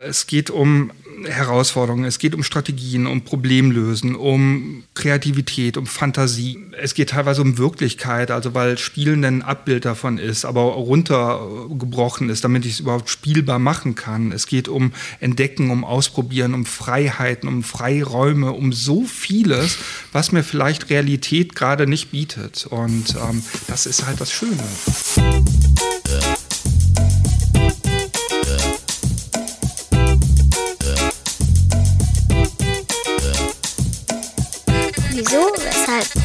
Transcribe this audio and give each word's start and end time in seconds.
Es 0.00 0.28
geht 0.28 0.48
um 0.50 0.92
Herausforderungen, 1.24 2.04
es 2.04 2.20
geht 2.20 2.32
um 2.32 2.44
Strategien, 2.44 3.08
um 3.08 3.22
Problemlösen, 3.22 4.14
um 4.14 4.84
Kreativität, 4.94 5.76
um 5.76 5.86
Fantasie. 5.86 6.66
Es 6.80 6.94
geht 6.94 7.10
teilweise 7.10 7.42
um 7.42 7.58
Wirklichkeit, 7.58 8.30
also 8.30 8.54
weil 8.54 8.78
Spielen 8.78 9.24
ein 9.24 9.42
Abbild 9.42 9.84
davon 9.84 10.18
ist, 10.18 10.44
aber 10.44 10.62
runtergebrochen 10.62 12.30
ist, 12.30 12.44
damit 12.44 12.64
ich 12.64 12.74
es 12.74 12.80
überhaupt 12.80 13.10
spielbar 13.10 13.58
machen 13.58 13.96
kann. 13.96 14.30
Es 14.30 14.46
geht 14.46 14.68
um 14.68 14.92
Entdecken, 15.18 15.72
um 15.72 15.84
Ausprobieren, 15.84 16.54
um 16.54 16.64
Freiheiten, 16.64 17.48
um 17.48 17.64
Freiräume, 17.64 18.52
um 18.52 18.72
so 18.72 19.04
vieles, 19.04 19.78
was 20.12 20.30
mir 20.30 20.44
vielleicht 20.44 20.90
Realität 20.90 21.56
gerade 21.56 21.88
nicht 21.88 22.12
bietet. 22.12 22.66
Und 22.70 23.16
ähm, 23.16 23.42
das 23.66 23.86
ist 23.86 24.06
halt 24.06 24.20
das 24.20 24.30
Schöne. 24.30 24.62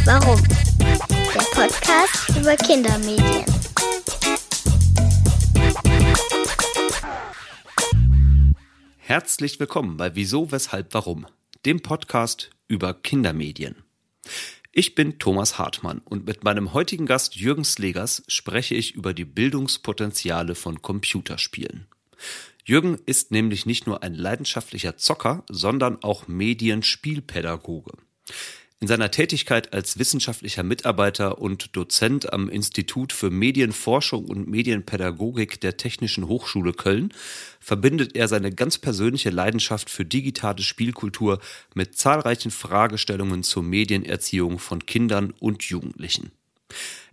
Warum? 0.06 0.42
Der 0.80 1.46
Podcast 1.54 2.30
über 2.38 2.56
Kindermedien. 2.58 3.46
Herzlich 8.98 9.60
willkommen 9.62 9.96
bei 9.96 10.14
Wieso, 10.16 10.52
weshalb, 10.52 10.94
warum? 10.94 11.26
Dem 11.66 11.82
Podcast 11.82 12.50
über 12.68 12.94
Kindermedien. 12.94 13.76
Ich 14.74 14.96
bin 14.96 15.20
Thomas 15.20 15.58
Hartmann 15.58 16.02
und 16.04 16.26
mit 16.26 16.44
meinem 16.44 16.74
heutigen 16.74 17.06
Gast 17.06 17.36
Jürgen 17.36 17.64
Slegers 17.64 18.24
spreche 18.28 18.76
ich 18.76 18.96
über 18.96 19.14
die 19.14 19.26
Bildungspotenziale 19.26 20.56
von 20.56 20.82
Computerspielen. 20.82 21.88
Jürgen 22.66 23.00
ist 23.06 23.32
nämlich 23.32 23.66
nicht 23.66 23.88
nur 23.88 24.04
ein 24.04 24.16
leidenschaftlicher 24.16 24.98
Zocker, 24.98 25.44
sondern 25.48 26.04
auch 26.04 26.28
Medienspielpädagoge. 26.28 27.94
In 28.84 28.88
seiner 28.88 29.12
Tätigkeit 29.12 29.72
als 29.72 29.98
wissenschaftlicher 29.98 30.62
Mitarbeiter 30.62 31.38
und 31.38 31.74
Dozent 31.78 32.34
am 32.34 32.50
Institut 32.50 33.14
für 33.14 33.30
Medienforschung 33.30 34.26
und 34.26 34.50
Medienpädagogik 34.50 35.62
der 35.62 35.78
Technischen 35.78 36.28
Hochschule 36.28 36.74
Köln 36.74 37.14
verbindet 37.62 38.18
er 38.18 38.28
seine 38.28 38.52
ganz 38.52 38.78
persönliche 38.78 39.30
Leidenschaft 39.30 39.90
für 39.90 40.04
digitale 40.04 40.62
Spielkultur 40.62 41.40
mit 41.74 41.98
zahlreichen 41.98 42.52
Fragestellungen 42.52 43.44
zur 43.44 43.64
Medienerziehung 43.64 44.60
von 44.60 44.86
Kindern 44.86 45.34
und 45.40 45.64
Jugendlichen. 45.64 46.34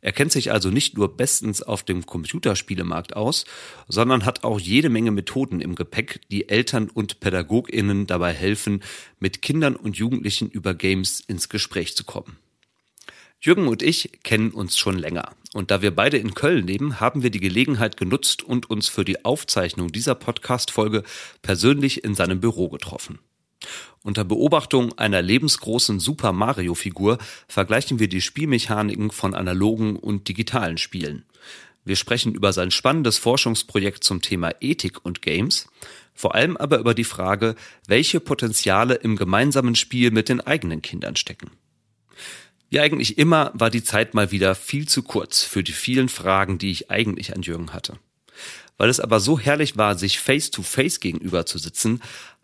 Er 0.01 0.13
kennt 0.13 0.33
sich 0.33 0.51
also 0.53 0.71
nicht 0.71 0.97
nur 0.97 1.17
bestens 1.17 1.63
auf 1.63 1.83
dem 1.83 2.07
Computerspielemarkt 2.07 3.15
aus, 3.17 3.45
sondern 3.89 4.25
hat 4.25 4.45
auch 4.45 4.59
jede 4.59 4.89
Menge 4.89 5.11
Methoden 5.11 5.61
im 5.61 5.75
Gepäck, 5.75 6.21
die 6.31 6.49
Eltern 6.49 6.89
und 6.89 7.21
Pädagoginnen 7.21 8.07
dabei 8.07 8.33
helfen, 8.33 8.83
mit 9.19 9.43
Kindern 9.43 9.77
und 9.77 9.97
Jugendlichen 9.97 10.49
über 10.51 10.75
Games 10.75 11.21
ins 11.21 11.49
Gespräch 11.49 11.97
zu 11.97 12.05
kommen. 12.05 12.39
Jürgen 13.43 13.69
und 13.69 13.83
ich 13.83 14.23
kennen 14.23 14.51
uns 14.51 14.77
schon 14.77 14.99
länger. 14.99 15.33
Und 15.55 15.71
da 15.71 15.81
wir 15.81 15.95
beide 15.95 16.19
in 16.19 16.35
Köln 16.35 16.67
leben, 16.67 17.01
haben 17.01 17.23
wir 17.23 17.31
die 17.31 17.41
Gelegenheit 17.41 17.97
genutzt 17.97 18.43
und 18.43 18.69
uns 18.69 18.89
für 18.89 19.05
die 19.05 19.25
Aufzeichnung 19.25 19.91
dieser 19.91 20.15
Podcast-Folge 20.15 21.05
persönlich 21.41 22.05
in 22.05 22.15
seinem 22.15 22.41
Büro 22.41 22.69
getroffen. 22.69 23.19
Unter 24.03 24.25
Beobachtung 24.25 24.97
einer 24.99 25.21
lebensgroßen 25.21 26.01
Super 26.01 26.33
Mario-Figur 26.33 27.19
vergleichen 27.49 27.99
wir 27.99 28.09
die 28.09 28.23
Spielmechaniken 28.23 29.11
von 29.11 29.35
analogen 29.35 29.97
und 29.97 30.27
digitalen 30.29 30.79
Spielen. 30.79 31.27
Wir 31.85 31.97
sprechen 31.97 32.35
über 32.35 32.55
sein 32.55 32.71
spannendes 32.71 33.19
Forschungsprojekt 33.19 34.03
zum 34.03 34.23
Thema 34.23 34.53
Ethik 34.61 35.05
und 35.05 35.21
Games, 35.21 35.69
vor 36.15 36.35
allem 36.35 36.57
aber 36.57 36.79
über 36.79 36.95
die 36.95 37.05
Frage, 37.05 37.57
welche 37.87 38.21
Potenziale 38.21 38.95
im 38.95 39.17
gemeinsamen 39.17 39.75
Spiel 39.75 40.11
mit 40.11 40.31
den 40.31 40.41
eigenen 40.41 40.81
Kindern 40.81 41.17
stecken. 41.17 41.51
Wie 42.71 42.81
eigentlich 42.81 43.19
immer 43.19 43.51
war 43.55 43.69
die 43.69 43.85
Zeit 43.85 44.15
mal 44.15 44.31
wieder 44.31 44.55
viel 44.55 44.89
zu 44.89 45.03
kurz 45.03 45.43
für 45.43 45.63
die 45.63 45.73
vielen 45.73 46.09
Fragen, 46.09 46.57
die 46.57 46.71
ich 46.71 46.91
eigentlich 46.91 47.35
an 47.35 47.43
Jürgen 47.43 47.73
hatte. 47.75 47.99
Weil 48.79 48.89
es 48.89 49.01
aber 49.01 49.21
so 49.21 49.39
herrlich 49.39 49.77
war, 49.77 49.99
sich 49.99 50.21
face 50.21 50.51
to 50.51 50.63
face 50.63 51.01
gegenüber 51.01 51.45
zu 51.45 51.59
sitzen, 51.59 52.01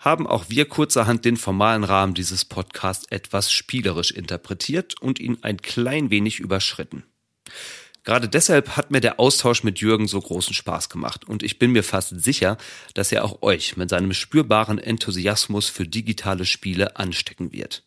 haben 0.07 0.29
auch 0.29 0.45
wir 0.49 0.67
kurzerhand 0.67 1.25
den 1.25 1.37
formalen 1.37 1.83
Rahmen 1.83 2.15
dieses 2.15 2.45
Podcasts 2.45 3.07
etwas 3.11 3.51
spielerisch 3.51 4.13
interpretiert 4.13 4.95
und 5.03 5.19
ihn 5.19 5.39
ein 5.43 5.61
klein 5.61 6.11
wenig 6.11 6.39
überschritten. 6.39 7.03
Gerade 8.05 8.29
deshalb 8.29 8.77
hat 8.77 8.93
mir 8.93 9.01
der 9.01 9.19
Austausch 9.19 9.65
mit 9.65 9.81
Jürgen 9.81 10.07
so 10.07 10.21
großen 10.21 10.55
Spaß 10.55 10.91
gemacht 10.91 11.25
und 11.29 11.43
ich 11.43 11.59
bin 11.59 11.73
mir 11.73 11.83
fast 11.83 12.21
sicher, 12.23 12.57
dass 12.95 13.11
er 13.11 13.25
auch 13.25 13.43
euch 13.43 13.77
mit 13.77 13.91
seinem 13.91 14.13
spürbaren 14.13 14.79
Enthusiasmus 14.79 15.69
für 15.69 15.89
digitale 15.89 16.47
Spiele 16.47 16.97
anstecken 16.97 17.53
wird. 17.53 17.83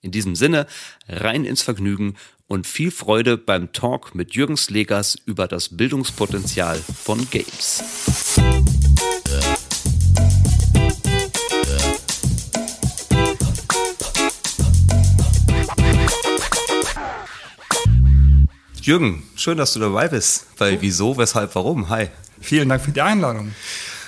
In 0.00 0.10
diesem 0.10 0.34
Sinne, 0.34 0.66
rein 1.06 1.44
ins 1.44 1.62
Vergnügen 1.62 2.16
und 2.48 2.66
viel 2.66 2.90
Freude 2.90 3.38
beim 3.38 3.72
Talk 3.72 4.16
mit 4.16 4.34
Jürgen 4.34 4.56
Slegers 4.56 5.16
über 5.24 5.46
das 5.46 5.76
Bildungspotenzial 5.76 6.82
von 7.04 7.30
Games. 7.30 7.84
Jürgen, 18.84 19.22
schön, 19.34 19.56
dass 19.56 19.72
du 19.72 19.80
dabei 19.80 20.08
bist 20.08 20.44
bei 20.58 20.78
Wieso, 20.78 21.16
Weshalb, 21.16 21.54
Warum. 21.54 21.88
Hi. 21.88 22.08
Vielen 22.38 22.68
Dank 22.68 22.82
für 22.82 22.90
die 22.90 23.00
Einladung. 23.00 23.54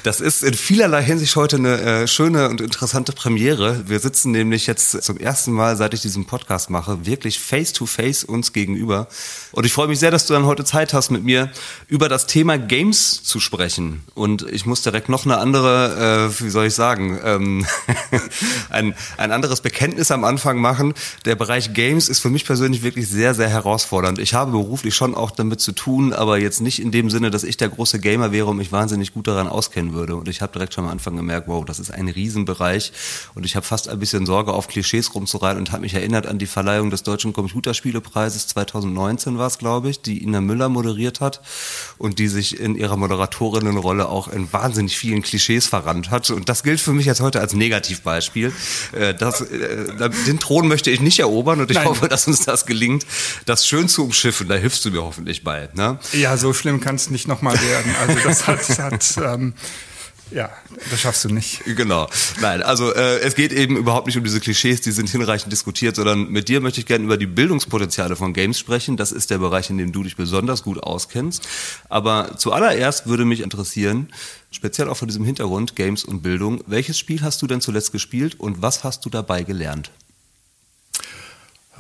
Das 0.07 0.21
ist 0.21 0.45
in 0.45 0.55
vielerlei 0.55 1.03
Hinsicht 1.03 1.35
heute 1.35 1.57
eine 1.57 1.81
äh, 1.81 2.07
schöne 2.07 2.49
und 2.49 2.61
interessante 2.61 3.11
Premiere. 3.11 3.89
Wir 3.89 3.99
sitzen 3.99 4.31
nämlich 4.31 4.69
jetzt 4.69 5.03
zum 5.03 5.19
ersten 5.19 5.51
Mal, 5.51 5.77
seit 5.77 5.95
ich 5.95 6.01
diesen 6.01 6.27
Podcast 6.27 6.71
mache, 6.71 7.05
wirklich 7.07 7.41
face 7.41 7.73
to 7.73 7.87
face 7.87 8.23
uns 8.23 8.53
gegenüber. 8.53 9.09
Und 9.51 9.67
ich 9.67 9.73
freue 9.73 9.89
mich 9.89 9.99
sehr, 9.99 10.13
dass 10.13 10.29
du 10.29 10.35
dann 10.35 10.47
heute 10.47 10.63
Zeit 10.63 10.95
hast, 10.95 11.11
mit 11.11 11.25
mir 11.25 11.51
über 11.89 12.09
das 12.09 12.29
Thema 12.29 12.57
Games 12.57 13.25
zu 13.25 13.41
sprechen. 13.41 14.05
Und 14.15 14.49
ich 14.49 14.65
muss 14.65 14.83
direkt 14.83 15.09
noch 15.09 15.25
eine 15.25 15.39
andere, 15.39 16.31
äh, 16.31 16.41
wie 16.41 16.51
soll 16.51 16.67
ich 16.67 16.75
sagen, 16.75 17.19
ähm, 17.25 17.67
ein, 18.71 18.95
ein 19.17 19.33
anderes 19.33 19.61
Bekenntnis 19.61 20.13
am 20.13 20.23
Anfang 20.23 20.59
machen. 20.59 20.95
Der 21.25 21.35
Bereich 21.35 21.75
Games 21.75 22.09
ist 22.09 22.21
für 22.21 22.31
mich 22.31 22.45
persönlich 22.45 22.85
wirklich 22.85 23.09
sehr, 23.09 23.35
sehr 23.35 23.49
herausfordernd. 23.49 24.21
Ich 24.21 24.35
habe 24.35 24.53
beruflich 24.53 24.95
schon 24.95 25.17
auch 25.17 25.33
damit 25.33 25.61
zu 25.61 25.73
tun, 25.73 26.13
aber 26.13 26.39
jetzt 26.39 26.61
nicht 26.61 26.81
in 26.81 26.93
dem 26.93 27.11
Sinne, 27.11 27.33
dass 27.33 27.43
ich 27.43 27.57
der 27.57 27.71
große 27.71 27.99
Gamer 27.99 28.31
wäre 28.31 28.47
und 28.47 28.59
mich 28.59 28.71
wahnsinnig 28.71 29.13
gut 29.13 29.27
daran 29.27 29.49
auskennen 29.49 29.95
würde. 29.95 29.96
Und 29.97 30.29
ich 30.29 30.43
habe 30.43 30.53
direkt 30.53 30.75
schon 30.75 30.85
am 30.85 30.91
Anfang 30.91 31.17
gemerkt, 31.17 31.49
wow, 31.49 31.65
das 31.65 31.79
ist 31.79 31.91
ein 31.91 32.09
Riesenbereich. 32.09 32.93
Und 33.35 33.47
ich 33.47 33.57
habe 33.57 33.67
fast 33.67 33.89
ein 33.89 33.99
bisschen 33.99 34.27
Sorge, 34.27 34.53
auf 34.53 34.69
Klischees 34.69 35.15
rumzureiten 35.15 35.59
und 35.59 35.73
habe 35.73 35.83
mich 35.83 35.95
erinnert 35.95 36.27
an 36.27 36.39
die 36.39 36.47
Verleihung 36.47 36.91
des 36.91 37.03
Deutschen 37.03 37.33
Computerspielepreises 37.33 38.49
2019 38.49 39.39
war 39.39 39.47
es, 39.47 39.59
glaube 39.59 39.91
ich, 39.91 40.01
die 40.01 40.23
Ina 40.23 40.41
Müller 40.41 40.69
moderiert 40.69 41.21
hat 41.21 41.41
und 41.99 42.19
die 42.19 42.29
sich 42.29 42.61
in 42.61 42.75
ihrer 42.75 42.97
Moderatorinnenrolle 42.97 44.09
auch 44.09 44.29
in 44.29 44.53
wahnsinnig 44.53 44.99
vielen 44.99 45.23
Klischees 45.23 45.67
verrannt 45.67 46.11
hat. 46.11 46.31
Und 46.31 46.49
das 46.49 46.63
gilt 46.63 46.81
für 46.81 46.93
mich 46.93 47.07
jetzt 47.07 47.21
heute 47.21 47.41
als 47.41 47.55
Negativbeispiel. 47.55 48.53
Äh, 48.93 49.15
das, 49.15 49.41
äh, 49.41 50.11
den 50.27 50.39
Thron 50.39 50.69
möchte 50.69 50.91
ich 50.91 51.01
nicht 51.01 51.19
erobern 51.19 51.61
und 51.61 51.71
ich 51.71 51.77
Nein. 51.77 51.87
hoffe, 51.87 52.09
dass 52.09 52.27
uns 52.27 52.45
das 52.45 52.67
gelingt, 52.67 53.07
das 53.47 53.67
schön 53.67 53.89
zu 53.89 54.05
umschiffen. 54.05 54.49
Da 54.49 54.55
hilfst 54.55 54.85
du 54.85 54.91
mir 54.91 55.03
hoffentlich 55.03 55.45
bei. 55.45 55.69
Ne? 55.75 55.99
Ja, 56.13 56.37
so 56.37 56.53
schlimm 56.53 56.81
kann 56.81 56.97
es 56.97 57.11
nicht 57.11 57.29
nochmal 57.29 57.55
werden. 57.61 57.95
Also 58.01 58.19
das 58.25 58.47
hat, 58.47 58.79
hat 58.79 59.17
ähm, 59.23 59.55
ja, 60.31 60.51
das 60.91 61.01
schaffst 61.01 61.25
du 61.25 61.29
nicht. 61.29 61.63
Genau. 61.65 62.09
Nein, 62.41 62.63
also 62.63 62.93
äh, 62.93 63.21
es 63.21 63.35
geht 63.35 63.53
eben 63.53 63.77
überhaupt 63.77 64.07
nicht 64.07 64.17
um 64.17 64.25
diese 64.25 64.41
Klischees, 64.41 64.81
die 64.81 64.91
sind 64.91 65.09
hinreichend 65.09 65.53
diskutiert, 65.53 65.97
sondern 65.97 66.29
mit 66.31 66.49
dir 66.49 66.61
möchte 66.61 66.81
ich 66.81 66.87
gerne 66.87 67.05
über 67.05 67.17
die 67.17 67.27
Bildungspotenziale 67.27 68.17
von 68.17 68.33
Games 68.33 68.59
sprechen. 68.59 68.97
Das 68.97 69.13
ist 69.13 69.31
der 69.31 69.39
Bereich, 69.39 69.71
in 69.71 69.79
dem 69.79 69.93
du 69.93 70.03
dich 70.03 70.17
besonders 70.17 70.65
gut 70.65 70.83
auskennst. 70.83 71.47
Aber 71.89 72.37
zuallererst 72.39 73.07
würde 73.07 73.25
mich 73.25 73.41
interessieren, 73.41 74.09
speziell 74.51 74.89
auch 74.89 74.97
vor 74.97 75.07
diesem 75.07 75.25
Hintergrund 75.25 75.77
Games 75.77 76.05
und 76.05 76.23
Bildung, 76.23 76.63
welches 76.67 76.99
Spiel 76.99 77.23
hast 77.23 77.41
du 77.43 77.47
denn 77.47 77.61
zuletzt 77.61 77.93
gespielt 77.93 78.41
und 78.41 78.63
was 78.63 78.83
hast 78.83 79.05
du 79.05 79.11
dabei 79.11 79.45
gelernt? 79.45 79.93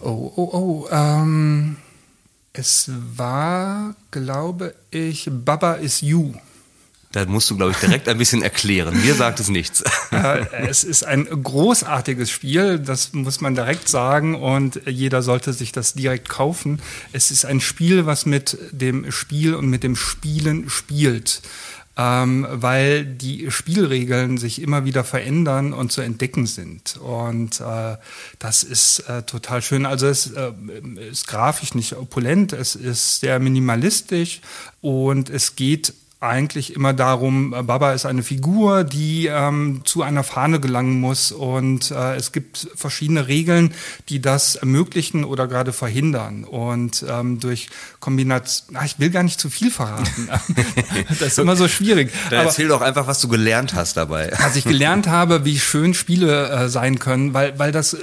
Oh, 0.02 0.32
oh, 0.37 0.50
oh. 0.52 0.88
Ähm, 0.90 1.78
es 2.52 2.90
war, 3.16 3.96
glaube 4.10 4.75
ich, 4.90 5.28
Baba 5.31 5.75
is 5.75 6.00
You. 6.00 6.34
Da 7.16 7.24
musst 7.24 7.48
du, 7.48 7.56
glaube 7.56 7.72
ich, 7.72 7.78
direkt 7.78 8.10
ein 8.10 8.18
bisschen 8.18 8.42
erklären. 8.42 8.94
Mir 9.00 9.14
sagt 9.14 9.40
es 9.40 9.48
nichts. 9.48 9.82
es 10.68 10.84
ist 10.84 11.02
ein 11.02 11.24
großartiges 11.24 12.30
Spiel, 12.30 12.78
das 12.78 13.14
muss 13.14 13.40
man 13.40 13.54
direkt 13.54 13.88
sagen 13.88 14.34
und 14.34 14.82
jeder 14.84 15.22
sollte 15.22 15.54
sich 15.54 15.72
das 15.72 15.94
direkt 15.94 16.28
kaufen. 16.28 16.78
Es 17.12 17.30
ist 17.30 17.46
ein 17.46 17.62
Spiel, 17.62 18.04
was 18.04 18.26
mit 18.26 18.58
dem 18.70 19.10
Spiel 19.10 19.54
und 19.54 19.70
mit 19.70 19.82
dem 19.82 19.96
Spielen 19.96 20.68
spielt. 20.68 21.40
Ähm, 21.96 22.46
weil 22.50 23.06
die 23.06 23.50
Spielregeln 23.50 24.36
sich 24.36 24.60
immer 24.60 24.84
wieder 24.84 25.02
verändern 25.02 25.72
und 25.72 25.92
zu 25.92 26.02
entdecken 26.02 26.44
sind. 26.44 26.98
Und 26.98 27.62
äh, 27.62 27.96
das 28.38 28.62
ist 28.62 28.98
äh, 29.08 29.22
total 29.22 29.62
schön. 29.62 29.86
Also 29.86 30.06
es 30.06 30.32
äh, 30.32 30.52
ist 31.10 31.26
grafisch 31.26 31.74
nicht 31.74 31.94
opulent, 31.94 32.52
es 32.52 32.76
ist 32.76 33.20
sehr 33.20 33.38
minimalistisch 33.38 34.42
und 34.82 35.30
es 35.30 35.56
geht 35.56 35.94
eigentlich 36.20 36.74
immer 36.74 36.94
darum, 36.94 37.52
äh, 37.52 37.62
Baba 37.62 37.92
ist 37.92 38.06
eine 38.06 38.22
Figur, 38.22 38.84
die 38.84 39.26
ähm, 39.26 39.82
zu 39.84 40.02
einer 40.02 40.24
Fahne 40.24 40.60
gelangen 40.60 40.98
muss 40.98 41.30
und 41.30 41.90
äh, 41.90 42.14
es 42.14 42.32
gibt 42.32 42.68
verschiedene 42.74 43.28
Regeln, 43.28 43.74
die 44.08 44.22
das 44.22 44.56
ermöglichen 44.56 45.24
oder 45.24 45.46
gerade 45.46 45.74
verhindern. 45.74 46.44
Und 46.44 47.04
ähm, 47.08 47.38
durch 47.38 47.68
Kombination, 48.00 48.78
ich 48.84 48.98
will 48.98 49.10
gar 49.10 49.24
nicht 49.24 49.38
zu 49.38 49.50
viel 49.50 49.70
verraten, 49.70 50.28
das 51.08 51.20
ist 51.20 51.38
immer 51.38 51.56
so 51.56 51.68
schwierig. 51.68 52.10
Dann 52.30 52.40
Aber, 52.40 52.48
erzähl 52.48 52.68
doch 52.68 52.80
einfach, 52.80 53.06
was 53.06 53.20
du 53.20 53.28
gelernt 53.28 53.74
hast 53.74 53.98
dabei. 53.98 54.32
Was 54.40 54.56
ich 54.56 54.64
gelernt 54.64 55.06
habe, 55.08 55.44
wie 55.44 55.58
schön 55.58 55.92
Spiele 55.92 56.48
äh, 56.48 56.68
sein 56.68 56.98
können, 56.98 57.34
weil, 57.34 57.58
weil 57.58 57.72
das... 57.72 57.92
Äh, 57.94 57.98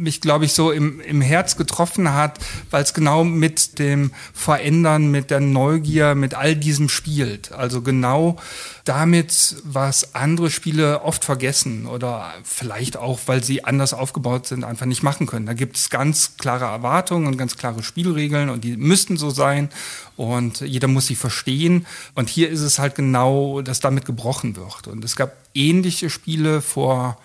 mich, 0.00 0.20
glaube 0.20 0.46
ich, 0.46 0.52
so 0.54 0.72
im, 0.72 1.00
im 1.00 1.20
Herz 1.20 1.56
getroffen 1.56 2.12
hat, 2.12 2.38
weil 2.70 2.82
es 2.82 2.94
genau 2.94 3.22
mit 3.22 3.78
dem 3.78 4.12
Verändern, 4.32 5.10
mit 5.10 5.30
der 5.30 5.40
Neugier, 5.40 6.14
mit 6.14 6.34
all 6.34 6.56
diesem 6.56 6.88
spielt. 6.88 7.52
Also 7.52 7.82
genau 7.82 8.36
damit, 8.84 9.56
was 9.62 10.14
andere 10.14 10.50
Spiele 10.50 11.02
oft 11.02 11.24
vergessen 11.24 11.86
oder 11.86 12.32
vielleicht 12.42 12.96
auch, 12.96 13.20
weil 13.26 13.44
sie 13.44 13.64
anders 13.64 13.92
aufgebaut 13.92 14.46
sind, 14.46 14.64
einfach 14.64 14.86
nicht 14.86 15.02
machen 15.02 15.26
können. 15.26 15.46
Da 15.46 15.52
gibt 15.52 15.76
es 15.76 15.90
ganz 15.90 16.36
klare 16.38 16.64
Erwartungen 16.64 17.26
und 17.26 17.36
ganz 17.36 17.56
klare 17.56 17.82
Spielregeln 17.82 18.48
und 18.48 18.64
die 18.64 18.76
müssten 18.76 19.16
so 19.16 19.30
sein 19.30 19.68
und 20.16 20.60
jeder 20.60 20.88
muss 20.88 21.06
sie 21.06 21.14
verstehen. 21.14 21.86
Und 22.14 22.30
hier 22.30 22.48
ist 22.48 22.60
es 22.60 22.78
halt 22.78 22.94
genau, 22.94 23.60
dass 23.60 23.80
damit 23.80 24.06
gebrochen 24.06 24.56
wird. 24.56 24.88
Und 24.88 25.04
es 25.04 25.14
gab 25.14 25.32
ähnliche 25.54 26.10
Spiele 26.10 26.62
vor, 26.62 27.18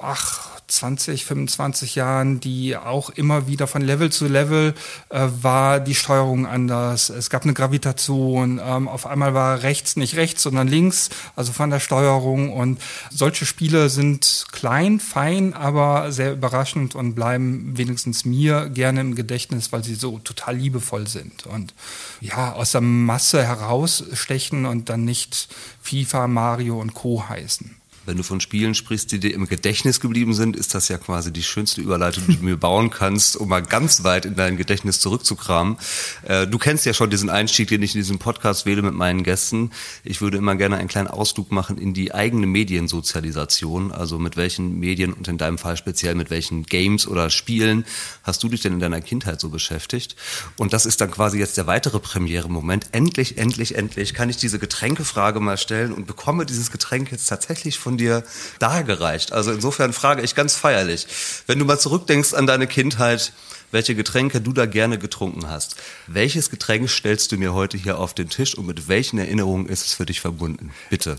ach, 0.00 0.55
20, 0.68 1.24
25 1.24 1.94
Jahren, 1.94 2.40
die 2.40 2.76
auch 2.76 3.10
immer 3.10 3.46
wieder 3.46 3.66
von 3.66 3.82
Level 3.82 4.10
zu 4.10 4.26
Level 4.26 4.74
äh, 5.10 5.28
war 5.40 5.80
die 5.80 5.94
Steuerung 5.94 6.46
anders. 6.46 7.08
Es 7.08 7.30
gab 7.30 7.44
eine 7.44 7.54
Gravitation. 7.54 8.60
Ähm, 8.62 8.88
auf 8.88 9.06
einmal 9.06 9.34
war 9.34 9.62
rechts 9.62 9.96
nicht 9.96 10.16
rechts, 10.16 10.42
sondern 10.42 10.66
links, 10.66 11.10
also 11.36 11.52
von 11.52 11.70
der 11.70 11.80
Steuerung. 11.80 12.52
Und 12.52 12.80
solche 13.10 13.46
Spiele 13.46 13.88
sind 13.88 14.46
klein, 14.50 14.98
fein, 14.98 15.54
aber 15.54 16.10
sehr 16.10 16.32
überraschend 16.32 16.94
und 16.94 17.14
bleiben 17.14 17.76
wenigstens 17.76 18.24
mir 18.24 18.68
gerne 18.68 19.00
im 19.00 19.14
Gedächtnis, 19.14 19.72
weil 19.72 19.84
sie 19.84 19.94
so 19.94 20.18
total 20.18 20.56
liebevoll 20.56 21.06
sind 21.06 21.46
und 21.46 21.74
ja, 22.20 22.52
aus 22.52 22.72
der 22.72 22.80
Masse 22.80 23.44
herausstechen 23.44 24.66
und 24.66 24.88
dann 24.88 25.04
nicht 25.04 25.48
FIFA, 25.82 26.26
Mario 26.26 26.80
und 26.80 26.94
Co. 26.94 27.28
heißen. 27.28 27.76
Wenn 28.06 28.16
du 28.16 28.22
von 28.22 28.40
Spielen 28.40 28.76
sprichst, 28.76 29.10
die 29.10 29.18
dir 29.18 29.34
im 29.34 29.48
Gedächtnis 29.48 29.98
geblieben 29.98 30.32
sind, 30.32 30.54
ist 30.54 30.74
das 30.76 30.86
ja 30.86 30.96
quasi 30.96 31.32
die 31.32 31.42
schönste 31.42 31.80
Überleitung, 31.80 32.22
die 32.28 32.36
du 32.36 32.44
mir 32.44 32.56
bauen 32.56 32.90
kannst, 32.90 33.36
um 33.36 33.48
mal 33.48 33.62
ganz 33.62 34.04
weit 34.04 34.24
in 34.24 34.36
dein 34.36 34.56
Gedächtnis 34.56 35.00
zurückzukramen. 35.00 35.76
Äh, 36.22 36.46
du 36.46 36.56
kennst 36.56 36.86
ja 36.86 36.94
schon 36.94 37.10
diesen 37.10 37.30
Einstieg, 37.30 37.66
den 37.66 37.82
ich 37.82 37.96
in 37.96 38.00
diesem 38.00 38.20
Podcast 38.20 38.64
wähle 38.64 38.82
mit 38.82 38.94
meinen 38.94 39.24
Gästen. 39.24 39.72
Ich 40.04 40.20
würde 40.20 40.38
immer 40.38 40.54
gerne 40.54 40.76
einen 40.76 40.86
kleinen 40.86 41.08
Ausflug 41.08 41.50
machen 41.50 41.78
in 41.78 41.94
die 41.94 42.14
eigene 42.14 42.46
Mediensozialisation. 42.46 43.90
Also 43.90 44.20
mit 44.20 44.36
welchen 44.36 44.78
Medien 44.78 45.12
und 45.12 45.26
in 45.26 45.36
deinem 45.36 45.58
Fall 45.58 45.76
speziell 45.76 46.14
mit 46.14 46.30
welchen 46.30 46.62
Games 46.62 47.08
oder 47.08 47.28
Spielen 47.28 47.84
hast 48.22 48.40
du 48.44 48.48
dich 48.48 48.60
denn 48.60 48.74
in 48.74 48.80
deiner 48.80 49.00
Kindheit 49.00 49.40
so 49.40 49.48
beschäftigt? 49.48 50.14
Und 50.56 50.72
das 50.72 50.86
ist 50.86 51.00
dann 51.00 51.10
quasi 51.10 51.40
jetzt 51.40 51.56
der 51.56 51.66
weitere 51.66 51.98
Premiere-Moment. 51.98 52.86
Endlich, 52.92 53.36
endlich, 53.36 53.74
endlich 53.74 54.14
kann 54.14 54.30
ich 54.30 54.36
diese 54.36 54.60
Getränkefrage 54.60 55.40
mal 55.40 55.56
stellen 55.56 55.92
und 55.92 56.06
bekomme 56.06 56.46
dieses 56.46 56.70
Getränk 56.70 57.10
jetzt 57.10 57.26
tatsächlich 57.26 57.80
von 57.80 57.95
dir 57.96 58.24
dargereicht. 58.58 59.32
Also 59.32 59.52
insofern 59.52 59.92
frage 59.92 60.22
ich 60.22 60.34
ganz 60.34 60.54
feierlich, 60.54 61.06
wenn 61.46 61.58
du 61.58 61.64
mal 61.64 61.78
zurückdenkst 61.78 62.34
an 62.34 62.46
deine 62.46 62.66
Kindheit, 62.66 63.32
welche 63.72 63.94
Getränke 63.94 64.40
du 64.40 64.52
da 64.52 64.66
gerne 64.66 64.98
getrunken 64.98 65.48
hast. 65.48 65.76
Welches 66.06 66.50
Getränk 66.50 66.88
stellst 66.88 67.32
du 67.32 67.36
mir 67.36 67.54
heute 67.54 67.76
hier 67.76 67.98
auf 67.98 68.14
den 68.14 68.28
Tisch 68.28 68.56
und 68.56 68.66
mit 68.66 68.88
welchen 68.88 69.18
Erinnerungen 69.18 69.68
ist 69.68 69.86
es 69.86 69.94
für 69.94 70.06
dich 70.06 70.20
verbunden? 70.20 70.72
Bitte. 70.90 71.18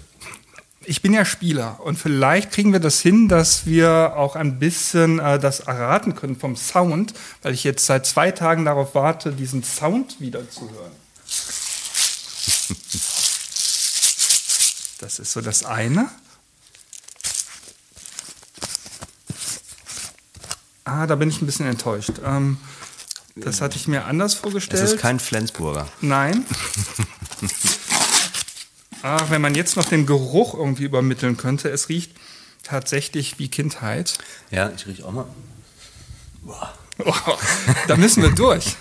Ich 0.86 1.02
bin 1.02 1.14
ja 1.14 1.26
Spieler 1.26 1.82
und 1.84 1.98
vielleicht 1.98 2.52
kriegen 2.52 2.72
wir 2.72 2.80
das 2.80 3.02
hin, 3.02 3.28
dass 3.28 3.66
wir 3.66 4.14
auch 4.16 4.38
ein 4.38 4.58
bisschen 4.58 5.20
äh, 5.20 5.38
das 5.38 5.60
erraten 5.60 6.16
können 6.16 6.38
vom 6.38 6.56
Sound, 6.56 7.14
weil 7.42 7.54
ich 7.54 7.66
jetzt 7.66 7.86
seit 7.86 8.06
zwei 8.06 8.32
Tagen 8.32 8.64
darauf 8.64 8.96
warte, 8.96 9.34
diesen 9.34 9.64
Sound 9.64 10.22
wieder 10.22 10.50
zu 10.50 10.70
hören. 10.72 10.92
Das 15.00 15.20
ist 15.20 15.32
so 15.32 15.42
das 15.42 15.64
eine. 15.64 16.10
Ah, 20.88 21.06
da 21.06 21.16
bin 21.16 21.30
ich 21.30 21.42
ein 21.42 21.46
bisschen 21.46 21.68
enttäuscht. 21.68 22.14
Ähm, 22.26 22.58
das 23.36 23.62
hatte 23.62 23.76
ich 23.76 23.88
mir 23.88 24.06
anders 24.06 24.34
vorgestellt. 24.34 24.82
Es 24.82 24.94
ist 24.94 25.00
kein 25.00 25.20
Flensburger. 25.20 25.88
Nein. 26.02 26.46
Ach, 29.04 29.30
wenn 29.30 29.42
man 29.42 29.54
jetzt 29.54 29.76
noch 29.76 29.86
den 29.86 30.06
Geruch 30.06 30.54
irgendwie 30.54 30.86
übermitteln 30.86 31.36
könnte, 31.36 31.70
es 31.70 31.90
riecht 31.90 32.14
tatsächlich 32.64 33.38
wie 33.38 33.50
Kindheit. 33.50 34.18
Ja, 34.50 34.72
ich 34.76 34.88
rieche 34.88 35.06
auch 35.06 35.12
mal. 35.12 35.26
Boah. 36.42 36.74
Oh, 37.06 37.14
da 37.88 37.96
müssen 37.96 38.24
wir 38.24 38.32
durch. 38.32 38.76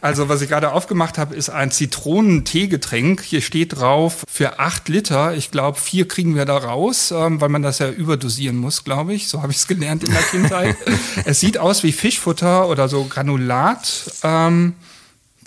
Also, 0.00 0.28
was 0.28 0.42
ich 0.42 0.48
gerade 0.48 0.72
aufgemacht 0.72 1.18
habe, 1.18 1.34
ist 1.34 1.48
ein 1.50 1.70
Zitronenteegetränk. 1.70 3.22
Hier 3.22 3.40
steht 3.40 3.76
drauf 3.76 4.24
für 4.28 4.58
acht 4.58 4.88
Liter. 4.88 5.34
Ich 5.34 5.50
glaube, 5.50 5.78
vier 5.80 6.06
kriegen 6.06 6.34
wir 6.34 6.44
da 6.44 6.56
raus, 6.56 7.10
ähm, 7.10 7.40
weil 7.40 7.48
man 7.48 7.62
das 7.62 7.78
ja 7.78 7.90
überdosieren 7.90 8.56
muss, 8.56 8.84
glaube 8.84 9.14
ich. 9.14 9.28
So 9.28 9.42
habe 9.42 9.52
ich 9.52 9.58
es 9.58 9.66
gelernt 9.66 10.04
in 10.04 10.12
der 10.12 10.22
Kindheit. 10.22 10.76
es 11.24 11.40
sieht 11.40 11.58
aus 11.58 11.82
wie 11.82 11.92
Fischfutter 11.92 12.68
oder 12.68 12.88
so 12.88 13.04
Granulat. 13.04 14.10
Ähm, 14.22 14.74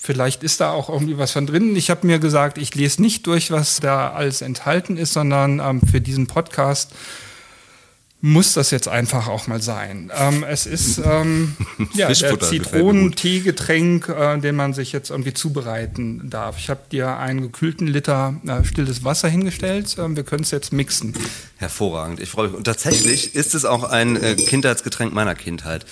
Vielleicht 0.01 0.43
ist 0.43 0.61
da 0.61 0.71
auch 0.71 0.87
irgendwie 0.89 1.17
was 1.17 1.31
von 1.31 1.45
drin. 1.45 1.75
Ich 1.75 1.89
habe 1.89 2.07
mir 2.07 2.19
gesagt, 2.19 2.57
ich 2.57 2.73
lese 2.73 3.01
nicht 3.01 3.27
durch, 3.27 3.51
was 3.51 3.81
da 3.81 4.11
alles 4.11 4.41
enthalten 4.41 4.95
ist, 4.95 5.11
sondern 5.11 5.59
ähm, 5.59 5.81
für 5.81 5.99
diesen 5.99 6.25
Podcast 6.25 6.93
muss 8.21 8.53
das 8.53 8.71
jetzt 8.71 8.89
einfach 8.89 9.29
auch 9.29 9.47
mal 9.47 9.61
sein. 9.61 10.11
Ähm, 10.13 10.43
es 10.43 10.65
ist 10.65 10.99
ähm, 11.03 11.55
ja, 11.93 12.11
der 12.11 12.39
Zitronenteegetränk, 12.39 14.09
äh, 14.09 14.37
den 14.39 14.55
man 14.55 14.73
sich 14.73 14.91
jetzt 14.91 15.09
irgendwie 15.09 15.33
zubereiten 15.33 16.29
darf. 16.29 16.57
Ich 16.57 16.69
habe 16.69 16.81
dir 16.91 17.17
einen 17.17 17.41
gekühlten 17.41 17.87
Liter 17.87 18.35
äh, 18.45 18.63
stilles 18.65 19.05
Wasser 19.05 19.29
hingestellt. 19.29 19.95
Ähm, 19.97 20.17
wir 20.17 20.23
können 20.23 20.43
es 20.43 20.51
jetzt 20.51 20.73
mixen. 20.73 21.13
Hervorragend, 21.55 22.19
ich 22.19 22.29
freue 22.29 22.49
mich. 22.49 22.57
Und 22.57 22.65
tatsächlich 22.65 23.35
ist 23.35 23.55
es 23.55 23.63
auch 23.63 23.83
ein 23.83 24.21
äh, 24.21 24.35
Kindheitsgetränk 24.35 25.13
meiner 25.13 25.35
Kindheit. 25.35 25.85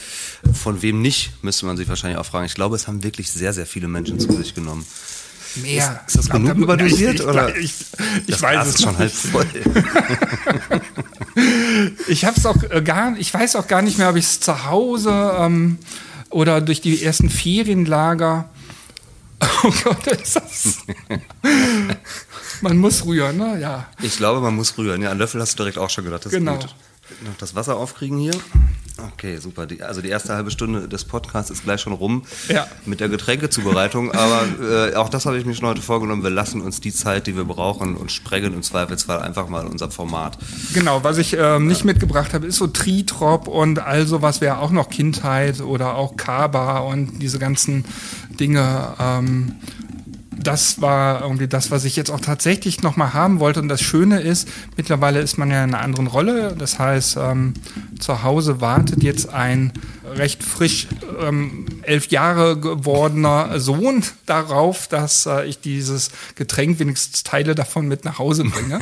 Von 0.54 0.82
wem 0.82 1.02
nicht, 1.02 1.32
müsste 1.44 1.66
man 1.66 1.78
sich 1.78 1.88
wahrscheinlich 1.88 2.20
auch 2.20 2.26
fragen. 2.26 2.46
Ich 2.46 2.56
glaube, 2.56 2.76
es 2.76 2.88
haben 2.88 3.04
wirklich 3.04 3.32
sehr, 3.32 3.54
sehr 3.54 3.66
viele 3.66 3.88
Menschen 3.88 4.20
zu 4.20 4.34
sich 4.34 4.54
genommen. 4.54 4.86
Mehr. 5.62 6.02
Ist, 6.08 6.16
ist 6.16 6.18
das 6.18 6.30
genug 6.30 6.58
überdosiert? 6.58 7.22
Oder? 7.22 7.56
Ich, 7.56 7.74
ich, 8.26 8.30
ich 8.30 8.42
weiß 8.42 8.68
es 8.68 8.82
schon 8.82 8.98
halb 8.98 9.12
voll. 9.12 9.46
ich 12.08 12.26
habe 12.26 12.38
es 12.38 12.46
auch 12.46 12.62
äh, 12.70 12.82
gar, 12.82 13.18
ich 13.18 13.34
weiß 13.34 13.56
auch 13.56 13.68
gar 13.68 13.82
nicht 13.82 13.98
mehr, 13.98 14.10
ob 14.10 14.16
ich 14.16 14.26
es 14.26 14.40
zu 14.40 14.66
Hause 14.66 15.36
ähm, 15.40 15.78
oder 16.30 16.62
durch 16.62 16.82
die 16.82 17.04
ersten 17.04 17.30
Ferienlager. 17.30 18.50
Oh 19.64 19.74
Gott, 19.84 20.06
ist 20.08 20.36
das. 20.36 20.78
man 22.62 22.78
muss 22.78 23.06
rühren, 23.06 23.38
ne? 23.38 23.60
Ja. 23.60 23.88
Ich 24.02 24.18
glaube, 24.18 24.40
man 24.40 24.56
muss 24.56 24.78
rühren. 24.78 25.02
Ja, 25.02 25.10
einen 25.10 25.20
Löffel 25.20 25.42
hast 25.42 25.54
du 25.54 25.58
direkt 25.58 25.80
auch 25.80 25.90
schon 25.90 26.06
gedacht. 26.06 26.26
Das 26.26 26.32
genau. 26.32 26.54
Noch 26.56 27.38
das 27.40 27.56
Wasser 27.56 27.76
aufkriegen 27.78 28.20
hier. 28.20 28.36
Okay, 29.00 29.38
super. 29.38 29.68
Die, 29.68 29.84
also 29.84 30.02
die 30.02 30.10
erste 30.10 30.34
halbe 30.34 30.50
Stunde 30.50 30.88
des 30.88 31.06
Podcasts 31.06 31.52
ist 31.52 31.64
gleich 31.64 31.82
schon 31.82 31.94
rum 31.94 32.24
ja. 32.50 32.68
mit 32.86 33.00
der 33.00 33.10
Getränkezubereitung. 33.10 34.12
Aber 34.12 34.44
äh, 34.62 34.96
auch 34.96 35.10
das 35.10 35.26
habe 35.26 35.38
ich 35.38 35.46
mir 35.46 35.54
schon 35.54 35.68
heute 35.68 35.82
vorgenommen. 35.82 36.24
Wir 36.24 36.30
lassen 36.30 36.62
uns 36.62 36.82
die 36.82 36.92
Zeit, 36.92 37.28
die 37.28 37.36
wir 37.36 37.46
brauchen 37.46 37.96
und 37.96 38.12
sprengen 38.12 38.54
im 38.54 38.64
Zweifelsfall 38.64 39.20
einfach 39.20 39.50
mal 39.50 39.68
unser 39.68 39.92
Format. 39.92 40.38
Genau, 40.74 41.04
was 41.04 41.18
ich 41.18 41.36
ähm, 41.38 41.68
nicht 41.68 41.86
mitgebracht 41.86 42.34
habe, 42.34 42.48
ist 42.48 42.58
so 42.58 42.68
Tritrop 42.68 43.48
und 43.48 43.80
all 43.80 44.08
sowas 44.08 44.42
wäre 44.42 44.60
auch 44.60 44.72
noch 44.72 44.90
Kindheit 44.90 45.62
oder 45.62 45.96
auch 45.96 46.18
Kaba 46.18 46.80
und 46.80 47.20
diese 47.20 47.40
ganzen 47.40 47.86
Dinge. 48.40 48.96
Ähm, 49.00 49.56
das 50.40 50.82
war 50.82 51.22
irgendwie 51.22 51.48
das, 51.48 51.72
was 51.72 51.84
ich 51.84 51.96
jetzt 51.96 52.10
auch 52.10 52.20
tatsächlich 52.20 52.84
nochmal 52.84 53.14
haben 53.14 53.40
wollte. 53.40 53.62
Und 53.62 53.68
das 53.68 53.82
Schöne 53.82 54.22
ist, 54.22 54.48
mittlerweile 54.76 55.20
ist 55.20 55.38
man 55.38 55.50
ja 55.50 55.64
in 55.64 55.74
einer 55.74 55.84
anderen 55.84 56.08
Rolle. 56.08 56.56
Das 56.58 56.80
heißt, 56.80 57.18
ähm, 57.18 57.54
zu 58.00 58.24
Hause 58.24 58.62
wartet 58.62 59.04
jetzt 59.04 59.34
ein 59.34 59.74
recht 60.16 60.44
frisch 60.44 60.88
ähm, 61.20 61.66
elf 61.84 62.08
Jahre 62.08 62.60
gewordener 62.60 63.60
Sohn 63.60 64.04
darauf, 64.26 64.88
dass 64.88 65.26
äh, 65.26 65.46
ich 65.46 65.60
dieses 65.60 66.12
Getränk 66.36 66.80
wenigstens 66.80 67.24
Teile 67.24 67.56
davon 67.56 67.88
mit 67.88 68.06
nach 68.06 68.20
Hause 68.20 68.46
bringe. 68.46 68.80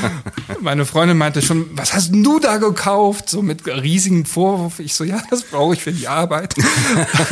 Meine 0.60 0.86
Freundin 0.86 1.18
meinte 1.18 1.42
schon, 1.42 1.66
was 1.76 1.94
hast 1.94 2.12
du 2.12 2.38
da 2.38 2.58
gekauft? 2.58 3.28
So 3.28 3.42
mit 3.42 3.66
riesigem 3.66 4.24
Vorwurf. 4.24 4.78
Ich 4.78 4.94
so, 4.94 5.04
ja, 5.04 5.22
das 5.30 5.42
brauche 5.42 5.74
ich 5.74 5.82
für 5.82 5.92
die 5.92 6.08
Arbeit. 6.08 6.54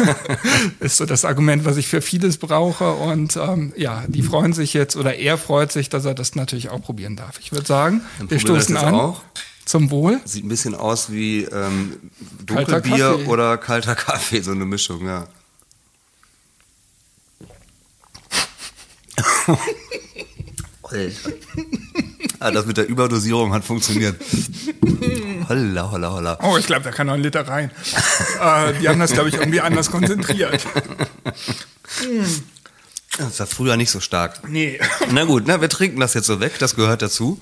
ist 0.80 0.96
so 0.96 1.06
das 1.06 1.24
Argument, 1.24 1.64
was 1.64 1.76
ich 1.76 1.88
für 1.88 2.02
vieles 2.02 2.38
brauche. 2.38 2.92
Und 2.92 3.36
ähm, 3.36 3.72
ja, 3.76 4.04
die 4.08 4.22
freuen 4.22 4.52
sich 4.52 4.74
jetzt 4.74 4.96
oder 4.96 5.14
er 5.14 5.38
freut 5.38 5.72
sich, 5.72 5.88
dass 5.88 6.04
er 6.04 6.14
das 6.14 6.34
natürlich 6.34 6.70
auch 6.70 6.82
probieren 6.82 7.16
darf. 7.16 7.38
Ich 7.40 7.52
würde 7.52 7.66
sagen, 7.66 8.02
Dann 8.18 8.30
wir 8.30 8.40
stoßen 8.40 8.76
an. 8.76 8.94
Auch. 8.94 9.22
Zum 9.72 9.90
Wohl. 9.90 10.20
Sieht 10.26 10.44
ein 10.44 10.50
bisschen 10.50 10.74
aus 10.74 11.10
wie 11.10 11.44
ähm, 11.44 11.96
Dunkelbier 12.44 13.26
oder 13.26 13.56
kalter 13.56 13.94
Kaffee, 13.94 14.42
so 14.42 14.50
eine 14.50 14.66
Mischung, 14.66 15.06
ja. 15.06 15.26
ah, 22.38 22.50
das 22.50 22.66
mit 22.66 22.76
der 22.76 22.86
Überdosierung 22.86 23.54
hat 23.54 23.64
funktioniert. 23.64 24.20
Holla, 25.48 25.90
holla, 25.90 26.12
holla. 26.12 26.38
Oh, 26.42 26.58
ich 26.58 26.66
glaube, 26.66 26.82
da 26.84 26.90
kann 26.90 27.06
noch 27.06 27.14
ein 27.14 27.22
Liter 27.22 27.48
rein. 27.48 27.70
äh, 28.42 28.74
die 28.78 28.90
haben 28.90 29.00
das, 29.00 29.12
glaube 29.12 29.30
ich, 29.30 29.36
irgendwie 29.36 29.62
anders 29.62 29.90
konzentriert. 29.90 30.66
Das 33.16 33.40
war 33.40 33.46
früher 33.46 33.78
nicht 33.78 33.90
so 33.90 34.00
stark. 34.00 34.46
Nee. 34.48 34.78
Na 35.10 35.24
gut, 35.24 35.44
na, 35.46 35.62
wir 35.62 35.70
trinken 35.70 35.98
das 35.98 36.12
jetzt 36.12 36.26
so 36.26 36.40
weg, 36.40 36.58
das 36.58 36.76
gehört 36.76 37.00
dazu. 37.00 37.40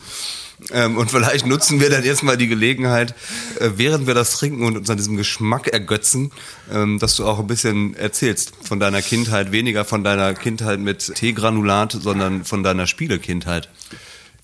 Ähm, 0.72 0.96
und 0.96 1.10
vielleicht 1.10 1.46
nutzen 1.46 1.80
wir 1.80 1.90
dann 1.90 2.04
jetzt 2.04 2.22
mal 2.22 2.36
die 2.36 2.48
Gelegenheit, 2.48 3.14
äh, 3.58 3.70
während 3.76 4.06
wir 4.06 4.14
das 4.14 4.32
trinken 4.32 4.64
und 4.64 4.76
uns 4.76 4.90
an 4.90 4.96
diesem 4.96 5.16
Geschmack 5.16 5.68
ergötzen, 5.68 6.32
ähm, 6.72 6.98
dass 6.98 7.16
du 7.16 7.26
auch 7.26 7.38
ein 7.38 7.46
bisschen 7.46 7.94
erzählst 7.96 8.52
von 8.62 8.78
deiner 8.78 9.02
Kindheit, 9.02 9.52
weniger 9.52 9.84
von 9.84 10.04
deiner 10.04 10.34
Kindheit 10.34 10.80
mit 10.80 11.14
Teegranulat, 11.14 11.92
sondern 11.92 12.44
von 12.44 12.62
deiner 12.62 12.86
Spielekindheit. 12.86 13.68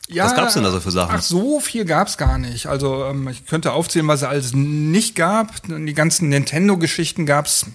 Ja, 0.08 0.24
was 0.24 0.36
gab's 0.36 0.54
denn 0.54 0.62
da 0.62 0.70
so 0.70 0.80
für 0.80 0.92
Sachen? 0.92 1.16
Ach, 1.16 1.22
so 1.22 1.58
viel 1.58 1.84
gab's 1.84 2.16
gar 2.16 2.38
nicht. 2.38 2.66
Also 2.66 3.04
ähm, 3.04 3.28
ich 3.28 3.46
könnte 3.46 3.72
aufzählen, 3.72 4.06
was 4.06 4.22
es 4.22 4.28
alles 4.28 4.54
nicht 4.54 5.16
gab. 5.16 5.52
Die 5.66 5.94
ganzen 5.94 6.28
Nintendo-Geschichten 6.28 7.26
gab's 7.26 7.66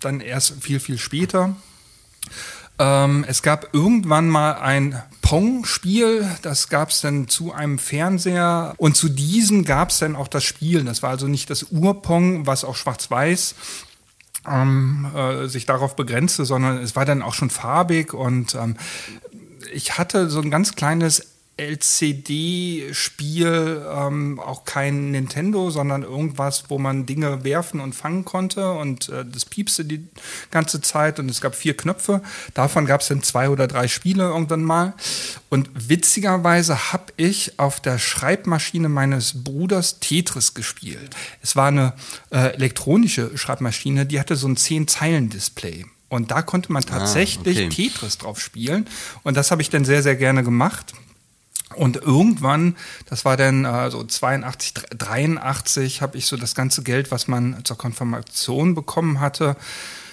dann 0.00 0.20
erst 0.20 0.54
viel, 0.60 0.80
viel 0.80 0.98
später. 0.98 1.56
Ähm, 2.78 3.24
es 3.26 3.42
gab 3.42 3.72
irgendwann 3.72 4.28
mal 4.28 4.52
ein 4.52 5.02
Pong-Spiel, 5.28 6.26
das 6.40 6.70
gab 6.70 6.88
es 6.88 7.02
dann 7.02 7.28
zu 7.28 7.52
einem 7.52 7.78
Fernseher. 7.78 8.72
Und 8.78 8.96
zu 8.96 9.10
diesem 9.10 9.66
gab 9.66 9.90
es 9.90 9.98
dann 9.98 10.16
auch 10.16 10.26
das 10.26 10.42
Spiel. 10.42 10.82
Das 10.84 11.02
war 11.02 11.10
also 11.10 11.28
nicht 11.28 11.50
das 11.50 11.66
Ur-Pong, 11.70 12.46
was 12.46 12.64
auch 12.64 12.76
schwarz-weiß 12.76 13.54
ähm, 14.48 15.06
äh, 15.14 15.46
sich 15.46 15.66
darauf 15.66 15.96
begrenzte, 15.96 16.46
sondern 16.46 16.78
es 16.78 16.96
war 16.96 17.04
dann 17.04 17.20
auch 17.20 17.34
schon 17.34 17.50
farbig. 17.50 18.14
Und 18.14 18.54
ähm, 18.54 18.78
ich 19.70 19.98
hatte 19.98 20.30
so 20.30 20.40
ein 20.40 20.50
ganz 20.50 20.76
kleines 20.76 21.26
LCD-Spiel, 21.58 23.46
ähm, 23.92 24.38
auch 24.40 24.64
kein 24.64 25.10
Nintendo, 25.10 25.70
sondern 25.70 26.04
irgendwas, 26.04 26.64
wo 26.68 26.78
man 26.78 27.04
Dinge 27.04 27.42
werfen 27.44 27.80
und 27.80 27.94
fangen 27.94 28.24
konnte 28.24 28.70
und 28.72 29.08
äh, 29.08 29.24
das 29.24 29.44
piepste 29.44 29.84
die 29.84 30.06
ganze 30.50 30.80
Zeit 30.80 31.18
und 31.18 31.28
es 31.28 31.40
gab 31.40 31.56
vier 31.56 31.76
Knöpfe. 31.76 32.22
Davon 32.54 32.86
gab 32.86 33.00
es 33.00 33.08
dann 33.08 33.22
zwei 33.22 33.50
oder 33.50 33.66
drei 33.66 33.88
Spiele 33.88 34.22
irgendwann 34.24 34.62
mal. 34.62 34.94
Und 35.50 35.68
witzigerweise 35.74 36.92
habe 36.92 37.12
ich 37.16 37.58
auf 37.58 37.80
der 37.80 37.98
Schreibmaschine 37.98 38.88
meines 38.88 39.42
Bruders 39.42 39.98
Tetris 39.98 40.54
gespielt. 40.54 41.16
Es 41.42 41.56
war 41.56 41.68
eine 41.68 41.94
äh, 42.30 42.54
elektronische 42.54 43.36
Schreibmaschine, 43.36 44.06
die 44.06 44.20
hatte 44.20 44.36
so 44.36 44.46
ein 44.46 44.56
zehn-Zeilen-Display. 44.56 45.86
Und 46.08 46.30
da 46.30 46.42
konnte 46.42 46.72
man 46.72 46.84
ah, 46.84 46.86
tatsächlich 46.86 47.58
ah, 47.58 47.66
okay. 47.66 47.88
Tetris 47.88 48.18
drauf 48.18 48.40
spielen. 48.40 48.86
Und 49.24 49.36
das 49.36 49.50
habe 49.50 49.60
ich 49.60 49.70
dann 49.70 49.84
sehr, 49.84 50.02
sehr 50.02 50.16
gerne 50.16 50.42
gemacht. 50.42 50.94
Und 51.74 51.96
irgendwann, 51.96 52.76
das 53.06 53.24
war 53.24 53.36
dann 53.36 53.64
äh, 53.64 53.90
so 53.90 54.02
82, 54.02 54.74
83, 54.96 56.02
habe 56.02 56.16
ich 56.16 56.26
so 56.26 56.36
das 56.36 56.54
ganze 56.54 56.82
Geld, 56.82 57.10
was 57.10 57.28
man 57.28 57.64
zur 57.64 57.76
Konfirmation 57.76 58.74
bekommen 58.74 59.20
hatte, 59.20 59.56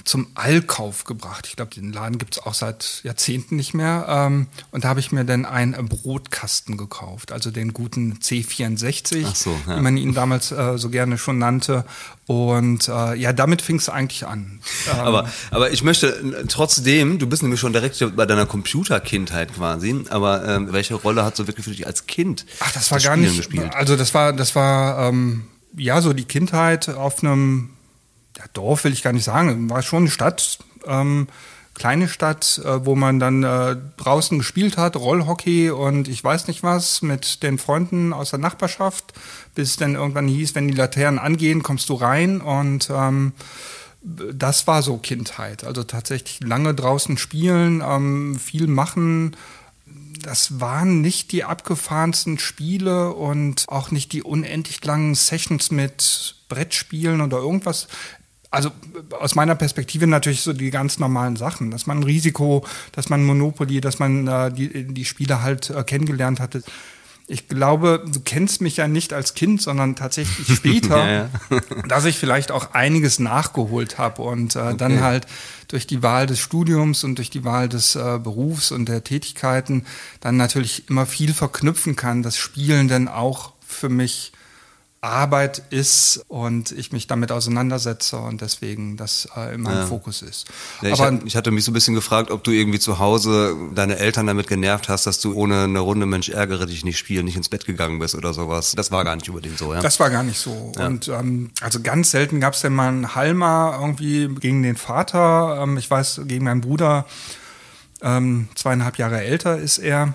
zum 0.05 0.27
Allkauf 0.35 1.03
gebracht. 1.03 1.47
Ich 1.47 1.55
glaube, 1.55 1.73
den 1.73 1.91
Laden 1.91 2.19
gibt 2.19 2.35
es 2.35 2.43
auch 2.43 2.53
seit 2.53 3.01
Jahrzehnten 3.03 3.55
nicht 3.55 3.73
mehr. 3.73 4.05
Ähm, 4.07 4.47
und 4.71 4.83
da 4.83 4.89
habe 4.89 4.99
ich 4.99 5.11
mir 5.11 5.25
dann 5.25 5.45
einen 5.45 5.89
Brotkasten 5.89 6.77
gekauft, 6.77 7.31
also 7.31 7.49
den 7.49 7.73
guten 7.73 8.19
C64, 8.21 9.35
so, 9.35 9.59
ja. 9.67 9.77
wie 9.77 9.81
man 9.81 9.97
ihn 9.97 10.13
damals 10.13 10.51
äh, 10.51 10.77
so 10.77 10.89
gerne 10.89 11.17
schon 11.17 11.39
nannte. 11.39 11.85
Und 12.27 12.87
äh, 12.87 13.15
ja, 13.15 13.33
damit 13.33 13.63
fing 13.63 13.77
es 13.77 13.89
eigentlich 13.89 14.27
an. 14.27 14.59
Ähm, 14.91 14.99
aber, 14.99 15.29
aber 15.49 15.71
ich 15.71 15.83
möchte 15.83 16.07
äh, 16.07 16.45
trotzdem, 16.47 17.17
du 17.17 17.27
bist 17.27 17.41
nämlich 17.41 17.59
schon 17.59 17.73
direkt 17.73 18.15
bei 18.15 18.27
deiner 18.27 18.45
Computerkindheit 18.45 19.55
quasi, 19.55 20.05
aber 20.09 20.47
ähm, 20.47 20.71
welche 20.71 20.93
Rolle 20.93 21.25
hat 21.25 21.35
so 21.35 21.47
wirklich 21.47 21.65
für 21.65 21.71
dich 21.71 21.87
als 21.87 22.05
Kind? 22.05 22.45
Ach, 22.59 22.71
das 22.71 22.91
war 22.91 22.97
das 22.97 23.05
gar 23.05 23.17
nicht. 23.17 23.35
Gespielt? 23.35 23.73
Also 23.73 23.95
das 23.95 24.13
war, 24.13 24.33
das 24.33 24.55
war 24.55 25.09
ähm, 25.09 25.47
ja 25.75 26.01
so 26.01 26.13
die 26.13 26.25
Kindheit 26.25 26.89
auf 26.89 27.23
einem 27.23 27.74
ja, 28.37 28.43
Dorf 28.53 28.83
will 28.83 28.93
ich 28.93 29.03
gar 29.03 29.13
nicht 29.13 29.23
sagen, 29.23 29.69
war 29.69 29.81
schon 29.81 30.03
eine 30.03 30.11
Stadt, 30.11 30.59
ähm, 30.85 31.27
kleine 31.73 32.07
Stadt, 32.07 32.61
äh, 32.63 32.85
wo 32.85 32.95
man 32.95 33.19
dann 33.19 33.43
äh, 33.43 33.75
draußen 33.97 34.39
gespielt 34.39 34.77
hat, 34.77 34.95
Rollhockey 34.95 35.69
und 35.69 36.07
ich 36.07 36.23
weiß 36.23 36.47
nicht 36.47 36.63
was 36.63 37.01
mit 37.01 37.43
den 37.43 37.57
Freunden 37.57 38.13
aus 38.13 38.31
der 38.31 38.39
Nachbarschaft, 38.39 39.13
bis 39.53 39.75
dann 39.75 39.95
irgendwann 39.95 40.27
hieß, 40.27 40.55
wenn 40.55 40.67
die 40.67 40.73
Laternen 40.73 41.19
angehen, 41.19 41.63
kommst 41.63 41.89
du 41.89 41.95
rein 41.95 42.41
und 42.41 42.89
ähm, 42.89 43.33
das 44.01 44.67
war 44.67 44.83
so 44.83 44.97
Kindheit. 44.97 45.63
Also 45.63 45.83
tatsächlich 45.83 46.39
lange 46.41 46.73
draußen 46.73 47.17
spielen, 47.17 47.83
ähm, 47.85 48.39
viel 48.39 48.67
machen. 48.67 49.35
Das 50.21 50.59
waren 50.59 51.01
nicht 51.01 51.31
die 51.31 51.43
abgefahrensten 51.43 52.39
Spiele 52.39 53.13
und 53.13 53.65
auch 53.67 53.91
nicht 53.91 54.13
die 54.13 54.23
unendlich 54.23 54.83
langen 54.85 55.15
Sessions 55.15 55.71
mit 55.71 56.35
Brettspielen 56.49 57.21
oder 57.21 57.37
irgendwas 57.37 57.87
also 58.55 58.71
aus 59.19 59.35
meiner 59.35 59.55
Perspektive 59.55 60.07
natürlich 60.07 60.41
so 60.41 60.53
die 60.53 60.71
ganz 60.71 60.97
normalen 60.97 61.35
Sachen, 61.35 61.71
dass 61.71 61.87
man 61.87 62.03
Risiko, 62.03 62.65
dass 62.93 63.09
man 63.09 63.23
Monopoly, 63.23 63.81
dass 63.81 63.99
man 63.99 64.27
äh, 64.27 64.51
die, 64.51 64.85
die 64.85 65.05
Spiele 65.05 65.41
halt 65.41 65.69
äh, 65.69 65.83
kennengelernt 65.83 66.39
hatte. 66.39 66.63
Ich 67.27 67.47
glaube, 67.47 68.05
du 68.07 68.19
kennst 68.19 68.61
mich 68.61 68.77
ja 68.77 68.87
nicht 68.87 69.11
als 69.11 69.33
Kind, 69.33 69.61
sondern 69.61 69.95
tatsächlich 69.95 70.47
später, 70.55 70.97
ja, 70.97 71.29
ja. 71.49 71.59
dass 71.87 72.05
ich 72.05 72.17
vielleicht 72.17 72.51
auch 72.51 72.73
einiges 72.73 73.19
nachgeholt 73.19 73.97
habe 73.97 74.21
und 74.21 74.55
äh, 74.55 74.59
okay. 74.59 74.75
dann 74.77 75.01
halt 75.01 75.27
durch 75.67 75.85
die 75.85 76.01
Wahl 76.01 76.25
des 76.25 76.39
Studiums 76.39 77.03
und 77.03 77.17
durch 77.17 77.29
die 77.29 77.43
Wahl 77.43 77.67
des 77.67 77.95
äh, 77.95 78.19
Berufs 78.23 78.71
und 78.71 78.87
der 78.87 79.03
Tätigkeiten 79.03 79.85
dann 80.21 80.37
natürlich 80.37 80.87
immer 80.89 81.05
viel 81.05 81.33
verknüpfen 81.33 81.95
kann, 81.95 82.23
das 82.23 82.37
Spielen 82.37 82.87
dann 82.87 83.07
auch 83.07 83.53
für 83.67 83.89
mich 83.89 84.31
Arbeit 85.05 85.63
ist 85.69 86.25
und 86.27 86.71
ich 86.71 86.91
mich 86.91 87.07
damit 87.07 87.31
auseinandersetze 87.31 88.17
und 88.17 88.41
deswegen 88.41 88.97
das 88.97 89.27
äh, 89.35 89.53
in 89.55 89.61
meinem 89.61 89.79
ja. 89.79 89.85
Fokus 89.85 90.21
ist. 90.21 90.47
Ja, 90.81 90.89
ich, 90.89 90.99
Aber, 90.99 91.17
hat, 91.17 91.23
ich 91.25 91.35
hatte 91.35 91.51
mich 91.51 91.63
so 91.63 91.71
ein 91.71 91.73
bisschen 91.73 91.95
gefragt, 91.95 92.31
ob 92.31 92.43
du 92.43 92.51
irgendwie 92.51 92.79
zu 92.79 92.99
Hause 92.99 93.55
deine 93.73 93.97
Eltern 93.97 94.27
damit 94.27 94.47
genervt 94.47 94.89
hast, 94.89 95.07
dass 95.07 95.19
du 95.19 95.33
ohne 95.33 95.63
eine 95.63 95.79
Runde 95.79 96.05
Mensch 96.05 96.29
ärgere 96.29 96.65
dich 96.65 96.83
nicht 96.83 96.97
spielen, 96.97 97.25
nicht 97.25 97.37
ins 97.37 97.49
Bett 97.49 97.65
gegangen 97.65 97.99
bist 97.99 98.15
oder 98.15 98.33
sowas. 98.33 98.73
Das 98.75 98.91
war 98.91 99.03
gar 99.03 99.15
nicht 99.15 99.29
unbedingt 99.29 99.57
so, 99.57 99.73
ja? 99.73 99.81
Das 99.81 99.99
war 99.99 100.09
gar 100.09 100.23
nicht 100.23 100.39
so. 100.39 100.71
Ja. 100.77 100.87
Und 100.87 101.07
ähm, 101.07 101.51
also 101.61 101.81
ganz 101.81 102.11
selten 102.11 102.39
gab 102.39 102.53
es 102.53 102.61
denn 102.61 102.73
mal 102.73 102.87
einen 102.87 103.15
Halmer 103.15 103.77
irgendwie 103.79 104.27
gegen 104.39 104.63
den 104.63 104.75
Vater. 104.75 105.59
Ähm, 105.61 105.77
ich 105.77 105.89
weiß, 105.89 106.21
gegen 106.25 106.45
meinen 106.45 106.61
Bruder, 106.61 107.05
ähm, 108.01 108.47
zweieinhalb 108.55 108.97
Jahre 108.97 109.21
älter 109.21 109.57
ist 109.57 109.77
er. 109.77 110.13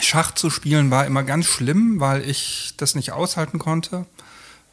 Schach 0.00 0.32
zu 0.32 0.50
spielen 0.50 0.90
war 0.90 1.06
immer 1.06 1.22
ganz 1.22 1.46
schlimm, 1.46 2.00
weil 2.00 2.28
ich 2.28 2.74
das 2.76 2.94
nicht 2.94 3.12
aushalten 3.12 3.58
konnte. 3.58 4.06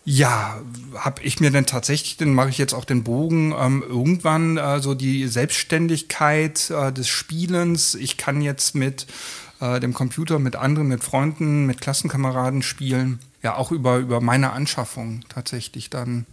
Ja, 0.08 0.62
habe 0.96 1.24
ich 1.24 1.40
mir 1.40 1.50
denn 1.50 1.66
tatsächlich, 1.66 2.18
dann 2.18 2.34
mache 2.34 2.50
ich 2.50 2.60
jetzt 2.60 2.74
auch 2.74 2.86
den 2.86 3.04
Bogen, 3.04 3.56
ähm, 3.58 3.84
irgendwann 3.88 4.58
äh, 4.58 4.80
so 4.80 4.94
die 4.94 5.28
Selbstständigkeit 5.28 6.70
äh, 6.70 6.94
des 6.94 7.08
Spielens. 7.08 7.96
Ich 7.96 8.16
kann 8.16 8.42
jetzt 8.42 8.76
mit 8.76 9.08
äh, 9.62 9.80
dem 9.80 9.96
Computer, 9.96 10.38
mit 10.38 10.56
anderen, 10.56 10.90
mit 10.90 11.04
Freunden, 11.04 11.66
mit 11.66 11.82
Klassenkameraden 11.82 12.62
spielen. 12.62 13.20
Ja, 13.42 13.56
auch 13.56 13.72
über, 13.72 13.98
über 13.98 14.22
meine 14.22 14.52
Anschaffung 14.52 15.22
tatsächlich 15.28 15.90
dann 15.90 16.28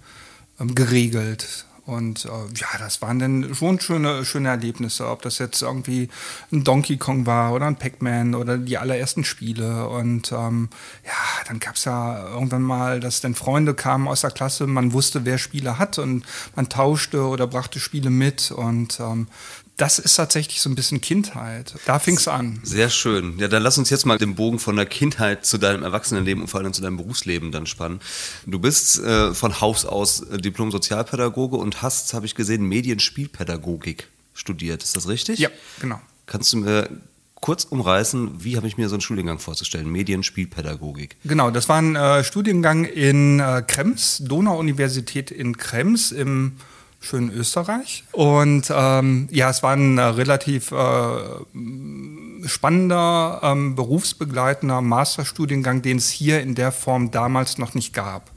ähm, 0.61 0.75
geregelt. 0.75 1.65
Und 1.85 2.27
äh, 2.27 2.29
ja, 2.29 2.69
das 2.79 3.03
waren 3.03 3.19
dann 3.19 3.55
schon 3.55 3.81
schöne, 3.81 4.25
schöne 4.25 4.51
Erlebnisse, 4.51 5.09
ob 5.09 5.23
das 5.23 5.39
jetzt 5.39 5.63
irgendwie 5.63 6.09
ein 6.53 6.63
Donkey 6.63 6.97
Kong 6.97 7.27
war 7.27 7.53
oder 7.53 7.67
ein 7.67 7.77
Pac-Man 7.77 8.37
oder 8.37 8.57
die 8.57 8.79
allerersten 8.79 9.25
Spiele. 9.25 9.89
Und 9.89 10.31
ähm, 10.31 10.69
ja, 11.05 11.45
dann 11.49 11.59
gab 11.59 11.75
es 11.75 11.85
ja 11.85 12.29
irgendwann 12.29 12.63
mal, 12.63 13.01
dass 13.01 13.21
dann 13.21 13.35
Freunde 13.35 13.75
kamen 13.75 14.07
aus 14.07 14.21
der 14.21 14.31
Klasse, 14.31 14.69
man 14.69 14.93
wusste, 14.93 15.25
wer 15.25 15.39
Spiele 15.39 15.79
hat 15.79 15.99
und 15.99 16.25
man 16.55 16.69
tauschte 16.69 17.27
oder 17.27 17.49
brachte 17.49 17.81
Spiele 17.81 18.11
mit. 18.11 18.53
Und 18.53 19.01
ähm, 19.01 19.27
das 19.77 19.99
ist 19.99 20.15
tatsächlich 20.17 20.61
so 20.61 20.69
ein 20.69 20.75
bisschen 20.75 21.01
Kindheit. 21.01 21.75
Da 21.87 21.99
fing 21.99 22.17
es 22.17 22.29
an. 22.29 22.61
Sehr 22.63 22.91
schön. 22.91 23.39
Ja, 23.39 23.49
dann 23.49 23.63
lass 23.63 23.79
uns 23.79 23.89
jetzt 23.91 24.05
mal 24.05 24.19
den 24.19 24.35
Bogen 24.35 24.59
von 24.59 24.77
der 24.77 24.87
Kindheit 24.87 25.47
zu 25.47 25.59
deinem 25.59 25.83
Erwachsenenleben 25.83 26.43
und 26.43 26.49
vor 26.49 26.61
allem 26.61 26.73
zu 26.73 26.83
deinem 26.83 26.99
Berufsleben 26.99 27.53
dann 27.53 27.67
spannen. 27.67 28.01
Du 28.47 28.59
bist 28.59 29.01
äh, 29.01 29.33
von 29.35 29.61
Haus 29.61 29.87
aus 29.87 30.21
äh, 30.21 30.39
Diplom-Sozialpädagoge 30.39 31.57
und 31.57 31.72
hast, 31.81 32.13
habe 32.13 32.27
ich 32.27 32.35
gesehen, 32.35 32.67
Medienspielpädagogik 32.67 34.09
studiert. 34.35 34.83
Ist 34.83 34.97
das 34.97 35.09
richtig? 35.09 35.39
Ja, 35.39 35.49
genau. 35.81 36.01
Kannst 36.27 36.53
du 36.53 36.59
mir 36.59 36.91
kurz 37.37 37.65
umreißen, 37.65 38.45
wie 38.45 38.57
habe 38.57 38.67
ich 38.67 38.77
mir 38.77 38.89
so 38.89 38.95
einen 38.95 39.01
Studiengang 39.01 39.39
vorzustellen? 39.39 39.91
Medienspielpädagogik. 39.91 41.17
Genau, 41.25 41.51
das 41.51 41.69
war 41.69 41.79
ein 41.79 41.97
äh, 41.97 42.25
Studiengang 42.25 42.85
in 42.85 43.41
äh, 43.41 43.63
Krems, 43.67 44.23
Donau-Universität 44.25 45.31
in 45.31 45.57
Krems 45.57 46.13
im 46.13 46.57
schönen 47.01 47.33
Österreich. 47.33 48.05
Und 48.13 48.73
ähm, 48.75 49.29
ja, 49.31 49.51
es 49.51 49.63
war 49.63 49.73
ein 49.73 49.99
äh, 49.99 50.03
relativ 50.03 50.71
äh, 50.73 52.47
spannender, 52.47 53.41
ähm, 53.43 53.75
berufsbegleitender 53.75 54.81
Masterstudiengang, 54.81 55.83
den 55.83 55.99
es 55.99 56.11
hier 56.11 56.41
in 56.41 56.55
der 56.55 56.73
Form 56.73 57.11
damals 57.11 57.59
noch 57.59 57.75
nicht 57.75 57.93
gab. 57.93 58.31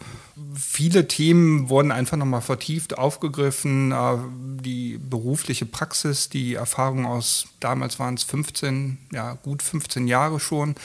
Viele 0.57 1.07
Themen 1.07 1.69
wurden 1.69 1.91
einfach 1.91 2.17
nochmal 2.17 2.41
vertieft 2.41 2.97
aufgegriffen. 2.97 3.91
Äh, 3.91 4.17
die 4.61 4.97
berufliche 4.97 5.65
Praxis, 5.65 6.29
die 6.29 6.55
Erfahrung 6.55 7.05
aus, 7.05 7.47
damals 7.59 7.99
waren 7.99 8.15
es 8.15 8.23
15, 8.23 8.97
ja 9.11 9.33
gut 9.33 9.61
15 9.61 10.07
Jahre 10.07 10.39
schon, 10.39 10.75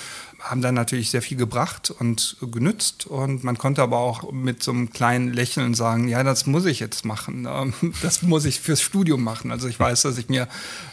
haben 0.41 0.63
dann 0.63 0.75
natürlich 0.75 1.11
sehr 1.11 1.23
viel 1.23 1.37
gebracht 1.37 1.91
und 1.91 2.37
genützt. 2.41 3.07
Und 3.07 3.45
man 3.45 3.59
konnte 3.59 3.83
aber 3.83 3.99
auch 3.99 4.33
mit 4.33 4.63
so 4.63 4.71
einem 4.71 4.91
kleinen 4.91 5.33
Lächeln 5.33 5.75
sagen, 5.75 6.09
ja, 6.09 6.23
das 6.23 6.47
muss 6.47 6.67
ich 6.67 6.81
jetzt 6.81 7.05
machen. 7.05 7.47
Ähm, 7.49 7.75
das 8.03 8.23
muss 8.23 8.45
ich 8.45 8.61
fürs 8.61 8.81
Studium 8.81 9.23
machen. 9.23 9.51
Also 9.51 9.69
ich 9.69 9.79
weiß, 9.79 10.03
dass 10.03 10.19
ich 10.19 10.29
mir 10.29 10.43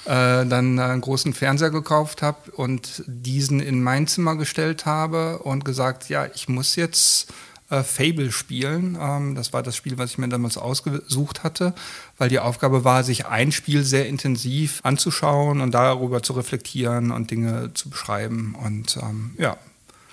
äh, 0.05 0.45
dann 0.45 0.79
einen 0.79 1.01
großen 1.01 1.33
Fernseher 1.33 1.71
gekauft 1.71 2.21
habe 2.21 2.51
und 2.51 3.03
diesen 3.07 3.59
in 3.59 3.81
mein 3.81 4.07
Zimmer 4.07 4.35
gestellt 4.35 4.85
habe 4.85 5.39
und 5.39 5.65
gesagt, 5.65 6.09
ja, 6.09 6.27
ich 6.33 6.49
muss 6.49 6.75
jetzt 6.75 7.27
äh, 7.69 7.83
Fable 7.83 8.31
spielen. 8.31 8.97
Ähm, 8.99 9.35
das 9.35 9.53
war 9.53 9.63
das 9.63 9.75
Spiel, 9.75 9.97
was 9.97 10.11
ich 10.11 10.17
mir 10.17 10.29
damals 10.29 10.57
ausgesucht 10.57 11.43
hatte, 11.43 11.73
weil 12.17 12.29
die 12.29 12.39
Aufgabe 12.39 12.83
war, 12.83 13.03
sich 13.03 13.25
ein 13.25 13.51
Spiel 13.51 13.83
sehr 13.83 14.07
intensiv 14.07 14.79
anzuschauen 14.83 15.61
und 15.61 15.71
darüber 15.71 16.23
zu 16.23 16.33
reflektieren 16.33 17.11
und 17.11 17.31
Dinge 17.31 17.71
zu 17.73 17.89
beschreiben. 17.89 18.55
Und 18.55 18.97
ähm, 18.97 19.31
ja, 19.37 19.57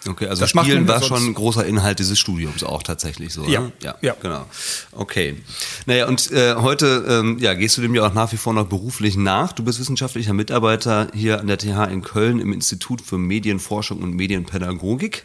Okay, 0.06 0.26
also 0.26 0.40
das 0.40 0.50
Spielen 0.50 0.86
war 0.86 1.02
schon 1.02 1.28
ein 1.28 1.34
großer 1.34 1.64
Inhalt 1.64 1.98
dieses 1.98 2.18
Studiums 2.18 2.62
auch 2.62 2.82
tatsächlich 2.82 3.32
so. 3.32 3.46
Ja, 3.46 3.60
ne? 3.60 3.72
ja, 3.82 3.94
ja, 4.02 4.14
genau. 4.20 4.44
Okay. 4.92 5.36
Naja, 5.86 6.06
und 6.08 6.30
äh, 6.30 6.56
heute 6.56 7.06
ähm, 7.08 7.38
ja, 7.38 7.54
gehst 7.54 7.78
du 7.78 7.80
dem 7.80 7.94
ja 7.94 8.06
auch 8.06 8.12
nach 8.12 8.30
wie 8.32 8.36
vor 8.36 8.52
noch 8.52 8.66
beruflich 8.66 9.16
nach. 9.16 9.52
Du 9.52 9.64
bist 9.64 9.80
wissenschaftlicher 9.80 10.34
Mitarbeiter 10.34 11.08
hier 11.14 11.40
an 11.40 11.46
der 11.46 11.56
TH 11.56 11.90
in 11.90 12.02
Köln 12.02 12.38
im 12.38 12.52
Institut 12.52 13.00
für 13.00 13.16
Medienforschung 13.16 14.02
und 14.02 14.14
Medienpädagogik 14.14 15.24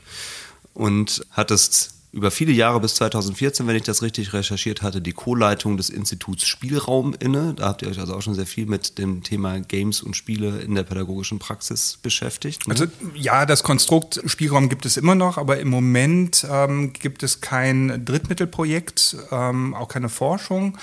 und 0.73 1.25
hattest 1.31 1.98
über 2.11 2.31
viele 2.31 2.51
Jahre 2.51 2.79
bis 2.79 2.95
2014, 2.95 3.67
wenn 3.67 3.75
ich 3.75 3.83
das 3.83 4.01
richtig 4.01 4.33
recherchiert 4.33 4.81
hatte, 4.81 4.99
die 4.99 5.13
Co-Leitung 5.13 5.77
des 5.77 5.89
Instituts 5.89 6.47
Spielraum 6.47 7.13
inne. 7.19 7.53
Da 7.53 7.67
habt 7.67 7.83
ihr 7.83 7.87
euch 7.87 7.99
also 7.99 8.15
auch 8.15 8.21
schon 8.21 8.33
sehr 8.33 8.47
viel 8.47 8.65
mit 8.65 8.97
dem 8.97 9.21
Thema 9.21 9.59
Games 9.59 10.01
und 10.01 10.15
Spiele 10.15 10.59
in 10.61 10.73
der 10.73 10.83
pädagogischen 10.83 11.37
Praxis 11.37 11.99
beschäftigt. 12.01 12.67
Ne? 12.67 12.73
Also 12.73 12.85
ja, 13.13 13.45
das 13.45 13.61
Konstrukt 13.61 14.21
Spielraum 14.25 14.69
gibt 14.69 14.85
es 14.85 14.97
immer 14.97 15.13
noch, 15.13 15.37
aber 15.37 15.59
im 15.59 15.69
Moment 15.69 16.47
ähm, 16.49 16.93
gibt 16.93 17.21
es 17.21 17.41
kein 17.41 18.03
Drittmittelprojekt, 18.05 19.15
ähm, 19.31 19.75
auch 19.75 19.87
keine 19.87 20.09
Forschung. 20.09 20.77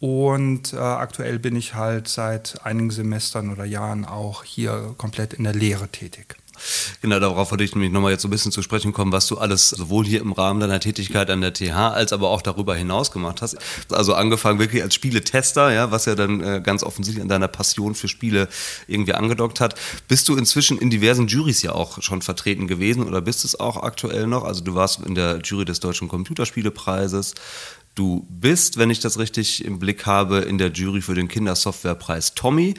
Und 0.00 0.74
äh, 0.74 0.76
aktuell 0.76 1.40
bin 1.40 1.56
ich 1.56 1.74
halt 1.74 2.06
seit 2.06 2.64
einigen 2.64 2.90
Semestern 2.90 3.50
oder 3.50 3.64
Jahren 3.64 4.04
auch 4.04 4.44
hier 4.44 4.94
komplett 4.96 5.34
in 5.34 5.42
der 5.42 5.54
Lehre 5.54 5.88
tätig. 5.88 6.36
Genau, 7.02 7.18
darauf 7.20 7.50
wollte 7.50 7.64
ich 7.64 7.74
nämlich 7.74 7.92
nochmal 7.92 8.12
jetzt 8.12 8.22
so 8.22 8.28
ein 8.28 8.30
bisschen 8.30 8.52
zu 8.52 8.62
sprechen 8.62 8.92
kommen, 8.92 9.12
was 9.12 9.26
du 9.26 9.38
alles 9.38 9.70
sowohl 9.70 10.04
hier 10.04 10.20
im 10.20 10.32
Rahmen 10.32 10.60
deiner 10.60 10.80
Tätigkeit 10.80 11.30
an 11.30 11.40
der 11.40 11.52
TH 11.52 11.76
als 11.76 12.12
aber 12.12 12.30
auch 12.30 12.42
darüber 12.42 12.74
hinaus 12.74 13.10
gemacht 13.10 13.42
hast. 13.42 13.56
Also 13.90 14.14
angefangen 14.14 14.58
wirklich 14.58 14.82
als 14.82 14.94
Spieletester, 14.94 15.72
ja, 15.72 15.90
was 15.90 16.06
ja 16.06 16.14
dann 16.14 16.40
äh, 16.40 16.60
ganz 16.62 16.82
offensichtlich 16.82 17.22
an 17.22 17.28
deiner 17.28 17.48
Passion 17.48 17.94
für 17.94 18.08
Spiele 18.08 18.48
irgendwie 18.86 19.14
angedockt 19.14 19.60
hat. 19.60 19.74
Bist 20.08 20.28
du 20.28 20.36
inzwischen 20.36 20.78
in 20.78 20.90
diversen 20.90 21.26
Juries 21.26 21.62
ja 21.62 21.72
auch 21.72 22.02
schon 22.02 22.22
vertreten 22.22 22.66
gewesen 22.66 23.06
oder 23.06 23.20
bist 23.20 23.44
es 23.44 23.58
auch 23.58 23.82
aktuell 23.82 24.26
noch? 24.26 24.44
Also 24.44 24.62
du 24.62 24.74
warst 24.74 25.00
in 25.04 25.14
der 25.14 25.40
Jury 25.42 25.64
des 25.64 25.80
Deutschen 25.80 26.08
Computerspielepreises, 26.08 27.34
Du 27.98 28.24
bist, 28.30 28.78
wenn 28.78 28.90
ich 28.90 29.00
das 29.00 29.18
richtig 29.18 29.64
im 29.64 29.80
Blick 29.80 30.06
habe, 30.06 30.38
in 30.38 30.56
der 30.56 30.70
Jury 30.70 31.02
für 31.02 31.16
den 31.16 31.26
Kindersoftwarepreis 31.26 32.34
Tommy. 32.36 32.74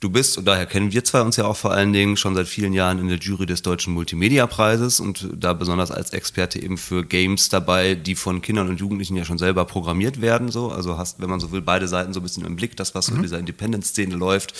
Du 0.00 0.10
bist, 0.10 0.38
und 0.38 0.44
daher 0.44 0.66
kennen 0.66 0.92
wir 0.92 1.02
zwei 1.02 1.22
uns 1.22 1.36
ja 1.36 1.44
auch 1.44 1.56
vor 1.56 1.72
allen 1.72 1.92
Dingen, 1.92 2.16
schon 2.16 2.36
seit 2.36 2.46
vielen 2.46 2.72
Jahren 2.72 3.00
in 3.00 3.08
der 3.08 3.18
Jury 3.18 3.46
des 3.46 3.62
Deutschen 3.62 3.94
Multimedia-Preises 3.94 5.00
und 5.00 5.28
da 5.34 5.54
besonders 5.54 5.90
als 5.90 6.10
Experte 6.10 6.62
eben 6.62 6.78
für 6.78 7.04
Games 7.04 7.48
dabei, 7.48 7.96
die 7.96 8.14
von 8.14 8.40
Kindern 8.40 8.68
und 8.68 8.78
Jugendlichen 8.78 9.16
ja 9.16 9.24
schon 9.24 9.38
selber 9.38 9.64
programmiert 9.64 10.20
werden. 10.20 10.52
So. 10.52 10.70
Also 10.70 10.98
hast, 10.98 11.20
wenn 11.20 11.28
man 11.28 11.40
so 11.40 11.50
will, 11.50 11.62
beide 11.62 11.88
Seiten 11.88 12.12
so 12.12 12.20
ein 12.20 12.22
bisschen 12.22 12.44
im 12.44 12.54
Blick, 12.54 12.76
das, 12.76 12.94
was 12.94 13.06
so 13.06 13.12
in 13.12 13.18
mhm. 13.18 13.22
dieser 13.22 13.40
Independent-Szene 13.40 14.14
läuft, 14.14 14.54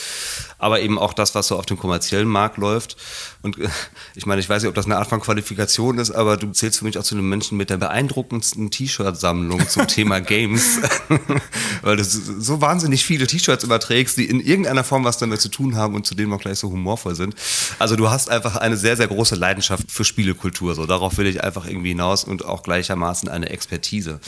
aber 0.59 0.80
eben 0.80 0.99
auch 0.99 1.12
das, 1.12 1.37
was 1.37 1.47
so 1.47 1.57
auf 1.57 1.66
dem 1.66 1.78
kommerziellen 1.78 2.26
Markt 2.26 2.57
läuft. 2.57 2.97
Und 3.42 3.59
äh, 3.59 3.68
ich 4.14 4.26
meine, 4.26 4.40
ich 4.40 4.49
weiß 4.49 4.62
nicht, 4.62 4.68
ob 4.68 4.75
das 4.75 4.87
eine 4.87 4.99
Art 4.99 5.09
von 5.09 5.21
Qualifikation 5.21 5.99
ist, 5.99 6.11
aber 6.11 6.37
du 6.37 6.50
zählst 6.50 6.80
für 6.80 6.85
mich 6.85 6.99
auch 6.99 7.04
zu 7.04 7.14
den 7.14 7.28
Menschen 7.28 7.57
mit 7.57 7.71
der 7.71 7.78
beeindruckendsten 7.78 8.71
T-Shirt-Sammlung 8.71 9.68
zum 9.68 9.87
Thema 9.87 10.21
Games, 10.28 10.78
weil 11.83 11.96
du 11.96 12.05
so 12.05 12.61
wahnsinnig 12.61 13.05
viele 13.05 13.27
T-Shirts 13.27 13.64
überträgst, 13.64 14.18
die 14.18 14.27
in 14.27 14.40
irgendeiner 14.40 14.85
Form 14.85 15.05
was 15.05 15.18
damit 15.18 15.38
damit 15.38 15.40
zu 15.40 15.48
tun 15.48 15.77
haben 15.77 15.94
und 15.94 16.07
zu 16.07 16.14
denen 16.14 16.33
auch 16.33 16.40
gleich 16.40 16.59
so 16.59 16.70
humorvoll 16.70 17.14
sind. 17.14 17.35
Also 17.79 17.96
du 17.96 18.11
hast 18.11 18.31
einfach 18.31 18.57
eine 18.57 18.77
sehr, 18.77 18.96
sehr 18.96 19.07
große 19.07 19.35
Leidenschaft 19.35 19.90
für 19.90 20.05
Spielekultur. 20.05 20.74
So, 20.74 20.87
darauf 20.87 21.16
will 21.18 21.27
ich 21.27 21.42
einfach 21.42 21.66
irgendwie 21.66 21.90
hinaus 21.90 22.24
und 22.24 22.44
auch 22.44 22.62
gleichermaßen 22.62 23.29
eine 23.29 23.51
Expertise. 23.51 24.20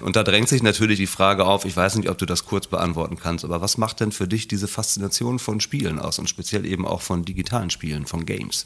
Und 0.00 0.16
da 0.16 0.22
drängt 0.22 0.48
sich 0.48 0.62
natürlich 0.62 0.98
die 0.98 1.06
Frage 1.06 1.44
auf, 1.44 1.64
ich 1.64 1.76
weiß 1.76 1.96
nicht, 1.96 2.08
ob 2.08 2.18
du 2.18 2.26
das 2.26 2.44
kurz 2.44 2.66
beantworten 2.66 3.18
kannst, 3.18 3.44
aber 3.44 3.60
was 3.60 3.78
macht 3.78 4.00
denn 4.00 4.12
für 4.12 4.28
dich 4.28 4.48
diese 4.48 4.68
Faszination 4.68 5.38
von 5.38 5.60
Spielen 5.60 5.98
aus 5.98 6.18
und 6.18 6.28
speziell 6.28 6.66
eben 6.66 6.86
auch 6.86 7.02
von 7.02 7.24
digitalen 7.24 7.70
Spielen, 7.70 8.06
von 8.06 8.26
Games? 8.26 8.57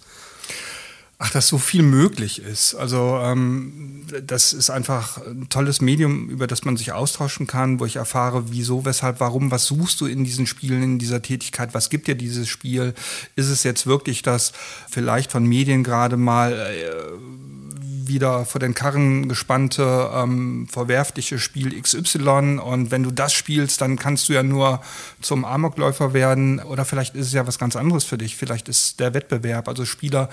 Ach, 1.25 1.31
dass 1.31 1.47
so 1.47 1.59
viel 1.59 1.83
möglich 1.83 2.43
ist. 2.43 2.75
Also 2.75 3.21
ähm, 3.23 4.05
das 4.27 4.53
ist 4.53 4.71
einfach 4.71 5.25
ein 5.25 5.49
tolles 5.49 5.81
Medium, 5.81 6.29
über 6.29 6.49
das 6.49 6.65
man 6.65 6.77
sich 6.77 6.91
austauschen 6.91 7.47
kann, 7.47 7.79
wo 7.79 7.87
ich 7.87 7.95
erfahre, 7.95 8.51
wieso, 8.51 8.85
weshalb, 8.85 9.21
warum, 9.21 9.53
was 9.53 9.67
suchst 9.67 10.01
du 10.01 10.07
in 10.07 10.25
diesen 10.25 10.49
Spielen, 10.49 10.83
in 10.83 10.99
dieser 10.99 11.23
Tätigkeit, 11.23 11.75
was 11.75 11.91
gibt 11.91 12.09
dir 12.09 12.17
dieses 12.17 12.49
Spiel? 12.49 12.93
Ist 13.37 13.51
es 13.51 13.63
jetzt 13.63 13.87
wirklich 13.87 14.23
das 14.23 14.53
vielleicht 14.91 15.31
von 15.31 15.45
Medien 15.45 15.85
gerade 15.85 16.17
mal 16.17 16.53
äh, 16.53 17.92
wieder 18.07 18.45
vor 18.45 18.61
den 18.61 18.75
Karren 18.75 19.29
gespannte, 19.29 20.11
ähm, 20.15 20.67
verwerfliche 20.71 21.39
Spiel 21.39 21.81
XY 21.81 22.59
und 22.59 22.91
wenn 22.91 23.03
du 23.03 23.11
das 23.11 23.33
spielst, 23.33 23.81
dann 23.81 23.97
kannst 23.97 24.29
du 24.29 24.33
ja 24.33 24.43
nur 24.43 24.81
zum 25.21 25.45
Amokläufer 25.45 26.13
werden. 26.13 26.61
Oder 26.61 26.85
vielleicht 26.85 27.15
ist 27.15 27.29
es 27.29 27.33
ja 27.33 27.47
was 27.47 27.59
ganz 27.59 27.77
anderes 27.77 28.05
für 28.05 28.19
dich, 28.19 28.37
vielleicht 28.37 28.69
ist 28.69 29.01
der 29.01 29.15
Wettbewerb, 29.15 29.69
also 29.69 29.85
Spieler 29.85 30.29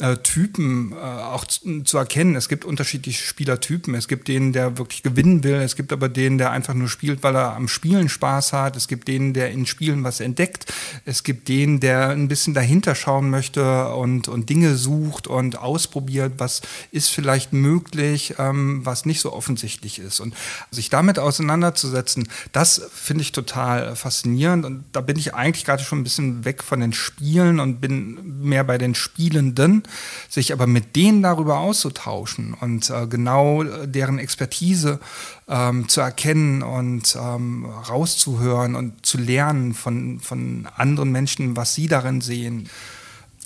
äh, 0.00 0.16
Typen 0.16 0.92
äh, 0.92 0.96
auch 0.96 1.44
zu, 1.44 1.82
zu, 1.82 1.98
erkennen. 1.98 2.34
Es 2.34 2.48
gibt 2.48 2.64
unterschiedliche 2.64 3.24
Spielertypen. 3.24 3.94
Es 3.94 4.08
gibt 4.08 4.26
den, 4.28 4.52
der 4.52 4.78
wirklich 4.78 5.02
gewinnen 5.02 5.44
will. 5.44 5.56
Es 5.56 5.76
gibt 5.76 5.92
aber 5.92 6.08
den, 6.08 6.38
der 6.38 6.50
einfach 6.50 6.74
nur 6.74 6.88
spielt, 6.88 7.22
weil 7.22 7.36
er 7.36 7.54
am 7.54 7.68
Spielen 7.68 8.08
Spaß 8.08 8.52
hat. 8.52 8.76
Es 8.76 8.88
gibt 8.88 9.06
den, 9.08 9.34
der 9.34 9.50
in 9.50 9.66
Spielen 9.66 10.02
was 10.02 10.20
entdeckt. 10.20 10.72
Es 11.04 11.24
gibt 11.24 11.48
den, 11.48 11.78
der 11.80 12.08
ein 12.08 12.28
bisschen 12.28 12.54
dahinter 12.54 12.94
schauen 12.94 13.28
möchte 13.30 13.94
und, 13.94 14.28
und 14.28 14.48
Dinge 14.48 14.76
sucht 14.76 15.26
und 15.26 15.58
ausprobiert, 15.58 16.34
was 16.38 16.62
ist 16.90 17.10
vielleicht 17.10 17.52
möglich, 17.52 18.34
ähm, 18.38 18.84
was 18.84 19.04
nicht 19.04 19.20
so 19.20 19.32
offensichtlich 19.32 19.98
ist. 19.98 20.20
Und 20.20 20.34
sich 20.70 20.88
damit 20.88 21.18
auseinanderzusetzen, 21.18 22.28
das 22.52 22.82
finde 22.94 23.22
ich 23.22 23.32
total 23.32 23.94
faszinierend. 23.94 24.64
Und 24.64 24.84
da 24.92 25.00
bin 25.00 25.18
ich 25.18 25.34
eigentlich 25.34 25.64
gerade 25.64 25.82
schon 25.82 26.00
ein 26.00 26.04
bisschen 26.04 26.44
weg 26.44 26.62
von 26.62 26.80
den 26.80 26.92
Spielen 26.92 27.60
und 27.60 27.80
bin 27.80 28.40
mehr 28.42 28.64
bei 28.64 28.78
den 28.78 28.94
Spielenden 28.94 29.81
sich 30.28 30.52
aber 30.52 30.66
mit 30.66 30.96
denen 30.96 31.22
darüber 31.22 31.58
auszutauschen 31.58 32.54
und 32.54 32.90
äh, 32.90 33.06
genau 33.06 33.64
deren 33.64 34.18
Expertise 34.18 35.00
ähm, 35.48 35.88
zu 35.88 36.00
erkennen 36.00 36.62
und 36.62 37.16
ähm, 37.20 37.66
rauszuhören 37.66 38.74
und 38.74 39.04
zu 39.04 39.18
lernen 39.18 39.74
von, 39.74 40.20
von 40.20 40.68
anderen 40.76 41.12
Menschen, 41.12 41.56
was 41.56 41.74
sie 41.74 41.88
darin 41.88 42.20
sehen. 42.20 42.68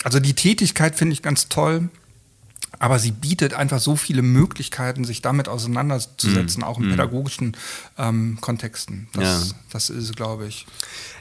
Also 0.03 0.19
die 0.19 0.33
Tätigkeit 0.33 0.95
finde 0.95 1.13
ich 1.13 1.21
ganz 1.21 1.49
toll. 1.49 1.89
Aber 2.79 2.99
sie 2.99 3.11
bietet 3.11 3.53
einfach 3.53 3.79
so 3.79 3.95
viele 3.95 4.21
Möglichkeiten, 4.21 5.03
sich 5.03 5.21
damit 5.21 5.47
auseinanderzusetzen, 5.47 6.61
mm, 6.61 6.63
auch 6.63 6.77
in 6.77 6.87
mm. 6.87 6.91
pädagogischen 6.91 7.57
ähm, 7.97 8.37
Kontexten. 8.39 9.07
Das, 9.13 9.49
ja. 9.49 9.55
das 9.71 9.89
ist, 9.89 10.15
glaube 10.15 10.47
ich. 10.47 10.67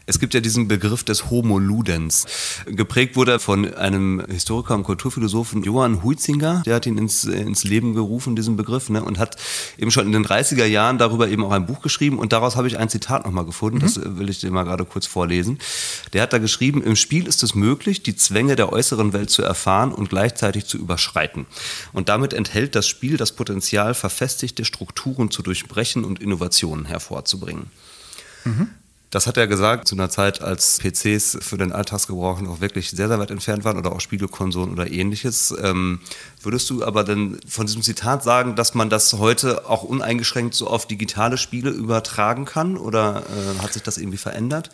Es 0.09 0.21
gibt 0.21 0.35
ja 0.35 0.41
diesen 0.41 0.69
Begriff 0.69 1.03
des 1.03 1.31
Homo 1.31 1.59
Ludens. 1.59 2.27
Geprägt 2.67 3.17
wurde 3.17 3.33
er 3.33 3.41
von 3.41 3.75
einem 3.75 4.25
Historiker 4.29 4.77
und 4.77 4.85
Kulturphilosophen 4.85 5.65
Johann 5.65 6.05
Huizinger, 6.05 6.63
der 6.65 6.77
hat 6.77 6.87
ihn 6.87 6.97
ins, 6.97 7.25
ins 7.25 7.65
Leben 7.65 7.93
gerufen, 7.93 8.37
diesen 8.37 8.57
Begriff, 8.57 8.89
ne, 8.89 9.03
und 9.03 9.19
hat 9.19 9.37
eben 9.77 9.91
schon 9.91 10.07
in 10.07 10.13
den 10.13 10.25
30er 10.25 10.65
Jahren 10.65 10.99
darüber 10.99 11.29
eben 11.29 11.45
auch 11.45 11.51
ein 11.51 11.67
Buch 11.67 11.83
geschrieben 11.83 12.21
und 12.21 12.33
daraus 12.33 12.55
habe 12.55 12.69
ich 12.69 12.79
ein 12.79 12.89
Zitat 12.89 13.25
nochmal 13.25 13.45
gefunden, 13.45 13.79
mhm. 13.79 13.83
das 13.83 14.01
will 14.01 14.31
ich 14.31 14.39
dir 14.39 14.53
mal 14.53 14.63
gerade 14.63 14.85
kurz 14.85 15.07
vorlesen. 15.07 15.59
Der 16.13 16.23
hat 16.23 16.33
da 16.33 16.39
geschrieben, 16.39 16.85
im 16.85 16.95
Spiel 16.95 17.27
ist 17.27 17.43
es 17.43 17.57
möglich, 17.57 18.05
die 18.05 18.15
Zwänge 18.15 18.55
der 18.55 18.73
äußeren 18.73 19.13
Welt 19.13 19.31
zu 19.31 19.43
erfahren 19.43 19.91
und 19.93 20.09
gleichzeitig 20.09 20.67
zu 20.67 20.79
überschreiten. 20.79 21.47
Und 21.93 22.09
damit 22.09 22.33
enthält 22.33 22.77
das 22.77 22.87
Spiel 22.87 23.17
das 23.17 23.33
Potenzial, 23.33 23.93
verfestigte 23.95 24.65
Strukturen 24.65 25.33
zu 25.33 25.43
durchbrechen 25.43 26.05
und 26.05 26.21
Innovationen 26.21 26.85
hervorzubringen. 26.85 27.71
Mhm. 28.45 28.71
Das 29.17 29.27
hat 29.27 29.39
er 29.39 29.47
gesagt 29.47 29.89
zu 29.89 29.95
einer 29.95 30.11
Zeit, 30.11 30.43
als 30.43 30.79
PCs 30.79 31.39
für 31.41 31.57
den 31.57 31.73
Alltagsgebrauch 31.73 32.43
noch 32.43 32.61
wirklich 32.61 32.91
sehr, 32.91 33.09
sehr 33.09 33.19
weit 33.19 33.31
entfernt 33.31 33.65
waren 33.65 33.79
oder 33.79 33.93
auch 33.93 34.01
Spielekonsolen 34.03 34.71
oder 34.71 34.91
ähnliches. 34.93 35.55
Ähm, 35.59 36.01
würdest 36.43 36.69
du 36.69 36.85
aber 36.85 37.03
dann 37.03 37.41
von 37.49 37.65
diesem 37.65 37.81
Zitat 37.81 38.23
sagen, 38.23 38.57
dass 38.57 38.75
man 38.75 38.91
das 38.91 39.15
heute 39.15 39.71
auch 39.71 39.85
uneingeschränkt 39.85 40.53
so 40.53 40.67
auf 40.67 40.87
digitale 40.87 41.39
Spiele 41.39 41.71
übertragen 41.71 42.45
kann 42.45 42.77
oder 42.77 43.23
äh, 43.23 43.63
hat 43.63 43.73
sich 43.73 43.83
das 43.83 43.97
irgendwie 43.97 44.19
verändert? 44.19 44.69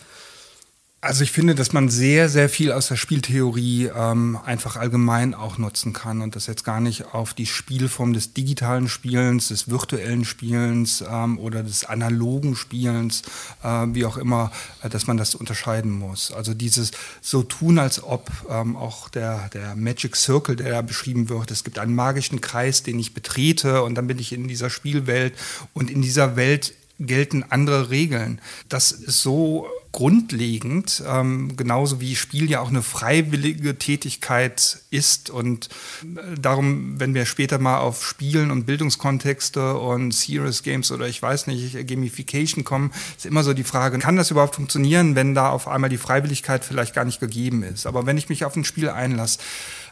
Also 1.04 1.24
ich 1.24 1.32
finde, 1.32 1.56
dass 1.56 1.72
man 1.72 1.88
sehr, 1.88 2.28
sehr 2.28 2.48
viel 2.48 2.70
aus 2.70 2.86
der 2.86 2.94
Spieltheorie 2.94 3.90
ähm, 3.92 4.38
einfach 4.44 4.76
allgemein 4.76 5.34
auch 5.34 5.58
nutzen 5.58 5.92
kann 5.92 6.22
und 6.22 6.36
das 6.36 6.46
jetzt 6.46 6.62
gar 6.62 6.80
nicht 6.80 7.12
auf 7.12 7.34
die 7.34 7.46
Spielform 7.46 8.12
des 8.12 8.34
digitalen 8.34 8.88
Spielens, 8.88 9.48
des 9.48 9.68
virtuellen 9.68 10.24
Spielens 10.24 11.02
ähm, 11.04 11.40
oder 11.40 11.64
des 11.64 11.84
analogen 11.84 12.54
Spielens, 12.54 13.22
äh, 13.64 13.86
wie 13.88 14.04
auch 14.04 14.16
immer, 14.16 14.52
äh, 14.84 14.88
dass 14.88 15.08
man 15.08 15.16
das 15.16 15.34
unterscheiden 15.34 15.90
muss. 15.90 16.30
Also 16.30 16.54
dieses 16.54 16.92
so 17.20 17.42
tun, 17.42 17.80
als 17.80 18.00
ob 18.00 18.30
ähm, 18.48 18.76
auch 18.76 19.08
der, 19.08 19.48
der 19.48 19.74
Magic 19.74 20.14
Circle, 20.14 20.54
der 20.54 20.70
da 20.70 20.82
beschrieben 20.82 21.28
wird, 21.28 21.50
es 21.50 21.64
gibt 21.64 21.80
einen 21.80 21.96
magischen 21.96 22.40
Kreis, 22.40 22.84
den 22.84 23.00
ich 23.00 23.12
betrete 23.12 23.82
und 23.82 23.96
dann 23.96 24.06
bin 24.06 24.20
ich 24.20 24.32
in 24.32 24.46
dieser 24.46 24.70
Spielwelt 24.70 25.34
und 25.74 25.90
in 25.90 26.00
dieser 26.00 26.36
Welt 26.36 26.74
gelten 27.00 27.42
andere 27.42 27.90
Regeln. 27.90 28.40
Das 28.68 28.92
ist 28.92 29.20
so 29.20 29.66
grundlegend, 29.92 31.02
ähm, 31.06 31.54
genauso 31.54 32.00
wie 32.00 32.16
Spiel 32.16 32.50
ja 32.50 32.60
auch 32.60 32.70
eine 32.70 32.82
freiwillige 32.82 33.78
Tätigkeit 33.78 34.80
ist. 34.90 35.28
Und 35.28 35.68
äh, 36.02 36.38
darum, 36.40 36.98
wenn 36.98 37.14
wir 37.14 37.26
später 37.26 37.58
mal 37.58 37.78
auf 37.78 38.04
Spielen 38.04 38.50
und 38.50 38.64
Bildungskontexte 38.64 39.74
und 39.74 40.12
Serious 40.12 40.62
Games 40.62 40.90
oder 40.90 41.06
ich 41.06 41.20
weiß 41.20 41.46
nicht, 41.46 41.86
Gamification 41.86 42.64
kommen, 42.64 42.90
ist 43.16 43.26
immer 43.26 43.44
so 43.44 43.52
die 43.52 43.64
Frage, 43.64 43.98
kann 43.98 44.16
das 44.16 44.30
überhaupt 44.30 44.56
funktionieren, 44.56 45.14
wenn 45.14 45.34
da 45.34 45.50
auf 45.50 45.68
einmal 45.68 45.90
die 45.90 45.98
Freiwilligkeit 45.98 46.64
vielleicht 46.64 46.94
gar 46.94 47.04
nicht 47.04 47.20
gegeben 47.20 47.62
ist. 47.62 47.86
Aber 47.86 48.06
wenn 48.06 48.16
ich 48.16 48.30
mich 48.30 48.46
auf 48.46 48.56
ein 48.56 48.64
Spiel 48.64 48.88
einlasse, 48.88 49.38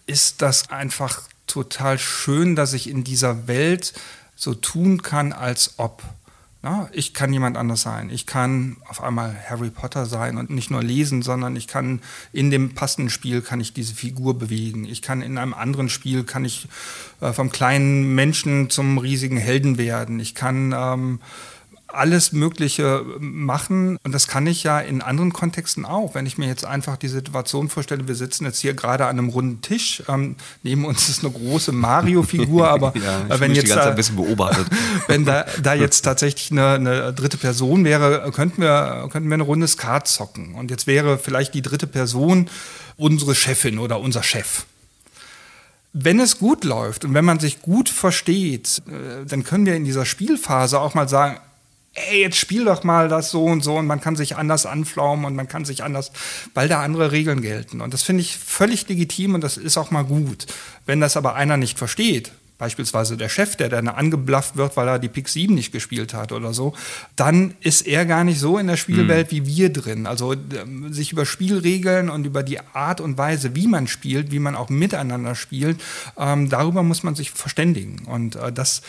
ist 0.06 0.40
das 0.40 0.70
einfach 0.70 1.22
total 1.46 1.98
schön, 1.98 2.56
dass 2.56 2.72
ich 2.72 2.88
in 2.88 3.04
dieser 3.04 3.46
Welt 3.48 3.92
so 4.34 4.54
tun 4.54 5.02
kann, 5.02 5.34
als 5.34 5.74
ob. 5.76 6.02
Na, 6.62 6.90
ich 6.92 7.14
kann 7.14 7.32
jemand 7.32 7.56
anders 7.56 7.80
sein. 7.80 8.10
Ich 8.10 8.26
kann 8.26 8.76
auf 8.86 9.02
einmal 9.02 9.34
Harry 9.48 9.70
Potter 9.70 10.04
sein 10.04 10.36
und 10.36 10.50
nicht 10.50 10.70
nur 10.70 10.82
lesen, 10.82 11.22
sondern 11.22 11.56
ich 11.56 11.66
kann 11.66 12.02
in 12.34 12.50
dem 12.50 12.74
passenden 12.74 13.08
Spiel 13.08 13.40
kann 13.40 13.62
ich 13.62 13.72
diese 13.72 13.94
Figur 13.94 14.38
bewegen. 14.38 14.84
Ich 14.84 15.00
kann 15.00 15.22
in 15.22 15.38
einem 15.38 15.54
anderen 15.54 15.88
Spiel 15.88 16.22
kann 16.24 16.44
ich 16.44 16.68
äh, 17.22 17.32
vom 17.32 17.50
kleinen 17.50 18.14
Menschen 18.14 18.68
zum 18.68 18.98
riesigen 18.98 19.38
Helden 19.38 19.78
werden. 19.78 20.20
Ich 20.20 20.34
kann 20.34 20.74
ähm, 20.76 21.20
alles 21.92 22.32
Mögliche 22.32 23.04
machen. 23.18 23.98
Und 24.02 24.12
das 24.12 24.28
kann 24.28 24.46
ich 24.46 24.62
ja 24.62 24.80
in 24.80 25.02
anderen 25.02 25.32
Kontexten 25.32 25.84
auch. 25.84 26.14
Wenn 26.14 26.26
ich 26.26 26.38
mir 26.38 26.46
jetzt 26.46 26.64
einfach 26.64 26.96
die 26.96 27.08
Situation 27.08 27.68
vorstelle, 27.68 28.08
wir 28.08 28.14
sitzen 28.14 28.44
jetzt 28.44 28.60
hier 28.60 28.74
gerade 28.74 29.06
an 29.06 29.18
einem 29.18 29.28
runden 29.28 29.60
Tisch, 29.62 30.02
ähm, 30.08 30.36
neben 30.62 30.84
uns 30.84 31.08
ist 31.08 31.24
eine 31.24 31.32
große 31.32 31.72
Mario-Figur, 31.72 32.68
aber 32.70 32.92
ja, 32.96 33.40
wenn 33.40 33.54
jetzt 33.54 33.70
da, 33.70 33.90
ein 33.90 33.96
bisschen 33.96 34.16
beobachtet. 34.16 34.66
wenn 35.06 35.24
da, 35.24 35.46
da 35.62 35.74
jetzt 35.74 36.02
tatsächlich 36.02 36.50
eine, 36.50 36.74
eine, 36.74 37.12
dritte 37.12 37.36
Person 37.36 37.84
wäre, 37.84 38.30
könnten 38.32 38.62
wir, 38.62 39.08
könnten 39.10 39.28
wir 39.28 39.34
eine 39.34 39.42
Runde 39.42 39.68
Skat 39.68 40.08
zocken. 40.08 40.54
Und 40.54 40.70
jetzt 40.70 40.86
wäre 40.86 41.18
vielleicht 41.18 41.54
die 41.54 41.62
dritte 41.62 41.86
Person 41.86 42.48
unsere 42.96 43.34
Chefin 43.34 43.78
oder 43.78 44.00
unser 44.00 44.22
Chef 44.22 44.64
wenn 45.92 46.20
es 46.20 46.38
gut 46.38 46.64
läuft 46.64 47.04
und 47.04 47.14
wenn 47.14 47.24
man 47.24 47.40
sich 47.40 47.62
gut 47.62 47.88
versteht, 47.88 48.82
äh, 48.86 49.26
dann 49.26 49.44
können 49.44 49.66
wir 49.66 49.74
in 49.74 49.84
dieser 49.84 50.04
Spielphase 50.04 50.80
auch 50.80 50.94
mal 50.94 51.08
sagen, 51.08 51.40
ey, 51.94 52.20
jetzt 52.20 52.36
spiel 52.36 52.64
doch 52.64 52.84
mal 52.84 53.08
das 53.08 53.30
so 53.30 53.44
und 53.44 53.62
so 53.62 53.76
und 53.76 53.86
man 53.86 54.00
kann 54.00 54.16
sich 54.16 54.36
anders 54.36 54.66
anflaumen 54.66 55.24
und 55.24 55.34
man 55.34 55.48
kann 55.48 55.64
sich 55.64 55.82
anders, 55.82 56.12
weil 56.54 56.68
da 56.68 56.82
andere 56.82 57.12
Regeln 57.12 57.42
gelten. 57.42 57.80
Und 57.80 57.92
das 57.92 58.02
finde 58.02 58.22
ich 58.22 58.36
völlig 58.36 58.88
legitim 58.88 59.34
und 59.34 59.42
das 59.42 59.56
ist 59.56 59.76
auch 59.76 59.90
mal 59.90 60.04
gut. 60.04 60.46
Wenn 60.86 61.00
das 61.00 61.16
aber 61.16 61.34
einer 61.34 61.56
nicht 61.56 61.78
versteht, 61.78 62.32
beispielsweise 62.58 63.16
der 63.16 63.30
Chef, 63.30 63.56
der 63.56 63.70
dann 63.70 63.88
angeblafft 63.88 64.56
wird, 64.56 64.76
weil 64.76 64.86
er 64.86 64.98
die 64.98 65.08
Pick 65.08 65.28
7 65.28 65.52
nicht 65.54 65.72
gespielt 65.72 66.12
hat 66.12 66.30
oder 66.30 66.52
so, 66.52 66.74
dann 67.16 67.54
ist 67.60 67.86
er 67.86 68.04
gar 68.04 68.22
nicht 68.22 68.38
so 68.38 68.58
in 68.58 68.66
der 68.66 68.76
Spielwelt 68.76 69.32
mhm. 69.32 69.36
wie 69.36 69.46
wir 69.46 69.72
drin. 69.72 70.06
Also 70.06 70.34
ähm, 70.34 70.92
sich 70.92 71.10
über 71.10 71.24
Spielregeln 71.24 72.10
und 72.10 72.26
über 72.26 72.42
die 72.42 72.60
Art 72.60 73.00
und 73.00 73.16
Weise, 73.16 73.56
wie 73.56 73.66
man 73.66 73.88
spielt, 73.88 74.30
wie 74.30 74.38
man 74.38 74.54
auch 74.54 74.68
miteinander 74.68 75.34
spielt, 75.34 75.80
ähm, 76.18 76.50
darüber 76.50 76.82
muss 76.82 77.02
man 77.02 77.14
sich 77.14 77.30
verständigen. 77.30 78.02
Und 78.06 78.36
äh, 78.36 78.52
das 78.52 78.82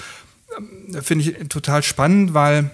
äh, 0.93 1.01
finde 1.01 1.29
ich 1.29 1.47
total 1.47 1.81
spannend, 1.81 2.33
weil 2.33 2.71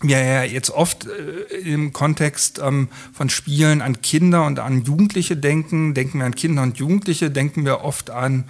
wir 0.00 0.22
ja 0.22 0.44
jetzt 0.44 0.70
oft 0.70 1.06
äh, 1.06 1.56
im 1.56 1.92
Kontext 1.92 2.60
ähm, 2.62 2.88
von 3.12 3.30
Spielen 3.30 3.82
an 3.82 4.00
Kinder 4.00 4.46
und 4.46 4.58
an 4.58 4.84
Jugendliche 4.84 5.36
denken. 5.36 5.94
Denken 5.94 6.18
wir 6.18 6.26
an 6.26 6.34
Kinder 6.34 6.62
und 6.62 6.78
Jugendliche, 6.78 7.30
denken 7.30 7.64
wir 7.64 7.82
oft 7.82 8.10
an 8.10 8.44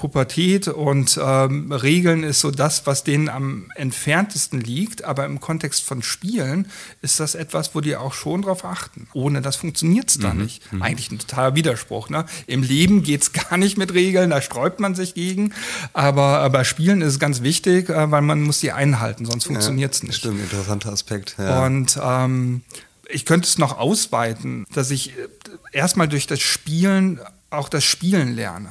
Pubertät 0.00 0.66
und 0.66 1.20
ähm, 1.22 1.70
Regeln 1.70 2.22
ist 2.22 2.40
so 2.40 2.50
das, 2.50 2.86
was 2.86 3.04
denen 3.04 3.28
am 3.28 3.70
entferntesten 3.74 4.58
liegt. 4.58 5.04
Aber 5.04 5.26
im 5.26 5.40
Kontext 5.40 5.84
von 5.84 6.02
Spielen 6.02 6.70
ist 7.02 7.20
das 7.20 7.34
etwas, 7.34 7.74
wo 7.74 7.82
die 7.82 7.96
auch 7.96 8.14
schon 8.14 8.40
drauf 8.40 8.64
achten. 8.64 9.08
Ohne 9.12 9.42
das 9.42 9.56
funktioniert 9.56 10.08
es 10.08 10.18
da 10.18 10.32
mhm. 10.32 10.40
nicht. 10.40 10.72
Mhm. 10.72 10.80
Eigentlich 10.80 11.10
ein 11.10 11.18
totaler 11.18 11.54
Widerspruch. 11.54 12.08
Ne? 12.08 12.24
Im 12.46 12.62
Leben 12.62 13.02
geht 13.02 13.20
es 13.20 13.32
gar 13.34 13.58
nicht 13.58 13.76
mit 13.76 13.92
Regeln, 13.92 14.30
da 14.30 14.40
sträubt 14.40 14.80
man 14.80 14.94
sich 14.94 15.12
gegen. 15.12 15.52
Aber 15.92 16.48
bei 16.48 16.64
Spielen 16.64 17.02
ist 17.02 17.08
es 17.08 17.18
ganz 17.18 17.42
wichtig, 17.42 17.90
äh, 17.90 18.10
weil 18.10 18.22
man 18.22 18.40
muss 18.40 18.60
die 18.60 18.72
einhalten, 18.72 19.26
sonst 19.26 19.44
funktioniert 19.44 19.92
es 19.92 20.00
ja, 20.00 20.06
nicht. 20.06 20.16
Stimmt, 20.16 20.40
interessanter 20.40 20.92
Aspekt. 20.92 21.36
Ja. 21.38 21.66
Und 21.66 22.00
ähm, 22.02 22.62
ich 23.10 23.26
könnte 23.26 23.46
es 23.46 23.58
noch 23.58 23.76
ausweiten, 23.76 24.64
dass 24.72 24.90
ich 24.90 25.10
äh, 25.10 25.28
erstmal 25.72 26.08
durch 26.08 26.26
das 26.26 26.40
Spielen 26.40 27.20
auch 27.50 27.68
das 27.68 27.84
Spielen 27.84 28.34
lerne. 28.34 28.70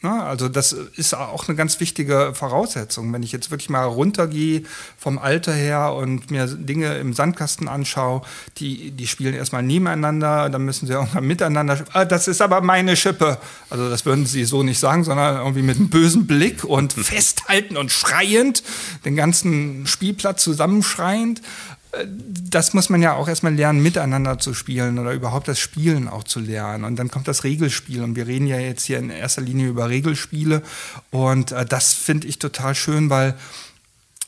Na, 0.00 0.26
also 0.26 0.48
das 0.48 0.70
ist 0.72 1.12
auch 1.14 1.48
eine 1.48 1.56
ganz 1.56 1.80
wichtige 1.80 2.32
Voraussetzung. 2.32 3.12
Wenn 3.12 3.24
ich 3.24 3.32
jetzt 3.32 3.50
wirklich 3.50 3.68
mal 3.68 3.82
runtergehe 3.82 4.62
vom 4.96 5.18
Alter 5.18 5.52
her 5.52 5.92
und 5.92 6.30
mir 6.30 6.46
Dinge 6.46 6.96
im 6.98 7.14
Sandkasten 7.14 7.66
anschaue, 7.66 8.22
die, 8.58 8.92
die 8.92 9.08
spielen 9.08 9.34
erstmal 9.34 9.64
nebeneinander, 9.64 10.50
dann 10.50 10.64
müssen 10.64 10.86
sie 10.86 10.92
irgendwann 10.92 11.26
miteinander. 11.26 11.84
Ah, 11.94 12.04
das 12.04 12.28
ist 12.28 12.40
aber 12.40 12.60
meine 12.60 12.96
Schippe. 12.96 13.38
Also 13.70 13.90
das 13.90 14.06
würden 14.06 14.24
sie 14.24 14.44
so 14.44 14.62
nicht 14.62 14.78
sagen, 14.78 15.02
sondern 15.02 15.38
irgendwie 15.38 15.62
mit 15.62 15.78
einem 15.78 15.90
bösen 15.90 16.28
Blick 16.28 16.62
und 16.62 16.92
festhalten 16.92 17.76
und 17.76 17.90
schreiend, 17.90 18.62
den 19.04 19.16
ganzen 19.16 19.84
Spielplatz 19.88 20.44
zusammenschreiend 20.44 21.42
das 21.90 22.74
muss 22.74 22.90
man 22.90 23.00
ja 23.00 23.14
auch 23.14 23.28
erstmal 23.28 23.54
lernen, 23.54 23.82
miteinander 23.82 24.38
zu 24.38 24.52
spielen 24.52 24.98
oder 24.98 25.12
überhaupt 25.12 25.48
das 25.48 25.58
Spielen 25.58 26.08
auch 26.08 26.24
zu 26.24 26.40
lernen. 26.40 26.84
Und 26.84 26.96
dann 26.96 27.10
kommt 27.10 27.28
das 27.28 27.44
Regelspiel. 27.44 28.02
Und 28.02 28.14
wir 28.14 28.26
reden 28.26 28.46
ja 28.46 28.58
jetzt 28.58 28.84
hier 28.84 28.98
in 28.98 29.10
erster 29.10 29.42
Linie 29.42 29.68
über 29.68 29.88
Regelspiele. 29.88 30.62
Und 31.10 31.52
äh, 31.52 31.64
das 31.64 31.94
finde 31.94 32.26
ich 32.26 32.38
total 32.38 32.74
schön, 32.74 33.10
weil 33.10 33.34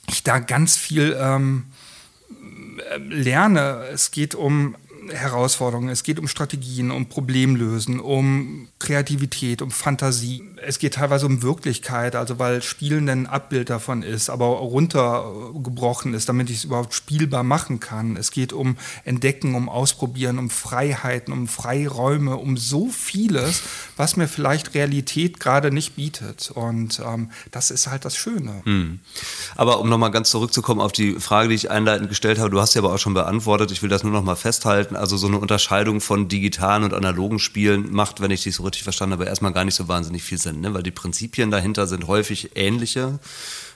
ich 0.08 0.22
da 0.22 0.38
ganz 0.38 0.76
viel 0.76 1.16
ähm, 1.20 1.66
äh, 2.90 2.96
lerne. 2.98 3.84
Es 3.92 4.10
geht 4.10 4.34
um 4.34 4.74
Herausforderungen, 5.08 5.88
es 5.88 6.02
geht 6.02 6.18
um 6.18 6.28
Strategien, 6.28 6.90
um 6.90 7.06
Problemlösen, 7.06 8.00
um 8.00 8.68
Kreativität, 8.78 9.62
um 9.62 9.70
Fantasie. 9.70 10.44
Es 10.64 10.78
geht 10.78 10.94
teilweise 10.94 11.26
um 11.26 11.42
Wirklichkeit, 11.42 12.14
also 12.14 12.38
weil 12.38 12.62
Spielen 12.62 13.08
ein 13.08 13.26
Abbild 13.26 13.70
davon 13.70 14.02
ist, 14.02 14.30
aber 14.30 14.46
runtergebrochen 14.46 16.14
ist, 16.14 16.28
damit 16.28 16.50
ich 16.50 16.58
es 16.58 16.64
überhaupt 16.64 16.94
spielbar 16.94 17.42
machen 17.42 17.80
kann. 17.80 18.16
Es 18.16 18.30
geht 18.30 18.52
um 18.52 18.76
Entdecken, 19.04 19.54
um 19.54 19.68
Ausprobieren, 19.68 20.38
um 20.38 20.50
Freiheiten, 20.50 21.32
um 21.32 21.48
Freiräume, 21.48 22.36
um 22.36 22.56
so 22.56 22.88
vieles, 22.88 23.62
was 23.96 24.16
mir 24.16 24.28
vielleicht 24.28 24.74
Realität 24.74 25.40
gerade 25.40 25.70
nicht 25.70 25.96
bietet. 25.96 26.50
Und 26.50 27.00
ähm, 27.04 27.30
das 27.50 27.70
ist 27.70 27.86
halt 27.86 28.04
das 28.04 28.16
Schöne. 28.16 28.62
Hm. 28.64 29.00
Aber 29.56 29.80
um 29.80 29.88
nochmal 29.88 30.10
ganz 30.10 30.30
zurückzukommen 30.30 30.80
auf 30.80 30.92
die 30.92 31.14
Frage, 31.14 31.48
die 31.48 31.54
ich 31.54 31.70
einleitend 31.70 32.08
gestellt 32.08 32.38
habe, 32.38 32.50
du 32.50 32.60
hast 32.60 32.72
sie 32.72 32.78
aber 32.78 32.94
auch 32.94 32.98
schon 32.98 33.14
beantwortet. 33.14 33.70
Ich 33.72 33.82
will 33.82 33.88
das 33.88 34.02
nur 34.02 34.12
nochmal 34.12 34.36
festhalten. 34.36 34.96
Also 35.00 35.16
so 35.16 35.26
eine 35.26 35.38
Unterscheidung 35.38 36.00
von 36.00 36.28
digitalen 36.28 36.84
und 36.84 36.94
analogen 36.94 37.38
Spielen 37.38 37.92
macht, 37.92 38.20
wenn 38.20 38.30
ich 38.30 38.42
dich 38.42 38.54
so 38.54 38.62
richtig 38.62 38.82
verstanden 38.82 39.14
habe, 39.14 39.24
erstmal 39.24 39.52
gar 39.52 39.64
nicht 39.64 39.74
so 39.74 39.88
wahnsinnig 39.88 40.22
viel 40.22 40.38
Sinn, 40.38 40.60
ne? 40.60 40.74
weil 40.74 40.82
die 40.82 40.90
Prinzipien 40.90 41.50
dahinter 41.50 41.86
sind 41.86 42.06
häufig 42.06 42.50
ähnliche. 42.54 43.18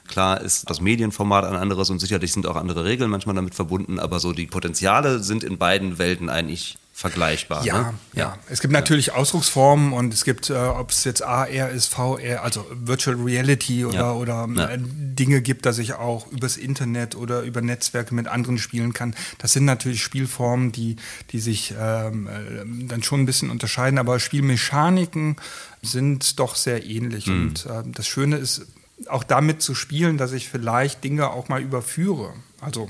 Klar 0.07 0.41
ist 0.41 0.69
das 0.69 0.81
Medienformat 0.81 1.45
ein 1.45 1.57
anderes 1.57 1.89
und 1.91 1.99
sicherlich 1.99 2.33
sind 2.33 2.47
auch 2.47 2.57
andere 2.57 2.85
Regeln 2.85 3.11
manchmal 3.11 3.35
damit 3.35 3.55
verbunden, 3.55 3.99
aber 3.99 4.21
so 4.21 4.33
die 4.33 4.47
Potenziale 4.47 5.21
sind 5.21 5.43
in 5.43 5.57
beiden 5.57 5.99
Welten 5.99 6.29
eigentlich 6.29 6.77
vergleichbar. 6.97 7.67
Ja, 7.67 7.91
ne? 7.91 7.95
ja. 8.13 8.39
Es 8.49 8.61
gibt 8.61 8.73
natürlich 8.73 9.07
ja. 9.07 9.15
Ausdrucksformen 9.15 9.93
und 9.93 10.15
es 10.15 10.25
gibt, 10.25 10.49
äh, 10.49 10.55
ob 10.55 10.91
es 10.91 11.03
jetzt 11.03 11.25
AR 11.25 11.69
ist, 11.69 11.93
VR, 11.93 12.45
also 12.45 12.65
Virtual 12.71 13.17
Reality 13.17 13.85
oder, 13.85 13.97
ja. 13.97 14.13
oder 14.13 14.49
ja. 14.55 14.69
Äh, 14.69 14.79
Dinge 14.79 15.43
gibt, 15.43 15.67
dass 15.67 15.79
ich 15.79 15.95
auch 15.95 16.31
übers 16.31 16.57
Internet 16.57 17.17
oder 17.17 17.43
über 17.43 17.63
Netzwerke 17.63 18.15
mit 18.15 18.29
anderen 18.29 18.59
spielen 18.59 18.93
kann. 18.93 19.17
Das 19.39 19.53
sind 19.53 19.65
natürlich 19.65 20.05
Spielformen, 20.05 20.71
die, 20.71 20.95
die 21.31 21.41
sich 21.41 21.75
ähm, 21.77 22.29
äh, 22.29 22.87
dann 22.87 23.03
schon 23.03 23.23
ein 23.23 23.27
bisschen 23.27 23.51
unterscheiden, 23.51 23.99
aber 23.99 24.21
Spielmechaniken 24.21 25.35
sind 25.83 26.39
doch 26.39 26.55
sehr 26.55 26.87
ähnlich. 26.87 27.27
Mhm. 27.27 27.43
Und 27.43 27.67
äh, 27.67 27.83
das 27.87 28.07
Schöne 28.07 28.37
ist, 28.37 28.69
auch 29.09 29.25
damit 29.25 29.63
zu 29.63 29.75
spielen, 29.75 30.17
dass 30.17 30.31
ich 30.31 30.49
vielleicht 30.49 31.03
Dinge 31.03 31.31
auch 31.31 31.49
mal 31.49 31.61
überführe. 31.61 32.35
Also 32.61 32.89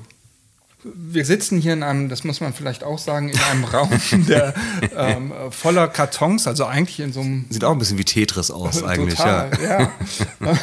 wir 0.85 1.25
sitzen 1.25 1.59
hier 1.59 1.73
in 1.73 1.83
einem, 1.83 2.09
das 2.09 2.25
muss 2.25 2.41
man 2.41 2.53
vielleicht 2.53 2.85
auch 2.85 2.99
sagen, 2.99 3.31
in 3.31 3.39
einem 3.39 3.65
Raum, 3.65 3.91
der 4.29 4.55
ähm, 4.97 5.33
voller 5.51 5.89
Kartons, 5.89 6.47
also 6.47 6.67
eigentlich 6.67 7.01
in 7.01 7.13
so 7.13 7.21
einem. 7.21 7.47
Sieht 7.49 7.65
auch 7.65 7.73
ein 7.73 7.79
bisschen 7.79 7.99
wie 7.99 8.05
Tetris 8.05 8.51
aus, 8.51 8.83
eigentlich, 8.85 9.17
total, 9.17 9.51
ja. 9.63 9.81
ja. 9.81 10.59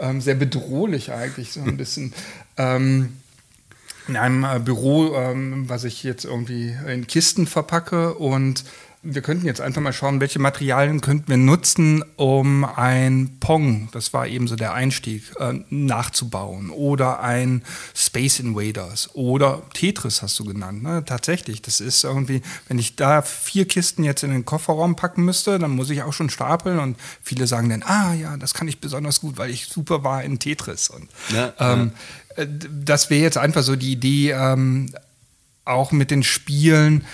ähm, 0.00 0.20
sehr 0.20 0.34
bedrohlich 0.34 1.12
eigentlich, 1.12 1.52
so 1.52 1.60
ein 1.60 1.76
bisschen. 1.76 2.12
Ähm, 2.56 3.16
in 4.06 4.16
einem 4.16 4.44
äh, 4.44 4.58
Büro, 4.58 5.16
ähm, 5.16 5.66
was 5.68 5.84
ich 5.84 6.02
jetzt 6.02 6.26
irgendwie 6.26 6.76
in 6.86 7.06
Kisten 7.06 7.46
verpacke 7.46 8.14
und 8.14 8.64
wir 9.04 9.22
könnten 9.22 9.46
jetzt 9.46 9.60
einfach 9.60 9.82
mal 9.82 9.92
schauen, 9.92 10.20
welche 10.20 10.38
Materialien 10.38 11.00
könnten 11.00 11.28
wir 11.28 11.36
nutzen, 11.36 12.02
um 12.16 12.64
ein 12.64 13.36
Pong, 13.38 13.88
das 13.92 14.12
war 14.12 14.26
eben 14.26 14.48
so 14.48 14.56
der 14.56 14.72
Einstieg, 14.72 15.22
äh, 15.38 15.60
nachzubauen. 15.68 16.70
Oder 16.70 17.20
ein 17.20 17.62
Space 17.94 18.40
Invaders 18.40 19.10
oder 19.14 19.62
Tetris 19.74 20.22
hast 20.22 20.38
du 20.38 20.44
genannt. 20.44 20.82
Ne? 20.82 21.04
Tatsächlich, 21.04 21.62
das 21.62 21.80
ist 21.80 22.02
irgendwie, 22.04 22.42
wenn 22.68 22.78
ich 22.78 22.96
da 22.96 23.22
vier 23.22 23.68
Kisten 23.68 24.04
jetzt 24.04 24.22
in 24.22 24.30
den 24.30 24.44
Kofferraum 24.44 24.96
packen 24.96 25.24
müsste, 25.24 25.58
dann 25.58 25.72
muss 25.72 25.90
ich 25.90 26.02
auch 26.02 26.12
schon 26.12 26.30
stapeln 26.30 26.78
und 26.78 26.96
viele 27.22 27.46
sagen 27.46 27.68
dann, 27.68 27.82
ah 27.82 28.14
ja, 28.14 28.36
das 28.36 28.54
kann 28.54 28.68
ich 28.68 28.80
besonders 28.80 29.20
gut, 29.20 29.36
weil 29.36 29.50
ich 29.50 29.66
super 29.66 30.02
war 30.02 30.24
in 30.24 30.38
Tetris. 30.38 30.88
Und 30.88 31.08
ja, 31.32 31.52
ähm, 31.58 31.92
ja. 32.36 32.42
Äh, 32.42 32.48
das 32.48 33.10
wäre 33.10 33.22
jetzt 33.22 33.38
einfach 33.38 33.62
so 33.62 33.76
die 33.76 33.92
Idee, 33.92 34.32
ähm, 34.32 34.90
auch 35.64 35.92
mit 35.92 36.10
den 36.10 36.22
Spielen, 36.22 37.04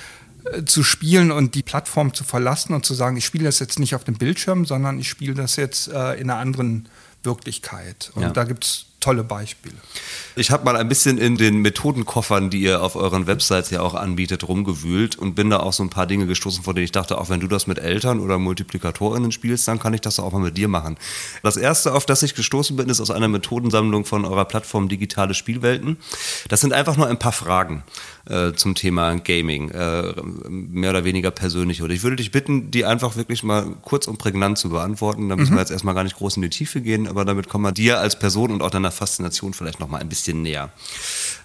zu 0.65 0.83
spielen 0.83 1.31
und 1.31 1.55
die 1.55 1.63
Plattform 1.63 2.15
zu 2.15 2.25
verlassen 2.25 2.75
und 2.75 2.85
zu 2.87 2.95
sagen, 2.95 3.17
ich 3.17 3.25
spiele 3.25 3.45
das 3.45 3.59
jetzt 3.59 3.79
nicht 3.79 3.95
auf 3.95 4.05
dem 4.05 4.17
Bildschirm, 4.17 4.65
sondern 4.65 4.99
ich 4.99 5.09
spiele 5.09 5.35
das 5.35 5.57
jetzt 5.57 5.89
äh, 5.89 6.15
in 6.15 6.31
einer 6.31 6.39
anderen 6.39 6.89
Wirklichkeit. 7.23 8.11
Und 8.15 8.23
ja. 8.23 8.31
da 8.31 8.45
gibt 8.45 8.65
es 8.65 8.87
tolle 9.01 9.25
Beispiele. 9.25 9.75
Ich 10.37 10.51
habe 10.51 10.65
mal 10.65 10.77
ein 10.77 10.89
bisschen 10.89 11.19
in 11.19 11.37
den 11.37 11.57
Methodenkoffern, 11.61 12.51
die 12.51 12.61
ihr 12.61 12.83
auf 12.83 12.95
euren 12.95 13.27
Websites 13.27 13.71
ja 13.71 13.83
auch 13.83 13.95
anbietet, 13.95 14.47
rumgewühlt 14.47 15.17
und 15.17 15.35
bin 15.35 15.51
da 15.51 15.59
auch 15.61 15.73
so 15.73 15.83
ein 15.83 15.91
paar 15.91 16.07
Dinge 16.07 16.27
gestoßen, 16.27 16.63
von 16.63 16.75
denen 16.75 16.85
ich 16.85 16.93
dachte, 16.93 17.19
auch 17.19 17.29
wenn 17.29 17.41
du 17.41 17.49
das 17.49 17.67
mit 17.67 17.79
Eltern 17.79 18.21
oder 18.21 18.39
Multiplikatorinnen 18.39 19.33
spielst, 19.33 19.67
dann 19.67 19.81
kann 19.81 19.93
ich 19.93 20.01
das 20.01 20.21
auch 20.21 20.33
mal 20.33 20.41
mit 20.41 20.57
dir 20.57 20.69
machen. 20.69 20.97
Das 21.43 21.57
erste, 21.57 21.93
auf 21.95 22.07
das 22.07 22.23
ich 22.23 22.35
gestoßen 22.35 22.77
bin, 22.77 22.89
ist 22.89 23.01
aus 23.01 23.11
einer 23.11 23.29
Methodensammlung 23.29 24.05
von 24.05 24.25
eurer 24.25 24.45
Plattform 24.45 24.89
Digitale 24.89 25.35
Spielwelten. 25.35 25.97
Das 26.49 26.61
sind 26.61 26.73
einfach 26.73 26.97
nur 26.97 27.09
ein 27.09 27.19
paar 27.19 27.33
Fragen 27.33 27.83
äh, 28.27 28.53
zum 28.53 28.75
Thema 28.75 29.17
Gaming, 29.17 29.71
äh, 29.71 30.15
mehr 30.49 30.91
oder 30.91 31.05
weniger 31.05 31.31
persönlich. 31.31 31.83
Und 31.83 31.91
ich 31.91 32.03
würde 32.03 32.17
dich 32.17 32.31
bitten, 32.31 32.71
die 32.71 32.85
einfach 32.85 33.17
wirklich 33.17 33.43
mal 33.43 33.67
kurz 33.83 34.07
und 34.07 34.19
prägnant 34.19 34.59
zu 34.59 34.71
beantworten. 34.71 35.29
Da 35.29 35.37
müssen 35.37 35.53
mhm. 35.53 35.57
wir 35.57 35.61
jetzt 35.61 35.73
erstmal 35.73 35.95
gar 35.95 36.05
nicht 36.05 36.17
groß 36.17 36.37
in 36.37 36.43
die 36.43 36.51
Tiefe 36.51 36.81
gehen, 36.81 37.09
aber 37.09 37.25
damit 37.25 37.49
kommen 37.49 37.65
wir 37.65 37.73
dir 37.73 37.99
als 37.99 38.19
Person 38.19 38.53
und 38.53 38.63
auch 38.63 38.71
deiner 38.71 38.90
Faszination 38.91 39.55
vielleicht 39.55 39.81
noch 39.81 39.89
mal 39.89 39.99
ein 39.99 40.09
bisschen 40.09 40.43
näher. 40.43 40.71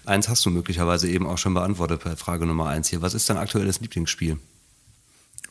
Eins 0.04 0.28
hast 0.28 0.44
du 0.44 0.50
möglicherweise 0.50 1.08
eben 1.08 1.26
auch 1.26 1.38
schon 1.38 1.54
beantwortet 1.54 2.02
bei 2.04 2.16
Frage 2.16 2.46
Nummer 2.46 2.68
eins 2.68 2.88
hier. 2.88 3.02
Was 3.02 3.14
ist 3.14 3.28
dein 3.28 3.38
aktuelles 3.38 3.80
Lieblingsspiel? 3.80 4.38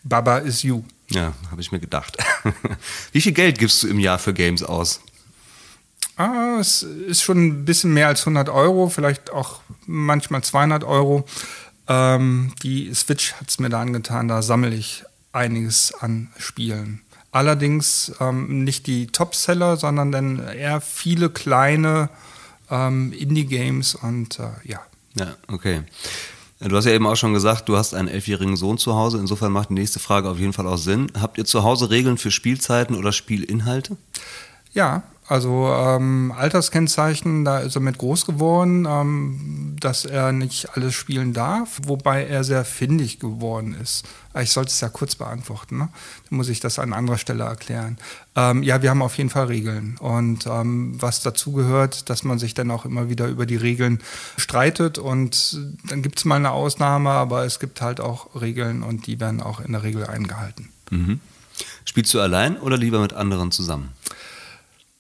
Baba 0.03 0.37
is 0.37 0.63
You. 0.63 0.83
Ja, 1.09 1.33
habe 1.51 1.61
ich 1.61 1.71
mir 1.71 1.79
gedacht. 1.79 2.17
Wie 3.11 3.21
viel 3.21 3.31
Geld 3.31 3.57
gibst 3.59 3.83
du 3.83 3.87
im 3.87 3.99
Jahr 3.99 4.19
für 4.19 4.33
Games 4.33 4.63
aus? 4.63 5.01
Ah, 6.17 6.57
es 6.59 6.83
ist 6.83 7.23
schon 7.23 7.45
ein 7.45 7.65
bisschen 7.65 7.93
mehr 7.93 8.07
als 8.07 8.21
100 8.21 8.49
Euro, 8.49 8.89
vielleicht 8.89 9.31
auch 9.31 9.61
manchmal 9.85 10.43
200 10.43 10.83
Euro. 10.83 11.25
Ähm, 11.87 12.53
die 12.63 12.93
Switch 12.93 13.33
hat 13.33 13.49
es 13.49 13.59
mir 13.59 13.69
da 13.69 13.81
angetan, 13.81 14.27
da 14.27 14.41
sammle 14.41 14.73
ich 14.73 15.03
einiges 15.33 15.93
an 15.93 16.29
Spielen. 16.37 17.01
Allerdings 17.35 18.13
ähm, 18.21 18.63
nicht 18.63 18.87
die 18.87 19.07
Topseller, 19.07 19.75
sondern 19.75 20.09
dann 20.13 20.39
eher 20.39 20.79
viele 20.79 21.29
kleine 21.29 22.07
ähm, 22.71 23.11
Indie-Games 23.11 23.95
und 23.95 24.39
äh, 24.39 24.51
ja. 24.63 24.79
Ja, 25.15 25.35
okay. 25.49 25.81
Du 26.61 26.73
hast 26.77 26.85
ja 26.85 26.93
eben 26.93 27.05
auch 27.05 27.17
schon 27.17 27.33
gesagt, 27.33 27.67
du 27.67 27.75
hast 27.75 27.93
einen 27.93 28.07
elfjährigen 28.07 28.55
Sohn 28.55 28.77
zu 28.77 28.95
Hause. 28.95 29.17
Insofern 29.17 29.51
macht 29.51 29.69
die 29.69 29.73
nächste 29.73 29.99
Frage 29.99 30.29
auf 30.29 30.39
jeden 30.39 30.53
Fall 30.53 30.65
auch 30.65 30.77
Sinn. 30.77 31.11
Habt 31.19 31.37
ihr 31.37 31.43
zu 31.43 31.63
Hause 31.63 31.89
Regeln 31.89 32.17
für 32.17 32.31
Spielzeiten 32.31 32.95
oder 32.95 33.11
Spielinhalte? 33.11 33.97
Ja, 34.73 35.03
also 35.27 35.73
ähm, 35.75 36.31
Alterskennzeichen, 36.37 37.45
da 37.45 37.59
ist 37.59 37.75
er 37.75 37.81
mit 37.81 37.97
groß 37.97 38.27
geworden, 38.27 38.85
ähm, 38.87 39.75
dass 39.79 40.05
er 40.05 40.31
nicht 40.31 40.75
alles 40.75 40.93
spielen 40.93 41.33
darf, 41.33 41.79
wobei 41.83 42.25
er 42.25 42.43
sehr 42.43 42.63
findig 42.63 43.19
geworden 43.19 43.75
ist. 43.81 44.05
Ich 44.39 44.51
sollte 44.51 44.69
es 44.69 44.81
ja 44.81 44.89
kurz 44.89 45.15
beantworten, 45.15 45.77
ne? 45.77 45.89
dann 46.29 46.37
muss 46.37 46.49
ich 46.49 46.59
das 46.59 46.77
an 46.77 46.93
anderer 46.93 47.17
Stelle 47.17 47.45
erklären. 47.45 47.97
Ähm, 48.35 48.61
ja, 48.61 48.83
wir 48.83 48.91
haben 48.91 49.01
auf 49.01 49.17
jeden 49.17 49.31
Fall 49.31 49.45
Regeln 49.45 49.97
und 49.97 50.45
ähm, 50.45 51.01
was 51.01 51.21
dazu 51.21 51.53
gehört, 51.53 52.09
dass 52.11 52.23
man 52.23 52.37
sich 52.37 52.53
dann 52.53 52.69
auch 52.69 52.85
immer 52.85 53.09
wieder 53.09 53.27
über 53.27 53.47
die 53.47 53.55
Regeln 53.55 54.01
streitet 54.37 54.99
und 54.99 55.59
dann 55.89 56.03
gibt 56.03 56.19
es 56.19 56.25
mal 56.25 56.35
eine 56.35 56.51
Ausnahme, 56.51 57.09
aber 57.09 57.45
es 57.45 57.59
gibt 57.59 57.81
halt 57.81 57.99
auch 57.99 58.39
Regeln 58.39 58.83
und 58.83 59.07
die 59.07 59.19
werden 59.19 59.41
auch 59.41 59.59
in 59.59 59.71
der 59.71 59.81
Regel 59.81 60.05
eingehalten. 60.05 60.69
Mhm. 60.91 61.19
Spielst 61.85 62.13
du 62.13 62.19
allein 62.19 62.57
oder 62.57 62.77
lieber 62.77 62.99
mit 62.99 63.13
anderen 63.13 63.51
zusammen? 63.51 63.93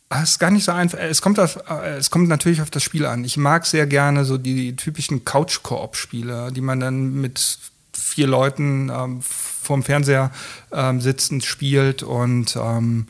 Ah, 0.09 0.21
es 0.21 0.31
ist 0.31 0.39
gar 0.39 0.51
nicht 0.51 0.63
so 0.63 0.71
einfach. 0.71 0.99
Es 0.99 1.21
kommt, 1.21 1.39
auf, 1.39 1.57
äh, 1.69 1.97
es 1.97 2.11
kommt 2.11 2.29
natürlich 2.29 2.61
auf 2.61 2.69
das 2.69 2.83
Spiel 2.83 3.05
an. 3.05 3.23
Ich 3.23 3.37
mag 3.37 3.65
sehr 3.65 3.87
gerne 3.87 4.23
so 4.23 4.37
die 4.37 4.75
typischen 4.75 5.25
Couch-Koop-Spiele, 5.25 6.51
die 6.51 6.61
man 6.61 6.79
dann 6.79 7.13
mit 7.13 7.57
vier 7.91 8.27
Leuten 8.27 8.91
ähm, 8.93 9.21
vorm 9.21 9.83
Fernseher 9.83 10.31
ähm, 10.71 11.01
sitzend 11.01 11.43
spielt. 11.43 12.03
Und 12.03 12.55
ähm, 12.55 13.07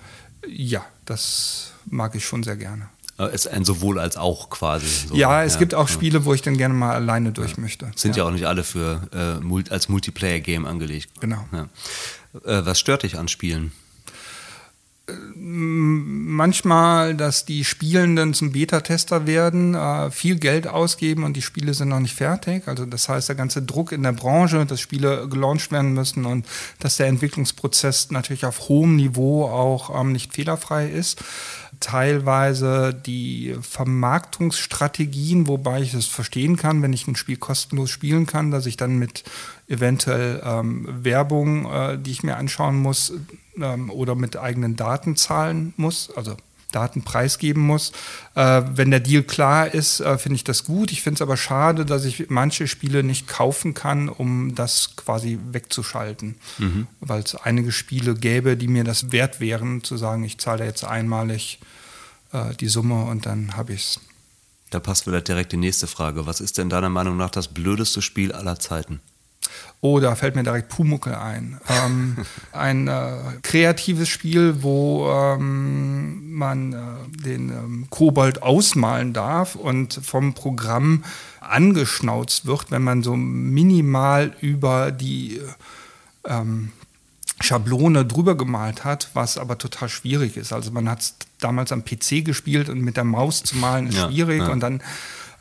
ja, 0.48 0.86
das 1.06 1.72
mag 1.86 2.16
ich 2.16 2.26
schon 2.26 2.44
sehr 2.44 2.56
gerne. 2.56 2.88
Ist 3.32 3.48
ein 3.48 3.64
sowohl 3.64 3.98
als 4.00 4.18
auch 4.18 4.50
quasi. 4.50 4.88
So. 5.08 5.16
Ja, 5.16 5.44
es 5.44 5.54
ja, 5.54 5.60
gibt 5.60 5.74
auch 5.74 5.88
ja. 5.88 5.94
Spiele, 5.94 6.26
wo 6.26 6.34
ich 6.34 6.42
dann 6.42 6.58
gerne 6.58 6.74
mal 6.74 6.94
alleine 6.96 7.32
durch 7.32 7.52
ja. 7.52 7.62
möchte. 7.62 7.92
Sind 7.96 8.18
ja. 8.18 8.26
auch 8.26 8.32
nicht 8.32 8.46
alle 8.46 8.64
für 8.64 9.08
äh, 9.14 9.70
als 9.70 9.88
Multiplayer-Game 9.88 10.66
angelegt. 10.66 11.10
Genau. 11.22 11.46
Äh, 11.54 11.68
was 12.66 12.78
stört 12.78 13.04
dich 13.04 13.18
an 13.18 13.30
Spielen? 13.30 13.72
Manchmal, 15.36 17.14
dass 17.16 17.46
die 17.46 17.64
Spielenden 17.64 18.34
zum 18.34 18.52
Beta-Tester 18.52 19.28
werden, 19.28 19.76
äh, 19.76 20.10
viel 20.10 20.38
Geld 20.38 20.68
ausgeben 20.68 21.24
und 21.24 21.38
die 21.38 21.44
Spiele 21.44 21.74
sind 21.76 21.90
noch 21.90 22.00
nicht 22.00 22.16
fertig. 22.16 22.68
Also 22.68 22.86
das 22.86 23.08
heißt, 23.08 23.30
der 23.30 23.36
ganze 23.36 23.62
Druck 23.62 23.92
in 23.92 24.02
der 24.02 24.14
Branche, 24.14 24.66
dass 24.66 24.82
Spiele 24.82 25.28
gelauncht 25.30 25.72
werden 25.72 25.94
müssen 25.94 26.26
und 26.26 26.48
dass 26.80 26.98
der 26.98 27.08
Entwicklungsprozess 27.08 28.10
natürlich 28.10 28.46
auf 28.46 28.68
hohem 28.68 28.96
Niveau 28.96 29.46
auch 29.46 30.00
ähm, 30.00 30.12
nicht 30.12 30.34
fehlerfrei 30.34 30.88
ist 30.90 31.22
teilweise 31.86 32.96
die 32.96 33.56
Vermarktungsstrategien, 33.62 35.46
wobei 35.46 35.82
ich 35.82 35.94
es 35.94 36.08
verstehen 36.08 36.58
kann, 36.58 36.82
wenn 36.82 36.94
ich 36.94 37.08
ein 37.08 37.16
Spiel 37.16 37.38
kostenlos 37.38 37.92
spielen 37.92 38.26
kann, 38.26 38.50
dass 38.50 38.66
ich 38.66 38.76
dann 38.76 38.98
mit 38.98 39.24
eventuell 39.68 40.42
ähm, 40.44 40.88
Werbung, 41.04 41.72
äh, 41.72 42.00
die 42.00 42.10
ich 42.10 42.24
mir 42.24 42.38
anschauen 42.38 42.78
muss, 42.78 43.14
ähm, 43.62 43.92
oder 43.92 44.16
mit 44.16 44.36
eigenen 44.36 44.76
Daten 44.76 45.16
zahlen 45.16 45.76
muss, 45.78 46.10
also 46.16 46.36
Daten 46.72 47.04
preisgeben 47.04 47.62
muss. 47.62 47.92
Äh, 48.34 48.64
wenn 48.74 48.90
der 48.90 49.00
Deal 49.00 49.22
klar 49.22 49.72
ist, 49.72 50.00
äh, 50.00 50.18
finde 50.18 50.38
ich 50.38 50.44
das 50.44 50.64
gut. 50.64 50.92
Ich 50.92 51.04
finde 51.04 51.20
es 51.20 51.22
aber 51.22 51.38
schade, 51.38 51.86
dass 51.86 52.04
ich 52.04 52.32
manche 52.32 52.68
Spiele 52.68 53.04
nicht 53.04 53.28
kaufen 53.28 53.76
kann, 53.76 54.10
um 54.10 54.56
das 54.56 54.96
quasi 54.96 55.38
wegzuschalten. 55.52 56.34
Mhm. 56.58 56.88
Weil 57.00 57.22
es 57.22 57.36
einige 57.36 57.72
Spiele 57.72 58.16
gäbe, 58.16 58.58
die 58.58 58.68
mir 58.68 58.84
das 58.84 59.12
wert 59.12 59.40
wären, 59.40 59.84
zu 59.84 59.98
sagen, 59.98 60.24
ich 60.24 60.40
zahle 60.40 60.66
jetzt 60.66 60.84
einmalig 60.84 61.60
äh, 62.32 62.54
die 62.56 62.68
Summe 62.68 63.06
und 63.06 63.26
dann 63.26 63.56
habe 63.56 63.74
ich 63.74 63.82
es. 63.82 64.00
Da 64.72 64.80
passt 64.80 65.08
wieder 65.08 65.22
direkt 65.22 65.52
die 65.52 65.58
nächste 65.58 65.88
Frage. 65.88 66.26
Was 66.26 66.42
ist 66.42 66.58
denn 66.58 66.70
deiner 66.70 66.90
Meinung 66.90 67.18
nach 67.18 67.30
das 67.30 67.48
blödeste 67.48 68.02
Spiel 68.02 68.32
aller 68.32 68.60
Zeiten? 68.60 69.00
Oh, 69.82 70.00
da 70.00 70.16
fällt 70.16 70.36
mir 70.36 70.44
direkt 70.44 70.70
Pumuckel 70.70 71.16
ein. 71.16 71.60
Ähm, 71.70 72.18
ein 72.52 72.88
äh, 72.88 73.18
kreatives 73.44 74.10
Spiel, 74.10 74.64
wo 74.64 75.08
ähm, 75.10 76.34
man 76.34 76.74
äh, 76.74 77.24
den 77.24 77.50
ähm, 77.50 77.88
Kobold 77.90 78.42
ausmalen 78.42 79.14
darf 79.14 79.56
und 79.56 79.94
vom 79.94 80.34
Programm 80.34 81.04
angeschnauzt 81.40 82.48
wird, 82.48 82.72
wenn 82.72 82.82
man 82.82 83.04
so 83.04 83.16
minimal 83.16 84.34
über 84.42 84.92
die 84.92 85.40
ähm, 86.26 86.72
Schablone 87.42 88.06
drüber 88.06 88.36
gemalt 88.36 88.86
hat, 88.86 89.10
was 89.14 89.38
aber 89.38 89.58
total 89.58 89.90
schwierig 89.90 90.38
ist. 90.38 90.54
Also 90.54 90.72
man 90.72 90.90
hat 90.90 91.02
es 91.02 91.16
damals 91.40 91.72
am 91.72 91.84
PC 91.84 92.24
gespielt 92.24 92.70
und 92.70 92.82
mit 92.82 92.98
der 92.98 93.04
Maus 93.04 93.44
zu 93.44 93.58
malen 93.58 93.88
ist 93.88 93.98
ja, 93.98 94.08
schwierig 94.10 94.40
ja. 94.40 94.50
und 94.50 94.62
dann 94.62 94.82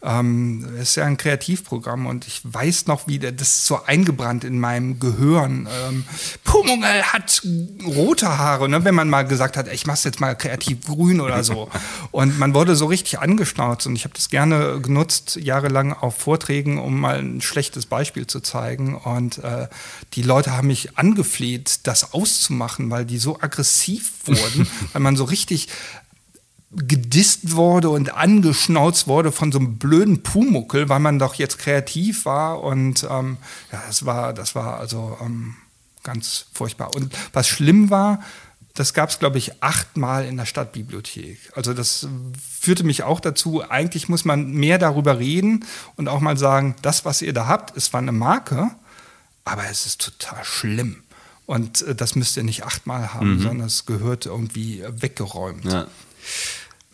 ähm, 0.04 0.66
es 0.76 0.90
ist 0.90 0.94
ja 0.96 1.06
ein 1.06 1.16
Kreativprogramm 1.16 2.06
und 2.06 2.26
ich 2.26 2.40
weiß 2.44 2.86
noch, 2.86 3.06
wie 3.06 3.18
das 3.18 3.32
ist 3.40 3.66
so 3.66 3.82
eingebrannt 3.84 4.44
in 4.44 4.60
meinem 4.60 5.00
Gehirn. 5.00 5.66
Ähm, 5.88 6.04
Pumungel 6.44 7.02
hat 7.02 7.42
rote 7.86 8.38
Haare, 8.38 8.68
ne? 8.68 8.84
wenn 8.84 8.94
man 8.94 9.08
mal 9.08 9.22
gesagt 9.22 9.56
hat, 9.56 9.72
ich 9.72 9.86
mach's 9.86 10.04
jetzt 10.04 10.20
mal 10.20 10.34
kreativ 10.36 10.84
grün 10.86 11.20
oder 11.20 11.42
so. 11.42 11.68
Und 12.10 12.38
man 12.38 12.54
wurde 12.54 12.76
so 12.76 12.86
richtig 12.86 13.18
angeschnauzt 13.18 13.86
und 13.86 13.96
ich 13.96 14.04
habe 14.04 14.14
das 14.14 14.28
gerne 14.28 14.80
genutzt, 14.80 15.36
jahrelang 15.40 15.92
auf 15.94 16.16
Vorträgen, 16.16 16.78
um 16.78 17.00
mal 17.00 17.18
ein 17.18 17.40
schlechtes 17.40 17.86
Beispiel 17.86 18.26
zu 18.26 18.40
zeigen. 18.40 18.96
Und 18.96 19.38
äh, 19.38 19.68
die 20.12 20.22
Leute 20.22 20.52
haben 20.52 20.68
mich 20.68 20.98
angefleht, 20.98 21.80
das 21.84 22.12
auszumachen, 22.12 22.90
weil 22.90 23.06
die 23.06 23.18
so 23.18 23.40
aggressiv 23.40 24.12
wurden, 24.26 24.68
weil 24.92 25.00
man 25.00 25.16
so 25.16 25.24
richtig 25.24 25.68
gedisst 26.76 27.54
wurde 27.54 27.90
und 27.90 28.14
angeschnauzt 28.14 29.06
wurde 29.06 29.32
von 29.32 29.52
so 29.52 29.58
einem 29.58 29.78
blöden 29.78 30.22
Pumuckel, 30.22 30.88
weil 30.88 31.00
man 31.00 31.18
doch 31.18 31.34
jetzt 31.34 31.58
kreativ 31.58 32.24
war 32.24 32.62
und 32.62 33.06
ähm, 33.08 33.36
ja, 33.72 33.82
das 33.86 34.06
war, 34.06 34.32
das 34.32 34.54
war 34.54 34.78
also 34.78 35.16
ähm, 35.20 35.56
ganz 36.02 36.46
furchtbar. 36.52 36.94
Und 36.94 37.14
was 37.32 37.48
schlimm 37.48 37.90
war, 37.90 38.22
das 38.74 38.92
gab 38.92 39.10
es, 39.10 39.20
glaube 39.20 39.38
ich, 39.38 39.62
achtmal 39.62 40.24
in 40.24 40.36
der 40.36 40.46
Stadtbibliothek. 40.46 41.38
Also 41.54 41.74
das 41.74 42.08
führte 42.60 42.82
mich 42.82 43.04
auch 43.04 43.20
dazu, 43.20 43.62
eigentlich 43.68 44.08
muss 44.08 44.24
man 44.24 44.50
mehr 44.50 44.78
darüber 44.78 45.18
reden 45.18 45.64
und 45.96 46.08
auch 46.08 46.20
mal 46.20 46.36
sagen, 46.36 46.74
das, 46.82 47.04
was 47.04 47.22
ihr 47.22 47.32
da 47.32 47.46
habt, 47.46 47.76
ist 47.76 47.86
zwar 47.86 48.00
eine 48.00 48.12
Marke, 48.12 48.70
aber 49.44 49.64
es 49.70 49.86
ist 49.86 50.00
total 50.00 50.44
schlimm. 50.44 51.02
Und 51.46 51.82
äh, 51.82 51.94
das 51.94 52.16
müsst 52.16 52.36
ihr 52.36 52.42
nicht 52.42 52.64
achtmal 52.64 53.14
haben, 53.14 53.36
mhm. 53.36 53.42
sondern 53.42 53.66
es 53.66 53.86
gehört 53.86 54.26
irgendwie 54.26 54.82
weggeräumt. 54.88 55.64
Ja 55.66 55.86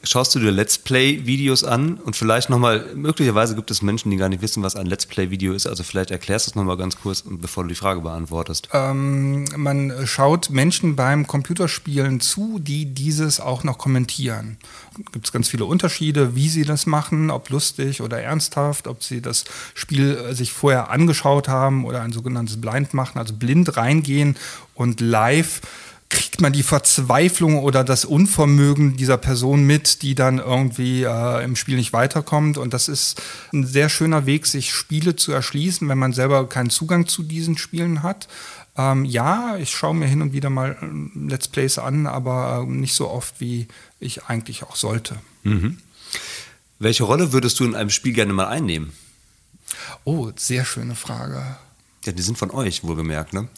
schaust 0.03 0.35
du 0.35 0.39
dir 0.39 0.51
Let's 0.51 0.79
Play-Videos 0.79 1.65
an 1.65 1.95
und 1.95 2.17
vielleicht 2.17 2.51
nochmal, 2.51 2.87
möglicherweise 2.95 3.55
gibt 3.55 3.71
es 3.71 3.83
Menschen, 3.83 4.11
die 4.11 4.17
gar 4.17 4.29
nicht 4.29 4.43
wissen, 4.43 4.63
was 4.63 4.77
ein 4.77 4.87
Let's 4.87 5.07
Play-Video 5.07 5.53
ist, 5.53 5.67
also 5.67 5.83
vielleicht 5.83 6.11
erklärst 6.11 6.47
du 6.47 6.51
es 6.51 6.55
nochmal 6.55 6.77
ganz 6.77 6.97
kurz, 6.97 7.25
bevor 7.27 7.65
du 7.65 7.69
die 7.69 7.75
Frage 7.75 8.01
beantwortest. 8.01 8.69
Ähm, 8.73 9.45
man 9.57 10.07
schaut 10.07 10.51
Menschen 10.51 10.97
beim 10.97 11.27
Computerspielen 11.27 12.21
zu, 12.21 12.59
die 12.59 12.87
dieses 12.87 13.41
auch 13.41 13.65
noch 13.65 13.79
kommentieren. 13.79 14.57
Gibt 15.13 15.27
es 15.27 15.33
ganz 15.33 15.49
viele 15.49 15.65
Unterschiede, 15.67 16.35
wie 16.35 16.49
sie 16.49 16.65
das 16.65 16.87
machen, 16.87 17.31
ob 17.31 17.51
lustig 17.51 18.01
oder 18.01 18.21
ernsthaft, 18.21 18.87
ob 18.87 19.03
sie 19.03 19.21
das 19.21 19.45
Spiel 19.75 20.17
äh, 20.17 20.35
sich 20.35 20.53
vorher 20.53 20.91
angeschaut 20.91 21.49
haben 21.49 21.85
oder 21.85 22.03
ein 22.03 22.13
sogenanntes 22.13 22.61
Blind 22.61 22.95
machen, 22.95 23.19
also 23.19 23.35
blind 23.35 23.77
reingehen 23.77 24.37
und 24.75 25.01
live 25.01 25.61
kriegt 26.11 26.41
man 26.41 26.53
die 26.53 26.65
Verzweiflung 26.65 27.61
oder 27.61 27.85
das 27.85 28.05
Unvermögen 28.05 28.97
dieser 28.97 29.17
Person 29.17 29.65
mit, 29.65 30.03
die 30.03 30.15
dann 30.15 30.39
irgendwie 30.39 31.05
äh, 31.05 31.45
im 31.45 31.57
Spiel 31.57 31.77
nicht 31.77 31.93
weiterkommt. 31.93 32.59
Und 32.59 32.75
das 32.75 32.89
ist 32.89 33.23
ein 33.53 33.65
sehr 33.65 33.89
schöner 33.89 34.27
Weg, 34.27 34.47
sich 34.47 34.73
Spiele 34.73 35.17
zu 35.17 35.33
erschließen, 35.33 35.89
wenn 35.89 35.99
man 35.99 36.13
selber 36.13 36.49
keinen 36.49 36.69
Zugang 36.69 37.07
zu 37.07 37.23
diesen 37.23 37.57
Spielen 37.57 38.03
hat. 38.03 38.29
Ähm, 38.77 39.05
ja, 39.05 39.57
ich 39.57 39.71
schaue 39.71 39.95
mir 39.95 40.07
hin 40.07 40.21
und 40.21 40.33
wieder 40.33 40.51
mal 40.51 40.77
äh, 40.83 41.29
Let's 41.29 41.49
Plays 41.49 41.79
an, 41.79 42.07
aber 42.07 42.67
äh, 42.67 42.71
nicht 42.71 42.95
so 42.95 43.09
oft, 43.09 43.41
wie 43.41 43.69
ich 44.01 44.25
eigentlich 44.25 44.65
auch 44.65 44.77
sollte. 44.77 45.17
Mhm. 45.45 45.79
Welche 46.81 47.05
Rolle 47.05 47.33
würdest 47.33 47.61
du 47.61 47.65
in 47.65 47.77
einem 47.77 47.91
Spiel 47.91 48.15
gerne 48.15 48.33
mal 48.33 48.49
einnehmen? 48.49 48.93
Oh, 50.05 50.33
sehr 50.35 50.65
schöne 50.65 50.97
Frage. 50.97 51.57
Ja, 52.05 52.13
die 52.13 52.23
sind 52.23 52.39
von 52.39 52.51
euch, 52.51 52.83
wohlgemerkt, 52.83 53.35
ne? 53.35 53.49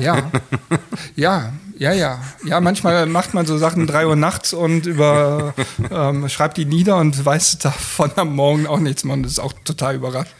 Ja, 0.00 0.32
ja, 1.16 1.52
ja, 1.82 1.92
ja. 1.92 2.20
Ja, 2.44 2.60
manchmal 2.60 3.06
macht 3.18 3.34
man 3.34 3.44
so 3.44 3.58
Sachen 3.58 3.88
drei 3.88 4.06
Uhr 4.06 4.14
nachts 4.14 4.52
und 4.52 4.86
über, 4.86 5.54
ähm, 5.90 6.28
schreibt 6.28 6.56
die 6.56 6.64
nieder 6.64 6.96
und 6.98 7.24
weiß 7.24 7.58
davon 7.58 8.12
am 8.16 8.36
Morgen 8.36 8.66
auch 8.68 8.78
nichts. 8.78 9.02
Man 9.04 9.24
ist 9.24 9.40
auch 9.40 9.52
total 9.64 9.96
überrascht. 9.96 10.32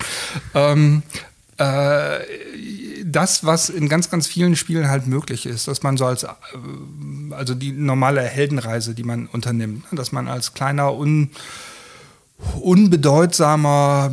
Ähm, 0.54 1.02
äh, 1.58 2.20
das, 3.04 3.44
was 3.44 3.70
in 3.70 3.88
ganz, 3.88 4.08
ganz 4.08 4.28
vielen 4.28 4.54
Spielen 4.54 4.88
halt 4.88 5.08
möglich 5.08 5.44
ist, 5.46 5.66
dass 5.66 5.82
man 5.82 5.96
so 5.96 6.06
als, 6.06 6.22
äh, 6.22 6.28
also 7.30 7.54
die 7.54 7.72
normale 7.72 8.22
Heldenreise, 8.22 8.94
die 8.94 9.02
man 9.02 9.26
unternimmt, 9.26 9.84
dass 9.90 10.12
man 10.12 10.28
als 10.28 10.54
kleiner, 10.54 10.94
un 10.94 11.30
unbedeutsamer 12.60 14.10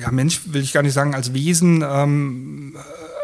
ja, 0.00 0.10
Mensch, 0.10 0.40
will 0.46 0.62
ich 0.62 0.72
gar 0.72 0.82
nicht 0.82 0.94
sagen, 0.94 1.14
als 1.14 1.32
Wesen 1.32 1.84
ähm, 1.88 2.76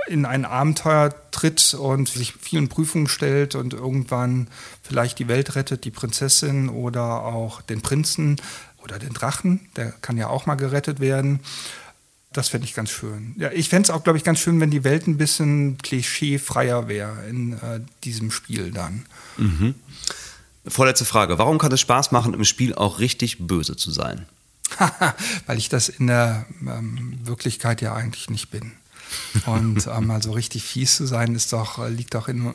in 0.08 0.24
ein 0.24 0.44
Abenteuer 0.44 1.14
tritt 1.30 1.74
und 1.74 2.08
sich 2.08 2.34
vielen 2.40 2.68
Prüfungen 2.68 3.08
stellt 3.08 3.54
und 3.54 3.74
irgendwann 3.74 4.48
vielleicht 4.82 5.18
die 5.18 5.28
Welt 5.28 5.54
rettet, 5.54 5.84
die 5.84 5.90
Prinzessin 5.90 6.68
oder 6.68 7.22
auch 7.22 7.62
den 7.62 7.82
Prinzen 7.82 8.36
oder 8.82 8.98
den 8.98 9.12
Drachen, 9.12 9.60
der 9.76 9.92
kann 9.92 10.16
ja 10.16 10.28
auch 10.28 10.46
mal 10.46 10.54
gerettet 10.54 11.00
werden. 11.00 11.40
Das 12.32 12.48
fände 12.48 12.66
ich 12.66 12.74
ganz 12.74 12.90
schön. 12.90 13.34
Ja, 13.38 13.50
ich 13.52 13.68
fände 13.68 13.86
es 13.86 13.90
auch, 13.90 14.04
glaube 14.04 14.18
ich, 14.18 14.24
ganz 14.24 14.38
schön, 14.38 14.60
wenn 14.60 14.70
die 14.70 14.84
Welt 14.84 15.06
ein 15.06 15.16
bisschen 15.16 15.78
klischeefreier 15.78 16.88
wäre 16.88 17.26
in 17.28 17.54
äh, 17.54 17.80
diesem 18.04 18.30
Spiel 18.30 18.70
dann. 18.70 19.06
Mhm. 19.36 19.74
Vorletzte 20.66 21.06
Frage. 21.06 21.38
Warum 21.38 21.58
kann 21.58 21.72
es 21.72 21.80
Spaß 21.80 22.12
machen, 22.12 22.34
im 22.34 22.44
Spiel 22.44 22.74
auch 22.74 22.98
richtig 22.98 23.46
böse 23.46 23.76
zu 23.76 23.90
sein? 23.90 24.26
Weil 25.46 25.56
ich 25.56 25.70
das 25.70 25.88
in 25.88 26.06
der 26.06 26.44
ähm, 26.60 27.18
Wirklichkeit 27.24 27.80
ja 27.80 27.94
eigentlich 27.94 28.28
nicht 28.28 28.50
bin. 28.50 28.72
Und 29.46 29.86
ähm, 29.86 30.06
mal 30.06 30.22
so 30.22 30.32
richtig 30.32 30.64
fies 30.64 30.96
zu 30.96 31.06
sein, 31.06 31.34
ist 31.34 31.52
doch, 31.52 31.78
äh, 31.78 31.88
liegt 31.88 32.14
doch 32.14 32.28
in, 32.28 32.54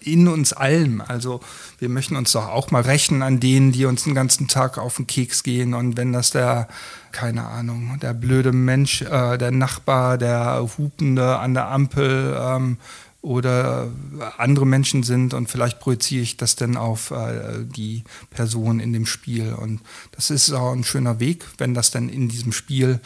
in, 0.00 0.28
uns 0.28 0.52
allen. 0.52 1.00
Also 1.00 1.40
wir 1.78 1.88
möchten 1.88 2.16
uns 2.16 2.32
doch 2.32 2.48
auch 2.48 2.70
mal 2.70 2.82
rächen 2.82 3.22
an 3.22 3.40
denen, 3.40 3.72
die 3.72 3.86
uns 3.86 4.04
den 4.04 4.14
ganzen 4.14 4.48
Tag 4.48 4.78
auf 4.78 4.96
den 4.96 5.06
Keks 5.06 5.42
gehen. 5.42 5.74
Und 5.74 5.96
wenn 5.96 6.12
das 6.12 6.30
der, 6.30 6.68
keine 7.12 7.46
Ahnung, 7.46 7.98
der 8.00 8.14
blöde 8.14 8.52
Mensch, 8.52 9.02
äh, 9.02 9.38
der 9.38 9.50
Nachbar, 9.50 10.18
der 10.18 10.68
Hupende 10.76 11.38
an 11.38 11.54
der 11.54 11.68
Ampel, 11.68 12.36
ähm, 12.38 12.78
oder 13.24 13.90
andere 14.36 14.66
Menschen 14.66 15.02
sind 15.02 15.32
und 15.32 15.50
vielleicht 15.50 15.80
projiziere 15.80 16.22
ich 16.22 16.36
das 16.36 16.56
dann 16.56 16.76
auf 16.76 17.10
äh, 17.10 17.64
die 17.64 18.04
Person 18.28 18.80
in 18.80 18.92
dem 18.92 19.06
Spiel. 19.06 19.54
Und 19.54 19.80
das 20.12 20.28
ist 20.28 20.52
auch 20.52 20.72
ein 20.72 20.84
schöner 20.84 21.20
Weg, 21.20 21.46
wenn 21.56 21.72
das 21.72 21.90
dann 21.90 22.10
in 22.10 22.28
diesem 22.28 22.52
Spiel 22.52 23.00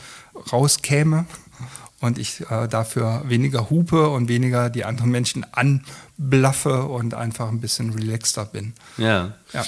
rauskäme 0.53 1.25
und 2.01 2.19
ich 2.19 2.43
äh, 2.51 2.69
dafür 2.69 3.23
weniger 3.27 3.71
hupe 3.71 4.09
und 4.09 4.29
weniger 4.29 4.71
die 4.71 4.85
anderen 4.85 5.11
Menschen 5.11 5.47
anblaffe 5.53 6.85
und 6.85 7.15
einfach 7.15 7.49
ein 7.49 7.61
bisschen 7.61 7.91
relaxter 7.91 8.45
bin. 8.45 8.75
Ja. 8.97 9.33
ja. 9.53 9.65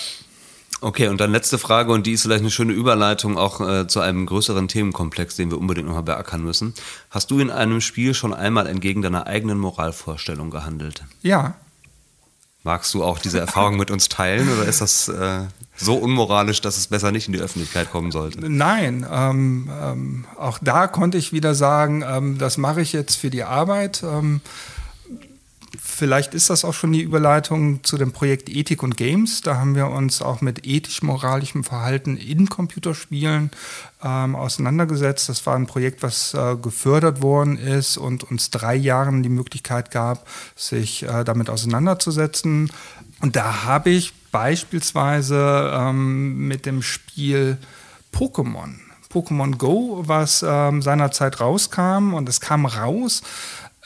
Okay, 0.82 1.08
und 1.08 1.20
dann 1.20 1.30
letzte 1.30 1.58
Frage, 1.58 1.92
und 1.92 2.06
die 2.06 2.12
ist 2.12 2.22
vielleicht 2.22 2.40
eine 2.40 2.50
schöne 2.50 2.72
Überleitung 2.72 3.36
auch 3.36 3.60
äh, 3.60 3.86
zu 3.86 4.00
einem 4.00 4.24
größeren 4.24 4.66
Themenkomplex, 4.66 5.36
den 5.36 5.50
wir 5.50 5.58
unbedingt 5.58 5.86
nochmal 5.86 6.04
beackern 6.04 6.42
müssen. 6.42 6.72
Hast 7.10 7.30
du 7.30 7.38
in 7.38 7.50
einem 7.50 7.82
Spiel 7.82 8.14
schon 8.14 8.32
einmal 8.32 8.66
entgegen 8.66 9.02
deiner 9.02 9.26
eigenen 9.26 9.58
Moralvorstellung 9.58 10.50
gehandelt? 10.50 11.02
Ja. 11.20 11.54
Magst 12.62 12.92
du 12.92 13.02
auch 13.02 13.18
diese 13.18 13.40
Erfahrung 13.40 13.78
mit 13.78 13.90
uns 13.90 14.10
teilen 14.10 14.52
oder 14.52 14.68
ist 14.68 14.82
das 14.82 15.08
äh, 15.08 15.44
so 15.76 15.96
unmoralisch, 15.96 16.60
dass 16.60 16.76
es 16.76 16.88
besser 16.88 17.10
nicht 17.10 17.26
in 17.26 17.32
die 17.32 17.40
Öffentlichkeit 17.40 17.90
kommen 17.90 18.10
sollte? 18.10 18.38
Nein, 18.50 19.06
ähm, 19.10 19.70
ähm, 19.82 20.24
auch 20.38 20.58
da 20.60 20.86
konnte 20.86 21.16
ich 21.16 21.32
wieder 21.32 21.54
sagen, 21.54 22.04
ähm, 22.06 22.36
das 22.36 22.58
mache 22.58 22.82
ich 22.82 22.92
jetzt 22.92 23.16
für 23.16 23.30
die 23.30 23.44
Arbeit. 23.44 24.04
Vielleicht 25.78 26.34
ist 26.34 26.50
das 26.50 26.64
auch 26.64 26.74
schon 26.74 26.92
die 26.92 27.02
Überleitung 27.02 27.84
zu 27.84 27.96
dem 27.96 28.12
Projekt 28.12 28.48
Ethik 28.48 28.82
und 28.82 28.96
Games. 28.96 29.40
Da 29.40 29.56
haben 29.56 29.76
wir 29.76 29.88
uns 29.88 30.20
auch 30.20 30.40
mit 30.40 30.66
ethisch-moralischem 30.66 31.62
Verhalten 31.62 32.16
in 32.16 32.48
Computerspielen 32.48 33.50
ähm, 34.02 34.34
auseinandergesetzt. 34.34 35.28
Das 35.28 35.46
war 35.46 35.54
ein 35.54 35.66
Projekt, 35.66 36.02
was 36.02 36.34
äh, 36.34 36.56
gefördert 36.56 37.22
worden 37.22 37.56
ist 37.56 37.98
und 37.98 38.24
uns 38.24 38.50
drei 38.50 38.74
Jahren 38.74 39.22
die 39.22 39.28
Möglichkeit 39.28 39.90
gab, 39.90 40.26
sich 40.56 41.04
äh, 41.04 41.24
damit 41.24 41.48
auseinanderzusetzen. 41.48 42.72
Und 43.20 43.36
da 43.36 43.64
habe 43.64 43.90
ich 43.90 44.12
beispielsweise 44.32 45.72
ähm, 45.72 46.48
mit 46.48 46.66
dem 46.66 46.82
Spiel 46.82 47.58
Pokémon 48.12 48.74
Pokémon 49.12 49.56
Go, 49.56 50.04
was 50.06 50.44
ähm, 50.46 50.82
seinerzeit 50.82 51.40
rauskam 51.40 52.14
und 52.14 52.28
es 52.28 52.40
kam 52.40 52.64
raus 52.64 53.22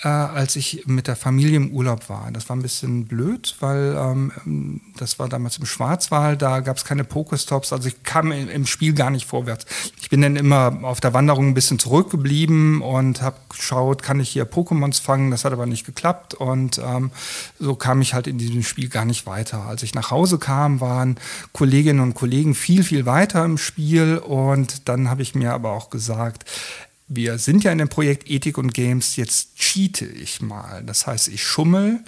äh, 0.03 0.09
als 0.09 0.57
ich 0.57 0.85
mit 0.87 1.07
der 1.07 1.17
Familie 1.17 1.57
im 1.57 1.71
Urlaub 1.71 2.09
war. 2.09 2.29
Das 2.33 2.49
war 2.49 2.57
ein 2.57 2.63
bisschen 2.63 3.07
blöd, 3.07 3.55
weil 3.61 3.97
ähm, 3.97 4.81
das 4.97 5.19
war 5.19 5.29
damals 5.29 5.59
im 5.59 5.67
Schwarzwald, 5.67 6.43
da 6.43 6.61
gab 6.61 6.77
es 6.77 6.85
keine 6.85 7.05
Pokestops, 7.05 7.73
also 7.73 7.89
ich 7.89 8.03
kam 8.03 8.33
im, 8.33 8.67
Spiel 8.67 8.93
gar 8.95 9.11
nicht 9.11 9.27
vorwärts. 9.27 9.67
Ich 10.01 10.11
bin 10.11 10.21
dann 10.21 10.37
immer 10.37 10.81
auf 10.83 11.01
der 11.01 11.15
Wanderung 11.15 11.49
ein 11.49 11.55
bisschen 11.55 11.79
zurückgeblieben 11.79 12.83
und 12.83 13.23
habe 13.23 13.37
geschaut, 13.49 14.03
kann 14.03 14.19
ich 14.19 14.31
hier 14.31 14.51
Pokémons 14.51 15.01
fangen, 15.01 15.31
das 15.31 15.45
hat 15.45 15.53
aber 15.53 15.67
nicht 15.67 15.87
geklappt 15.87 16.35
und 16.35 16.79
ähm, 16.79 17.11
so 17.61 17.77
kam 17.77 18.01
ich 18.01 18.15
halt 18.15 18.27
in 18.27 18.39
diesem 18.39 18.63
Spiel 18.63 18.89
gar 18.89 19.05
nicht 19.05 19.27
weiter. 19.27 19.63
Als 19.63 19.83
ich 19.83 19.95
nach 19.95 20.11
Hause 20.11 20.39
kam, 20.39 20.81
waren 20.81 21.19
Kolleginnen 21.53 22.01
und 22.01 22.15
Kollegen 22.15 22.55
viel, 22.55 22.83
viel 22.83 23.07
weiter 23.07 23.45
im 23.45 23.59
Spiel 23.59 24.19
und 24.19 24.89
dann 24.89 25.09
habe 25.09 25.23
ich 25.23 25.35
mir 25.35 25.53
aber 25.53 25.71
auch 25.73 25.91
gesagt, 25.91 26.45
wir 27.07 27.39
sind 27.39 27.65
ja 27.65 27.73
in 27.73 27.79
dem 27.79 27.89
Projekt 27.89 28.31
Ethik 28.31 28.59
und 28.59 28.73
Games, 28.73 29.17
jetzt 29.17 29.57
cheate 29.57 30.07
ich 30.07 30.41
mal. 30.41 30.83
Das 30.85 31.07
heißt, 31.07 31.29
ich 31.29 31.43
schummel 31.43 32.01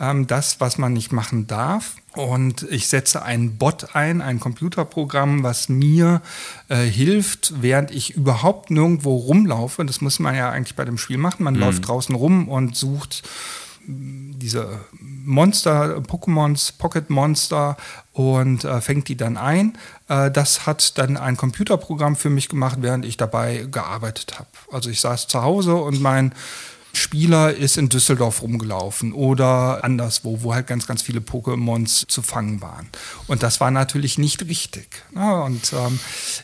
ähm, 0.00 0.26
das, 0.26 0.60
was 0.60 0.78
man 0.78 0.92
nicht 0.92 1.12
machen 1.12 1.46
darf. 1.46 1.96
Und 2.14 2.62
ich 2.70 2.88
setze 2.88 3.22
einen 3.22 3.56
Bot 3.56 3.94
ein, 3.94 4.20
ein 4.20 4.40
Computerprogramm, 4.40 5.44
was 5.44 5.68
mir 5.68 6.22
äh, 6.68 6.84
hilft, 6.84 7.62
während 7.62 7.92
ich 7.92 8.16
überhaupt 8.16 8.70
nirgendwo 8.70 9.16
rumlaufe. 9.16 9.84
Das 9.84 10.00
muss 10.00 10.18
man 10.18 10.34
ja 10.34 10.50
eigentlich 10.50 10.74
bei 10.74 10.84
dem 10.84 10.98
Spiel 10.98 11.18
machen. 11.18 11.44
Man 11.44 11.54
mhm. 11.54 11.60
läuft 11.60 11.86
draußen 11.86 12.14
rum 12.14 12.48
und 12.48 12.76
sucht 12.76 13.22
diese 13.86 14.80
Monster, 14.92 15.98
Pokémons, 15.98 16.72
Pocket 16.76 17.10
Monster 17.10 17.76
und 18.12 18.64
äh, 18.64 18.80
fängt 18.80 19.08
die 19.08 19.16
dann 19.16 19.36
ein. 19.36 19.78
Äh, 20.08 20.30
das 20.30 20.66
hat 20.66 20.98
dann 20.98 21.16
ein 21.16 21.36
Computerprogramm 21.36 22.16
für 22.16 22.30
mich 22.30 22.48
gemacht, 22.48 22.78
während 22.80 23.04
ich 23.04 23.16
dabei 23.16 23.66
gearbeitet 23.70 24.38
habe. 24.38 24.48
Also 24.70 24.90
ich 24.90 25.00
saß 25.00 25.28
zu 25.28 25.42
Hause 25.42 25.76
und 25.76 26.00
mein 26.00 26.32
Spieler 26.92 27.54
ist 27.54 27.76
in 27.76 27.88
Düsseldorf 27.88 28.42
rumgelaufen 28.42 29.12
oder 29.12 29.84
anderswo, 29.84 30.42
wo 30.42 30.54
halt 30.54 30.66
ganz, 30.66 30.86
ganz 30.86 31.02
viele 31.02 31.20
Pokémons 31.20 32.08
zu 32.08 32.22
fangen 32.22 32.60
waren. 32.60 32.88
Und 33.26 33.42
das 33.42 33.60
war 33.60 33.70
natürlich 33.70 34.18
nicht 34.18 34.46
richtig. 34.46 34.88
Ja, 35.14 35.42
und 35.42 35.72
ähm, 35.72 35.98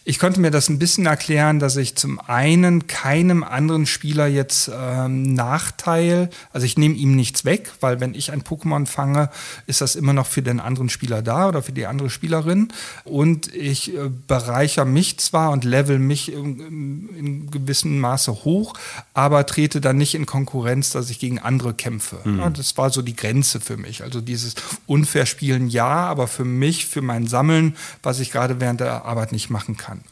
ich 0.05 0.19
konnte 0.19 0.41
mir 0.41 0.51
das 0.51 0.69
ein 0.69 0.79
bisschen 0.79 1.07
erklären, 1.07 1.59
dass 1.59 1.77
ich 1.77 1.97
zum 1.97 2.21
einen 2.21 2.87
keinem 2.87 3.43
anderen 3.43 3.87
Spieler 3.87 4.27
jetzt 4.27 4.71
ähm, 4.73 5.35
Nachteil, 5.35 6.31
also 6.53 6.65
ich 6.65 6.79
nehme 6.79 6.95
ihm 6.95 7.17
nichts 7.17 7.45
weg, 7.45 7.73
weil 7.81 8.01
wenn 8.01 8.15
ich 8.15 8.33
ein 8.33 8.43
Pokémon 8.43 8.87
fange, 8.87 9.31
ist 9.67 9.81
das 9.81 9.97
immer 9.97 10.13
noch 10.13 10.27
für 10.27 10.43
den 10.43 10.61
anderen 10.61 10.89
Spieler 10.89 11.23
da 11.23 11.49
oder 11.49 11.63
für 11.63 11.73
die 11.73 11.87
andere 11.87 12.11
Spielerin. 12.11 12.73
Und 13.05 13.53
ich 13.55 13.95
äh, 13.95 14.11
bereichere 14.27 14.87
mich 14.87 15.19
zwar 15.19 15.51
und 15.51 15.65
level 15.65 15.99
mich 15.99 16.33
in, 16.33 17.09
in 17.17 17.51
gewissem 17.51 17.99
Maße 17.99 18.45
hoch, 18.45 18.75
aber 19.15 19.47
trete 19.47 19.81
dann 19.81 19.97
nicht 19.97 20.15
in 20.15 20.27
Konkurrenz, 20.37 20.91
dass 20.91 21.09
ich 21.09 21.19
gegen 21.19 21.39
andere 21.39 21.73
kämpfe. 21.73 22.19
Mhm. 22.25 22.41
Ja, 22.41 22.51
das 22.51 22.77
war 22.77 22.91
so 22.91 23.01
die 23.01 23.17
Grenze 23.17 23.59
für 23.59 23.79
mich. 23.79 24.03
Also 24.03 24.21
dieses 24.21 24.55
unfair 24.87 25.25
Spielen 25.25 25.69
ja, 25.69 25.87
aber 25.87 26.29
für 26.29 26.45
mich, 26.45 26.85
für 26.85 27.01
mein 27.01 27.27
Sammeln, 27.27 27.75
was 28.03 28.21
ich 28.21 28.31
gerade 28.33 28.61
während 28.61 28.81
der 28.81 29.07
Arbeit 29.07 29.33
nicht 29.33 29.49
machen 29.49 29.79
kann. 29.79 30.03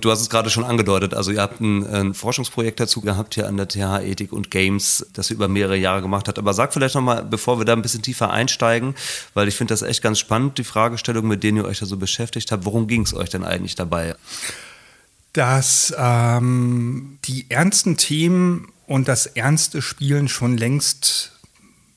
Du 0.00 0.10
hast 0.10 0.20
es 0.20 0.28
gerade 0.28 0.50
schon 0.50 0.64
angedeutet, 0.64 1.14
also 1.14 1.30
ihr 1.30 1.40
habt 1.40 1.60
ein, 1.60 1.86
ein, 1.86 2.14
Forschungsprojekt 2.14 2.80
dazu 2.80 3.02
gehabt 3.02 3.34
hier 3.34 3.46
an 3.46 3.56
der 3.56 3.68
TH 3.68 4.02
Ethik 4.02 4.32
und 4.32 4.50
Games, 4.50 5.06
das 5.12 5.30
ihr 5.30 5.36
über 5.36 5.46
mehrere 5.46 5.76
Jahre 5.76 6.02
gemacht 6.02 6.26
habt. 6.26 6.40
Aber 6.40 6.54
sag 6.54 6.72
vielleicht 6.72 6.96
nochmal, 6.96 7.22
bevor 7.22 7.60
wir 7.60 7.64
da 7.64 7.74
ein 7.74 7.82
bisschen 7.82 8.02
tiefer 8.02 8.32
einsteigen, 8.32 8.96
weil 9.34 9.46
ich 9.46 9.54
finde 9.54 9.72
das 9.74 9.82
echt 9.82 10.02
ganz 10.02 10.18
spannend, 10.18 10.58
die 10.58 10.64
Fragestellung, 10.64 11.28
mit 11.28 11.44
denen 11.44 11.58
ihr 11.58 11.66
euch 11.66 11.78
da 11.78 11.86
so 11.86 11.96
beschäftigt 11.96 12.50
habt. 12.50 12.64
Worum 12.64 12.88
ging 12.88 13.02
es 13.02 13.14
euch 13.14 13.30
denn 13.30 13.44
eigentlich 13.44 13.76
dabei? 13.76 14.16
Dass 15.32 15.94
ähm, 15.96 17.18
die 17.24 17.46
ernsten 17.48 17.96
Themen 17.96 18.71
und 18.92 19.08
das 19.08 19.24
ernste 19.24 19.80
Spielen 19.80 20.28
schon 20.28 20.58
längst 20.58 21.32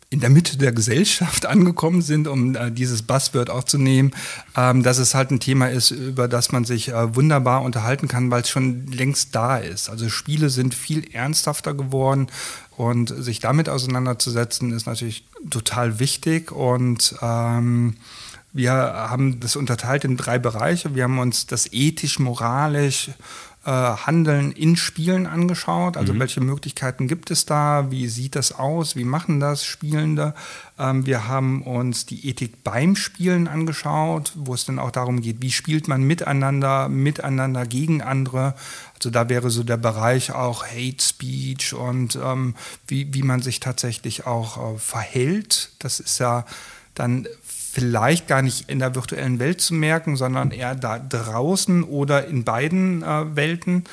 in 0.09 0.21
der 0.21 0.29
Mitte 0.29 0.57
der 0.57 0.71
Gesellschaft 0.71 1.45
angekommen 1.45 2.01
sind, 2.01 2.25
um 2.25 2.55
äh, 2.55 2.71
dieses 2.71 3.01
Buzzword 3.01 3.49
aufzunehmen, 3.49 4.13
ähm, 4.55 4.81
dass 4.81 4.97
es 4.97 5.13
halt 5.13 5.29
ein 5.29 5.41
Thema 5.41 5.69
ist, 5.69 5.91
über 5.91 6.29
das 6.29 6.53
man 6.53 6.63
sich 6.63 6.87
äh, 6.87 7.13
wunderbar 7.13 7.63
unterhalten 7.63 8.07
kann, 8.07 8.31
weil 8.31 8.43
es 8.43 8.49
schon 8.49 8.87
längst 8.87 9.35
da 9.35 9.57
ist. 9.57 9.89
Also 9.89 10.07
Spiele 10.07 10.49
sind 10.49 10.73
viel 10.73 11.13
ernsthafter 11.13 11.73
geworden 11.73 12.27
und 12.77 13.09
sich 13.09 13.41
damit 13.41 13.67
auseinanderzusetzen 13.67 14.71
ist 14.71 14.87
natürlich 14.87 15.25
total 15.49 15.99
wichtig 15.99 16.53
und 16.53 17.13
ähm, 17.21 17.97
wir 18.53 18.71
haben 18.71 19.41
das 19.41 19.57
unterteilt 19.57 20.05
in 20.05 20.15
drei 20.15 20.39
Bereiche. 20.39 20.95
Wir 20.95 21.03
haben 21.03 21.19
uns 21.19 21.45
das 21.45 21.73
ethisch, 21.73 22.19
moralisch, 22.19 23.09
äh, 23.65 23.71
Handeln 23.71 24.51
in 24.51 24.75
Spielen 24.75 25.25
angeschaut. 25.25 25.97
Also 25.97 26.13
mhm. 26.13 26.19
welche 26.19 26.41
Möglichkeiten 26.41 27.07
gibt 27.07 27.31
es 27.31 27.45
da? 27.45 27.89
Wie 27.89 28.07
sieht 28.07 28.35
das 28.35 28.51
aus? 28.51 28.95
Wie 28.95 29.03
machen 29.03 29.39
das 29.39 29.65
Spielende? 29.65 30.35
Ähm, 30.77 31.05
wir 31.05 31.27
haben 31.27 31.63
uns 31.63 32.05
die 32.05 32.29
Ethik 32.29 32.63
beim 32.63 32.95
Spielen 32.95 33.47
angeschaut, 33.47 34.33
wo 34.35 34.53
es 34.53 34.65
dann 34.65 34.77
auch 34.77 34.91
darum 34.91 35.21
geht, 35.21 35.41
wie 35.41 35.51
spielt 35.51 35.87
man 35.87 36.03
miteinander, 36.03 36.89
miteinander 36.89 37.65
gegen 37.65 38.03
andere. 38.03 38.53
Also 38.93 39.09
da 39.09 39.29
wäre 39.29 39.49
so 39.49 39.63
der 39.63 39.77
Bereich 39.77 40.31
auch 40.31 40.65
Hate 40.65 41.01
Speech 41.01 41.73
und 41.73 42.19
ähm, 42.23 42.55
wie, 42.87 43.13
wie 43.13 43.23
man 43.23 43.41
sich 43.41 43.59
tatsächlich 43.59 44.27
auch 44.27 44.75
äh, 44.75 44.77
verhält. 44.77 45.71
Das 45.79 45.99
ist 45.99 46.19
ja 46.19 46.45
dann 46.93 47.27
vielleicht 47.75 48.29
gar 48.29 48.41
nicht 48.41 48.69
in 48.69 48.79
der 48.79 48.95
virtuellen 48.95 49.37
Welt 49.37 49.59
zu 49.59 49.73
merken, 49.73 50.15
sondern 50.15 50.51
eher 50.51 50.75
da 50.75 50.97
draußen 50.97 51.83
oder 51.83 52.25
in 52.25 52.45
beiden 52.45 53.03
äh, 53.03 53.35
Welten. 53.35 53.83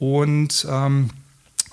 Und 0.00 0.66
ähm, 0.68 1.10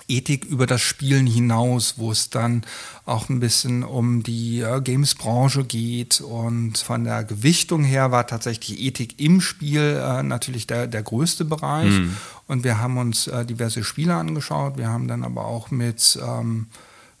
Ethik 0.06 0.44
über 0.44 0.68
das 0.68 0.80
Spielen 0.80 1.26
hinaus, 1.26 1.94
wo 1.96 2.12
es 2.12 2.30
dann 2.30 2.62
auch 3.04 3.28
ein 3.28 3.40
bisschen 3.40 3.82
um 3.82 4.22
die 4.22 4.60
äh, 4.60 4.80
Games-Branche 4.80 5.64
geht. 5.64 6.20
Und 6.20 6.78
von 6.78 7.02
der 7.02 7.24
Gewichtung 7.24 7.82
her 7.82 8.12
war 8.12 8.28
tatsächlich 8.28 8.80
Ethik 8.80 9.20
im 9.20 9.40
Spiel 9.40 10.00
äh, 10.00 10.22
natürlich 10.22 10.68
der, 10.68 10.86
der 10.86 11.02
größte 11.02 11.44
Bereich. 11.44 11.90
Mhm. 11.90 12.16
Und 12.46 12.62
wir 12.62 12.78
haben 12.78 12.96
uns 12.96 13.26
äh, 13.26 13.44
diverse 13.44 13.82
Spiele 13.82 14.14
angeschaut. 14.14 14.76
Wir 14.76 14.88
haben 14.88 15.08
dann 15.08 15.24
aber 15.24 15.46
auch 15.46 15.72
mit 15.72 16.16
ähm, 16.24 16.68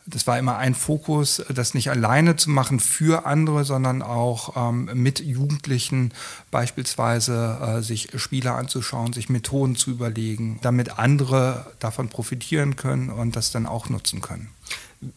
das 0.06 0.26
war 0.26 0.38
immer 0.38 0.56
ein 0.56 0.74
Fokus, 0.74 1.42
das 1.52 1.74
nicht 1.74 1.90
alleine 1.90 2.36
zu 2.36 2.50
machen 2.50 2.78
für 2.78 3.26
andere, 3.26 3.64
sondern 3.64 4.02
auch 4.02 4.56
ähm, 4.56 4.88
mit 4.94 5.20
Jugendlichen 5.20 6.12
beispielsweise 6.50 7.58
äh, 7.60 7.82
sich 7.82 8.10
Spiele 8.14 8.52
anzuschauen, 8.52 9.12
sich 9.12 9.28
Methoden 9.28 9.74
zu 9.74 9.90
überlegen, 9.90 10.60
damit 10.62 10.98
andere 10.98 11.72
davon 11.80 12.08
profitieren 12.08 12.76
können 12.76 13.10
und 13.10 13.34
das 13.34 13.50
dann 13.50 13.66
auch 13.66 13.88
nutzen 13.88 14.20
können. 14.20 14.50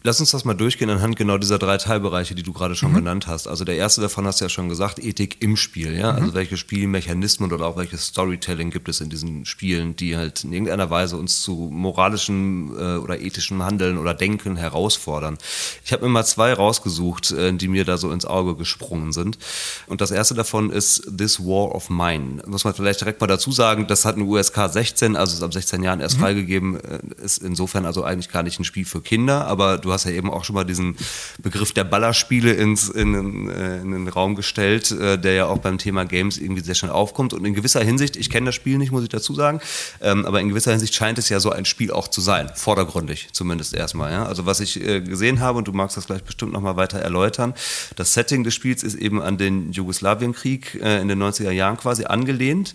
Lass 0.02 0.20
uns 0.20 0.30
das 0.30 0.44
mal 0.44 0.54
durchgehen 0.54 0.90
anhand 0.90 1.16
genau 1.16 1.38
dieser 1.38 1.58
drei 1.58 1.76
Teilbereiche, 1.76 2.34
die 2.34 2.42
du 2.42 2.52
gerade 2.52 2.74
schon 2.74 2.92
mhm. 2.92 2.96
genannt 2.96 3.26
hast. 3.26 3.46
Also 3.46 3.64
der 3.64 3.76
erste 3.76 4.00
davon 4.00 4.26
hast 4.26 4.40
du 4.40 4.44
ja 4.44 4.48
schon 4.48 4.68
gesagt, 4.68 4.98
Ethik 4.98 5.36
im 5.40 5.56
Spiel. 5.56 5.96
Ja? 5.96 6.10
Also 6.10 6.20
mhm. 6.20 6.30
Also 6.30 6.34
welche 6.34 6.56
Spielmechanismen 6.56 7.52
oder 7.52 7.66
auch 7.66 7.76
welches 7.76 8.06
Storytelling 8.06 8.70
gibt 8.70 8.88
es 8.88 9.00
in 9.00 9.10
diesen 9.10 9.44
Spielen, 9.44 9.96
die 9.96 10.16
halt 10.16 10.44
in 10.44 10.52
irgendeiner 10.52 10.90
Weise 10.90 11.16
uns 11.16 11.42
zu 11.42 11.68
moralischem 11.72 12.76
äh, 12.78 12.96
oder 12.96 13.20
ethischem 13.20 13.62
Handeln 13.62 13.98
oder 13.98 14.14
Denken 14.14 14.56
herausfordern. 14.56 15.38
Ich 15.84 15.92
habe 15.92 16.04
mir 16.04 16.10
mal 16.10 16.24
zwei 16.24 16.52
rausgesucht, 16.52 17.32
äh, 17.32 17.52
die 17.52 17.68
mir 17.68 17.84
da 17.84 17.98
so 17.98 18.12
ins 18.12 18.24
Auge 18.24 18.54
gesprungen 18.54 19.12
sind. 19.12 19.38
Und 19.86 20.00
das 20.00 20.10
erste 20.12 20.34
davon 20.34 20.70
ist 20.70 21.02
This 21.16 21.40
War 21.40 21.74
of 21.74 21.90
Mine. 21.90 22.42
Muss 22.46 22.64
man 22.64 22.74
vielleicht 22.74 23.00
direkt 23.00 23.20
mal 23.20 23.26
dazu 23.26 23.50
sagen, 23.50 23.86
das 23.88 24.04
hat 24.04 24.14
eine 24.14 24.24
USK 24.24 24.68
16, 24.70 25.16
also 25.16 25.34
ist 25.34 25.42
ab 25.42 25.52
16 25.52 25.82
Jahren 25.82 26.00
erst 26.00 26.16
mhm. 26.16 26.20
freigegeben, 26.20 26.80
äh, 26.80 27.00
ist 27.22 27.38
insofern 27.38 27.86
also 27.86 28.04
eigentlich 28.04 28.30
gar 28.30 28.44
nicht 28.44 28.60
ein 28.60 28.64
Spiel 28.64 28.84
für 28.84 29.00
Kinder, 29.00 29.46
aber 29.46 29.79
du 29.84 29.92
hast 29.92 30.04
ja 30.04 30.10
eben 30.10 30.30
auch 30.30 30.44
schon 30.44 30.54
mal 30.54 30.64
diesen 30.64 30.96
Begriff 31.38 31.72
der 31.72 31.84
Ballerspiele 31.84 32.52
ins, 32.52 32.88
in, 32.88 33.48
äh, 33.48 33.80
in 33.80 33.90
den 33.92 34.08
Raum 34.08 34.34
gestellt, 34.34 34.90
äh, 34.90 35.18
der 35.18 35.34
ja 35.34 35.46
auch 35.46 35.58
beim 35.58 35.78
Thema 35.78 36.04
Games 36.04 36.38
irgendwie 36.38 36.62
sehr 36.62 36.74
schnell 36.74 36.92
aufkommt. 36.92 37.32
Und 37.32 37.44
in 37.44 37.54
gewisser 37.54 37.82
Hinsicht, 37.82 38.16
ich 38.16 38.30
kenne 38.30 38.46
das 38.46 38.54
Spiel 38.54 38.78
nicht, 38.78 38.92
muss 38.92 39.02
ich 39.02 39.08
dazu 39.08 39.34
sagen, 39.34 39.60
ähm, 40.00 40.26
aber 40.26 40.40
in 40.40 40.48
gewisser 40.48 40.70
Hinsicht 40.70 40.94
scheint 40.94 41.18
es 41.18 41.28
ja 41.28 41.40
so 41.40 41.50
ein 41.50 41.64
Spiel 41.64 41.90
auch 41.90 42.08
zu 42.08 42.20
sein, 42.20 42.50
vordergründig 42.54 43.28
zumindest 43.32 43.74
erstmal. 43.74 44.12
Ja? 44.12 44.26
Also 44.26 44.46
was 44.46 44.60
ich 44.60 44.80
äh, 44.80 45.00
gesehen 45.00 45.40
habe, 45.40 45.58
und 45.58 45.68
du 45.68 45.72
magst 45.72 45.96
das 45.96 46.06
gleich 46.06 46.22
bestimmt 46.22 46.52
nochmal 46.52 46.76
weiter 46.76 46.98
erläutern, 46.98 47.54
das 47.96 48.14
Setting 48.14 48.44
des 48.44 48.54
Spiels 48.54 48.82
ist 48.82 48.94
eben 48.94 49.20
an 49.22 49.38
den 49.38 49.72
Jugoslawienkrieg 49.72 50.74
in 50.74 51.08
den 51.08 51.22
90er 51.22 51.50
Jahren 51.50 51.76
quasi 51.76 52.04
angelehnt 52.04 52.74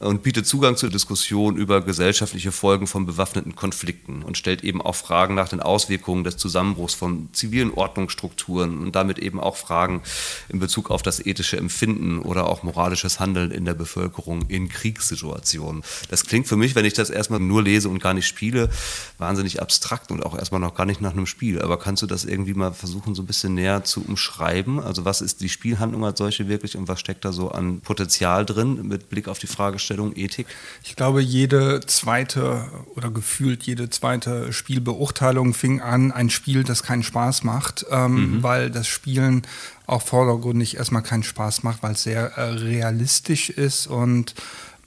und 0.00 0.22
bietet 0.22 0.46
Zugang 0.46 0.76
zur 0.76 0.90
Diskussion 0.90 1.56
über 1.56 1.80
gesellschaftliche 1.80 2.52
Folgen 2.52 2.86
von 2.86 3.04
bewaffneten 3.04 3.56
Konflikten 3.56 4.22
und 4.22 4.38
stellt 4.38 4.62
eben 4.62 4.80
auch 4.80 4.94
Fragen 4.94 5.34
nach 5.34 5.48
den 5.48 5.60
Auswirkungen 5.60 6.22
des 6.22 6.36
Zusammenbruchs 6.36 6.94
von 6.94 7.28
zivilen 7.32 7.72
Ordnungsstrukturen 7.72 8.78
und 8.78 8.94
damit 8.94 9.18
eben 9.18 9.40
auch 9.40 9.56
Fragen 9.56 10.02
in 10.48 10.60
Bezug 10.60 10.90
auf 10.90 11.02
das 11.02 11.24
ethische 11.24 11.56
Empfinden 11.56 12.20
oder 12.20 12.48
auch 12.48 12.62
moralisches 12.62 13.18
Handeln 13.18 13.50
in 13.50 13.64
der 13.64 13.74
Bevölkerung 13.74 14.42
in 14.48 14.68
Kriegssituationen. 14.68 15.82
Das 16.10 16.24
klingt 16.24 16.46
für 16.46 16.56
mich, 16.56 16.76
wenn 16.76 16.84
ich 16.84 16.94
das 16.94 17.10
erstmal 17.10 17.40
nur 17.40 17.64
lese 17.64 17.88
und 17.88 17.98
gar 17.98 18.14
nicht 18.14 18.28
spiele, 18.28 18.70
wahnsinnig 19.18 19.60
abstrakt 19.60 20.12
und 20.12 20.24
auch 20.24 20.38
erstmal 20.38 20.60
noch 20.60 20.74
gar 20.74 20.86
nicht 20.86 21.00
nach 21.00 21.12
einem 21.12 21.26
Spiel. 21.26 21.60
Aber 21.60 21.76
kannst 21.76 22.02
du 22.02 22.06
das 22.06 22.24
irgendwie 22.24 22.54
mal 22.54 22.72
versuchen, 22.72 23.16
so 23.16 23.22
ein 23.22 23.26
bisschen 23.26 23.54
näher 23.54 23.82
zu 23.82 24.04
umschreiben? 24.04 24.78
Also 24.78 25.04
was 25.04 25.20
ist 25.20 25.40
die 25.40 25.48
Spielhandlung 25.48 26.04
als 26.04 26.18
solche 26.18 26.48
wirklich 26.48 26.76
und 26.76 26.86
was 26.86 27.00
steckt 27.00 27.24
da 27.24 27.32
so 27.32 27.50
an 27.50 27.80
Potenzial 27.80 28.46
drin 28.46 28.86
mit 28.86 29.08
Blick 29.08 29.26
auf 29.26 29.40
die 29.40 29.48
Frage, 29.48 29.80
Fragestellung 29.88 30.14
Ethik? 30.16 30.46
Ich 30.84 30.96
glaube, 30.96 31.22
jede 31.22 31.80
zweite 31.80 32.66
oder 32.94 33.10
gefühlt 33.10 33.62
jede 33.62 33.88
zweite 33.90 34.52
Spielbeurteilung 34.52 35.54
fing 35.54 35.80
an, 35.80 36.12
ein 36.12 36.30
Spiel, 36.30 36.64
das 36.64 36.82
keinen 36.82 37.02
Spaß 37.02 37.44
macht, 37.44 37.86
ähm, 37.90 38.36
mhm. 38.36 38.42
weil 38.42 38.70
das 38.70 38.86
Spielen 38.86 39.42
auch 39.86 40.02
vordergründig 40.02 40.76
erstmal 40.76 41.02
keinen 41.02 41.22
Spaß 41.22 41.62
macht, 41.62 41.82
weil 41.82 41.92
es 41.92 42.02
sehr 42.02 42.36
äh, 42.36 42.42
realistisch 42.50 43.50
ist 43.50 43.86
und 43.86 44.34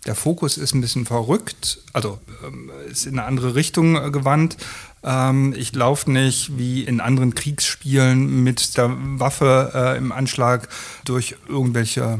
der 0.06 0.16
Fokus 0.16 0.58
ist 0.58 0.74
ein 0.74 0.82
bisschen 0.82 1.06
verrückt, 1.06 1.80
also 1.94 2.20
ähm, 2.44 2.72
ist 2.90 3.06
in 3.06 3.20
eine 3.20 3.28
andere 3.28 3.54
Richtung 3.54 3.96
äh, 3.96 4.10
gewandt. 4.10 4.58
Ähm, 5.04 5.54
ich 5.56 5.74
laufe 5.76 6.10
nicht 6.12 6.58
wie 6.58 6.84
in 6.84 7.00
anderen 7.00 7.36
Kriegsspielen 7.36 8.44
mit 8.44 8.78
der 8.78 8.96
Waffe 9.20 9.72
äh, 9.76 9.98
im 9.98 10.12
Anschlag 10.12 10.70
durch 11.06 11.36
irgendwelche 11.48 12.20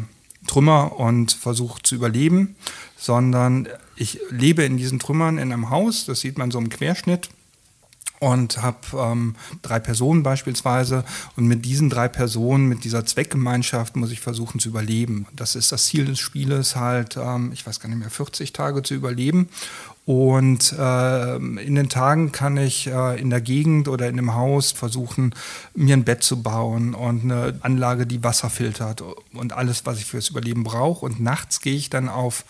Trümmer 0.52 1.00
und 1.00 1.32
versuche 1.32 1.82
zu 1.82 1.96
überleben, 1.96 2.58
sondern 2.98 3.70
ich 3.96 4.20
lebe 4.32 4.64
in 4.64 4.76
diesen 4.76 5.00
Trümmern 5.00 5.38
in 5.38 5.54
einem 5.54 5.70
Haus, 5.70 6.06
das 6.06 6.20
sieht 6.20 6.38
man 6.38 6.52
so 6.52 6.60
im 6.60 6.68
Querschnitt 6.68 7.30
und 8.20 8.62
habe 8.62 8.80
ähm, 8.98 9.36
drei 9.62 9.80
Personen 9.80 10.24
beispielsweise 10.24 11.06
und 11.38 11.48
mit 11.48 11.64
diesen 11.64 11.90
drei 11.90 12.10
Personen, 12.10 12.68
mit 12.68 12.84
dieser 12.84 13.06
Zweckgemeinschaft 13.06 13.96
muss 13.96 14.12
ich 14.12 14.20
versuchen 14.20 14.60
zu 14.60 14.68
überleben. 14.68 15.26
Das 15.34 15.56
ist 15.56 15.72
das 15.72 15.86
Ziel 15.86 16.04
des 16.04 16.20
Spieles 16.20 16.76
halt, 16.76 17.16
ähm, 17.16 17.52
ich 17.54 17.66
weiß 17.66 17.80
gar 17.80 17.88
nicht 17.88 18.00
mehr, 18.00 18.10
40 18.10 18.52
Tage 18.52 18.84
zu 18.84 18.94
überleben 18.94 19.48
und 20.06 20.74
äh, 20.78 21.36
in 21.36 21.76
den 21.76 21.90
Tagen 21.90 22.32
kann 22.32 22.58
ich 22.58 22.88
äh, 22.88 23.20
in 23.20 23.30
der 23.30 23.42
Gegend 23.42 23.88
oder 23.88 24.10
in 24.10 24.18
dem 24.18 24.34
Haus 24.34 24.72
versuchen, 24.72 25.36
mir 25.76 25.96
ein 25.96 26.04
Bett 26.04 26.24
zu 26.24 26.42
bauen 26.42 26.96
und 26.96 27.24
eine 27.24 27.60
Anlage, 27.62 28.08
die 28.08 28.24
Wasser 28.24 28.50
filtert 28.50 29.04
und 29.34 29.54
alles, 29.54 29.86
was 29.86 30.00
ich 30.00 30.06
fürs 30.06 30.30
Überleben 30.30 30.64
brauche. 30.64 31.06
Und 31.06 31.20
nachts 31.20 31.62
gehe 31.62 31.76
ich 31.76 31.92
dann 31.92 32.10
auf 32.10 32.46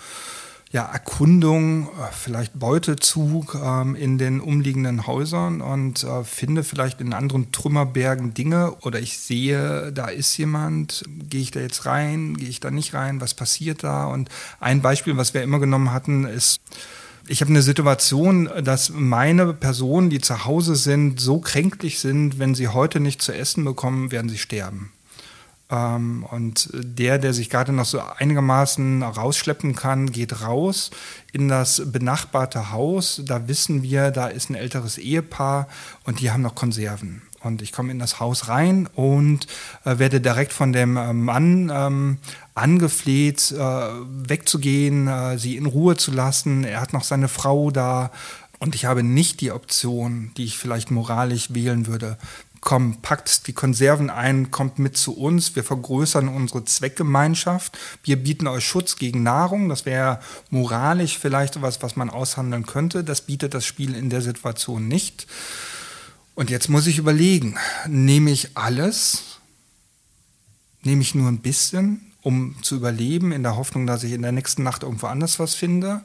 ja, 0.72 0.86
Erkundung, 0.86 1.88
äh, 1.88 2.08
vielleicht 2.14 2.58
Beutezug 2.58 3.56
ähm, 3.62 3.96
in 3.96 4.18
den 4.18 4.40
umliegenden 4.40 5.06
Häusern 5.06 5.60
und 5.60 6.06
äh, 6.06 6.24
finde 6.24 6.64
vielleicht 6.64 7.02
in 7.02 7.12
anderen 7.12 7.52
Trümmerbergen 7.52 8.34
Dinge 8.34 8.78
oder 8.82 9.00
ich 9.00 9.18
sehe, 9.18 9.92
da 9.92 10.08
ist 10.08 10.38
jemand, 10.38 11.04
gehe 11.30 11.42
ich 11.42 11.52
da 11.52 11.60
jetzt 11.60 11.86
rein, 11.86 12.38
gehe 12.38 12.48
ich 12.48 12.62
da 12.62 12.72
nicht 12.72 12.94
rein, 12.94 13.20
was 13.20 13.34
passiert 13.34 13.84
da? 13.84 14.06
Und 14.06 14.30
ein 14.62 14.82
Beispiel, 14.82 15.18
was 15.18 15.34
wir 15.34 15.44
immer 15.44 15.60
genommen 15.60 15.92
hatten, 15.92 16.24
ist, 16.24 16.62
ich 17.28 17.42
habe 17.42 17.50
eine 17.50 17.62
Situation, 17.62 18.50
dass 18.64 18.90
meine 18.90 19.54
Personen, 19.54 20.10
die 20.10 20.20
zu 20.20 20.46
Hause 20.46 20.76
sind, 20.76 21.20
so 21.20 21.40
kränklich 21.40 22.00
sind, 22.00 22.40
wenn 22.40 22.56
sie 22.56 22.68
heute 22.68 23.00
nicht 23.00 23.22
zu 23.22 23.34
essen 23.34 23.64
bekommen, 23.64 24.12
werden 24.12 24.30
sie 24.30 24.38
sterben. 24.38 24.92
Ähm, 25.72 26.26
und 26.30 26.70
der, 26.74 27.18
der 27.18 27.34
sich 27.34 27.50
gerade 27.50 27.72
noch 27.72 27.86
so 27.86 28.02
einigermaßen 28.02 29.02
rausschleppen 29.04 29.76
kann, 29.76 30.12
geht 30.12 30.42
raus 30.42 30.92
in 31.32 31.48
das 31.48 31.82
benachbarte 31.86 32.72
Haus. 32.72 33.22
Da 33.26 33.48
wissen 33.48 33.82
wir, 33.82 34.12
da 34.12 34.28
ist 34.28 34.50
ein 34.50 34.56
älteres 34.56 34.98
Ehepaar 34.98 35.68
und 36.04 36.20
die 36.20 36.32
haben 36.32 36.42
noch 36.42 36.56
Konserven. 36.56 37.22
Und 37.44 37.62
ich 37.64 37.72
komme 37.72 37.92
in 37.92 37.98
das 37.98 38.20
Haus 38.20 38.50
rein 38.50 38.88
und 38.94 39.48
äh, 39.84 39.98
werde 39.98 40.22
direkt 40.22 40.54
von 40.54 40.74
dem 40.74 40.96
äh, 40.98 41.14
Mann 41.14 41.72
ähm, 41.74 42.18
angefleht, 42.62 43.52
äh, 43.52 43.58
wegzugehen, 43.58 45.08
äh, 45.08 45.38
sie 45.40 45.58
in 45.58 45.66
Ruhe 45.66 45.98
zu 45.98 46.12
lassen. 46.12 46.64
Er 46.64 46.80
hat 46.80 46.94
noch 46.94 47.04
seine 47.04 47.28
Frau 47.28 47.72
da. 47.72 48.12
Und 48.60 48.76
ich 48.76 48.86
habe 48.86 49.02
nicht 49.02 49.42
die 49.42 49.52
Option, 49.52 50.32
die 50.38 50.46
ich 50.46 50.60
vielleicht 50.60 50.92
moralisch 50.92 51.54
wählen 51.54 51.88
würde, 51.88 52.18
komm, 52.62 53.02
packt 53.02 53.48
die 53.48 53.54
Konserven 53.54 54.12
ein, 54.12 54.52
kommt 54.52 54.78
mit 54.78 54.96
zu 54.96 55.18
uns, 55.18 55.56
wir 55.56 55.64
vergrößern 55.64 56.28
unsere 56.28 56.64
Zweckgemeinschaft, 56.64 57.78
wir 58.04 58.18
bieten 58.18 58.46
euch 58.46 58.64
Schutz 58.64 58.98
gegen 58.98 59.24
Nahrung, 59.24 59.68
das 59.68 59.88
wäre 59.88 60.20
moralisch 60.52 61.18
vielleicht 61.18 61.56
etwas, 61.56 61.82
was 61.82 61.96
man 61.96 62.12
aushandeln 62.12 62.68
könnte, 62.68 63.04
das 63.04 63.22
bietet 63.22 63.56
das 63.56 63.66
Spiel 63.66 63.96
in 63.96 64.12
der 64.12 64.22
Situation 64.22 64.88
nicht. 64.88 65.26
Und 66.36 66.52
jetzt 66.52 66.70
muss 66.70 66.86
ich 66.86 67.00
überlegen, 67.00 67.58
nehme 67.88 68.30
ich 68.30 68.56
alles, 68.56 69.40
nehme 70.84 71.02
ich 71.02 71.16
nur 71.16 71.30
ein 71.30 71.40
bisschen, 71.40 72.11
um 72.22 72.56
zu 72.62 72.76
überleben, 72.76 73.32
in 73.32 73.44
der 73.44 73.58
Hoffnung, 73.58 73.88
dass 73.88 74.04
ich 74.04 74.14
in 74.14 74.22
der 74.22 74.32
nächsten 74.32 74.64
Nacht 74.64 74.84
irgendwo 74.84 75.08
anders 75.08 75.40
was 75.40 75.56
finde, 75.56 76.02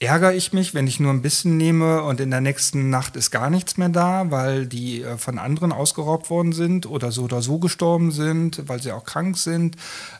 ärgere 0.00 0.34
ich 0.34 0.52
mich, 0.52 0.74
wenn 0.74 0.86
ich 0.86 0.98
nur 0.98 1.12
ein 1.12 1.22
bisschen 1.22 1.56
nehme 1.56 2.02
und 2.02 2.20
in 2.20 2.30
der 2.30 2.40
nächsten 2.40 2.90
Nacht 2.90 3.16
ist 3.16 3.30
gar 3.30 3.48
nichts 3.48 3.76
mehr 3.76 3.88
da, 3.88 4.30
weil 4.30 4.66
die 4.66 5.02
äh, 5.02 5.16
von 5.16 5.38
anderen 5.38 5.72
ausgeraubt 5.72 6.30
worden 6.30 6.52
sind 6.52 6.86
oder 6.86 7.12
so 7.12 7.22
oder 7.22 7.42
so 7.42 7.58
gestorben 7.58 8.10
sind, 8.10 8.62
weil 8.66 8.82
sie 8.82 8.92
auch 8.92 9.04
krank 9.04 9.38
sind. 9.38 9.76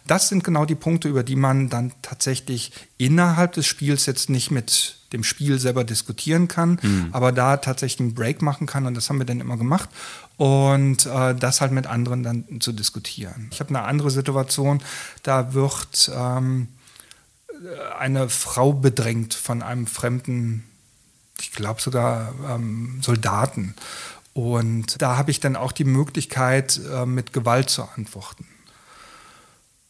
Das 0.07 0.29
sind 0.29 0.45
genau 0.45 0.65
die 0.65 0.77
Punkte, 0.77 1.09
über 1.09 1.23
die 1.23 1.37
man 1.37 1.71
dann 1.71 1.93
tatsächlich 2.03 2.73
innerhalb 2.99 3.53
des 3.53 3.67
Spiels 3.67 4.07
jetzt 4.07 4.31
nicht 4.31 4.51
mit 4.51 4.97
dem 5.13 5.25
Spiel 5.25 5.59
selber 5.59 5.85
diskutieren 5.85 6.49
kann, 6.49 6.79
mhm. 6.83 7.09
aber 7.13 7.33
da 7.33 7.57
tatsächlich 7.57 8.01
einen 8.01 8.15
Break 8.15 8.43
machen 8.43 8.67
kann 8.67 8.87
und 8.87 8.95
das 8.95 9.09
haben 9.09 9.19
wir 9.19 9.27
dann 9.27 9.41
immer 9.41 9.57
gemacht 9.57 9.89
und 10.37 11.07
äh, 11.07 11.35
das 11.35 11.61
halt 11.61 11.73
mit 11.73 11.87
anderen 11.87 12.23
dann 12.23 12.61
zu 12.61 12.73
diskutieren. 12.73 13.49
Ich 13.53 13.61
habe 13.61 13.71
eine 13.71 13.83
andere 13.83 14.11
Situation, 14.11 14.83
da 15.23 15.55
wird 15.55 16.11
ähm, 16.15 16.69
eine 17.99 18.29
Frau 18.29 18.73
bedrängt 18.73 19.35
von 19.35 19.63
einem 19.63 19.87
fremden, 19.87 20.65
ich 21.41 21.53
glaube 21.53 21.81
sogar 21.81 22.35
ähm, 22.49 23.01
Soldaten. 23.03 23.75
Und 24.33 25.01
da 25.01 25.17
habe 25.17 25.31
ich 25.31 25.39
dann 25.39 25.55
auch 25.55 25.71
die 25.71 25.85
Möglichkeit, 25.85 26.81
äh, 26.93 27.07
mit 27.07 27.33
Gewalt 27.33 27.71
zu 27.71 27.85
antworten. 27.85 28.47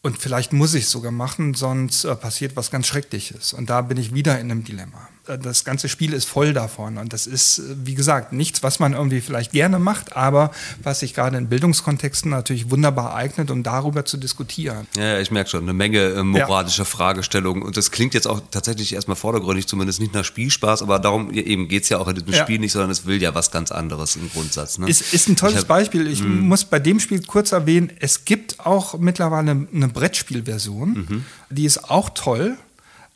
Und 0.03 0.19
vielleicht 0.19 0.53
muss 0.53 0.75
ich 0.75 0.85
es 0.85 0.91
sogar 0.91 1.13
machen, 1.13 1.55
sonst 1.55 2.05
äh, 2.05 2.15
passiert 2.15 2.57
was 2.57 2.71
ganz 2.71 2.87
Schreckliches. 2.87 3.55
Und 3.55 3.71
da 3.71 3.81
bin 3.81 3.97
ich 3.97 4.13
wieder 4.13 4.39
in 4.39 4.51
einem 4.51 4.63
Dilemma. 4.63 5.09
Äh, 5.27 5.39
das 5.39 5.65
ganze 5.65 5.89
Spiel 5.89 6.13
ist 6.13 6.27
voll 6.27 6.53
davon. 6.53 6.99
Und 6.99 7.13
das 7.13 7.27
ist, 7.27 7.59
äh, 7.59 7.63
wie 7.85 7.95
gesagt, 7.95 8.33
nichts, 8.33 8.63
was 8.63 8.79
man 8.79 8.93
irgendwie 8.93 9.21
vielleicht 9.21 9.53
gerne 9.53 9.79
macht, 9.79 10.17
aber 10.17 10.51
was 10.83 11.01
sich 11.01 11.15
gerade 11.15 11.37
in 11.37 11.49
Bildungskontexten 11.49 12.31
natürlich 12.31 12.71
wunderbar 12.71 13.15
eignet, 13.15 13.51
um 13.51 13.63
darüber 13.63 14.05
zu 14.05 14.17
diskutieren. 14.17 14.87
Ja, 14.97 15.19
ich 15.21 15.31
merke 15.31 15.51
schon, 15.51 15.63
eine 15.63 15.73
Menge 15.73 16.01
äh, 16.01 16.23
moralischer 16.23 16.83
ja. 16.83 16.85
Fragestellungen. 16.85 17.63
Und 17.63 17.77
das 17.77 17.91
klingt 17.91 18.15
jetzt 18.15 18.27
auch 18.27 18.43
tatsächlich 18.51 18.95
erstmal 18.95 19.17
vordergründig, 19.17 19.67
zumindest 19.67 20.01
nicht 20.01 20.15
nach 20.15 20.25
Spielspaß, 20.25 20.83
aber 20.83 20.99
darum 20.99 21.33
eben 21.33 21.69
geht 21.69 21.85
es 21.85 21.89
ja 21.89 21.99
auch 21.99 22.09
in 22.09 22.15
diesem 22.15 22.33
ja. 22.33 22.43
Spiel 22.43 22.59
nicht, 22.59 22.73
sondern 22.73 22.91
es 22.91 23.07
will 23.07 23.21
ja 23.21 23.35
was 23.35 23.51
ganz 23.51 23.73
anderes 23.73 24.17
im 24.17 24.31
Grundsatz. 24.31 24.79
Ne? 24.79 24.89
Ist, 24.89 25.13
ist 25.13 25.29
ein 25.29 25.37
tolles 25.37 25.55
ich 25.55 25.61
hab, 25.63 25.69
Beispiel. 25.69 26.07
Ich 26.07 26.21
hm. 26.21 26.41
muss 26.41 26.65
bei 26.65 26.79
dem 26.79 27.01
Spiel 27.01 27.23
kurz 27.23 27.53
erwähnen, 27.53 27.91
es 28.01 28.25
gibt 28.25 28.61
auch 28.61 28.99
mittlerweile 28.99 29.67
eine 29.73 29.89
Brettspielversion, 29.89 30.93
mhm. 30.93 31.25
die 31.51 31.65
ist 31.65 31.91
auch 31.91 32.11
toll. 32.11 32.57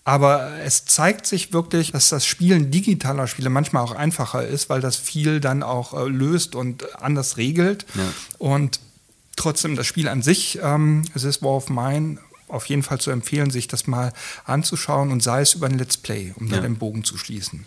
Aber 0.09 0.53
es 0.65 0.87
zeigt 0.87 1.27
sich 1.27 1.53
wirklich, 1.53 1.93
dass 1.93 2.09
das 2.09 2.25
Spielen 2.25 2.71
digitaler 2.71 3.27
Spiele 3.27 3.51
manchmal 3.51 3.83
auch 3.83 3.93
einfacher 3.93 4.43
ist, 4.43 4.71
weil 4.71 4.81
das 4.81 4.97
viel 4.97 5.39
dann 5.39 5.63
auch 5.63 5.93
äh, 5.93 6.09
löst 6.09 6.55
und 6.55 6.99
anders 7.03 7.37
regelt. 7.37 7.85
Ja. 7.95 8.05
Und 8.39 8.81
trotzdem 9.37 9.77
das 9.77 9.87
Spiel 9.87 10.09
an 10.09 10.23
sich, 10.23 10.61
ähm, 10.63 11.03
es 11.15 11.25
ist 11.25 11.43
War 11.43 11.51
of 11.51 11.69
Mine, 11.69 12.17
auf 12.49 12.67
jeden 12.67 12.83
Fall 12.83 13.01
zu 13.01 13.11
empfehlen, 13.11 13.51
sich 13.51 13.69
das 13.69 13.87
mal 13.87 14.13
anzuschauen 14.45 15.11
und 15.13 15.23
sei 15.23 15.43
es 15.43 15.55
über 15.55 15.67
ein 15.67 15.79
Let's 15.79 15.97
Play, 15.97 16.33
um 16.37 16.49
ja. 16.49 16.57
da 16.57 16.63
den 16.63 16.77
Bogen 16.77 17.05
zu 17.05 17.17
schließen. 17.17 17.67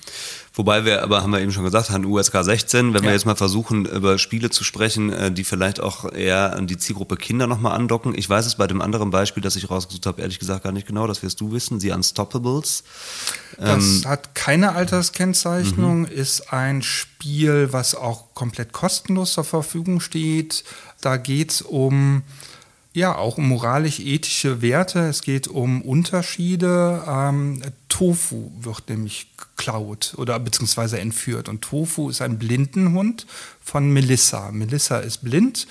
Wobei 0.53 0.84
wir 0.84 1.01
aber, 1.01 1.23
haben 1.23 1.32
wir 1.32 1.39
eben 1.39 1.53
schon 1.53 1.63
gesagt, 1.63 1.91
haben 1.91 2.03
USK 2.03 2.43
16, 2.43 2.93
wenn 2.93 3.03
ja. 3.03 3.09
wir 3.09 3.13
jetzt 3.13 3.25
mal 3.25 3.36
versuchen, 3.36 3.86
über 3.86 4.17
Spiele 4.17 4.49
zu 4.49 4.65
sprechen, 4.65 5.11
äh, 5.11 5.32
die 5.32 5.45
vielleicht 5.45 5.79
auch 5.79 6.11
eher 6.11 6.55
an 6.57 6.67
die 6.67 6.77
Zielgruppe 6.77 7.15
Kinder 7.15 7.47
nochmal 7.47 7.73
andocken. 7.73 8.13
Ich 8.17 8.29
weiß 8.29 8.45
es 8.45 8.55
bei 8.55 8.67
dem 8.67 8.82
anderen 8.82 9.11
Beispiel, 9.11 9.41
das 9.41 9.55
ich 9.55 9.69
rausgesucht 9.69 10.05
habe, 10.05 10.21
ehrlich 10.21 10.39
gesagt 10.39 10.65
gar 10.65 10.73
nicht 10.73 10.88
genau, 10.88 11.07
das 11.07 11.23
wirst 11.23 11.39
du 11.39 11.53
wissen, 11.53 11.79
die 11.79 11.91
Unstoppables. 11.91 12.84
Das 13.57 13.84
ähm, 13.84 14.01
hat 14.05 14.36
keine 14.36 14.75
Alterskennzeichnung, 14.75 16.01
mhm. 16.01 16.05
ist 16.05 16.51
ein 16.51 16.82
Spiel, 16.82 17.71
was 17.71 17.95
auch 17.95 18.34
komplett 18.34 18.73
kostenlos 18.73 19.34
zur 19.34 19.45
Verfügung 19.45 20.01
steht. 20.01 20.65
Da 20.99 21.15
geht 21.15 21.51
es 21.51 21.61
um 21.61 22.23
ja, 22.93 23.15
auch 23.15 23.37
um 23.37 23.47
moralisch-ethische 23.47 24.61
Werte. 24.61 24.99
Es 24.99 25.21
geht 25.21 25.47
um 25.47 25.81
Unterschiede. 25.81 27.03
Ähm, 27.07 27.61
Tofu 27.87 28.51
wird 28.59 28.89
nämlich 28.89 29.27
geklaut 29.37 30.13
oder 30.17 30.39
beziehungsweise 30.39 30.99
entführt. 30.99 31.47
Und 31.47 31.61
Tofu 31.61 32.09
ist 32.09 32.21
ein 32.21 32.37
Blindenhund 32.37 33.27
von 33.63 33.91
Melissa. 33.91 34.51
Melissa 34.51 34.99
ist 34.99 35.23
blind 35.23 35.67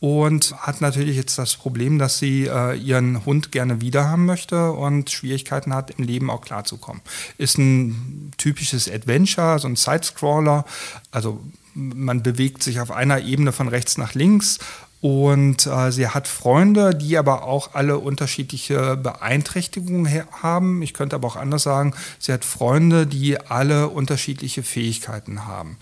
und 0.00 0.54
hat 0.58 0.80
natürlich 0.80 1.16
jetzt 1.16 1.38
das 1.38 1.56
Problem, 1.56 1.98
dass 1.98 2.18
sie 2.18 2.46
äh, 2.46 2.76
ihren 2.76 3.24
Hund 3.24 3.52
gerne 3.52 3.80
wiederhaben 3.80 4.26
möchte 4.26 4.72
und 4.72 5.10
Schwierigkeiten 5.10 5.72
hat, 5.72 5.92
im 5.92 6.04
Leben 6.04 6.28
auch 6.28 6.40
klarzukommen. 6.40 7.02
Ist 7.38 7.56
ein 7.56 8.32
typisches 8.36 8.90
Adventure, 8.90 9.58
so 9.60 9.68
ein 9.68 9.76
Sidescroller. 9.76 10.64
Also 11.10 11.40
man 11.74 12.22
bewegt 12.22 12.62
sich 12.62 12.80
auf 12.80 12.90
einer 12.90 13.20
Ebene 13.22 13.52
von 13.52 13.68
rechts 13.68 13.96
nach 13.96 14.14
links 14.14 14.58
und 15.04 15.66
äh, 15.66 15.92
sie 15.92 16.08
hat 16.08 16.26
Freunde, 16.26 16.94
die 16.94 17.18
aber 17.18 17.42
auch 17.42 17.74
alle 17.74 17.98
unterschiedliche 17.98 18.96
Beeinträchtigungen 18.96 20.08
haben. 20.40 20.80
Ich 20.80 20.94
könnte 20.94 21.14
aber 21.14 21.28
auch 21.28 21.36
anders 21.36 21.64
sagen, 21.64 21.92
sie 22.18 22.32
hat 22.32 22.42
Freunde, 22.42 23.06
die 23.06 23.38
alle 23.38 23.90
unterschiedliche 23.90 24.62
Fähigkeiten 24.62 25.44
haben. 25.44 25.76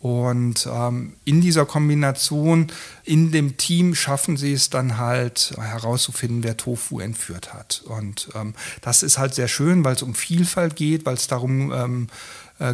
Und 0.00 0.68
ähm, 0.72 1.14
in 1.24 1.40
dieser 1.40 1.66
Kombination, 1.66 2.68
in 3.02 3.32
dem 3.32 3.56
Team 3.56 3.96
schaffen 3.96 4.36
sie 4.36 4.52
es 4.52 4.70
dann 4.70 4.96
halt 4.96 5.54
herauszufinden, 5.60 6.44
wer 6.44 6.56
Tofu 6.56 7.00
entführt 7.00 7.52
hat. 7.52 7.82
Und 7.84 8.28
ähm, 8.36 8.54
das 8.80 9.02
ist 9.02 9.18
halt 9.18 9.34
sehr 9.34 9.48
schön, 9.48 9.82
weil 9.84 9.96
es 9.96 10.02
um 10.02 10.14
Vielfalt 10.14 10.76
geht, 10.76 11.04
weil 11.04 11.14
es 11.14 11.26
darum 11.26 11.72
ähm, 11.72 12.06
äh, 12.06 12.10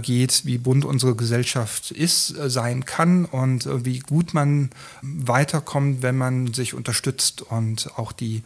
geht, 0.00 0.44
wie 0.44 0.58
bunt 0.58 0.84
unsere 0.84 1.14
Gesellschaft 1.14 1.90
ist, 1.90 2.36
äh, 2.36 2.48
sein 2.48 2.84
kann 2.84 3.24
und 3.24 3.66
äh, 3.66 3.84
wie 3.84 3.98
gut 3.98 4.34
man 4.34 4.70
weiterkommt, 5.02 6.02
wenn 6.02 6.16
man 6.16 6.54
sich 6.54 6.74
unterstützt 6.74 7.42
und 7.42 7.90
auch 7.96 8.12
die 8.12 8.42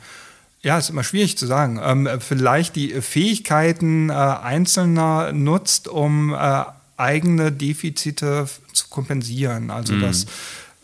ja, 0.60 0.76
ist 0.76 0.90
immer 0.90 1.04
schwierig 1.04 1.38
zu 1.38 1.46
sagen. 1.46 1.80
Ähm, 1.80 2.08
vielleicht 2.18 2.74
die 2.74 3.00
Fähigkeiten 3.00 4.10
äh, 4.10 4.12
Einzelner 4.12 5.32
nutzt, 5.32 5.86
um 5.86 6.34
äh, 6.34 6.64
eigene 6.96 7.52
Defizite 7.52 8.48
zu 8.72 8.88
kompensieren. 8.88 9.70
Also 9.70 9.94
mhm. 9.94 10.00
dass 10.00 10.26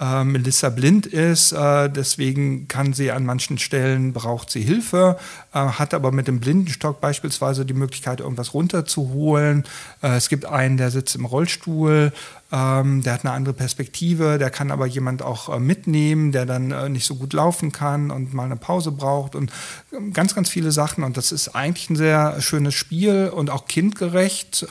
äh, 0.05 0.25
Melissa 0.25 0.69
blind 0.69 1.07
ist, 1.07 1.53
äh, 1.53 1.89
deswegen 1.89 2.69
kann 2.69 2.93
sie 2.93 3.11
an 3.11 3.25
manchen 3.25 3.59
Stellen, 3.59 4.13
braucht 4.13 4.51
sie 4.51 4.63
Hilfe, 4.63 5.17
äh, 5.53 5.59
hat 5.59 5.95
aber 5.95 6.13
mit 6.13 6.29
dem 6.29 6.41
Blindenstock 6.41 7.01
beispielsweise 7.01 7.65
die 7.65 7.75
Möglichkeit, 7.75 8.21
irgendwas 8.21 8.55
runterzuholen. 8.55 9.65
Äh, 10.03 10.17
es 10.17 10.29
gibt 10.29 10.45
einen, 10.45 10.77
der 10.77 10.91
sitzt 10.91 11.17
im 11.17 11.25
Rollstuhl, 11.25 12.13
ähm, 12.53 13.03
der 13.03 13.15
hat 13.15 13.25
eine 13.25 13.33
andere 13.33 13.55
Perspektive, 13.55 14.39
der 14.39 14.51
kann 14.51 14.71
aber 14.71 14.87
jemand 14.87 15.23
auch 15.23 15.49
äh, 15.49 15.59
mitnehmen, 15.59 16.33
der 16.33 16.45
dann 16.45 16.71
äh, 16.71 16.89
nicht 16.89 17.07
so 17.07 17.15
gut 17.15 17.33
laufen 17.33 17.73
kann 17.73 18.11
und 18.11 18.35
mal 18.35 18.45
eine 18.45 18.57
Pause 18.57 18.93
braucht 18.93 19.35
und 19.35 19.51
ähm, 19.97 20.13
ganz, 20.13 20.35
ganz 20.35 20.49
viele 20.51 20.71
Sachen. 20.71 21.03
Und 21.03 21.17
das 21.17 21.33
ist 21.33 21.57
eigentlich 21.57 21.91
ein 21.91 21.97
sehr 21.97 22.41
schönes 22.41 22.75
Spiel 22.75 23.31
und 23.35 23.51
auch 23.51 23.67
kindgerecht 23.67 24.67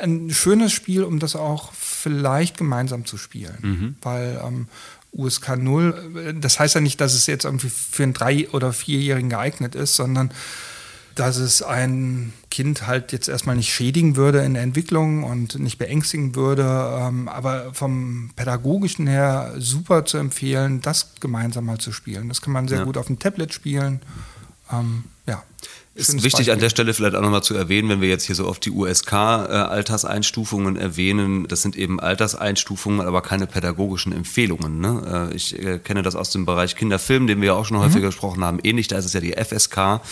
ein 0.00 0.30
schönes 0.30 0.72
Spiel, 0.72 1.04
um 1.04 1.18
das 1.18 1.36
auch 1.36 1.72
vielleicht 1.72 2.58
gemeinsam 2.58 3.06
zu 3.06 3.16
spielen. 3.16 3.58
Mhm. 3.62 3.96
Weil 4.02 4.40
ähm, 4.44 4.68
USK 5.12 5.56
0, 5.56 6.34
das 6.40 6.58
heißt 6.58 6.74
ja 6.74 6.80
nicht, 6.80 7.00
dass 7.00 7.14
es 7.14 7.26
jetzt 7.26 7.44
irgendwie 7.44 7.70
für 7.70 8.02
einen 8.02 8.12
drei- 8.12 8.48
oder 8.50 8.72
vierjährigen 8.72 9.30
geeignet 9.30 9.74
ist, 9.74 9.96
sondern 9.96 10.30
dass 11.14 11.38
es 11.38 11.62
ein 11.62 12.34
Kind 12.50 12.86
halt 12.86 13.10
jetzt 13.10 13.28
erstmal 13.28 13.56
nicht 13.56 13.72
schädigen 13.72 14.16
würde 14.16 14.40
in 14.40 14.52
der 14.52 14.62
Entwicklung 14.62 15.24
und 15.24 15.58
nicht 15.58 15.78
beängstigen 15.78 16.34
würde, 16.34 16.62
ähm, 17.00 17.28
aber 17.28 17.72
vom 17.72 18.30
pädagogischen 18.36 19.06
her 19.06 19.54
super 19.56 20.04
zu 20.04 20.18
empfehlen, 20.18 20.82
das 20.82 21.14
gemeinsam 21.18 21.64
mal 21.64 21.78
zu 21.78 21.90
spielen. 21.92 22.28
Das 22.28 22.42
kann 22.42 22.52
man 22.52 22.68
sehr 22.68 22.80
ja. 22.80 22.84
gut 22.84 22.98
auf 22.98 23.06
dem 23.06 23.18
Tablet 23.18 23.54
spielen. 23.54 24.00
Ähm, 24.70 25.04
ja. 25.26 25.42
Ist 25.96 26.12
wichtig 26.12 26.32
Beispiel. 26.32 26.52
an 26.52 26.60
der 26.60 26.68
Stelle 26.68 26.92
vielleicht 26.92 27.16
auch 27.16 27.22
nochmal 27.22 27.42
zu 27.42 27.54
erwähnen, 27.54 27.88
wenn 27.88 28.02
wir 28.02 28.10
jetzt 28.10 28.24
hier 28.24 28.34
so 28.34 28.46
oft 28.46 28.62
die 28.66 28.70
USK-Alterseinstufungen 28.70 30.76
äh, 30.76 30.80
erwähnen, 30.80 31.48
das 31.48 31.62
sind 31.62 31.74
eben 31.74 32.00
Alterseinstufungen, 32.00 33.00
aber 33.00 33.22
keine 33.22 33.46
pädagogischen 33.46 34.12
Empfehlungen. 34.12 34.78
Ne? 34.78 35.30
Äh, 35.32 35.34
ich 35.34 35.58
äh, 35.58 35.78
kenne 35.78 36.02
das 36.02 36.14
aus 36.14 36.28
dem 36.30 36.44
Bereich 36.44 36.76
Kinderfilm, 36.76 37.26
den 37.26 37.40
wir 37.40 37.46
ja 37.46 37.54
auch 37.54 37.64
schon 37.64 37.78
häufiger 37.78 38.00
mhm. 38.00 38.10
gesprochen 38.10 38.44
haben. 38.44 38.58
Ähnlich, 38.62 38.88
da 38.88 38.98
ist 38.98 39.06
es 39.06 39.14
ja 39.14 39.20
die 39.20 39.32
FSK. 39.32 40.02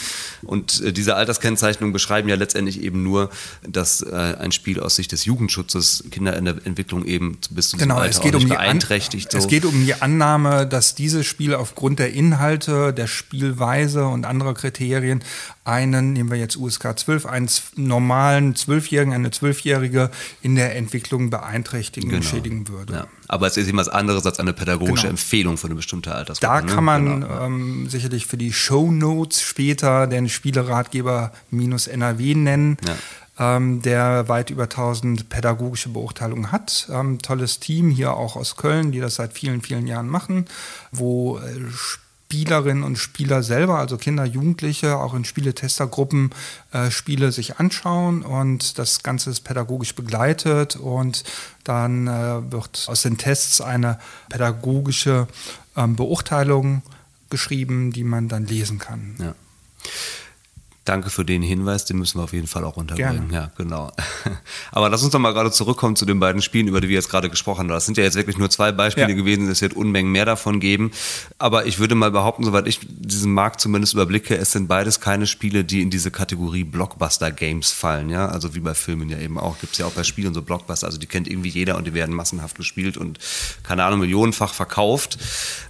Und 0.42 0.96
diese 0.96 1.16
Alterskennzeichnungen 1.16 1.92
beschreiben 1.92 2.30
ja 2.30 2.36
letztendlich 2.36 2.82
eben 2.82 3.02
nur, 3.02 3.28
dass 3.66 4.02
ein 4.02 4.52
Spiel 4.52 4.80
aus 4.80 4.96
Sicht 4.96 5.12
des 5.12 5.24
Jugendschutzes 5.24 6.04
Kinder 6.10 6.36
in 6.36 6.46
der 6.46 6.56
Entwicklung 6.64 7.04
eben 7.04 7.38
bis 7.50 7.70
zu 7.70 7.76
genau, 7.76 7.96
Alter 7.96 8.10
es 8.10 8.20
geht 8.20 8.34
um 8.34 8.48
beeinträchtigt. 8.48 9.34
An, 9.34 9.40
so. 9.40 9.46
Es 9.46 9.50
geht 9.50 9.64
um 9.64 9.84
die 9.84 9.94
Annahme, 9.94 10.66
dass 10.66 10.94
dieses 10.94 11.26
Spiel 11.26 11.54
aufgrund 11.54 11.98
der 11.98 12.12
Inhalte, 12.12 12.92
der 12.92 13.06
Spielweise 13.06 14.06
und 14.06 14.24
anderer 14.24 14.54
Kriterien 14.54 15.22
einen, 15.64 16.12
nehmen 16.12 16.30
wir 16.30 16.38
jetzt 16.38 16.56
USK 16.56 16.98
12, 16.98 17.26
einen 17.26 17.48
normalen 17.76 18.54
Zwölfjährigen, 18.54 19.14
eine 19.14 19.30
Zwölfjährige 19.30 20.10
in 20.42 20.56
der 20.56 20.76
Entwicklung 20.76 21.30
beeinträchtigen 21.30 22.10
genau. 22.10 22.20
und 22.20 22.28
schädigen 22.28 22.68
würde. 22.68 22.92
Ja. 22.92 23.06
Aber 23.28 23.46
es 23.46 23.56
ist 23.56 23.68
immer 23.68 23.80
was 23.80 23.88
anderes 23.88 24.26
als 24.26 24.38
eine 24.38 24.52
pädagogische 24.52 25.02
genau. 25.02 25.10
Empfehlung 25.10 25.56
für 25.56 25.66
eine 25.66 25.74
bestimmte 25.74 26.14
Altersgruppe. 26.14 26.52
Da 26.54 26.60
ne? 26.60 26.72
kann 26.72 26.84
man 26.84 27.20
genau. 27.20 27.46
ähm, 27.46 27.88
sicherlich 27.88 28.26
für 28.26 28.36
die 28.36 28.52
Show 28.52 28.90
Notes 28.90 29.40
später 29.40 30.06
den 30.06 30.28
Spieleratgeber 30.28 31.32
minus 31.50 31.86
NRW 31.86 32.34
nennen. 32.34 32.76
Ja. 32.86 32.96
Ähm, 33.36 33.82
der 33.82 34.28
weit 34.28 34.50
über 34.50 34.64
1000 34.64 35.28
pädagogische 35.28 35.88
Beurteilungen 35.88 36.52
hat. 36.52 36.86
Ähm, 36.92 37.18
tolles 37.20 37.58
Team 37.58 37.90
hier 37.90 38.14
auch 38.14 38.36
aus 38.36 38.56
Köln, 38.56 38.92
die 38.92 39.00
das 39.00 39.16
seit 39.16 39.32
vielen, 39.32 39.60
vielen 39.60 39.88
Jahren 39.88 40.08
machen, 40.08 40.44
wo 40.92 41.38
äh, 41.38 41.42
Spielerinnen 42.26 42.82
und 42.82 42.96
Spieler 42.96 43.44
selber, 43.44 43.78
also 43.78 43.96
Kinder, 43.96 44.24
Jugendliche, 44.24 44.96
auch 44.96 45.14
in 45.14 45.24
Spieletestergruppen 45.24 46.30
äh, 46.72 46.90
Spiele 46.90 47.30
sich 47.30 47.58
anschauen 47.58 48.22
und 48.22 48.78
das 48.78 49.04
Ganze 49.04 49.30
ist 49.30 49.42
pädagogisch 49.42 49.94
begleitet 49.94 50.74
und 50.74 51.22
dann 51.62 52.08
äh, 52.08 52.50
wird 52.50 52.86
aus 52.88 53.02
den 53.02 53.18
Tests 53.18 53.60
eine 53.60 54.00
pädagogische 54.30 55.28
ähm, 55.76 55.94
Beurteilung 55.94 56.82
geschrieben, 57.30 57.92
die 57.92 58.04
man 58.04 58.28
dann 58.28 58.46
lesen 58.46 58.80
kann. 58.80 59.14
Ja. 59.20 59.34
Danke 60.84 61.08
für 61.08 61.24
den 61.24 61.40
Hinweis, 61.40 61.86
den 61.86 61.96
müssen 61.96 62.18
wir 62.18 62.24
auf 62.24 62.34
jeden 62.34 62.46
Fall 62.46 62.62
auch 62.64 62.76
unterbringen. 62.76 63.30
Gerne. 63.30 63.34
Ja, 63.34 63.50
genau. 63.56 63.90
Aber 64.72 64.90
lass 64.90 65.02
uns 65.02 65.12
doch 65.12 65.18
mal 65.18 65.32
gerade 65.32 65.50
zurückkommen 65.50 65.96
zu 65.96 66.04
den 66.04 66.20
beiden 66.20 66.42
Spielen, 66.42 66.68
über 66.68 66.82
die 66.82 66.88
wir 66.88 66.96
jetzt 66.96 67.08
gerade 67.08 67.30
gesprochen 67.30 67.60
haben. 67.60 67.68
Das 67.68 67.86
sind 67.86 67.96
ja 67.96 68.04
jetzt 68.04 68.16
wirklich 68.16 68.36
nur 68.36 68.50
zwei 68.50 68.70
Beispiele 68.70 69.08
ja. 69.08 69.14
gewesen, 69.14 69.48
es 69.48 69.62
wird 69.62 69.72
Unmengen 69.72 70.12
mehr 70.12 70.26
davon 70.26 70.60
geben. 70.60 70.90
Aber 71.38 71.64
ich 71.64 71.78
würde 71.78 71.94
mal 71.94 72.10
behaupten, 72.10 72.44
soweit 72.44 72.66
ich 72.66 72.80
diesen 72.82 73.32
Markt 73.32 73.62
zumindest 73.62 73.94
überblicke, 73.94 74.36
es 74.36 74.52
sind 74.52 74.68
beides 74.68 75.00
keine 75.00 75.26
Spiele, 75.26 75.64
die 75.64 75.80
in 75.80 75.88
diese 75.88 76.10
Kategorie 76.10 76.64
Blockbuster-Games 76.64 77.72
fallen. 77.72 78.10
Ja, 78.10 78.28
also 78.28 78.54
wie 78.54 78.60
bei 78.60 78.74
Filmen 78.74 79.08
ja 79.08 79.18
eben 79.18 79.38
auch. 79.38 79.58
Gibt 79.60 79.72
es 79.72 79.78
ja 79.78 79.86
auch 79.86 79.92
bei 79.92 80.04
Spielen 80.04 80.34
so 80.34 80.42
Blockbuster, 80.42 80.86
also 80.86 80.98
die 80.98 81.06
kennt 81.06 81.28
irgendwie 81.28 81.48
jeder 81.48 81.78
und 81.78 81.86
die 81.86 81.94
werden 81.94 82.14
massenhaft 82.14 82.58
gespielt 82.58 82.98
und 82.98 83.18
keine 83.62 83.84
Ahnung, 83.84 84.00
millionenfach 84.00 84.52
verkauft. 84.52 85.16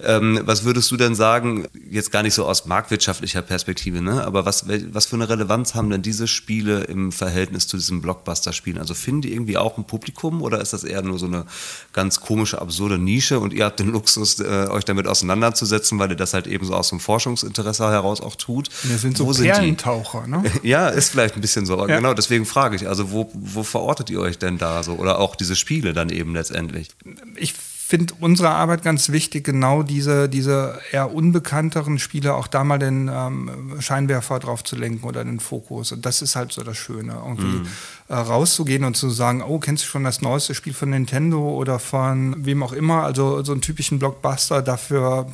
Ähm, 0.02 0.40
was 0.44 0.64
würdest 0.64 0.90
du 0.90 0.96
denn 0.96 1.14
sagen, 1.14 1.68
jetzt 1.88 2.10
gar 2.10 2.24
nicht 2.24 2.34
so 2.34 2.46
aus 2.46 2.66
marktwirtschaftlicher 2.66 3.42
Perspektive, 3.42 4.02
ne? 4.02 4.24
aber 4.24 4.44
was, 4.44 4.66
was 4.92 5.03
was 5.04 5.10
für 5.10 5.16
eine 5.16 5.28
Relevanz 5.28 5.74
haben 5.74 5.90
denn 5.90 6.00
diese 6.00 6.26
Spiele 6.26 6.84
im 6.84 7.12
Verhältnis 7.12 7.66
zu 7.66 7.76
diesen 7.76 8.00
Blockbuster-Spielen? 8.00 8.78
Also 8.78 8.94
finden 8.94 9.20
die 9.20 9.32
irgendwie 9.32 9.58
auch 9.58 9.76
ein 9.76 9.84
Publikum 9.84 10.40
oder 10.40 10.62
ist 10.62 10.72
das 10.72 10.82
eher 10.82 11.02
nur 11.02 11.18
so 11.18 11.26
eine 11.26 11.44
ganz 11.92 12.20
komische, 12.20 12.60
absurde 12.60 12.96
Nische 12.96 13.38
und 13.38 13.52
ihr 13.52 13.66
habt 13.66 13.80
den 13.80 13.90
Luxus, 13.90 14.40
äh, 14.40 14.68
euch 14.70 14.86
damit 14.86 15.06
auseinanderzusetzen, 15.06 15.98
weil 15.98 16.10
ihr 16.10 16.16
das 16.16 16.32
halt 16.32 16.46
eben 16.46 16.64
so 16.64 16.72
aus 16.74 16.88
dem 16.88 17.00
Forschungsinteresse 17.00 17.90
heraus 17.90 18.22
auch 18.22 18.36
tut? 18.36 18.70
Wir 18.82 18.96
sind 18.96 19.18
so 19.18 19.26
wo 19.26 19.32
Perlentaucher, 19.32 20.26
ne? 20.26 20.42
Ja, 20.62 20.88
ist 20.88 21.10
vielleicht 21.10 21.34
ein 21.34 21.42
bisschen 21.42 21.66
so. 21.66 21.78
Ja. 21.86 21.96
Genau, 21.96 22.14
deswegen 22.14 22.46
frage 22.46 22.76
ich, 22.76 22.88
also 22.88 23.10
wo, 23.10 23.30
wo 23.34 23.62
verortet 23.62 24.08
ihr 24.08 24.20
euch 24.20 24.38
denn 24.38 24.56
da 24.56 24.82
so? 24.82 24.92
Oder 24.92 25.18
auch 25.18 25.36
diese 25.36 25.54
Spiele 25.54 25.92
dann 25.92 26.08
eben 26.08 26.32
letztendlich? 26.32 26.88
Ich 27.36 27.52
finde 27.86 28.14
unsere 28.18 28.48
Arbeit 28.48 28.82
ganz 28.82 29.10
wichtig, 29.10 29.44
genau 29.44 29.82
diese, 29.82 30.26
diese 30.30 30.80
eher 30.90 31.12
unbekannteren 31.12 31.98
Spiele 31.98 32.34
auch 32.34 32.46
da 32.46 32.64
mal 32.64 32.78
den 32.78 33.10
ähm, 33.12 33.76
Scheinwerfer 33.78 34.38
drauf 34.38 34.64
zu 34.64 34.74
lenken 34.74 35.06
oder 35.06 35.22
den 35.22 35.38
Fokus. 35.38 35.92
Und 35.92 36.06
das 36.06 36.22
ist 36.22 36.34
halt 36.34 36.50
so 36.50 36.62
das 36.62 36.78
Schöne, 36.78 37.12
irgendwie 37.12 37.58
mhm. 37.58 37.66
äh, 38.08 38.14
rauszugehen 38.14 38.84
und 38.84 38.96
zu 38.96 39.10
sagen, 39.10 39.42
oh, 39.42 39.58
kennst 39.58 39.84
du 39.84 39.88
schon 39.88 40.02
das 40.02 40.22
neueste 40.22 40.54
Spiel 40.54 40.72
von 40.72 40.90
Nintendo 40.90 41.46
oder 41.50 41.78
von 41.78 42.46
wem 42.46 42.62
auch 42.62 42.72
immer? 42.72 43.02
Also 43.02 43.44
so 43.44 43.52
einen 43.52 43.60
typischen 43.60 43.98
Blockbuster, 43.98 44.62
dafür 44.62 45.30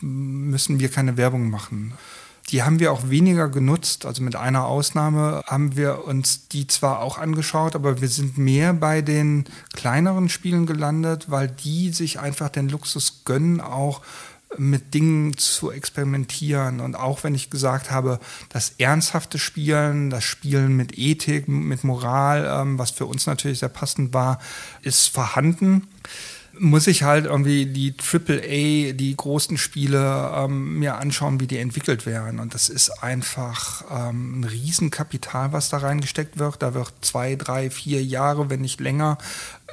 müssen 0.00 0.80
wir 0.80 0.88
keine 0.88 1.18
Werbung 1.18 1.50
machen. 1.50 1.92
Die 2.50 2.64
haben 2.64 2.80
wir 2.80 2.92
auch 2.92 3.08
weniger 3.08 3.48
genutzt. 3.48 4.04
Also 4.06 4.22
mit 4.22 4.34
einer 4.34 4.66
Ausnahme 4.66 5.42
haben 5.46 5.76
wir 5.76 6.04
uns 6.04 6.48
die 6.48 6.66
zwar 6.66 7.00
auch 7.00 7.18
angeschaut, 7.18 7.76
aber 7.76 8.00
wir 8.00 8.08
sind 8.08 8.38
mehr 8.38 8.72
bei 8.72 9.02
den 9.02 9.44
kleineren 9.74 10.28
Spielen 10.28 10.66
gelandet, 10.66 11.30
weil 11.30 11.48
die 11.48 11.90
sich 11.90 12.18
einfach 12.18 12.48
den 12.48 12.68
Luxus 12.68 13.22
gönnen, 13.24 13.60
auch 13.60 14.02
mit 14.58 14.94
Dingen 14.94 15.36
zu 15.36 15.70
experimentieren. 15.70 16.80
Und 16.80 16.96
auch 16.96 17.22
wenn 17.22 17.36
ich 17.36 17.50
gesagt 17.50 17.92
habe, 17.92 18.18
das 18.48 18.74
ernsthafte 18.78 19.38
Spielen, 19.38 20.10
das 20.10 20.24
Spielen 20.24 20.76
mit 20.76 20.98
Ethik, 20.98 21.46
mit 21.46 21.84
Moral, 21.84 22.48
ähm, 22.50 22.78
was 22.78 22.90
für 22.90 23.06
uns 23.06 23.26
natürlich 23.26 23.60
sehr 23.60 23.68
passend 23.68 24.12
war, 24.12 24.40
ist 24.82 25.06
vorhanden 25.06 25.86
muss 26.60 26.86
ich 26.86 27.04
halt 27.04 27.24
irgendwie 27.24 27.64
die 27.64 27.94
AAA, 27.98 28.92
die 28.92 29.14
großen 29.16 29.56
Spiele 29.56 30.30
ähm, 30.36 30.78
mir 30.78 30.98
anschauen, 30.98 31.40
wie 31.40 31.46
die 31.46 31.56
entwickelt 31.56 32.04
werden. 32.04 32.38
Und 32.38 32.52
das 32.52 32.68
ist 32.68 33.02
einfach 33.02 33.82
ähm, 33.90 34.40
ein 34.40 34.44
Riesenkapital, 34.44 35.54
was 35.54 35.70
da 35.70 35.78
reingesteckt 35.78 36.38
wird. 36.38 36.60
Da 36.60 36.74
wird 36.74 36.92
zwei, 37.00 37.34
drei, 37.34 37.70
vier 37.70 38.04
Jahre, 38.04 38.50
wenn 38.50 38.60
nicht 38.60 38.78
länger, 38.78 39.16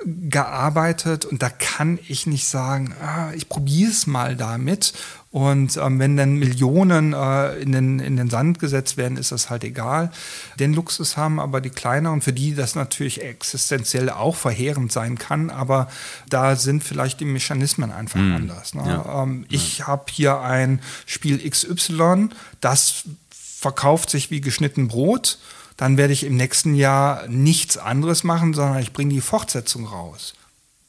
gearbeitet. 0.06 1.26
Und 1.26 1.44
da 1.44 1.50
kann 1.50 2.00
ich 2.08 2.26
nicht 2.26 2.48
sagen, 2.48 2.96
ah, 3.02 3.34
ich 3.36 3.50
probiere 3.50 3.92
es 3.92 4.08
mal 4.08 4.38
damit 4.38 4.94
und 5.30 5.76
ähm, 5.78 6.00
wenn 6.00 6.16
dann 6.16 6.36
Millionen 6.36 7.14
äh, 7.14 7.56
in, 7.58 7.74
den, 7.74 8.00
in 8.00 8.16
den 8.16 8.30
Sand 8.30 8.60
gesetzt 8.60 8.96
werden, 8.96 9.18
ist 9.18 9.32
das 9.32 9.50
halt 9.50 9.64
egal. 9.64 10.12
Den 10.60 10.74
Luxus 10.74 11.18
haben 11.18 11.40
aber 11.40 11.60
die 11.60 11.70
kleineren, 11.70 12.22
für 12.22 12.34
die 12.34 12.56
das 12.56 12.76
natürlich 12.76 13.22
existenziell 13.22 14.10
auch 14.10 14.36
verheerend 14.36 14.92
sein 14.92 15.18
kann, 15.18 15.50
aber 15.50 15.90
da 16.30 16.56
sind 16.56 16.84
vielleicht 16.84 17.20
die 17.20 17.26
Mechanismen 17.26 17.92
einfach 17.92 18.20
mhm. 18.20 18.36
anders. 18.36 18.74
Ne? 18.74 18.84
Ja. 18.88 19.24
Ähm, 19.24 19.46
ich 19.50 19.80
ja. 19.80 19.88
habe 19.88 20.06
hier 20.12 20.40
ein 20.40 20.80
Spiel 21.06 21.48
XY, 21.50 22.30
das 22.62 23.04
verkauft 23.30 24.10
sich 24.10 24.32
wie 24.32 24.42
geschnitten 24.42 24.88
Brot 24.88 25.40
dann 25.78 25.96
werde 25.96 26.12
ich 26.12 26.24
im 26.24 26.36
nächsten 26.36 26.74
Jahr 26.74 27.28
nichts 27.28 27.78
anderes 27.78 28.24
machen, 28.24 28.56
sondern 28.56 28.82
ich 28.82 28.94
bringe 28.94 29.14
die 29.14 29.22
Fortsetzung 29.22 29.86
raus. 29.86 30.34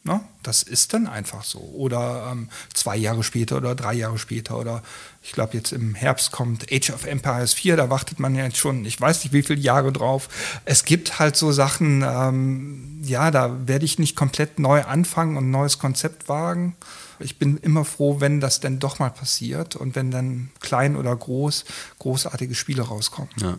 Ne? 0.04 0.20
Das 0.42 0.62
ist 0.62 0.94
dann 0.94 1.06
einfach 1.06 1.44
so. 1.44 1.58
Oder 1.58 2.30
ähm, 2.32 2.48
zwei 2.72 2.96
Jahre 2.96 3.22
später 3.22 3.56
oder 3.56 3.74
drei 3.74 3.94
Jahre 3.94 4.18
später 4.18 4.56
oder 4.56 4.82
ich 5.22 5.32
glaube 5.32 5.56
jetzt 5.56 5.72
im 5.72 5.94
Herbst 5.94 6.30
kommt 6.30 6.72
Age 6.72 6.90
of 6.90 7.04
Empires 7.04 7.52
4, 7.52 7.76
da 7.76 7.90
wartet 7.90 8.18
man 8.18 8.34
ja 8.34 8.44
jetzt 8.44 8.56
schon, 8.56 8.84
ich 8.84 8.98
weiß 8.98 9.24
nicht 9.24 9.32
wie 9.32 9.42
viele 9.42 9.60
Jahre 9.60 9.92
drauf. 9.92 10.28
Es 10.64 10.84
gibt 10.84 11.18
halt 11.18 11.36
so 11.36 11.52
Sachen, 11.52 12.02
ähm, 12.08 13.00
ja, 13.02 13.30
da 13.30 13.66
werde 13.66 13.84
ich 13.84 13.98
nicht 13.98 14.16
komplett 14.16 14.58
neu 14.58 14.82
anfangen 14.84 15.36
und 15.36 15.48
ein 15.48 15.50
neues 15.50 15.78
Konzept 15.78 16.28
wagen. 16.28 16.76
Ich 17.18 17.38
bin 17.38 17.56
immer 17.58 17.84
froh, 17.84 18.20
wenn 18.20 18.40
das 18.40 18.60
denn 18.60 18.78
doch 18.78 19.00
mal 19.00 19.10
passiert 19.10 19.76
und 19.76 19.96
wenn 19.96 20.10
dann 20.10 20.50
klein 20.60 20.96
oder 20.96 21.14
groß 21.14 21.64
großartige 21.98 22.54
Spiele 22.54 22.82
rauskommen. 22.82 23.30
Ja. 23.40 23.58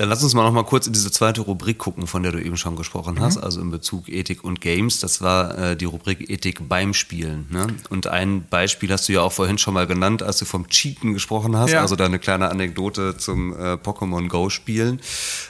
Dann 0.00 0.08
lass 0.08 0.22
uns 0.22 0.32
mal 0.32 0.44
noch 0.44 0.52
mal 0.52 0.64
kurz 0.64 0.86
in 0.86 0.94
diese 0.94 1.10
zweite 1.10 1.42
Rubrik 1.42 1.76
gucken, 1.76 2.06
von 2.06 2.22
der 2.22 2.32
du 2.32 2.42
eben 2.42 2.56
schon 2.56 2.74
gesprochen 2.74 3.16
mhm. 3.16 3.20
hast, 3.20 3.36
also 3.36 3.60
in 3.60 3.70
Bezug 3.70 4.08
Ethik 4.08 4.42
und 4.44 4.62
Games. 4.62 4.98
Das 4.98 5.20
war 5.20 5.58
äh, 5.58 5.76
die 5.76 5.84
Rubrik 5.84 6.30
Ethik 6.30 6.66
beim 6.68 6.94
Spielen. 6.94 7.46
Ne? 7.50 7.66
Und 7.90 8.06
ein 8.06 8.46
Beispiel 8.48 8.90
hast 8.90 9.10
du 9.10 9.12
ja 9.12 9.20
auch 9.20 9.32
vorhin 9.32 9.58
schon 9.58 9.74
mal 9.74 9.86
genannt, 9.86 10.22
als 10.22 10.38
du 10.38 10.46
vom 10.46 10.68
Cheaten 10.68 11.12
gesprochen 11.12 11.54
hast, 11.54 11.72
ja. 11.72 11.82
also 11.82 11.96
da 11.96 12.06
eine 12.06 12.18
kleine 12.18 12.50
Anekdote 12.50 13.18
zum 13.18 13.52
äh, 13.52 13.74
Pokémon 13.74 14.28
Go 14.28 14.48
spielen. 14.48 15.02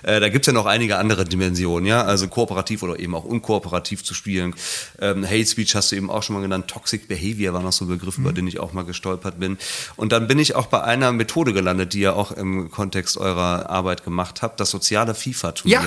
Äh, 0.03 0.19
da 0.19 0.29
gibt's 0.29 0.49
ja 0.49 0.53
noch 0.53 0.67
einige 0.67 0.99
andere 0.99 1.25
Dimensionen, 1.25 1.87
ja, 1.87 2.03
also 2.03 2.27
kooperativ 2.27 2.83
oder 2.83 2.99
eben 2.99 3.15
auch 3.15 3.25
unkooperativ 3.25 4.03
zu 4.03 4.15
spielen. 4.15 4.55
Ähm, 5.01 5.25
Hate 5.25 5.47
Speech 5.47 5.77
hast 5.77 5.93
du 5.93 5.97
eben 5.97 6.11
auch 6.11 6.25
schon 6.25 6.35
mal 6.35 6.43
genannt, 6.43 6.67
Toxic 6.67 7.07
Behavior 7.07 7.55
war 7.55 7.63
noch 7.63 7.73
so 7.73 7.85
ein 7.85 7.89
Begriff, 7.89 8.19
mhm. 8.19 8.25
über 8.25 8.33
den 8.33 8.49
ich 8.49 8.59
auch 8.59 8.73
mal 8.73 8.85
gestolpert 8.85 9.39
bin. 9.39 9.59
Und 9.95 10.11
dann 10.11 10.27
bin 10.27 10.41
ich 10.41 10.57
auch 10.57 10.67
bei 10.67 10.83
einer 10.83 11.13
Methode 11.13 11.53
gelandet, 11.53 11.93
die 11.93 12.01
ihr 12.01 12.17
auch 12.17 12.33
im 12.33 12.69
Kontext 12.73 13.17
eurer 13.17 13.71
Arbeit 13.71 13.80
gemacht 14.05 14.43
habt, 14.43 14.61
das 14.61 14.71
soziale 14.71 15.15
FIFA-Turnier. 15.15 15.81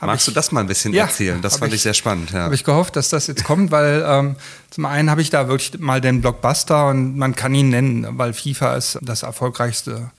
Ja, 0.00 0.06
Magst 0.06 0.26
ich, 0.26 0.32
du 0.32 0.36
das 0.36 0.52
mal 0.52 0.60
ein 0.60 0.66
bisschen 0.66 0.92
ja, 0.92 1.04
erzählen? 1.04 1.40
Das 1.42 1.58
fand 1.58 1.72
ich, 1.72 1.76
ich, 1.76 1.82
sehr 1.82 1.94
spannend. 1.94 2.30
Ja. 2.32 2.40
Habe 2.40 2.54
ich 2.54 2.64
gehofft, 2.64 2.96
dass 2.96 3.08
das 3.08 3.26
jetzt 3.26 3.44
kommt, 3.44 3.70
weil 3.70 4.04
ähm, 4.06 4.36
zum 4.70 4.86
einen 4.86 5.10
habe 5.10 5.22
ich 5.22 5.30
da 5.30 5.48
wirklich 5.48 5.78
mal 5.80 6.00
den 6.00 6.20
Blockbuster 6.20 6.88
und 6.88 7.16
man 7.16 7.34
kann 7.34 7.54
ihn 7.54 7.70
nennen, 7.70 8.06
weil 8.18 8.32
FIFA 8.32 8.76
ist 8.76 8.98
das 9.02 9.22
erfolgreichste 9.22 10.10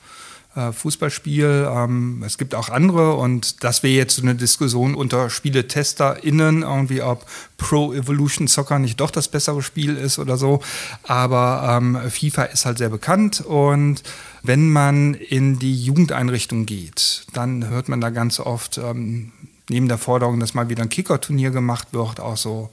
Fußballspiel. 0.55 1.69
Ähm, 1.71 2.23
es 2.25 2.37
gibt 2.37 2.55
auch 2.55 2.69
andere 2.69 3.15
und 3.15 3.63
das 3.63 3.83
wäre 3.83 3.93
jetzt 3.93 4.15
so 4.15 4.21
eine 4.21 4.35
Diskussion 4.35 4.95
unter 4.95 5.29
SpieletesterInnen, 5.29 6.63
irgendwie, 6.63 7.01
ob 7.01 7.25
Pro 7.57 7.93
Evolution 7.93 8.47
Soccer 8.47 8.79
nicht 8.79 8.99
doch 8.99 9.11
das 9.11 9.27
bessere 9.27 9.61
Spiel 9.61 9.95
ist 9.95 10.17
oder 10.17 10.37
so. 10.37 10.61
Aber 11.03 11.77
ähm, 11.77 11.97
FIFA 12.09 12.43
ist 12.43 12.65
halt 12.65 12.79
sehr 12.79 12.89
bekannt 12.89 13.41
und 13.41 14.03
wenn 14.41 14.69
man 14.71 15.13
in 15.13 15.59
die 15.59 15.83
Jugendeinrichtung 15.83 16.65
geht, 16.65 17.25
dann 17.33 17.67
hört 17.69 17.89
man 17.89 18.01
da 18.01 18.09
ganz 18.09 18.39
oft 18.39 18.77
ähm, 18.77 19.31
neben 19.69 19.87
der 19.87 19.97
Forderung, 19.97 20.39
dass 20.39 20.53
mal 20.53 20.69
wieder 20.69 20.83
ein 20.83 20.89
Kicker-Turnier 20.89 21.51
gemacht 21.51 21.89
wird, 21.91 22.19
auch 22.19 22.37
so, 22.37 22.69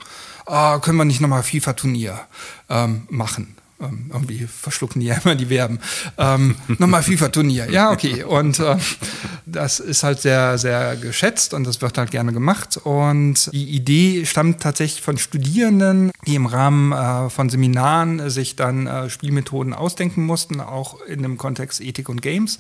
oh, 0.46 0.78
können 0.78 0.96
wir 0.96 1.04
nicht 1.04 1.20
nochmal 1.20 1.42
FIFA-Turnier 1.42 2.18
ähm, 2.68 3.02
machen? 3.10 3.55
Ähm, 3.78 4.10
irgendwie 4.10 4.46
verschlucken 4.46 5.00
die 5.00 5.08
ja 5.08 5.18
immer 5.22 5.34
die 5.34 5.46
Verben. 5.46 5.80
Ähm, 6.16 6.56
nochmal 6.78 7.02
FIFA-Turnier. 7.02 7.70
Ja, 7.70 7.90
okay. 7.90 8.24
Und 8.24 8.58
äh, 8.58 8.76
das 9.44 9.80
ist 9.80 10.02
halt 10.02 10.20
sehr, 10.20 10.56
sehr 10.56 10.96
geschätzt 10.96 11.52
und 11.52 11.64
das 11.64 11.82
wird 11.82 11.98
halt 11.98 12.10
gerne 12.10 12.32
gemacht. 12.32 12.78
Und 12.78 13.52
die 13.52 13.68
Idee 13.68 14.24
stammt 14.24 14.60
tatsächlich 14.62 15.02
von 15.02 15.18
Studierenden, 15.18 16.10
die 16.26 16.36
im 16.36 16.46
Rahmen 16.46 16.92
äh, 16.92 17.28
von 17.28 17.50
Seminaren 17.50 18.30
sich 18.30 18.56
dann 18.56 18.86
äh, 18.86 19.10
Spielmethoden 19.10 19.74
ausdenken 19.74 20.24
mussten, 20.24 20.62
auch 20.62 21.02
in 21.02 21.22
dem 21.22 21.36
Kontext 21.36 21.82
Ethik 21.82 22.08
und 22.08 22.22
Games. 22.22 22.58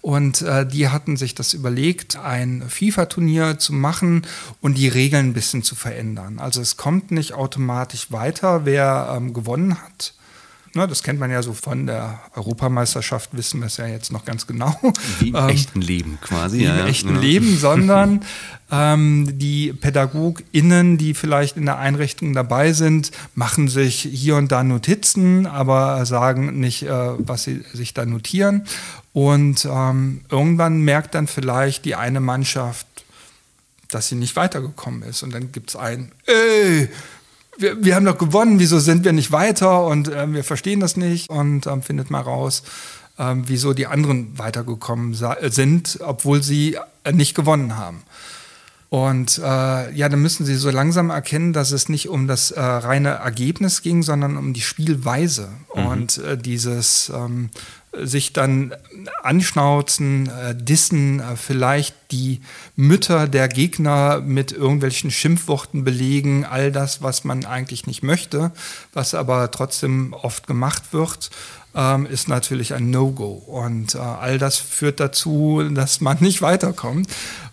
Und 0.00 0.42
äh, 0.42 0.66
die 0.66 0.88
hatten 0.88 1.16
sich 1.16 1.36
das 1.36 1.54
überlegt, 1.54 2.16
ein 2.16 2.64
FIFA-Turnier 2.68 3.60
zu 3.60 3.72
machen 3.72 4.26
und 4.60 4.78
die 4.78 4.88
Regeln 4.88 5.28
ein 5.28 5.32
bisschen 5.32 5.62
zu 5.62 5.76
verändern. 5.76 6.40
Also 6.40 6.60
es 6.60 6.76
kommt 6.76 7.12
nicht 7.12 7.34
automatisch 7.34 8.10
weiter, 8.10 8.64
wer 8.64 9.14
ähm, 9.16 9.32
gewonnen 9.32 9.80
hat 9.80 10.14
Ne, 10.76 10.86
das 10.86 11.02
kennt 11.02 11.18
man 11.18 11.30
ja 11.30 11.42
so 11.42 11.54
von 11.54 11.86
der 11.86 12.20
Europameisterschaft, 12.34 13.30
wissen 13.32 13.60
wir 13.60 13.68
es 13.68 13.78
ja 13.78 13.86
jetzt 13.86 14.12
noch 14.12 14.26
ganz 14.26 14.46
genau. 14.46 14.78
Wie 15.20 15.28
im 15.28 15.34
ähm, 15.34 15.48
echten 15.48 15.80
Leben 15.80 16.18
quasi. 16.20 16.58
Wie 16.58 16.64
ja, 16.64 16.74
im 16.74 16.78
ja. 16.80 16.86
echten 16.86 17.16
Leben, 17.18 17.56
sondern 17.58 18.20
ähm, 18.70 19.38
die 19.38 19.72
PädagogInnen, 19.72 20.98
die 20.98 21.14
vielleicht 21.14 21.56
in 21.56 21.64
der 21.64 21.78
Einrichtung 21.78 22.34
dabei 22.34 22.74
sind, 22.74 23.10
machen 23.34 23.68
sich 23.68 24.02
hier 24.02 24.36
und 24.36 24.52
da 24.52 24.62
Notizen, 24.62 25.46
aber 25.46 26.04
sagen 26.04 26.60
nicht, 26.60 26.82
äh, 26.82 26.90
was 26.90 27.44
sie 27.44 27.64
sich 27.72 27.94
da 27.94 28.04
notieren. 28.04 28.66
Und 29.14 29.64
ähm, 29.64 30.26
irgendwann 30.30 30.82
merkt 30.82 31.14
dann 31.14 31.26
vielleicht 31.26 31.86
die 31.86 31.94
eine 31.94 32.20
Mannschaft, 32.20 32.86
dass 33.88 34.08
sie 34.08 34.16
nicht 34.16 34.36
weitergekommen 34.36 35.02
ist. 35.04 35.22
Und 35.22 35.32
dann 35.32 35.52
gibt 35.52 35.70
es 35.70 35.76
ein, 35.76 36.12
ey, 36.26 36.90
wir, 37.58 37.84
wir 37.84 37.94
haben 37.94 38.04
doch 38.04 38.18
gewonnen, 38.18 38.58
wieso 38.58 38.78
sind 38.78 39.04
wir 39.04 39.12
nicht 39.12 39.32
weiter 39.32 39.84
und 39.86 40.08
äh, 40.08 40.32
wir 40.32 40.44
verstehen 40.44 40.80
das 40.80 40.96
nicht 40.96 41.30
und 41.30 41.66
ähm, 41.66 41.82
findet 41.82 42.10
mal 42.10 42.20
raus, 42.20 42.62
ähm, 43.18 43.44
wieso 43.46 43.72
die 43.72 43.86
anderen 43.86 44.38
weitergekommen 44.38 45.14
sind, 45.14 45.98
obwohl 46.02 46.42
sie 46.42 46.78
äh, 47.04 47.12
nicht 47.12 47.34
gewonnen 47.34 47.76
haben. 47.76 48.02
Und 48.88 49.38
äh, 49.38 49.92
ja, 49.92 50.08
dann 50.08 50.22
müssen 50.22 50.46
sie 50.46 50.54
so 50.54 50.70
langsam 50.70 51.10
erkennen, 51.10 51.52
dass 51.52 51.72
es 51.72 51.88
nicht 51.88 52.08
um 52.08 52.28
das 52.28 52.52
äh, 52.52 52.60
reine 52.60 53.10
Ergebnis 53.10 53.82
ging, 53.82 54.02
sondern 54.02 54.36
um 54.36 54.52
die 54.52 54.60
Spielweise. 54.60 55.48
Mhm. 55.74 55.86
Und 55.86 56.18
äh, 56.18 56.38
dieses 56.38 57.10
ähm, 57.14 57.50
sich 58.02 58.32
dann 58.32 58.74
anschnauzen, 59.22 60.28
äh, 60.28 60.54
dissen, 60.54 61.20
äh, 61.20 61.36
vielleicht 61.36 61.94
die 62.10 62.40
Mütter 62.76 63.28
der 63.28 63.48
Gegner 63.48 64.20
mit 64.20 64.52
irgendwelchen 64.52 65.10
Schimpfworten 65.10 65.84
belegen, 65.84 66.44
all 66.44 66.72
das, 66.72 67.02
was 67.02 67.24
man 67.24 67.44
eigentlich 67.44 67.86
nicht 67.86 68.02
möchte, 68.02 68.52
was 68.92 69.14
aber 69.14 69.50
trotzdem 69.50 70.12
oft 70.12 70.46
gemacht 70.46 70.92
wird 70.92 71.30
ähm, 71.76 72.06
ist 72.06 72.26
natürlich 72.26 72.74
ein 72.74 72.90
No-Go. 72.90 73.32
Und 73.32 73.94
äh, 73.94 73.98
all 73.98 74.38
das 74.38 74.56
führt 74.56 74.98
dazu, 74.98 75.62
dass 75.72 76.00
man 76.00 76.16
nicht 76.20 76.42
weiterkommt. 76.42 77.08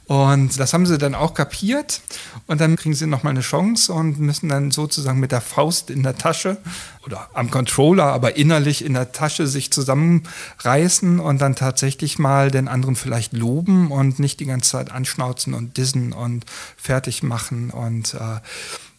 Und 0.06 0.60
das 0.60 0.74
haben 0.74 0.86
sie 0.86 0.98
dann 0.98 1.16
auch 1.16 1.34
kapiert. 1.34 2.02
Und 2.46 2.60
dann 2.60 2.76
kriegen 2.76 2.94
sie 2.94 3.08
nochmal 3.08 3.32
eine 3.32 3.42
Chance 3.42 3.94
und 3.94 4.20
müssen 4.20 4.50
dann 4.50 4.72
sozusagen 4.72 5.20
mit 5.20 5.32
der 5.32 5.42
Faust 5.42 5.90
in 5.90 6.04
der 6.04 6.18
Tasche 6.18 6.58
oder 7.06 7.30
am 7.34 7.50
Controller, 7.50 8.06
aber 8.06 8.36
innerlich 8.36 8.84
in 8.84 8.94
der 8.94 9.14
Tasche 9.14 9.48
sich 9.48 9.72
zusammenreißen 9.72 11.20
und 11.20 11.40
dann 11.40 11.56
tatsächlich 11.56 12.20
mal 12.20 12.52
den 12.52 12.68
anderen 12.68 12.96
vielleicht 12.96 13.34
loben 13.34 13.92
und 13.92 14.20
nicht 14.20 14.40
die 14.40 14.46
ganze 14.46 14.72
Zeit 14.72 14.92
anschnauzen 14.92 15.54
und 15.54 15.78
dissen 15.78 16.12
und 16.12 16.46
fertig 16.76 17.24
machen. 17.24 17.70
Und 17.70 18.14
äh, 18.16 18.42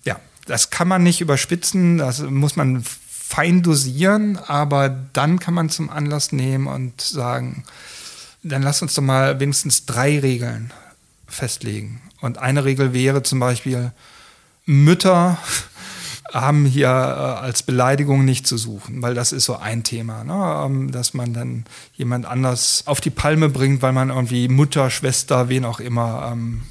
ja, 0.05 0.17
das 0.47 0.71
kann 0.71 0.89
man 0.89 1.03
nicht 1.03 1.21
überspitzen, 1.21 1.99
das 1.99 2.21
muss 2.23 2.57
man 2.57 2.83
fein 3.11 3.63
dosieren, 3.63 4.39
aber 4.39 4.89
dann 4.89 5.39
kann 5.39 5.55
man 5.55 5.69
zum 5.69 5.91
Anlass 5.91 6.33
nehmen 6.33 6.67
und 6.67 7.01
sagen, 7.01 7.65
dann 8.43 8.63
lass 8.63 8.83
uns 8.83 8.95
doch 8.95 9.03
mal 9.03 9.41
wenigstens 9.41 9.87
drei 9.87 10.19
Regeln 10.19 10.73
festlegen. 11.35 12.01
Und 12.21 12.39
eine 12.39 12.65
Regel 12.65 12.93
wäre 12.93 13.23
zum 13.23 13.41
Beispiel, 13.41 13.93
Mütter 14.65 15.39
haben 16.33 16.65
hier 16.65 16.89
äh, 16.89 16.91
als 16.91 17.63
Beleidigung 17.63 18.25
nicht 18.25 18.47
zu 18.47 18.57
suchen, 18.57 19.03
weil 19.03 19.15
das 19.15 19.33
ist 19.33 19.45
so 19.45 19.57
ein 19.57 19.85
Thema, 19.85 20.25
ne? 20.25 20.65
ähm, 20.65 20.91
dass 20.91 21.15
man 21.15 21.33
dann 21.33 21.65
jemand 21.95 22.27
anders 22.27 22.85
auf 22.87 23.01
die 23.01 23.11
Palme 23.11 23.49
bringt, 23.49 23.83
weil 23.83 23.93
man 23.93 24.11
irgendwie 24.11 24.49
Mutter, 24.49 24.91
Schwester, 24.91 25.49
wen 25.49 25.65
auch 25.65 25.81
immer 25.81 26.31
ähm, 26.33 26.63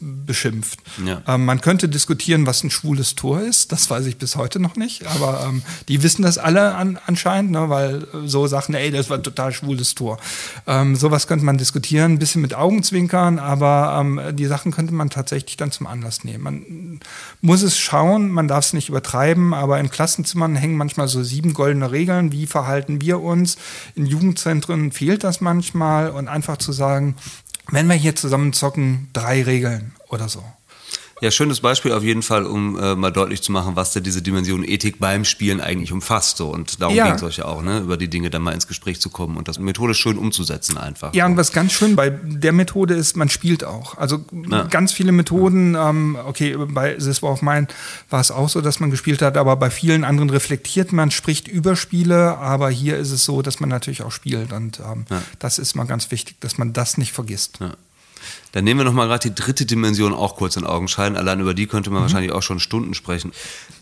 beschimpft. 0.00 0.80
Ja. 1.04 1.22
Ähm, 1.26 1.44
man 1.44 1.60
könnte 1.60 1.88
diskutieren, 1.88 2.46
was 2.46 2.64
ein 2.64 2.70
schwules 2.70 3.14
Tor 3.14 3.42
ist. 3.42 3.70
Das 3.70 3.90
weiß 3.90 4.06
ich 4.06 4.16
bis 4.16 4.36
heute 4.36 4.58
noch 4.58 4.76
nicht. 4.76 5.06
Aber 5.06 5.44
ähm, 5.46 5.62
die 5.88 6.02
wissen 6.02 6.22
das 6.22 6.38
alle 6.38 6.74
an, 6.74 6.98
anscheinend, 7.06 7.50
ne? 7.50 7.68
weil 7.68 8.06
so 8.24 8.46
Sachen, 8.46 8.74
ey, 8.74 8.90
das 8.90 9.10
war 9.10 9.18
ein 9.18 9.22
total 9.22 9.52
schwules 9.52 9.94
Tor. 9.94 10.18
Ähm, 10.66 10.96
sowas 10.96 11.26
könnte 11.26 11.44
man 11.44 11.58
diskutieren, 11.58 12.12
ein 12.12 12.18
bisschen 12.18 12.40
mit 12.40 12.54
Augenzwinkern, 12.54 13.38
aber 13.38 13.98
ähm, 14.00 14.20
die 14.36 14.46
Sachen 14.46 14.72
könnte 14.72 14.94
man 14.94 15.10
tatsächlich 15.10 15.56
dann 15.56 15.70
zum 15.70 15.86
Anlass 15.86 16.24
nehmen. 16.24 16.42
Man 16.42 17.00
muss 17.42 17.62
es 17.62 17.78
schauen, 17.78 18.30
man 18.30 18.48
darf 18.48 18.64
es 18.66 18.72
nicht 18.72 18.88
übertreiben, 18.88 19.52
aber 19.52 19.80
in 19.80 19.90
Klassenzimmern 19.90 20.56
hängen 20.56 20.76
manchmal 20.76 21.08
so 21.08 21.22
sieben 21.22 21.52
goldene 21.52 21.92
Regeln. 21.92 22.32
Wie 22.32 22.46
verhalten 22.46 23.00
wir 23.02 23.20
uns? 23.20 23.58
In 23.94 24.06
Jugendzentren 24.06 24.92
fehlt 24.92 25.24
das 25.24 25.40
manchmal 25.40 26.10
und 26.10 26.28
einfach 26.28 26.56
zu 26.56 26.72
sagen, 26.72 27.16
wenn 27.70 27.86
wir 27.88 27.94
hier 27.96 28.16
zusammen 28.16 28.52
zocken, 28.52 29.08
drei 29.12 29.42
Regeln 29.42 29.92
oder 30.08 30.28
so. 30.28 30.44
Ja, 31.20 31.30
schönes 31.30 31.60
Beispiel 31.60 31.92
auf 31.92 32.02
jeden 32.02 32.22
Fall, 32.22 32.46
um 32.46 32.78
äh, 32.78 32.94
mal 32.94 33.10
deutlich 33.10 33.42
zu 33.42 33.52
machen, 33.52 33.76
was 33.76 33.92
da 33.92 34.00
diese 34.00 34.22
Dimension 34.22 34.64
Ethik 34.64 34.98
beim 34.98 35.24
Spielen 35.24 35.60
eigentlich 35.60 35.92
umfasst. 35.92 36.38
So. 36.38 36.48
Und 36.48 36.80
darum 36.80 36.96
ja. 36.96 37.06
ging 37.06 37.14
es 37.14 37.22
euch 37.22 37.38
ja 37.38 37.44
auch, 37.44 37.62
ne? 37.62 37.80
über 37.80 37.96
die 37.96 38.08
Dinge 38.08 38.30
dann 38.30 38.42
mal 38.42 38.52
ins 38.52 38.66
Gespräch 38.66 39.00
zu 39.00 39.10
kommen 39.10 39.36
und 39.36 39.48
das 39.48 39.58
methodisch 39.58 39.98
schön 39.98 40.16
umzusetzen 40.16 40.78
einfach. 40.78 41.14
Ja, 41.14 41.26
und 41.26 41.36
was 41.36 41.52
ganz 41.52 41.72
schön 41.72 41.94
bei 41.96 42.10
der 42.10 42.52
Methode 42.52 42.94
ist, 42.94 43.16
man 43.16 43.28
spielt 43.28 43.64
auch. 43.64 43.98
Also 43.98 44.24
ja. 44.50 44.64
ganz 44.64 44.92
viele 44.92 45.12
Methoden, 45.12 45.74
ähm, 45.74 46.16
okay, 46.24 46.56
bei 46.56 46.94
This 46.94 47.22
War 47.22 47.32
of 47.32 47.42
Mine 47.42 47.68
war 48.08 48.20
es 48.20 48.30
auch 48.30 48.48
so, 48.48 48.60
dass 48.60 48.80
man 48.80 48.90
gespielt 48.90 49.20
hat, 49.20 49.36
aber 49.36 49.56
bei 49.56 49.70
vielen 49.70 50.04
anderen 50.04 50.30
reflektiert 50.30 50.92
man, 50.92 51.10
spricht 51.10 51.48
über 51.48 51.76
Spiele, 51.76 52.38
aber 52.38 52.70
hier 52.70 52.96
ist 52.96 53.10
es 53.10 53.24
so, 53.24 53.42
dass 53.42 53.60
man 53.60 53.68
natürlich 53.68 54.02
auch 54.02 54.12
spielt 54.12 54.52
und 54.52 54.80
ähm, 54.80 55.04
ja. 55.10 55.22
das 55.38 55.58
ist 55.58 55.74
mal 55.74 55.84
ganz 55.84 56.10
wichtig, 56.10 56.36
dass 56.40 56.56
man 56.56 56.72
das 56.72 56.96
nicht 56.96 57.12
vergisst. 57.12 57.58
Ja. 57.60 57.74
Dann 58.52 58.64
nehmen 58.64 58.80
wir 58.80 58.84
nochmal 58.84 59.08
gerade 59.08 59.28
die 59.28 59.34
dritte 59.34 59.66
Dimension 59.66 60.12
auch 60.12 60.36
kurz 60.36 60.56
in 60.56 60.64
Augenschein. 60.64 61.16
Allein 61.16 61.40
über 61.40 61.54
die 61.54 61.66
könnte 61.66 61.90
man 61.90 62.00
mhm. 62.00 62.04
wahrscheinlich 62.04 62.32
auch 62.32 62.42
schon 62.42 62.60
Stunden 62.60 62.94
sprechen. 62.94 63.32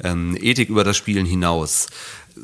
Ähm, 0.03 0.37
Ethik 0.41 0.69
über 0.69 0.85
das 0.85 0.97
Spielen 0.97 1.27
hinaus 1.27 1.87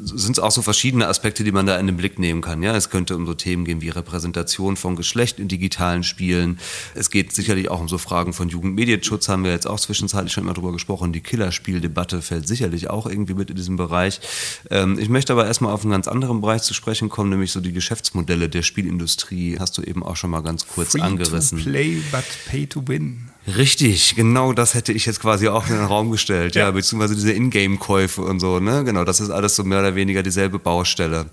sind 0.03 0.39
es 0.39 0.39
auch 0.39 0.51
so 0.51 0.63
verschiedene 0.63 1.07
Aspekte, 1.09 1.45
die 1.45 1.53
man 1.53 1.67
da 1.67 1.79
in 1.79 1.87
den 1.87 1.97
Blick 1.97 2.19
nehmen 2.19 2.41
kann. 2.41 2.63
Ja, 2.63 2.75
es 2.77 2.91
könnte 2.91 3.17
um 3.17 3.27
so 3.27 3.35
Themen 3.35 3.65
gehen 3.65 3.81
wie 3.81 3.89
Repräsentation 3.89 4.77
von 4.77 4.97
Geschlecht 4.97 5.39
in 5.39 5.49
digitalen 5.49 6.03
Spielen. 6.03 6.59
Es 6.95 7.11
geht 7.11 7.33
sicherlich 7.33 7.71
auch 7.71 7.81
um 7.81 7.89
so 7.89 7.99
Fragen 7.99 8.33
von 8.33 8.49
Jugendmedienschutz, 8.49 9.29
haben 9.29 9.45
wir 9.45 9.53
jetzt 9.53 9.67
auch 9.67 9.81
zwischenzeitlich 9.81 10.33
schon 10.33 10.45
mal 10.45 10.55
drüber 10.55 10.73
gesprochen. 10.73 11.13
Die 11.13 11.21
Killerspieldebatte 11.21 12.23
fällt 12.23 12.49
sicherlich 12.49 12.91
auch 12.91 13.07
irgendwie 13.07 13.35
mit 13.35 13.51
in 13.51 13.57
diesem 13.57 13.77
Bereich. 13.77 14.21
Ähm, 14.71 14.99
ich 14.99 15.09
möchte 15.09 15.33
aber 15.33 15.47
erstmal 15.47 15.73
auf 15.73 15.83
einen 15.83 15.93
ganz 15.93 16.09
anderen 16.09 16.41
Bereich 16.41 16.63
zu 16.63 16.75
sprechen 16.75 17.09
kommen, 17.09 17.31
nämlich 17.31 17.53
so 17.53 17.61
die 17.61 17.73
Geschäftsmodelle 17.73 18.49
der 18.49 18.63
Spielindustrie. 18.63 19.59
Hast 19.59 19.79
du 19.79 19.83
eben 19.83 20.03
auch 20.03 20.17
schon 20.17 20.31
mal 20.31 20.43
ganz 20.43 20.67
kurz 20.67 20.93
Free 20.93 21.01
angerissen. 21.01 21.59
To 21.59 21.65
play, 21.65 22.03
but 22.11 22.25
pay 22.47 22.67
to 22.67 22.83
win. 22.87 23.31
Richtig, 23.47 24.17
genau 24.17 24.55
das 24.55 24.73
hätte 24.73 24.93
ich 24.93 25.05
jetzt 25.05 25.21
quasi 25.21 25.49
auch 25.49 25.69
in 25.69 25.77
den 25.77 25.85
Raum 25.85 26.11
gestellt, 26.11 26.55
ja, 26.55 26.65
ja 26.65 26.71
beziehungsweise 26.71 27.15
diese 27.15 27.33
Ingame-Käufe 27.33 28.23
und 28.23 28.41
so, 28.41 28.59
ne? 28.59 28.85
Genau, 28.85 29.05
das 29.05 29.21
ist 29.21 29.29
alles 29.29 29.55
so 29.55 29.65
mehr 29.65 29.81
oder 29.81 29.95
weniger 29.95 30.23
dieselbe 30.23 30.59
Baustelle. 30.59 31.27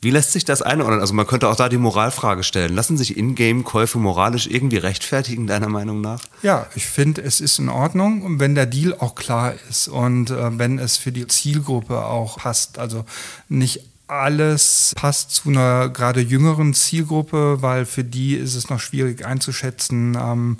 Wie 0.00 0.10
lässt 0.10 0.32
sich 0.32 0.46
das 0.46 0.62
einordnen? 0.62 1.00
Also 1.00 1.12
man 1.12 1.26
könnte 1.26 1.48
auch 1.48 1.56
da 1.56 1.68
die 1.68 1.76
Moralfrage 1.76 2.42
stellen. 2.42 2.74
Lassen 2.74 2.96
sich 2.96 3.18
Ingame-Käufe 3.18 3.98
moralisch 3.98 4.46
irgendwie 4.46 4.78
rechtfertigen, 4.78 5.46
deiner 5.46 5.68
Meinung 5.68 6.00
nach? 6.00 6.20
Ja, 6.42 6.66
ich 6.74 6.86
finde, 6.86 7.22
es 7.22 7.40
ist 7.40 7.58
in 7.58 7.68
Ordnung, 7.68 8.40
wenn 8.40 8.54
der 8.54 8.66
Deal 8.66 8.94
auch 8.98 9.14
klar 9.14 9.54
ist 9.68 9.88
und 9.88 10.30
äh, 10.30 10.58
wenn 10.58 10.78
es 10.78 10.96
für 10.96 11.12
die 11.12 11.26
Zielgruppe 11.26 12.02
auch 12.04 12.38
passt. 12.38 12.78
Also 12.78 13.04
nicht 13.50 13.82
alles 14.06 14.94
passt 14.96 15.32
zu 15.32 15.50
einer 15.50 15.90
gerade 15.90 16.20
jüngeren 16.22 16.72
Zielgruppe, 16.72 17.60
weil 17.60 17.84
für 17.84 18.04
die 18.04 18.34
ist 18.36 18.54
es 18.54 18.70
noch 18.70 18.80
schwierig 18.80 19.24
einzuschätzen. 19.26 20.16
Ähm, 20.18 20.56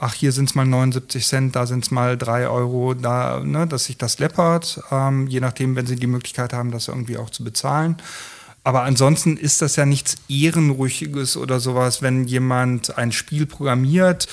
ach, 0.00 0.14
hier 0.14 0.32
sind 0.32 0.48
es 0.48 0.54
mal 0.54 0.66
79 0.66 1.26
Cent, 1.26 1.56
da 1.56 1.66
sind 1.66 1.84
es 1.84 1.90
mal 1.90 2.16
3 2.16 2.48
Euro, 2.48 2.94
da, 2.94 3.40
ne, 3.40 3.66
dass 3.66 3.86
sich 3.86 3.96
das 3.96 4.18
läppert, 4.18 4.80
ähm, 4.90 5.26
je 5.26 5.40
nachdem, 5.40 5.76
wenn 5.76 5.86
sie 5.86 5.96
die 5.96 6.06
Möglichkeit 6.06 6.52
haben, 6.52 6.70
das 6.70 6.88
irgendwie 6.88 7.18
auch 7.18 7.30
zu 7.30 7.44
bezahlen. 7.44 7.96
Aber 8.64 8.82
ansonsten 8.82 9.36
ist 9.36 9.62
das 9.62 9.76
ja 9.76 9.86
nichts 9.86 10.16
Ehrenrüchiges 10.28 11.36
oder 11.36 11.60
sowas, 11.60 12.02
wenn 12.02 12.24
jemand 12.24 12.98
ein 12.98 13.12
Spiel 13.12 13.46
programmiert 13.46 14.26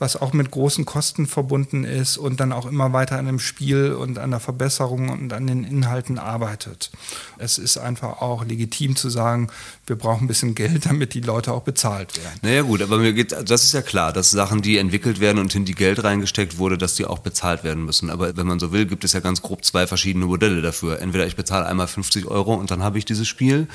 was 0.00 0.16
auch 0.16 0.32
mit 0.32 0.50
großen 0.50 0.86
Kosten 0.86 1.26
verbunden 1.26 1.84
ist 1.84 2.16
und 2.16 2.40
dann 2.40 2.52
auch 2.52 2.64
immer 2.64 2.94
weiter 2.94 3.18
an 3.18 3.26
dem 3.26 3.38
Spiel 3.38 3.92
und 3.92 4.18
an 4.18 4.30
der 4.30 4.40
Verbesserung 4.40 5.10
und 5.10 5.32
an 5.34 5.46
den 5.46 5.62
Inhalten 5.62 6.18
arbeitet. 6.18 6.90
Es 7.36 7.58
ist 7.58 7.76
einfach 7.76 8.22
auch 8.22 8.44
legitim 8.44 8.96
zu 8.96 9.10
sagen, 9.10 9.48
wir 9.86 9.96
brauchen 9.96 10.24
ein 10.24 10.26
bisschen 10.26 10.54
Geld, 10.54 10.86
damit 10.90 11.12
die 11.12 11.20
Leute 11.20 11.52
auch 11.52 11.62
bezahlt 11.62 12.16
werden. 12.16 12.38
Naja 12.40 12.62
gut, 12.62 12.80
aber 12.80 12.96
mir 12.96 13.12
geht, 13.12 13.32
das 13.32 13.62
ist 13.62 13.74
ja 13.74 13.82
klar, 13.82 14.14
dass 14.14 14.30
Sachen, 14.30 14.62
die 14.62 14.78
entwickelt 14.78 15.20
werden 15.20 15.38
und 15.38 15.54
in 15.54 15.66
die 15.66 15.74
Geld 15.74 16.02
reingesteckt 16.02 16.56
wurde, 16.56 16.78
dass 16.78 16.94
die 16.94 17.04
auch 17.04 17.18
bezahlt 17.18 17.62
werden 17.62 17.84
müssen. 17.84 18.08
Aber 18.08 18.34
wenn 18.38 18.46
man 18.46 18.58
so 18.58 18.72
will, 18.72 18.86
gibt 18.86 19.04
es 19.04 19.12
ja 19.12 19.20
ganz 19.20 19.42
grob 19.42 19.66
zwei 19.66 19.86
verschiedene 19.86 20.24
Modelle 20.24 20.62
dafür. 20.62 21.00
Entweder 21.00 21.26
ich 21.26 21.36
bezahle 21.36 21.66
einmal 21.66 21.88
50 21.88 22.26
Euro 22.26 22.54
und 22.54 22.70
dann 22.70 22.82
habe 22.82 22.96
ich 22.96 23.04
dieses 23.04 23.28
Spiel, 23.28 23.68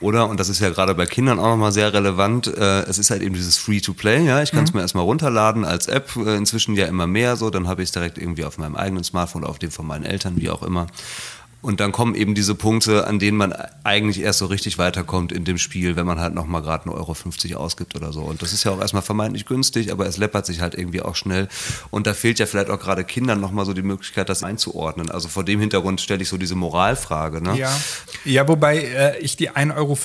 oder, 0.00 0.28
und 0.28 0.38
das 0.38 0.50
ist 0.50 0.60
ja 0.60 0.68
gerade 0.68 0.94
bei 0.94 1.06
Kindern 1.06 1.38
auch 1.38 1.48
nochmal 1.48 1.72
sehr 1.72 1.94
relevant, 1.94 2.48
äh, 2.48 2.82
es 2.82 2.98
ist 2.98 3.10
halt 3.10 3.22
eben 3.22 3.34
dieses 3.34 3.56
Free-to-Play, 3.56 4.26
ja, 4.26 4.42
ich 4.42 4.50
kann 4.50 4.64
es 4.64 4.72
mhm. 4.72 4.78
mir 4.78 4.82
erstmal 4.82 5.04
runterladen, 5.04 5.64
als 5.70 5.86
App, 5.86 6.14
äh, 6.16 6.36
inzwischen 6.36 6.74
ja 6.74 6.86
immer 6.86 7.06
mehr 7.06 7.36
so, 7.36 7.50
dann 7.50 7.68
habe 7.68 7.82
ich 7.82 7.88
es 7.88 7.92
direkt 7.92 8.18
irgendwie 8.18 8.44
auf 8.44 8.58
meinem 8.58 8.76
eigenen 8.76 9.04
Smartphone 9.04 9.44
auf 9.44 9.58
dem 9.58 9.70
von 9.70 9.86
meinen 9.86 10.04
Eltern, 10.04 10.36
wie 10.36 10.50
auch 10.50 10.62
immer. 10.62 10.88
Und 11.62 11.80
dann 11.80 11.92
kommen 11.92 12.14
eben 12.14 12.34
diese 12.34 12.54
Punkte, 12.54 13.06
an 13.06 13.18
denen 13.18 13.36
man 13.36 13.52
eigentlich 13.84 14.20
erst 14.20 14.38
so 14.38 14.46
richtig 14.46 14.78
weiterkommt 14.78 15.30
in 15.30 15.44
dem 15.44 15.58
Spiel, 15.58 15.94
wenn 15.94 16.06
man 16.06 16.18
halt 16.18 16.34
nochmal 16.34 16.62
gerade 16.62 16.88
1,50 16.88 17.50
Euro 17.50 17.64
ausgibt 17.64 17.94
oder 17.94 18.12
so. 18.12 18.22
Und 18.22 18.40
das 18.40 18.52
ist 18.52 18.64
ja 18.64 18.72
auch 18.72 18.80
erstmal 18.80 19.02
vermeintlich 19.02 19.44
günstig, 19.44 19.92
aber 19.92 20.06
es 20.06 20.16
läppert 20.16 20.46
sich 20.46 20.60
halt 20.60 20.74
irgendwie 20.74 21.02
auch 21.02 21.16
schnell. 21.16 21.48
Und 21.90 22.06
da 22.06 22.14
fehlt 22.14 22.38
ja 22.38 22.46
vielleicht 22.46 22.70
auch 22.70 22.80
gerade 22.80 23.04
Kindern 23.04 23.40
nochmal 23.40 23.66
so 23.66 23.74
die 23.74 23.82
Möglichkeit, 23.82 24.30
das 24.30 24.42
einzuordnen. 24.42 25.10
Also 25.10 25.28
vor 25.28 25.44
dem 25.44 25.60
Hintergrund 25.60 26.00
stelle 26.00 26.22
ich 26.22 26.28
so 26.28 26.38
diese 26.38 26.54
Moralfrage. 26.54 27.42
Ne? 27.42 27.58
Ja. 27.58 27.78
ja, 28.24 28.48
wobei 28.48 28.78
äh, 28.78 29.18
ich 29.18 29.36
die 29.36 29.50
1,50 29.50 29.74
Euro 29.76 29.96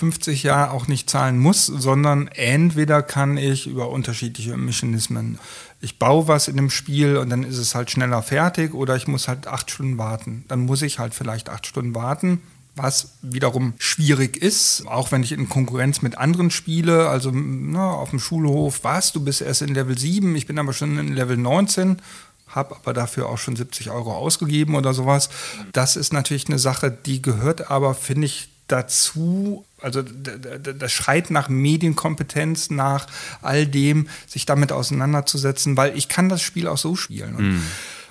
ja 0.44 0.72
auch 0.72 0.88
nicht 0.88 1.10
zahlen 1.10 1.40
muss, 1.40 1.66
sondern 1.66 2.28
entweder 2.28 3.02
kann 3.02 3.38
ich 3.38 3.68
über 3.68 3.90
unterschiedliche 3.90 4.58
Mechanismen 4.58 5.40
ich 5.82 6.00
baue 6.00 6.28
was 6.28 6.48
in 6.48 6.58
dem 6.58 6.70
Spiel 6.70 7.18
und 7.18 7.30
dann 7.30 7.44
ist 7.44 7.58
es 7.58 7.76
halt 7.76 7.92
schneller 7.92 8.22
fertig 8.22 8.74
oder 8.74 8.96
ich 8.96 9.08
muss 9.08 9.28
halt 9.28 9.48
acht 9.48 9.70
Stunden 9.70 9.98
warten. 9.98 10.46
Dann 10.48 10.62
muss 10.62 10.82
ich 10.82 11.00
halt 11.00 11.14
vielleicht 11.14 11.50
acht 11.50 11.66
Stunden 11.68 11.94
warten, 11.94 12.42
was 12.76 13.14
wiederum 13.22 13.74
schwierig 13.78 14.38
ist, 14.38 14.86
auch 14.88 15.12
wenn 15.12 15.24
ich 15.24 15.32
in 15.32 15.48
Konkurrenz 15.48 16.02
mit 16.02 16.18
anderen 16.18 16.52
spiele, 16.52 17.10
also 17.10 17.32
na, 17.34 17.92
auf 17.92 18.10
dem 18.10 18.20
Schulhof, 18.20 18.84
was, 18.84 19.14
du 19.14 19.24
bist 19.24 19.42
erst 19.42 19.62
in 19.62 19.74
Level 19.74 19.98
7, 19.98 20.36
ich 20.36 20.48
bin 20.48 20.60
aber 20.60 20.74
schon 20.74 20.98
in 20.98 21.14
Level 21.14 21.38
19, 21.38 22.02
habe 22.48 22.76
aber 22.76 22.94
dafür 22.94 23.30
auch 23.30 23.38
schon 23.38 23.56
70 23.56 23.92
Euro 23.92 24.14
ausgegeben 24.14 24.76
oder 24.76 24.94
sowas. 24.94 25.30
Das 25.72 25.96
ist 25.96 26.14
natürlich 26.14 26.48
eine 26.48 26.60
Sache, 26.60 26.92
die 26.92 27.22
gehört 27.22 27.70
aber, 27.70 27.94
finde 27.94 28.26
ich, 28.26 28.50
dazu, 28.68 29.66
also 29.82 30.02
das 30.02 30.92
schreit 30.92 31.30
nach 31.30 31.50
Medienkompetenz, 31.50 32.70
nach 32.70 33.08
all 33.42 33.68
dem, 33.68 34.08
sich 34.28 34.46
damit 34.46 34.72
auseinanderzusetzen, 34.72 35.78
weil 35.78 35.98
ich 35.98 36.10
kann 36.10 36.30
das 36.30 36.42
Spiel 36.42 36.68
auch 36.68 36.78
so 36.78 36.96
spielen. 36.96 37.36
Mm 37.36 37.62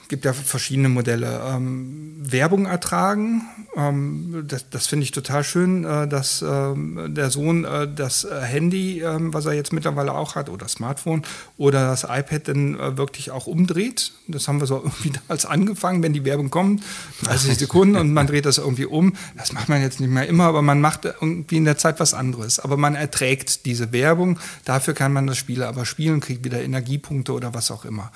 gibt 0.09 0.25
ja 0.25 0.33
verschiedene 0.33 0.89
Modelle. 0.89 1.43
Ähm, 1.47 2.15
Werbung 2.19 2.67
ertragen, 2.67 3.43
ähm, 3.77 4.45
das, 4.47 4.71
das 4.71 4.87
finde 4.87 5.05
ich 5.05 5.11
total 5.11 5.45
schön, 5.45 5.85
äh, 5.85 6.07
dass 6.09 6.43
ähm, 6.43 7.15
der 7.15 7.31
Sohn 7.31 7.65
äh, 7.65 7.89
das 7.93 8.25
äh, 8.25 8.41
Handy, 8.41 9.01
ähm, 9.01 9.35
was 9.35 9.47
er 9.47 9.53
jetzt 9.53 9.73
mittlerweile 9.73 10.13
auch 10.13 10.35
hat, 10.35 10.49
oder 10.49 10.69
Smartphone 10.69 11.23
oder 11.57 11.87
das 11.87 12.05
iPad 12.05 12.49
dann 12.49 12.79
äh, 12.79 12.97
wirklich 12.97 13.31
auch 13.31 13.47
umdreht. 13.47 14.13
Das 14.29 14.49
haben 14.49 14.61
wir 14.61 14.67
so 14.67 14.77
irgendwie 14.85 15.11
damals 15.11 15.47
angefangen, 15.47 16.03
wenn 16.03 16.13
die 16.13 16.25
Werbung 16.25 16.51
kommt, 16.51 16.83
30 17.25 17.59
Sekunden 17.59 17.97
und 17.97 18.13
man 18.13 18.27
dreht 18.27 18.47
das 18.47 18.59
irgendwie 18.59 18.87
um. 18.87 19.15
Das 19.37 19.53
macht 19.53 19.69
man 19.69 19.83
jetzt 19.83 20.01
nicht 20.01 20.11
mehr 20.11 20.27
immer, 20.27 20.45
aber 20.45 20.63
man 20.63 20.81
macht 20.81 21.05
irgendwie 21.05 21.57
in 21.57 21.65
der 21.65 21.77
Zeit 21.77 22.01
was 22.01 22.15
anderes. 22.15 22.59
Aber 22.59 22.77
man 22.77 22.95
erträgt 22.95 23.67
diese 23.67 23.93
Werbung, 23.93 24.39
dafür 24.65 24.95
kann 24.95 25.13
man 25.13 25.27
das 25.27 25.37
Spiel 25.37 25.63
aber 25.63 25.85
spielen, 25.85 26.21
kriegt 26.21 26.45
wieder 26.45 26.63
Energiepunkte 26.63 27.33
oder 27.33 27.55
was 27.55 27.71
auch 27.71 27.85
immer 27.85 28.13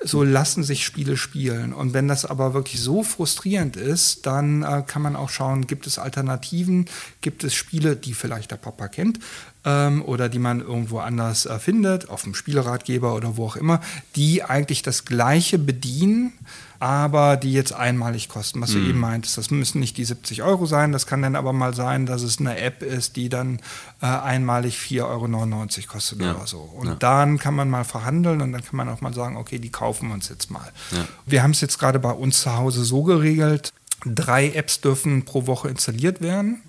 so 0.00 0.22
lassen 0.22 0.62
sich 0.62 0.84
Spiele 0.84 1.16
spielen. 1.16 1.72
Und 1.72 1.94
wenn 1.94 2.06
das 2.06 2.24
aber 2.24 2.54
wirklich 2.54 2.80
so 2.80 3.02
frustrierend 3.02 3.76
ist, 3.76 4.26
dann 4.26 4.62
äh, 4.62 4.82
kann 4.86 5.02
man 5.02 5.16
auch 5.16 5.30
schauen, 5.30 5.66
gibt 5.66 5.86
es 5.86 5.98
Alternativen, 5.98 6.86
gibt 7.22 7.44
es 7.44 7.54
Spiele, 7.54 7.96
die 7.96 8.14
vielleicht 8.14 8.50
der 8.50 8.56
Papa 8.56 8.88
kennt 8.88 9.20
ähm, 9.64 10.02
oder 10.02 10.28
die 10.28 10.38
man 10.38 10.60
irgendwo 10.60 10.98
anders 10.98 11.46
äh, 11.46 11.58
findet, 11.58 12.10
auf 12.10 12.22
dem 12.22 12.34
Spieleratgeber 12.34 13.14
oder 13.14 13.36
wo 13.36 13.46
auch 13.46 13.56
immer, 13.56 13.80
die 14.16 14.42
eigentlich 14.42 14.82
das 14.82 15.06
Gleiche 15.06 15.58
bedienen 15.58 16.32
aber 16.78 17.36
die 17.36 17.52
jetzt 17.52 17.72
einmalig 17.72 18.28
kosten, 18.28 18.60
was 18.60 18.70
mhm. 18.70 18.74
du 18.74 18.88
eben 18.90 19.00
meintest. 19.00 19.38
Das 19.38 19.50
müssen 19.50 19.80
nicht 19.80 19.96
die 19.96 20.04
70 20.04 20.42
Euro 20.42 20.66
sein, 20.66 20.92
das 20.92 21.06
kann 21.06 21.22
dann 21.22 21.36
aber 21.36 21.52
mal 21.52 21.74
sein, 21.74 22.06
dass 22.06 22.22
es 22.22 22.38
eine 22.38 22.58
App 22.58 22.82
ist, 22.82 23.16
die 23.16 23.28
dann 23.28 23.60
äh, 24.02 24.06
einmalig 24.06 24.76
4,99 24.78 25.02
Euro 25.02 25.92
kostet 25.92 26.20
ja. 26.20 26.34
oder 26.34 26.46
so. 26.46 26.58
Und 26.58 26.86
ja. 26.86 26.94
dann 26.96 27.38
kann 27.38 27.54
man 27.54 27.70
mal 27.70 27.84
verhandeln 27.84 28.40
und 28.42 28.52
dann 28.52 28.62
kann 28.62 28.76
man 28.76 28.88
auch 28.88 29.00
mal 29.00 29.14
sagen, 29.14 29.36
okay, 29.36 29.58
die 29.58 29.70
kaufen 29.70 30.08
wir 30.08 30.14
uns 30.14 30.28
jetzt 30.28 30.50
mal. 30.50 30.72
Ja. 30.92 31.06
Wir 31.24 31.42
haben 31.42 31.52
es 31.52 31.60
jetzt 31.60 31.78
gerade 31.78 31.98
bei 31.98 32.12
uns 32.12 32.42
zu 32.42 32.56
Hause 32.56 32.84
so 32.84 33.02
geregelt, 33.02 33.72
drei 34.04 34.50
Apps 34.50 34.80
dürfen 34.80 35.24
pro 35.24 35.46
Woche 35.46 35.68
installiert 35.68 36.20
werden. 36.20 36.62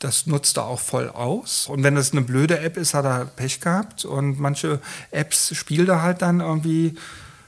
Das 0.00 0.26
nutzt 0.26 0.56
er 0.58 0.64
auch 0.64 0.78
voll 0.78 1.08
aus. 1.08 1.66
Und 1.66 1.82
wenn 1.82 1.96
das 1.96 2.12
eine 2.12 2.22
blöde 2.22 2.60
App 2.60 2.76
ist, 2.76 2.94
hat 2.94 3.04
er 3.04 3.24
Pech 3.24 3.60
gehabt. 3.60 4.04
Und 4.04 4.38
manche 4.38 4.80
Apps 5.10 5.54
spielt 5.56 5.88
er 5.88 6.02
halt 6.02 6.22
dann 6.22 6.40
irgendwie 6.40 6.96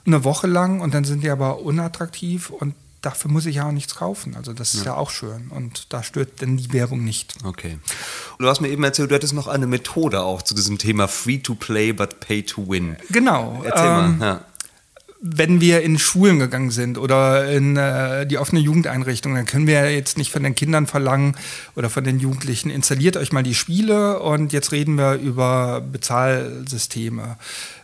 eine 0.07 0.25
Woche 0.25 0.47
lang 0.47 0.81
und 0.81 0.95
dann 0.95 1.05
sind 1.05 1.23
die 1.23 1.31
aber 1.31 1.61
unattraktiv 1.61 2.51
und 2.51 2.75
dafür 3.03 3.31
muss 3.31 3.47
ich 3.47 3.57
ja 3.57 3.67
auch 3.67 3.73
nichts 3.73 3.95
kaufen. 3.95 4.37
Also 4.37 4.53
das 4.53 4.75
ist 4.75 4.85
ja, 4.85 4.93
ja 4.93 4.97
auch 4.97 5.11
schön 5.11 5.49
und 5.51 5.93
da 5.93 6.03
stört 6.03 6.41
denn 6.41 6.57
die 6.57 6.73
Werbung 6.73 7.05
nicht. 7.05 7.35
Okay. 7.45 7.79
Du 8.39 8.47
hast 8.47 8.61
mir 8.61 8.69
eben 8.69 8.85
erzählt, 8.85 9.11
du 9.11 9.15
hättest 9.15 9.33
noch 9.33 9.47
eine 9.47 9.67
Methode 9.67 10.23
auch 10.23 10.43
zu 10.43 10.55
diesem 10.55 10.79
Thema 10.79 11.09
Free 11.09 11.39
to 11.39 11.55
Play 11.55 11.93
but 11.93 12.21
Pay 12.21 12.43
to 12.43 12.69
Win. 12.69 12.97
Genau. 13.11 13.63
Erzähl 13.65 13.87
ähm, 13.87 14.19
mal. 14.19 14.27
Ja 14.27 14.45
wenn 15.23 15.61
wir 15.61 15.83
in 15.83 15.99
Schulen 15.99 16.39
gegangen 16.39 16.71
sind 16.71 16.97
oder 16.97 17.51
in 17.51 17.77
äh, 17.77 18.27
die 18.27 18.39
offene 18.39 18.61
Jugendeinrichtung, 18.61 19.35
dann 19.35 19.45
können 19.45 19.67
wir 19.67 19.75
ja 19.75 19.87
jetzt 19.87 20.17
nicht 20.17 20.33
von 20.33 20.43
den 20.43 20.55
Kindern 20.55 20.87
verlangen 20.87 21.37
oder 21.77 21.91
von 21.91 22.05
den 22.05 22.19
Jugendlichen, 22.21 22.71
installiert 22.71 23.19
euch 23.19 23.31
mal 23.31 23.43
die 23.43 23.55
Spiele 23.55 24.21
und 24.21 24.55
jetzt 24.55 24.73
reden 24.73 24.97
wir 24.97 25.15
über 25.15 25.83
Bezahlsysteme. 25.83 27.37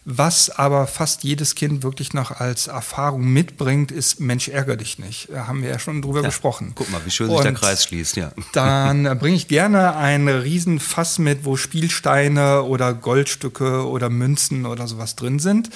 Was 0.08 0.50
aber 0.50 0.86
fast 0.86 1.24
jedes 1.24 1.56
Kind 1.56 1.82
wirklich 1.82 2.14
noch 2.14 2.30
als 2.30 2.68
Erfahrung 2.68 3.24
mitbringt, 3.24 3.90
ist 3.90 4.20
Mensch, 4.20 4.46
ärger 4.46 4.76
dich 4.76 5.00
nicht. 5.00 5.28
Da 5.32 5.48
haben 5.48 5.62
wir 5.62 5.68
ja 5.68 5.80
schon 5.80 6.00
drüber 6.00 6.20
ja, 6.20 6.28
gesprochen. 6.28 6.72
Guck 6.76 6.92
mal, 6.92 7.00
wie 7.04 7.10
schön 7.10 7.28
sich 7.28 7.40
der 7.40 7.54
Kreis 7.54 7.82
schließt, 7.82 8.14
ja. 8.14 8.30
Dann 8.52 9.02
bringe 9.18 9.34
ich 9.34 9.48
gerne 9.48 9.96
ein 9.96 10.28
Riesenfass 10.28 11.18
mit, 11.18 11.44
wo 11.44 11.56
Spielsteine 11.56 12.62
oder 12.62 12.94
Goldstücke 12.94 13.84
oder 13.88 14.08
Münzen 14.08 14.64
oder 14.64 14.86
sowas 14.86 15.16
drin 15.16 15.40
sind. 15.40 15.70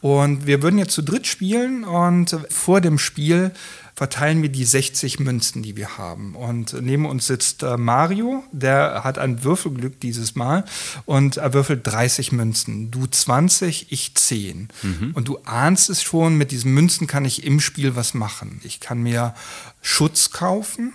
Und 0.00 0.46
wir 0.46 0.62
würden 0.62 0.78
jetzt 0.78 0.92
zu 0.92 1.02
dritt 1.02 1.26
spielen 1.26 1.84
und 1.84 2.36
vor 2.50 2.80
dem 2.80 2.98
Spiel 2.98 3.52
verteilen 3.96 4.42
wir 4.42 4.50
die 4.50 4.66
60 4.66 5.20
Münzen, 5.20 5.62
die 5.62 5.74
wir 5.74 5.96
haben. 5.96 6.36
Und 6.36 6.76
neben 6.82 7.06
uns 7.06 7.26
sitzt 7.26 7.62
äh, 7.62 7.78
Mario, 7.78 8.44
der 8.52 9.02
hat 9.04 9.18
ein 9.18 9.42
Würfelglück 9.42 10.00
dieses 10.00 10.34
Mal 10.34 10.66
und 11.06 11.38
er 11.38 11.54
würfelt 11.54 11.86
30 11.86 12.30
Münzen. 12.32 12.90
Du 12.90 13.06
20, 13.06 13.90
ich 13.90 14.14
10. 14.14 14.68
Mhm. 14.82 15.12
Und 15.14 15.28
du 15.28 15.38
ahnst 15.46 15.88
es 15.88 16.02
schon, 16.02 16.36
mit 16.36 16.50
diesen 16.50 16.74
Münzen 16.74 17.06
kann 17.06 17.24
ich 17.24 17.44
im 17.44 17.58
Spiel 17.58 17.96
was 17.96 18.12
machen. 18.12 18.60
Ich 18.64 18.80
kann 18.80 19.02
mir 19.02 19.34
Schutz 19.80 20.30
kaufen, 20.30 20.92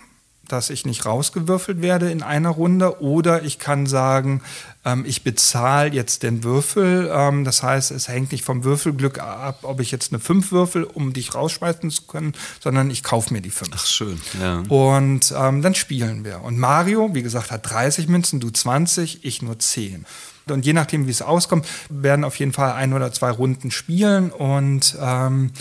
dass 0.52 0.70
ich 0.70 0.86
nicht 0.86 1.06
rausgewürfelt 1.06 1.82
werde 1.82 2.12
in 2.12 2.24
einer 2.24 2.50
Runde. 2.50 3.02
Oder 3.02 3.44
ich 3.44 3.60
kann 3.60 3.86
sagen, 3.86 4.42
ähm, 4.84 5.04
ich 5.08 5.24
bezahle 5.24 5.92
jetzt 5.92 6.24
den 6.24 6.44
Würfel. 6.44 7.10
Ähm, 7.14 7.44
das 7.44 7.64
heißt, 7.64 7.92
es 7.92 8.08
hängt 8.08 8.32
nicht 8.32 8.44
vom 8.44 8.64
Würfelglück 8.64 9.20
ab, 9.20 9.60
ob 9.64 9.80
ich 9.80 9.92
jetzt 9.92 10.12
eine 10.12 10.20
5 10.20 10.52
würfel, 10.52 10.84
um 10.84 11.14
dich 11.14 11.36
rausschmeißen 11.36 11.90
zu 11.90 12.04
können, 12.04 12.34
sondern 12.60 12.90
ich 12.90 13.04
kaufe 13.04 13.34
mir 13.34 13.42
die 13.42 13.52
5. 13.52 13.72
Ach, 13.74 13.86
schön. 13.86 14.20
Ja. 14.42 14.64
Und 14.70 15.34
ähm, 15.38 15.62
dann 15.62 15.76
spielen 15.76 16.26
wir. 16.26 16.42
Und 16.44 16.58
Mario, 16.58 17.14
wie 17.14 17.24
gesagt, 17.24 17.52
hat 17.52 17.70
30 17.70 18.08
Münzen, 18.08 18.40
du 18.40 18.50
20, 18.50 19.24
ich 19.24 19.42
nur 19.42 19.60
10. 19.60 20.06
Und 20.50 20.66
je 20.66 20.74
nachdem, 20.74 21.08
wie 21.08 21.12
es 21.12 21.22
auskommt, 21.22 21.68
werden 21.90 22.26
auf 22.26 22.38
jeden 22.38 22.52
Fall 22.52 22.74
ein 22.74 22.94
oder 22.94 23.12
zwei 23.14 23.30
Runden 23.30 23.72
spielen 23.72 24.32
und 24.32 24.98
ähm, 25.00 25.52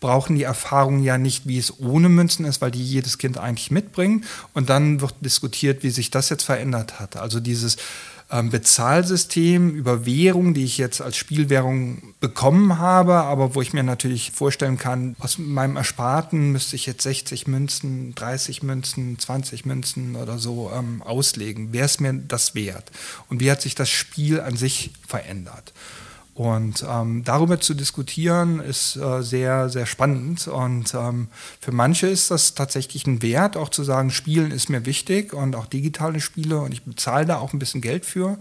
brauchen 0.00 0.36
die 0.36 0.44
Erfahrung 0.44 1.02
ja 1.02 1.18
nicht, 1.18 1.46
wie 1.46 1.58
es 1.58 1.78
ohne 1.78 2.08
Münzen 2.08 2.44
ist, 2.46 2.60
weil 2.60 2.70
die 2.70 2.82
jedes 2.82 3.18
Kind 3.18 3.38
eigentlich 3.38 3.70
mitbringt. 3.70 4.24
Und 4.54 4.70
dann 4.70 5.00
wird 5.00 5.14
diskutiert, 5.20 5.82
wie 5.82 5.90
sich 5.90 6.10
das 6.10 6.30
jetzt 6.30 6.44
verändert 6.44 6.98
hat. 6.98 7.16
Also 7.16 7.38
dieses 7.38 7.76
ähm, 8.32 8.50
Bezahlsystem 8.50 9.70
über 9.70 10.06
Währung, 10.06 10.54
die 10.54 10.64
ich 10.64 10.78
jetzt 10.78 11.00
als 11.02 11.16
Spielwährung 11.16 12.14
bekommen 12.20 12.78
habe, 12.78 13.14
aber 13.14 13.54
wo 13.54 13.62
ich 13.62 13.72
mir 13.72 13.82
natürlich 13.82 14.30
vorstellen 14.32 14.78
kann, 14.78 15.16
aus 15.18 15.38
meinem 15.38 15.76
Ersparten 15.76 16.52
müsste 16.52 16.76
ich 16.76 16.86
jetzt 16.86 17.02
60 17.02 17.46
Münzen, 17.46 18.14
30 18.14 18.62
Münzen, 18.62 19.18
20 19.18 19.66
Münzen 19.66 20.16
oder 20.16 20.38
so 20.38 20.70
ähm, 20.74 21.02
auslegen. 21.02 21.72
Wäre 21.72 21.86
es 21.86 22.00
mir 22.00 22.14
das 22.14 22.54
wert? 22.54 22.90
Und 23.28 23.40
wie 23.40 23.50
hat 23.50 23.60
sich 23.60 23.74
das 23.74 23.90
Spiel 23.90 24.40
an 24.40 24.56
sich 24.56 24.92
verändert? 25.06 25.72
Und 26.34 26.84
ähm, 26.88 27.22
darüber 27.24 27.60
zu 27.60 27.74
diskutieren 27.74 28.60
ist 28.60 28.96
äh, 28.96 29.22
sehr, 29.22 29.68
sehr 29.68 29.86
spannend. 29.86 30.48
Und 30.48 30.94
ähm, 30.94 31.28
für 31.60 31.72
manche 31.72 32.06
ist 32.06 32.30
das 32.30 32.54
tatsächlich 32.54 33.06
ein 33.06 33.20
Wert, 33.22 33.56
auch 33.56 33.68
zu 33.68 33.84
sagen, 33.84 34.10
Spielen 34.10 34.50
ist 34.50 34.70
mir 34.70 34.86
wichtig 34.86 35.32
und 35.34 35.56
auch 35.56 35.66
digitale 35.66 36.20
Spiele 36.20 36.60
und 36.60 36.72
ich 36.72 36.84
bezahle 36.84 37.26
da 37.26 37.38
auch 37.38 37.52
ein 37.52 37.58
bisschen 37.58 37.80
Geld 37.80 38.06
für. 38.06 38.38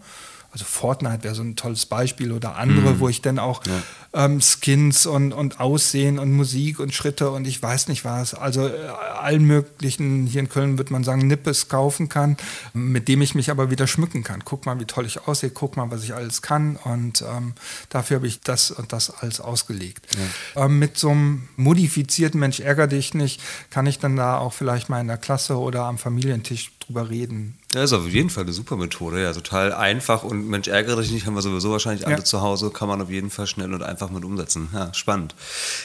Also 0.51 0.65
Fortnite 0.65 1.23
wäre 1.23 1.35
so 1.35 1.43
ein 1.43 1.55
tolles 1.55 1.85
Beispiel 1.85 2.31
oder 2.31 2.55
andere, 2.55 2.93
mhm. 2.93 2.99
wo 2.99 3.09
ich 3.09 3.21
dann 3.21 3.37
auch 3.37 3.65
ja 3.67 3.73
ähm, 4.14 4.41
Skins 4.41 5.05
und, 5.05 5.34
und 5.34 5.60
Aussehen 5.60 6.20
und 6.20 6.32
Musik 6.32 6.80
und 6.80 6.93
Schritte 6.93 7.30
und 7.32 7.45
ich 7.45 7.62
weiß 7.62 7.88
nicht 7.88 8.05
was. 8.05 8.34
Also 8.34 8.68
äh, 8.68 8.88
allen 9.20 9.43
möglichen, 9.43 10.26
hier 10.26 10.39
in 10.39 10.49
Köln 10.49 10.78
würde 10.78 10.93
man 10.93 11.03
sagen, 11.03 11.28
Nippes 11.28 11.68
kaufen 11.68 12.10
kann, 12.10 12.38
mit 12.74 13.07
dem 13.07 13.22
ich 13.22 13.36
mich 13.36 13.51
aber 13.51 13.70
wieder 13.70 13.88
schmücken 13.88 14.24
kann. 14.24 14.43
Guck 14.43 14.66
mal, 14.66 14.80
wie 14.80 14.86
toll 14.86 15.05
ich 15.05 15.28
aussehe, 15.28 15.51
guck 15.51 15.78
mal, 15.78 15.91
was 15.91 16.03
ich 16.03 16.14
alles 16.14 16.41
kann 16.41 16.76
und 16.76 17.22
ähm, 17.22 17.53
dafür 17.89 18.18
habe 18.18 18.28
ich 18.28 18.41
das 18.41 18.72
und 18.72 18.93
das 18.93 19.12
alles 19.12 19.41
ausgelegt. 19.41 20.07
Ja. 20.55 20.66
Ähm, 20.66 20.80
mit 20.80 20.97
so 20.97 21.10
einem 21.10 21.47
modifizierten 21.55 22.39
Mensch 22.39 22.60
ärger 22.60 22.88
dich 22.88 23.14
nicht, 23.14 23.41
kann 23.70 23.86
ich 23.86 23.99
dann 23.99 24.16
da 24.16 24.38
auch 24.38 24.53
vielleicht 24.53 24.89
mal 24.89 25.01
in 25.01 25.07
der 25.07 25.18
Klasse 25.18 25.57
oder 25.57 25.84
am 25.84 25.97
Familientisch 25.97 26.72
drüber 26.80 27.10
reden. 27.10 27.57
Ja, 27.74 27.84
ist 27.84 27.93
auf 27.93 28.07
jeden 28.07 28.32
Fall 28.32 28.43
eine 28.43 28.53
super 28.53 28.78
Methode, 28.78 29.22
ja, 29.22 29.32
total 29.32 29.74
einfach 29.74 30.24
und 30.24 30.47
Mensch 30.47 30.68
ärgere 30.68 31.01
dich 31.01 31.12
nicht, 31.12 31.28
haben 31.28 31.36
wir 31.36 31.43
sowieso 31.43 31.72
wahrscheinlich 31.72 32.07
alle 32.07 32.18
ja. 32.18 32.24
zu 32.24 32.41
Hause, 32.41 32.72
kann 32.72 32.88
man 32.88 32.99
auf 33.01 33.12
jeden 33.12 33.30
Fall 33.30 33.45
schnell 33.45 33.72
und 33.74 33.84
einfach 33.84 33.99
einfach 34.02 34.14
mit 34.14 34.24
umsetzen. 34.24 34.70
Ja, 34.74 34.93
spannend. 34.93 35.36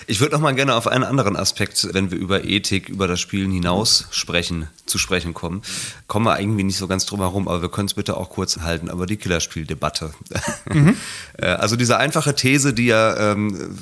Ich 0.07 0.21
würde 0.21 0.35
noch 0.35 0.41
mal 0.41 0.55
gerne 0.55 0.75
auf 0.77 0.87
einen 0.87 1.03
anderen 1.03 1.37
Aspekt, 1.37 1.89
wenn 1.93 2.11
wir 2.13 2.19
über 2.19 2.45
Ethik, 2.45 2.89
über 2.89 3.09
das 3.09 3.21
Spielen 3.21 3.51
hinaus 3.51 4.07
sprechen, 4.13 4.69
zu 4.87 4.99
sprechen 4.99 5.35
kommen. 5.35 5.63
Kommen 6.07 6.27
wir 6.27 6.39
irgendwie 6.39 6.63
nicht 6.63 6.77
so 6.77 6.87
ganz 6.87 7.07
drum 7.07 7.21
herum, 7.21 7.49
aber 7.49 7.63
wir 7.63 7.69
können 7.69 7.89
es 7.89 7.95
bitte 7.95 8.17
auch 8.17 8.31
kurz 8.31 8.59
halten, 8.59 8.89
aber 8.89 9.07
die 9.07 9.17
Killerspieldebatte. 9.17 10.13
Mhm. 10.73 10.97
Äh, 11.37 11.47
also 11.47 11.77
diese 11.77 11.99
einfache 11.99 12.35
These, 12.35 12.73
die 12.73 12.87
ja 12.87 13.33
ähm, 13.33 13.77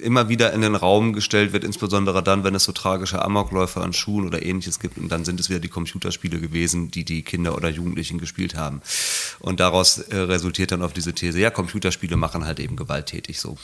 immer 0.00 0.28
wieder 0.28 0.52
in 0.52 0.62
den 0.62 0.74
Raum 0.74 1.12
gestellt 1.12 1.52
wird, 1.52 1.64
insbesondere 1.64 2.22
dann, 2.22 2.44
wenn 2.44 2.54
es 2.54 2.64
so 2.64 2.72
tragische 2.72 3.22
Amokläufe 3.22 3.80
an 3.80 3.92
Schulen 3.92 4.26
oder 4.26 4.42
ähnliches 4.42 4.80
gibt 4.80 4.96
und 4.96 5.10
dann 5.10 5.24
sind 5.24 5.38
es 5.38 5.50
wieder 5.50 5.60
die 5.60 5.68
Computerspiele 5.68 6.40
gewesen, 6.40 6.90
die 6.90 7.04
die 7.04 7.22
Kinder 7.22 7.54
oder 7.56 7.68
Jugendlichen 7.68 8.18
gespielt 8.18 8.56
haben. 8.56 8.80
Und 9.38 9.60
daraus 9.60 9.98
äh, 9.98 10.16
resultiert 10.16 10.72
dann 10.72 10.82
auf 10.82 10.92
diese 10.92 11.12
These, 11.12 11.38
ja, 11.38 11.50
Computerspiele 11.50 12.16
machen 12.16 12.46
halt 12.46 12.58
eben 12.58 12.76
gewalttätig 12.76 13.38
so. 13.38 13.56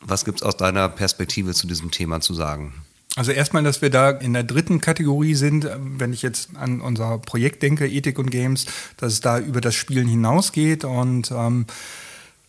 Was 0.00 0.24
gibt 0.24 0.38
es 0.38 0.42
aus 0.42 0.56
deiner 0.56 0.88
Perspektive 0.88 1.54
zu 1.54 1.66
diesem 1.66 1.90
Thema 1.90 2.20
zu 2.20 2.34
sagen? 2.34 2.72
Also 3.16 3.32
erstmal, 3.32 3.64
dass 3.64 3.82
wir 3.82 3.90
da 3.90 4.10
in 4.10 4.32
der 4.32 4.44
dritten 4.44 4.80
Kategorie 4.80 5.34
sind, 5.34 5.68
wenn 5.98 6.12
ich 6.12 6.22
jetzt 6.22 6.50
an 6.56 6.80
unser 6.80 7.18
Projekt 7.18 7.62
denke, 7.62 7.88
Ethik 7.88 8.18
und 8.18 8.30
Games, 8.30 8.66
dass 8.96 9.14
es 9.14 9.20
da 9.20 9.40
über 9.40 9.60
das 9.60 9.74
Spielen 9.74 10.06
hinausgeht 10.06 10.84
und 10.84 11.32
ähm, 11.32 11.66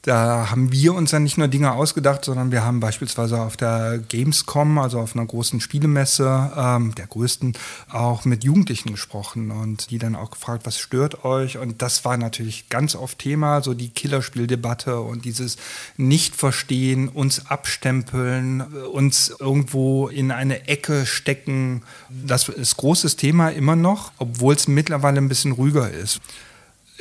da 0.01 0.49
haben 0.49 0.71
wir 0.71 0.93
uns 0.93 1.11
dann 1.11 1.23
nicht 1.23 1.37
nur 1.37 1.49
Dinge 1.49 1.73
ausgedacht, 1.73 2.23
sondern 2.23 2.51
wir 2.51 2.63
haben 2.63 2.79
beispielsweise 2.79 3.41
auf 3.41 3.57
der 3.57 3.99
Gamescom, 4.07 4.77
also 4.77 4.99
auf 4.99 5.13
einer 5.13 5.25
großen 5.25 5.59
Spielemesse, 5.59 6.53
ähm, 6.55 6.95
der 6.95 7.07
größten, 7.07 7.53
auch 7.89 8.23
mit 8.23 8.45
Jugendlichen 8.45 8.91
gesprochen 8.91 9.51
und 9.51 9.91
die 9.91 9.97
dann 9.97 10.15
auch 10.15 10.31
gefragt, 10.31 10.65
was 10.65 10.79
stört 10.79 11.25
euch? 11.25 11.57
Und 11.57 11.81
das 11.81 12.05
war 12.05 12.15
natürlich 12.15 12.69
ganz 12.69 12.95
oft 12.95 13.19
Thema, 13.19 13.61
so 13.61 13.73
die 13.73 13.89
Killerspieldebatte 13.89 15.01
und 15.01 15.25
dieses 15.25 15.57
Nicht-Verstehen, 15.97 17.09
uns 17.09 17.47
abstempeln, 17.47 18.61
uns 18.61 19.35
irgendwo 19.37 20.07
in 20.07 20.31
eine 20.31 20.67
Ecke 20.69 21.05
stecken. 21.05 21.83
Das 22.09 22.47
ist 22.47 22.77
großes 22.77 23.17
Thema 23.17 23.49
immer 23.49 23.75
noch, 23.75 24.13
obwohl 24.17 24.55
es 24.55 24.69
mittlerweile 24.69 25.17
ein 25.17 25.27
bisschen 25.27 25.51
ruhiger 25.51 25.91
ist 25.91 26.21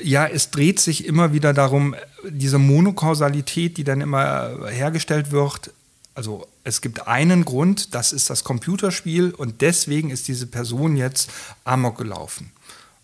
ja, 0.03 0.27
es 0.27 0.51
dreht 0.51 0.81
sich 0.81 1.07
immer 1.07 1.33
wieder 1.33 1.53
darum, 1.53 1.95
diese 2.29 2.59
Monokausalität, 2.59 3.77
die 3.77 3.85
dann 3.85 4.01
immer 4.01 4.69
hergestellt 4.69 5.31
wird. 5.31 5.73
Also 6.15 6.47
es 6.65 6.81
gibt 6.81 7.07
einen 7.07 7.45
Grund, 7.45 7.95
das 7.95 8.13
ist 8.13 8.29
das 8.29 8.43
Computerspiel 8.45 9.31
und 9.31 9.61
deswegen 9.61 10.11
ist 10.11 10.29
diese 10.29 10.47
Person 10.47 10.97
jetzt 10.97 11.31
amok 11.65 11.99
gelaufen. 11.99 12.51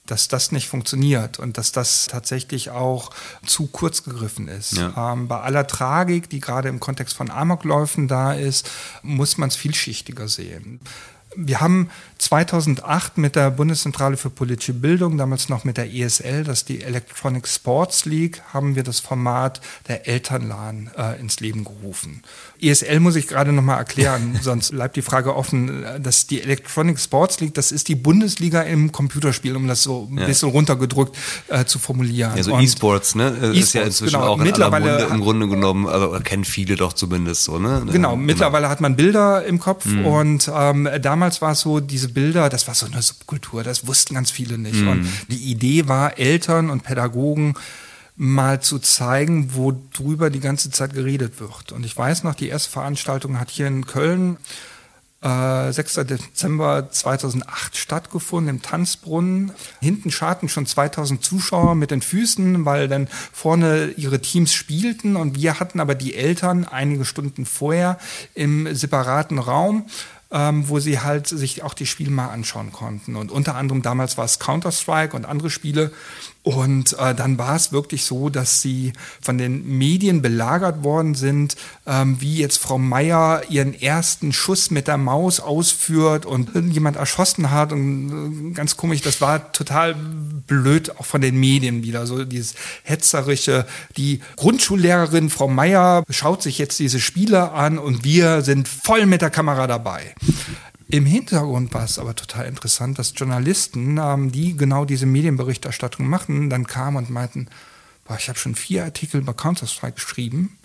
Dass 0.07 0.29
das 0.29 0.53
nicht 0.53 0.69
funktioniert 0.69 1.39
und 1.39 1.57
dass 1.57 1.73
das 1.73 2.09
tatsächlich 2.09 2.71
auch 2.71 3.11
zu 3.47 3.69
kurz 3.69 4.03
gegriffen 4.03 4.49
ist. 4.49 4.73
Ja. 4.73 5.13
Ähm, 5.13 5.29
bei 5.29 5.41
aller 5.41 5.67
Tragik, 5.67 6.29
die 6.29 6.41
gerade 6.41 6.69
im 6.69 6.79
Kontext 6.79 7.17
von 7.17 7.31
Amokläufen 7.31 8.07
da 8.07 8.35
ist, 8.35 8.69
muss 9.03 9.39
man 9.39 9.49
es 9.49 9.57
vielschichtiger 9.57 10.29
sehen. 10.29 10.81
Wir 11.37 11.61
haben 11.61 11.91
2008 12.19 13.19
mit 13.19 13.37
der 13.37 13.51
Bundeszentrale 13.51 14.17
für 14.17 14.31
politische 14.31 14.73
Bildung, 14.73 15.19
damals 15.19 15.49
noch 15.49 15.65
mit 15.65 15.77
der 15.77 15.93
ESL, 15.93 16.45
das 16.45 16.61
ist 16.61 16.69
die 16.69 16.83
Electronic 16.83 17.47
Sports 17.47 18.05
League, 18.05 18.43
haben 18.53 18.77
wir 18.77 18.83
das 18.83 19.01
Format 19.01 19.61
der 19.89 20.07
Elternladen 20.07 20.91
äh, 20.97 21.19
ins 21.21 21.41
Leben 21.41 21.65
gerufen. 21.65 22.23
ESL 22.69 23.01
muss 23.01 23.17
ich 23.17 23.27
gerade 23.27 23.53
nochmal 23.53 23.79
erklären, 23.79 24.39
sonst 24.43 24.71
bleibt 24.71 24.97
die 24.97 25.03
Frage 25.03 25.35
offen. 25.35 25.85
dass 26.01 26.27
die 26.27 26.41
Electronic 26.43 26.99
Sports 26.99 27.41
League, 27.41 27.55
das 27.55 27.73
ist 27.73 27.89
die 27.89 27.95
Bundesliga 27.95 28.63
im 28.63 28.93
Computerspiel, 28.93 29.57
um 29.57 29.67
das 29.67 29.83
so 29.83 30.09
ein 30.11 30.19
ja. 30.19 30.27
bisschen 30.27 30.51
runtergedrückt 30.51 31.17
äh, 31.49 31.65
zu 31.65 31.79
formulieren. 31.79 32.33
Ja, 32.37 32.43
so 32.43 32.59
E-Sports, 32.59 33.15
ne? 33.15 33.53
E 33.55 33.59
ist 33.59 33.75
ja 33.75 33.83
inzwischen 33.83 34.15
genau. 34.15 34.29
auch 34.29 34.39
in 34.39 34.45
mittlerweile 34.45 34.99
Munde, 34.99 35.15
im 35.15 35.21
Grunde 35.21 35.49
genommen, 35.49 35.87
also 35.87 36.11
kennen 36.21 36.45
viele 36.45 36.77
doch 36.77 36.93
zumindest 36.93 37.45
so, 37.45 37.59
ne? 37.59 37.85
Genau, 37.91 38.11
ja, 38.11 38.17
mittlerweile 38.17 38.63
genau. 38.63 38.71
hat 38.71 38.81
man 38.81 38.97
Bilder 38.97 39.45
im 39.45 39.59
Kopf 39.59 39.87
mhm. 39.87 40.07
und 40.07 40.51
ähm, 40.55 40.89
damals 41.01 41.43
war 41.43 41.53
es 41.53 41.61
so, 41.61 41.81
diese 41.81 42.09
Bilder, 42.09 42.49
das 42.49 42.67
war 42.67 42.75
so 42.75 42.87
eine 42.87 43.03
Subkultur, 43.03 43.63
das 43.63 43.87
wussten 43.87 44.15
ganz 44.15 44.31
viele 44.31 44.59
nicht. 44.59 44.81
Mhm. 44.81 44.89
Und 44.89 45.07
die 45.29 45.51
Idee 45.51 45.89
war, 45.89 46.19
Eltern 46.19 46.71
und 46.71 46.83
Pädagogen 46.83 47.55
mal 48.17 48.61
zu 48.61 48.79
zeigen, 48.79 49.55
worüber 49.55 50.31
die 50.31 50.41
ganze 50.41 50.71
Zeit 50.71 50.95
geredet 50.95 51.41
wird. 51.41 51.73
Und 51.73 51.85
ich 51.85 51.97
weiß 51.97 52.23
noch, 52.25 52.35
die 52.35 52.49
erste 52.49 52.71
Veranstaltung 52.71 53.41
hat 53.41 53.51
hier 53.51 53.67
in 53.67 53.87
Köln 53.87 54.37
äh, 55.21 55.73
6. 55.73 55.95
Dezember 56.07 56.91
2008 56.91 57.77
stattgefunden 57.77 58.57
im 58.57 58.63
Tanzbrunnen. 58.63 59.53
Hinten 59.81 60.11
scharten 60.11 60.49
schon 60.49 60.67
2000 60.67 61.25
Zuschauer 61.25 61.75
mit 61.75 61.91
den 61.91 62.03
Füßen, 62.03 62.65
weil 62.65 62.87
dann 62.87 63.09
vorne 63.33 63.95
ihre 63.97 64.21
Teams 64.21 64.53
spielten 64.53 65.17
und 65.17 65.35
wir 65.35 65.59
hatten 65.59 65.81
aber 65.81 65.95
die 65.95 66.15
Eltern 66.15 66.65
einige 66.65 67.05
Stunden 67.05 67.47
vorher 67.47 67.99
im 68.35 68.73
separaten 68.75 69.39
Raum 69.39 69.87
ähm, 70.35 70.69
wo 70.69 70.81
sie 70.81 70.99
halt 70.99 71.29
sich 71.29 71.63
auch 71.63 71.75
die 71.75 71.87
Spiele 71.87 72.11
mal 72.11 72.29
anschauen 72.29 72.73
konnten. 72.73 73.15
Und 73.15 73.31
unter 73.31 73.55
anderem 73.55 73.83
damals 73.83 74.19
war 74.19 74.25
es 74.25 74.41
Counter-Strike 74.41 75.15
und 75.15 75.25
andere 75.25 75.49
Spiele. 75.49 75.93
Und 76.45 76.95
äh, 76.99 77.15
dann 77.15 77.39
war 77.39 77.57
es 77.57 77.73
wirklich 77.73 78.05
so, 78.05 78.29
dass 78.29 78.61
sie 78.61 78.93
von 79.23 79.39
den 79.39 79.67
Medien 79.79 80.21
belagert 80.21 80.85
worden 80.85 81.15
sind, 81.15 81.57
ähm, 81.87 82.21
wie 82.21 82.37
jetzt 82.37 82.59
Frau 82.59 82.77
Meier 82.77 83.41
ihren 83.49 83.73
ersten 83.73 84.31
Schuss 84.35 84.71
mit 84.71 84.87
der 84.87 84.99
Maus 84.99 85.41
ausführt 85.41 86.27
und 86.27 86.55
jemand 86.71 86.99
erschossen 86.99 87.51
hat. 87.51 87.73
Und 87.73 88.51
äh, 88.51 88.53
ganz 88.53 88.77
komisch, 88.77 89.01
das 89.01 89.23
war 89.23 89.53
total 89.53 89.95
blöd 90.47 90.99
auch 90.99 91.07
von 91.07 91.23
den 91.23 91.41
Medien 91.41 91.83
wieder. 91.83 92.07
So 92.07 92.27
dieses 92.27 92.55
hetzerische. 92.83 93.65
Die 93.97 94.21
Grundschullehrerin 94.37 95.31
Frau 95.31 95.49
Meier 95.49 96.05
schaut 96.11 96.43
sich 96.43 96.59
jetzt 96.59 96.79
diese 96.79 97.01
Spiele 97.01 97.53
an 97.53 97.79
und 97.79 98.05
wir 98.05 98.43
sind 98.43 98.69
voll 98.69 99.07
mit 99.07 99.23
der 99.23 99.31
Kamera 99.31 99.67
dabei. 99.67 100.15
Im 100.95 101.07
Hintergrund 101.07 101.75
war 101.75 101.83
es 101.83 101.99
aber 101.99 102.15
total 102.15 102.47
interessant, 102.47 103.01
dass 103.01 103.15
Journalisten, 103.17 103.99
ähm, 104.01 104.31
die 104.31 104.57
genau 104.57 104.85
diese 104.85 105.07
Medienberichterstattung 105.07 106.07
machen, 106.07 106.51
dann 106.51 106.69
kamen 106.69 106.99
und 106.99 107.11
meinten, 107.11 107.49
boah, 108.05 108.17
ich 108.17 108.29
habe 108.29 108.39
schon 108.39 108.55
vier 108.55 108.85
Artikel 108.85 109.21
über 109.21 109.35
Counter-Strike 109.35 109.95
geschrieben. 109.95 110.57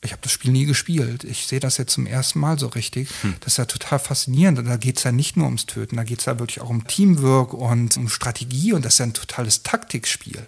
Ich 0.00 0.12
habe 0.12 0.22
das 0.22 0.30
Spiel 0.30 0.52
nie 0.52 0.64
gespielt. 0.64 1.24
Ich 1.24 1.48
sehe 1.48 1.58
das 1.58 1.76
jetzt 1.78 1.92
zum 1.92 2.06
ersten 2.06 2.38
Mal 2.38 2.56
so 2.56 2.68
richtig. 2.68 3.08
Hm. 3.22 3.34
Das 3.40 3.54
ist 3.54 3.56
ja 3.56 3.64
total 3.64 3.98
faszinierend. 3.98 4.60
Und 4.60 4.66
da 4.66 4.76
geht 4.76 4.98
es 4.98 5.02
ja 5.02 5.10
nicht 5.10 5.36
nur 5.36 5.46
ums 5.46 5.66
Töten, 5.66 5.96
da 5.96 6.04
geht 6.04 6.20
es 6.20 6.26
ja 6.26 6.38
wirklich 6.38 6.60
auch 6.60 6.70
um 6.70 6.86
Teamwork 6.86 7.52
und 7.52 7.96
um 7.96 8.08
Strategie. 8.08 8.74
Und 8.74 8.84
das 8.84 8.92
ist 8.94 8.98
ja 9.00 9.06
ein 9.06 9.12
totales 9.14 9.64
Taktikspiel. 9.64 10.46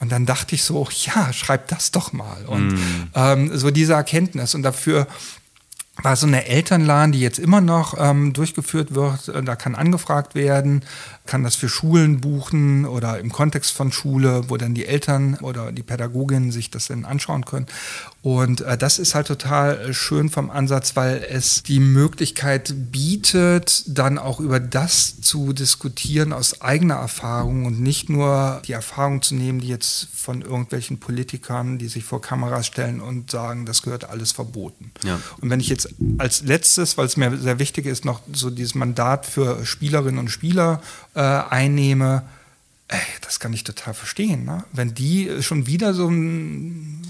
Und 0.00 0.12
dann 0.12 0.26
dachte 0.26 0.54
ich 0.54 0.64
so, 0.64 0.86
ja, 1.06 1.32
schreib 1.32 1.68
das 1.68 1.92
doch 1.92 2.12
mal. 2.12 2.44
Und 2.44 2.74
mm. 2.74 3.10
ähm, 3.14 3.56
so 3.56 3.70
diese 3.70 3.94
Erkenntnis. 3.94 4.54
Und 4.54 4.64
dafür 4.64 5.06
war 6.02 6.16
so 6.16 6.26
eine 6.26 6.46
Elternladen, 6.46 7.12
die 7.12 7.20
jetzt 7.20 7.38
immer 7.38 7.60
noch 7.60 7.94
ähm, 7.98 8.32
durchgeführt 8.32 8.94
wird. 8.94 9.28
Äh, 9.28 9.42
da 9.42 9.56
kann 9.56 9.74
angefragt 9.74 10.34
werden, 10.34 10.82
kann 11.30 11.44
das 11.44 11.54
für 11.54 11.68
Schulen 11.68 12.20
buchen 12.20 12.84
oder 12.84 13.20
im 13.20 13.30
Kontext 13.30 13.70
von 13.70 13.92
Schule, 13.92 14.42
wo 14.48 14.56
dann 14.56 14.74
die 14.74 14.84
Eltern 14.84 15.36
oder 15.36 15.70
die 15.70 15.84
Pädagoginnen 15.84 16.50
sich 16.50 16.70
das 16.72 16.88
dann 16.88 17.04
anschauen 17.04 17.44
können. 17.44 17.66
Und 18.20 18.62
äh, 18.62 18.76
das 18.76 18.98
ist 18.98 19.14
halt 19.14 19.28
total 19.28 19.94
schön 19.94 20.28
vom 20.28 20.50
Ansatz, 20.50 20.96
weil 20.96 21.24
es 21.30 21.62
die 21.62 21.78
Möglichkeit 21.78 22.74
bietet, 22.90 23.84
dann 23.86 24.18
auch 24.18 24.40
über 24.40 24.58
das 24.58 25.20
zu 25.20 25.52
diskutieren 25.52 26.32
aus 26.32 26.62
eigener 26.62 26.96
Erfahrung 26.96 27.64
und 27.64 27.80
nicht 27.80 28.10
nur 28.10 28.60
die 28.66 28.72
Erfahrung 28.72 29.22
zu 29.22 29.36
nehmen, 29.36 29.60
die 29.60 29.68
jetzt 29.68 30.08
von 30.12 30.42
irgendwelchen 30.42 30.98
Politikern, 30.98 31.78
die 31.78 31.86
sich 31.86 32.02
vor 32.02 32.20
Kameras 32.20 32.66
stellen 32.66 33.00
und 33.00 33.30
sagen, 33.30 33.66
das 33.66 33.82
gehört 33.82 34.10
alles 34.10 34.32
verboten. 34.32 34.90
Ja. 35.04 35.20
Und 35.40 35.48
wenn 35.48 35.60
ich 35.60 35.68
jetzt 35.68 35.94
als 36.18 36.42
letztes, 36.42 36.98
weil 36.98 37.06
es 37.06 37.16
mir 37.16 37.36
sehr 37.38 37.60
wichtig 37.60 37.86
ist, 37.86 38.04
noch 38.04 38.20
so 38.32 38.50
dieses 38.50 38.74
Mandat 38.74 39.26
für 39.26 39.64
Spielerinnen 39.64 40.18
und 40.18 40.28
Spieler 40.28 40.82
äh, 41.14 41.19
einnehme, 41.22 42.22
ey, 42.88 42.98
das 43.22 43.40
kann 43.40 43.52
ich 43.52 43.64
total 43.64 43.94
verstehen. 43.94 44.44
Ne? 44.44 44.64
Wenn 44.72 44.94
die 44.94 45.42
schon 45.42 45.66
wieder 45.66 45.94
so 45.94 46.08
ein 46.08 47.02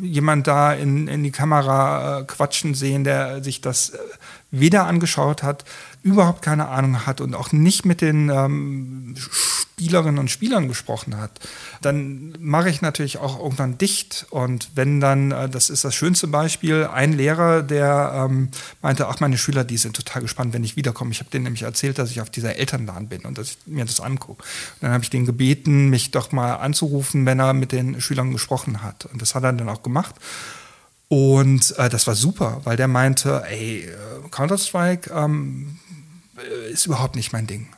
jemand 0.00 0.46
da 0.46 0.72
in, 0.72 1.08
in 1.08 1.22
die 1.22 1.30
Kamera 1.30 2.20
äh, 2.20 2.24
quatschen 2.24 2.74
sehen, 2.74 3.04
der 3.04 3.42
sich 3.42 3.60
das 3.60 3.90
äh, 3.90 3.98
weder 4.50 4.86
angeschaut 4.86 5.42
hat, 5.42 5.64
überhaupt 6.02 6.42
keine 6.42 6.68
Ahnung 6.68 7.06
hat 7.06 7.20
und 7.20 7.34
auch 7.34 7.52
nicht 7.52 7.84
mit 7.84 8.00
den 8.00 8.28
ähm, 8.28 9.14
Spielerinnen 9.74 10.20
und 10.20 10.30
Spielern 10.30 10.68
gesprochen 10.68 11.16
hat, 11.16 11.40
dann 11.82 12.32
mache 12.38 12.70
ich 12.70 12.80
natürlich 12.80 13.18
auch 13.18 13.40
irgendwann 13.40 13.76
dicht. 13.76 14.26
Und 14.30 14.70
wenn 14.76 15.00
dann, 15.00 15.32
äh, 15.32 15.48
das 15.48 15.68
ist 15.68 15.84
das 15.84 15.96
schönste 15.96 16.28
Beispiel, 16.28 16.84
ein 16.92 17.12
Lehrer, 17.12 17.62
der 17.62 18.26
ähm, 18.28 18.50
meinte, 18.82 19.08
ach, 19.08 19.18
meine 19.18 19.36
Schüler, 19.36 19.64
die 19.64 19.76
sind 19.76 19.96
total 19.96 20.22
gespannt, 20.22 20.52
wenn 20.52 20.62
ich 20.62 20.76
wiederkomme. 20.76 21.10
Ich 21.10 21.18
habe 21.18 21.30
denen 21.30 21.44
nämlich 21.44 21.64
erzählt, 21.64 21.98
dass 21.98 22.12
ich 22.12 22.20
auf 22.20 22.30
dieser 22.30 22.54
Elternladen 22.54 23.08
bin 23.08 23.22
und 23.22 23.36
dass 23.36 23.50
ich 23.50 23.58
mir 23.66 23.84
das 23.84 23.98
angucke. 23.98 24.44
Dann 24.80 24.92
habe 24.92 25.02
ich 25.02 25.10
den 25.10 25.26
gebeten, 25.26 25.90
mich 25.90 26.12
doch 26.12 26.30
mal 26.30 26.54
anzurufen, 26.54 27.26
wenn 27.26 27.40
er 27.40 27.52
mit 27.52 27.72
den 27.72 28.00
Schülern 28.00 28.30
gesprochen 28.30 28.84
hat. 28.84 29.06
Und 29.06 29.20
das 29.20 29.34
hat 29.34 29.42
er 29.42 29.52
dann 29.52 29.68
auch 29.68 29.82
gemacht. 29.82 30.14
Und 31.08 31.76
äh, 31.78 31.88
das 31.88 32.06
war 32.06 32.14
super, 32.14 32.60
weil 32.62 32.76
der 32.76 32.88
meinte, 32.88 33.42
ey, 33.48 33.86
äh, 33.88 34.28
Counter-Strike, 34.30 35.10
ähm, 35.12 35.78
äh, 36.38 36.70
ist 36.70 36.86
überhaupt 36.86 37.16
nicht 37.16 37.32
mein 37.32 37.48
Ding. 37.48 37.73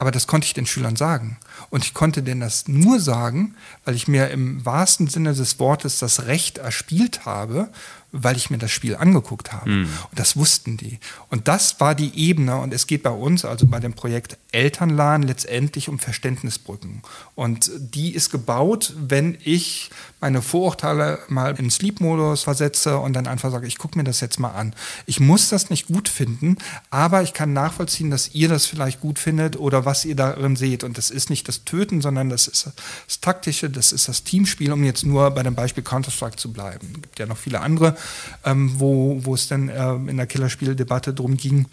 Aber 0.00 0.10
das 0.10 0.26
konnte 0.26 0.46
ich 0.46 0.54
den 0.54 0.64
Schülern 0.64 0.96
sagen. 0.96 1.36
Und 1.68 1.84
ich 1.84 1.92
konnte 1.92 2.22
denen 2.22 2.40
das 2.40 2.66
nur 2.68 3.00
sagen, 3.00 3.54
weil 3.84 3.94
ich 3.94 4.08
mir 4.08 4.30
im 4.30 4.64
wahrsten 4.64 5.08
Sinne 5.08 5.34
des 5.34 5.58
Wortes 5.58 5.98
das 5.98 6.24
Recht 6.24 6.56
erspielt 6.56 7.26
habe, 7.26 7.68
weil 8.12 8.36
ich 8.36 8.50
mir 8.50 8.58
das 8.58 8.70
Spiel 8.70 8.96
angeguckt 8.96 9.52
habe. 9.52 9.70
Mhm. 9.70 9.84
Und 9.84 10.18
das 10.18 10.36
wussten 10.36 10.76
die. 10.76 10.98
Und 11.28 11.48
das 11.48 11.80
war 11.80 11.94
die 11.94 12.16
Ebene. 12.18 12.56
Und 12.56 12.74
es 12.74 12.86
geht 12.86 13.02
bei 13.02 13.10
uns, 13.10 13.44
also 13.44 13.66
bei 13.66 13.80
dem 13.80 13.92
Projekt 13.92 14.36
Elternladen, 14.52 15.26
letztendlich 15.26 15.88
um 15.88 15.98
Verständnisbrücken. 15.98 17.02
Und 17.34 17.70
die 17.78 18.14
ist 18.14 18.30
gebaut, 18.30 18.92
wenn 18.96 19.38
ich 19.44 19.90
meine 20.20 20.42
Vorurteile 20.42 21.18
mal 21.28 21.54
in 21.58 21.70
Sleep-Modus 21.70 22.42
versetze 22.42 22.98
und 22.98 23.14
dann 23.14 23.26
einfach 23.26 23.50
sage, 23.50 23.66
ich 23.66 23.78
gucke 23.78 23.96
mir 23.96 24.04
das 24.04 24.20
jetzt 24.20 24.38
mal 24.38 24.50
an. 24.50 24.74
Ich 25.06 25.20
muss 25.20 25.48
das 25.48 25.70
nicht 25.70 25.86
gut 25.86 26.08
finden, 26.08 26.58
aber 26.90 27.22
ich 27.22 27.32
kann 27.32 27.52
nachvollziehen, 27.52 28.10
dass 28.10 28.34
ihr 28.34 28.48
das 28.48 28.66
vielleicht 28.66 29.00
gut 29.00 29.18
findet 29.18 29.56
oder 29.56 29.84
was 29.84 30.04
ihr 30.04 30.16
darin 30.16 30.56
seht. 30.56 30.84
Und 30.84 30.98
das 30.98 31.10
ist 31.10 31.30
nicht 31.30 31.48
das 31.48 31.64
Töten, 31.64 32.00
sondern 32.00 32.28
das 32.28 32.48
ist 32.48 32.70
das 33.06 33.20
Taktische, 33.20 33.70
das 33.70 33.92
ist 33.92 34.08
das 34.08 34.24
Teamspiel, 34.24 34.72
um 34.72 34.84
jetzt 34.84 35.04
nur 35.04 35.30
bei 35.30 35.42
dem 35.42 35.54
Beispiel 35.54 35.84
Counter-Strike 35.84 36.36
zu 36.36 36.52
bleiben. 36.52 36.88
Es 36.94 37.02
gibt 37.02 37.18
ja 37.18 37.26
noch 37.26 37.38
viele 37.38 37.60
andere, 37.60 37.96
ähm, 38.44 38.72
wo, 38.78 39.18
wo 39.24 39.34
es 39.34 39.48
dann 39.48 39.68
äh, 39.68 39.94
in 39.94 40.16
der 40.16 40.26
Killerspieldebatte 40.26 41.14
drum 41.14 41.36
ging. 41.36 41.66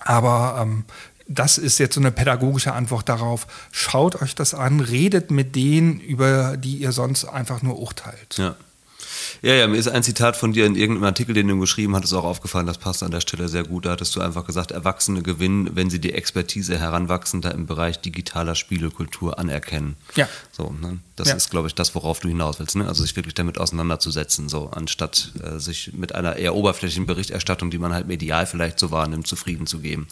Aber 0.00 0.58
ähm, 0.60 0.84
das 1.26 1.58
ist 1.58 1.78
jetzt 1.78 1.94
so 1.94 2.00
eine 2.00 2.10
pädagogische 2.10 2.72
Antwort 2.72 3.08
darauf. 3.08 3.46
Schaut 3.72 4.20
euch 4.20 4.34
das 4.34 4.54
an, 4.54 4.80
redet 4.80 5.30
mit 5.30 5.56
denen, 5.56 6.00
über 6.00 6.56
die 6.56 6.76
ihr 6.76 6.92
sonst 6.92 7.24
einfach 7.24 7.62
nur 7.62 7.78
urteilt. 7.78 8.36
Ja. 8.36 8.56
Ja, 9.42 9.54
ja, 9.54 9.66
mir 9.66 9.76
ist 9.76 9.88
ein 9.88 10.02
Zitat 10.02 10.36
von 10.36 10.52
dir 10.52 10.66
in 10.66 10.76
irgendeinem 10.76 11.04
Artikel, 11.04 11.34
den 11.34 11.48
du 11.48 11.58
geschrieben 11.58 11.94
hattest, 11.94 12.14
auch 12.14 12.24
aufgefallen. 12.24 12.66
Das 12.66 12.78
passt 12.78 13.02
an 13.02 13.10
der 13.10 13.20
Stelle 13.20 13.48
sehr 13.48 13.64
gut. 13.64 13.86
Da 13.86 13.90
hattest 13.90 14.14
du 14.16 14.20
einfach 14.20 14.46
gesagt, 14.46 14.70
Erwachsene 14.70 15.22
gewinnen, 15.22 15.70
wenn 15.74 15.90
sie 15.90 16.00
die 16.00 16.12
Expertise 16.12 16.78
Heranwachsender 16.78 17.52
im 17.52 17.66
Bereich 17.66 18.00
digitaler 18.00 18.54
Spielekultur 18.54 19.38
anerkennen. 19.38 19.96
Ja. 20.16 20.28
So, 20.52 20.74
ne? 20.80 20.98
Das 21.16 21.28
ja. 21.28 21.34
ist, 21.36 21.50
glaube 21.50 21.68
ich, 21.68 21.74
das, 21.74 21.94
worauf 21.94 22.18
du 22.18 22.28
hinaus 22.28 22.58
willst. 22.58 22.74
Ne? 22.74 22.88
Also 22.88 23.02
sich 23.02 23.14
wirklich 23.14 23.34
damit 23.34 23.58
auseinanderzusetzen, 23.58 24.48
so 24.48 24.70
anstatt 24.70 25.32
äh, 25.42 25.60
sich 25.60 25.92
mit 25.92 26.14
einer 26.14 26.36
eher 26.36 26.56
oberflächlichen 26.56 27.06
Berichterstattung, 27.06 27.70
die 27.70 27.78
man 27.78 27.92
halt 27.92 28.08
medial 28.08 28.46
vielleicht 28.46 28.80
so 28.80 28.90
wahrnimmt, 28.90 29.26
zufrieden 29.26 29.66
zu 29.68 29.78
geben. 29.78 30.08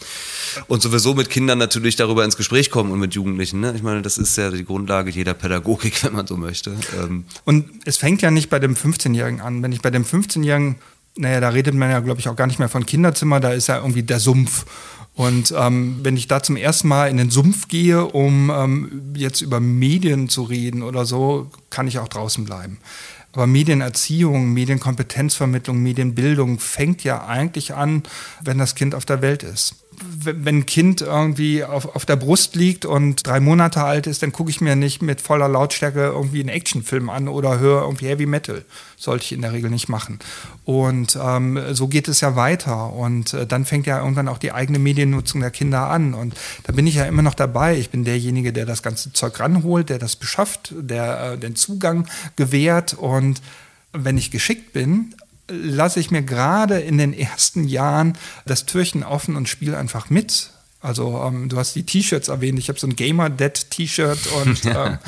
Und 0.68 0.80
sowieso 0.80 1.14
mit 1.14 1.28
Kindern 1.28 1.58
natürlich 1.58 1.96
darüber 1.96 2.24
ins 2.24 2.36
Gespräch 2.36 2.70
kommen 2.70 2.92
und 2.92 3.00
mit 3.00 3.14
Jugendlichen. 3.14 3.60
Ne? 3.60 3.72
Ich 3.74 3.82
meine, 3.82 4.02
das 4.02 4.16
ist 4.16 4.36
ja 4.36 4.50
die 4.50 4.64
Grundlage 4.64 5.10
jeder 5.10 5.34
Pädagogik, 5.34 6.04
wenn 6.04 6.12
man 6.12 6.26
so 6.26 6.36
möchte. 6.36 6.76
Ähm 6.96 7.24
und 7.44 7.68
es 7.84 7.96
fängt 7.96 8.22
ja 8.22 8.30
nicht 8.30 8.48
bei 8.48 8.60
dem 8.60 8.74
15-Jährigen 8.76 9.11
15-Jährigen 9.12 9.40
an. 9.40 9.62
Wenn 9.62 9.72
ich 9.72 9.82
bei 9.82 9.90
dem 9.90 10.04
15-Jährigen, 10.04 10.76
naja, 11.16 11.40
da 11.40 11.50
redet 11.50 11.74
man 11.74 11.90
ja, 11.90 12.00
glaube 12.00 12.20
ich, 12.20 12.28
auch 12.28 12.36
gar 12.36 12.46
nicht 12.46 12.58
mehr 12.58 12.68
von 12.68 12.86
Kinderzimmer, 12.86 13.40
da 13.40 13.52
ist 13.52 13.68
ja 13.68 13.76
irgendwie 13.76 14.02
der 14.02 14.18
Sumpf. 14.18 14.64
Und 15.14 15.54
ähm, 15.56 16.00
wenn 16.02 16.16
ich 16.16 16.26
da 16.26 16.42
zum 16.42 16.56
ersten 16.56 16.88
Mal 16.88 17.10
in 17.10 17.18
den 17.18 17.30
Sumpf 17.30 17.68
gehe, 17.68 18.04
um 18.06 18.50
ähm, 18.50 19.12
jetzt 19.14 19.42
über 19.42 19.60
Medien 19.60 20.30
zu 20.30 20.42
reden 20.42 20.82
oder 20.82 21.04
so, 21.04 21.50
kann 21.68 21.86
ich 21.86 21.98
auch 21.98 22.08
draußen 22.08 22.44
bleiben. 22.44 22.78
Aber 23.34 23.46
Medienerziehung, 23.46 24.52
Medienkompetenzvermittlung, 24.52 25.82
Medienbildung 25.82 26.58
fängt 26.58 27.04
ja 27.04 27.26
eigentlich 27.26 27.74
an, 27.74 28.02
wenn 28.42 28.58
das 28.58 28.74
Kind 28.74 28.94
auf 28.94 29.04
der 29.04 29.22
Welt 29.22 29.42
ist 29.42 29.74
wenn 30.24 30.58
ein 30.58 30.66
Kind 30.66 31.00
irgendwie 31.00 31.64
auf, 31.64 31.94
auf 31.94 32.06
der 32.06 32.16
Brust 32.16 32.54
liegt 32.56 32.84
und 32.84 33.26
drei 33.26 33.40
Monate 33.40 33.82
alt 33.82 34.06
ist, 34.06 34.22
dann 34.22 34.32
gucke 34.32 34.50
ich 34.50 34.60
mir 34.60 34.76
nicht 34.76 35.02
mit 35.02 35.20
voller 35.20 35.48
Lautstärke 35.48 36.00
irgendwie 36.00 36.40
einen 36.40 36.48
Actionfilm 36.48 37.10
an 37.10 37.28
oder 37.28 37.58
höre 37.58 37.82
irgendwie 37.82 38.06
Heavy 38.06 38.26
Metal. 38.26 38.64
Sollte 38.96 39.24
ich 39.24 39.32
in 39.32 39.42
der 39.42 39.52
Regel 39.52 39.70
nicht 39.70 39.88
machen. 39.88 40.18
Und 40.64 41.18
ähm, 41.20 41.60
so 41.72 41.88
geht 41.88 42.08
es 42.08 42.20
ja 42.20 42.36
weiter. 42.36 42.92
Und 42.92 43.34
äh, 43.34 43.46
dann 43.46 43.64
fängt 43.64 43.86
ja 43.86 44.00
irgendwann 44.00 44.28
auch 44.28 44.38
die 44.38 44.52
eigene 44.52 44.78
Mediennutzung 44.78 45.40
der 45.40 45.50
Kinder 45.50 45.88
an. 45.88 46.14
Und 46.14 46.34
da 46.64 46.72
bin 46.72 46.86
ich 46.86 46.96
ja 46.96 47.04
immer 47.04 47.22
noch 47.22 47.34
dabei. 47.34 47.76
Ich 47.76 47.90
bin 47.90 48.04
derjenige, 48.04 48.52
der 48.52 48.66
das 48.66 48.82
ganze 48.82 49.12
Zeug 49.12 49.38
ranholt, 49.40 49.88
der 49.88 49.98
das 49.98 50.16
beschafft, 50.16 50.74
der 50.76 51.32
äh, 51.32 51.38
den 51.38 51.56
Zugang 51.56 52.08
gewährt. 52.36 52.94
Und 52.94 53.42
wenn 53.92 54.16
ich 54.16 54.30
geschickt 54.30 54.72
bin, 54.72 55.14
lasse 55.52 56.00
ich 56.00 56.10
mir 56.10 56.22
gerade 56.22 56.80
in 56.80 56.98
den 56.98 57.12
ersten 57.12 57.64
Jahren 57.64 58.16
das 58.46 58.66
Türchen 58.66 59.04
offen 59.04 59.36
und 59.36 59.48
spiele 59.48 59.76
einfach 59.76 60.10
mit. 60.10 60.50
Also 60.82 61.22
ähm, 61.24 61.48
du 61.48 61.58
hast 61.58 61.74
die 61.76 61.84
T-Shirts 61.84 62.26
erwähnt, 62.26 62.58
ich 62.58 62.68
habe 62.68 62.78
so 62.78 62.88
ein 62.88 62.96
Gamer-Dead-T-Shirt 62.96 64.18
und 64.42 64.64
ähm, 64.66 64.98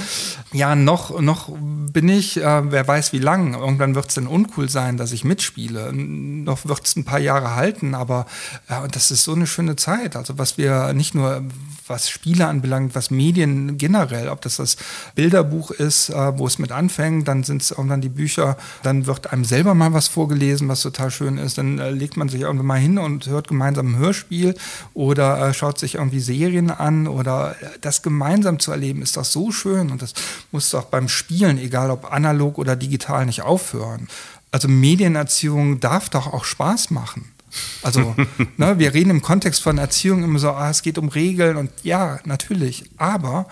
ja, 0.53 0.77
noch, 0.77 1.21
noch 1.21 1.49
bin 1.51 2.09
ich, 2.09 2.37
äh, 2.37 2.71
wer 2.71 2.87
weiß 2.87 3.13
wie 3.13 3.19
lang, 3.19 3.55
irgendwann 3.55 3.97
wird 3.97 4.09
es 4.09 4.15
dann 4.15 4.29
uncool 4.29 4.69
sein, 4.69 4.97
dass 4.97 5.11
ich 5.11 5.25
mitspiele. 5.25 5.93
Noch 5.93 6.65
wird 6.65 6.87
es 6.87 6.95
ein 6.95 7.05
paar 7.05 7.19
Jahre 7.19 7.57
halten, 7.57 7.97
aber 7.97 8.27
äh, 8.69 8.87
das 8.89 9.11
ist 9.11 9.25
so 9.25 9.35
eine 9.35 9.49
schöne 9.49 9.75
Zeit. 9.75 10.15
Also 10.15 10.39
was 10.39 10.59
wir 10.59 10.93
nicht 10.93 11.17
nur, 11.17 11.43
was 11.87 12.09
Spiele 12.09 12.47
anbelangt, 12.47 12.95
was 12.95 13.11
Medien 13.11 13.77
generell, 13.77 14.29
ob 14.29 14.41
das 14.41 14.57
das 14.57 14.77
Bilderbuch 15.15 15.71
ist, 15.71 16.09
äh, 16.11 16.39
wo 16.39 16.47
es 16.47 16.59
mit 16.59 16.73
anfängt, 16.73 17.29
dann 17.29 17.45
sind 17.45 17.63
es 17.63 17.71
irgendwann 17.71 18.01
die 18.01 18.09
Bücher, 18.09 18.57
dann 18.83 19.07
wird 19.07 19.33
einem 19.33 19.45
selber 19.45 19.75
mal 19.75 19.93
was 19.93 20.09
vorgelesen, 20.09 20.69
was 20.69 20.83
total 20.83 21.11
schön 21.11 21.39
ist, 21.39 21.59
dann 21.59 21.79
äh, 21.79 21.91
legt 21.91 22.17
man 22.17 22.29
sich 22.29 22.43
irgendwann 22.43 22.67
mal 22.67 22.79
hin 22.79 22.99
und 22.99 23.27
hört 23.27 23.49
gemeinsam 23.49 23.93
ein 23.93 23.99
Hörspiel 23.99 24.55
oder 24.95 25.49
äh, 25.49 25.55
schaut 25.55 25.79
sich 25.79 25.97
irgendwie 25.97 26.21
Serien 26.21 26.71
an 26.71 27.07
oder 27.07 27.57
äh, 27.61 27.67
das 27.81 28.03
gemeinsam 28.03 28.59
zu 28.59 28.71
erleben, 28.71 29.03
ist 29.03 29.17
doch 29.17 29.25
so 29.25 29.53
schön 29.53 29.91
und 29.91 30.01
das 30.01 30.15
muss 30.53 30.71
doch 30.71 30.85
beim 30.85 31.09
Spielen, 31.09 31.59
egal 31.59 31.91
ob 31.91 32.13
analog 32.13 32.59
oder 32.59 32.77
digital, 32.77 33.27
nicht 33.27 33.43
aufhören. 33.43 34.09
Also 34.51 34.69
Medienerziehung 34.69 35.81
darf 35.81 36.09
doch 36.09 36.33
auch 36.33 36.45
Spaß 36.45 36.91
machen. 36.91 37.34
Also, 37.83 38.15
ne, 38.57 38.79
wir 38.79 38.95
reden 38.95 39.11
im 39.11 39.23
Kontext 39.23 39.63
von 39.63 39.79
Erziehung 39.79 40.23
immer 40.25 40.39
so, 40.39 40.51
ah, 40.51 40.71
es 40.71 40.83
geht 40.83 40.99
um 40.99 41.09
Regeln 41.09 41.57
und 41.57 41.71
ja, 41.83 42.19
natürlich. 42.25 42.91
Aber 42.97 43.47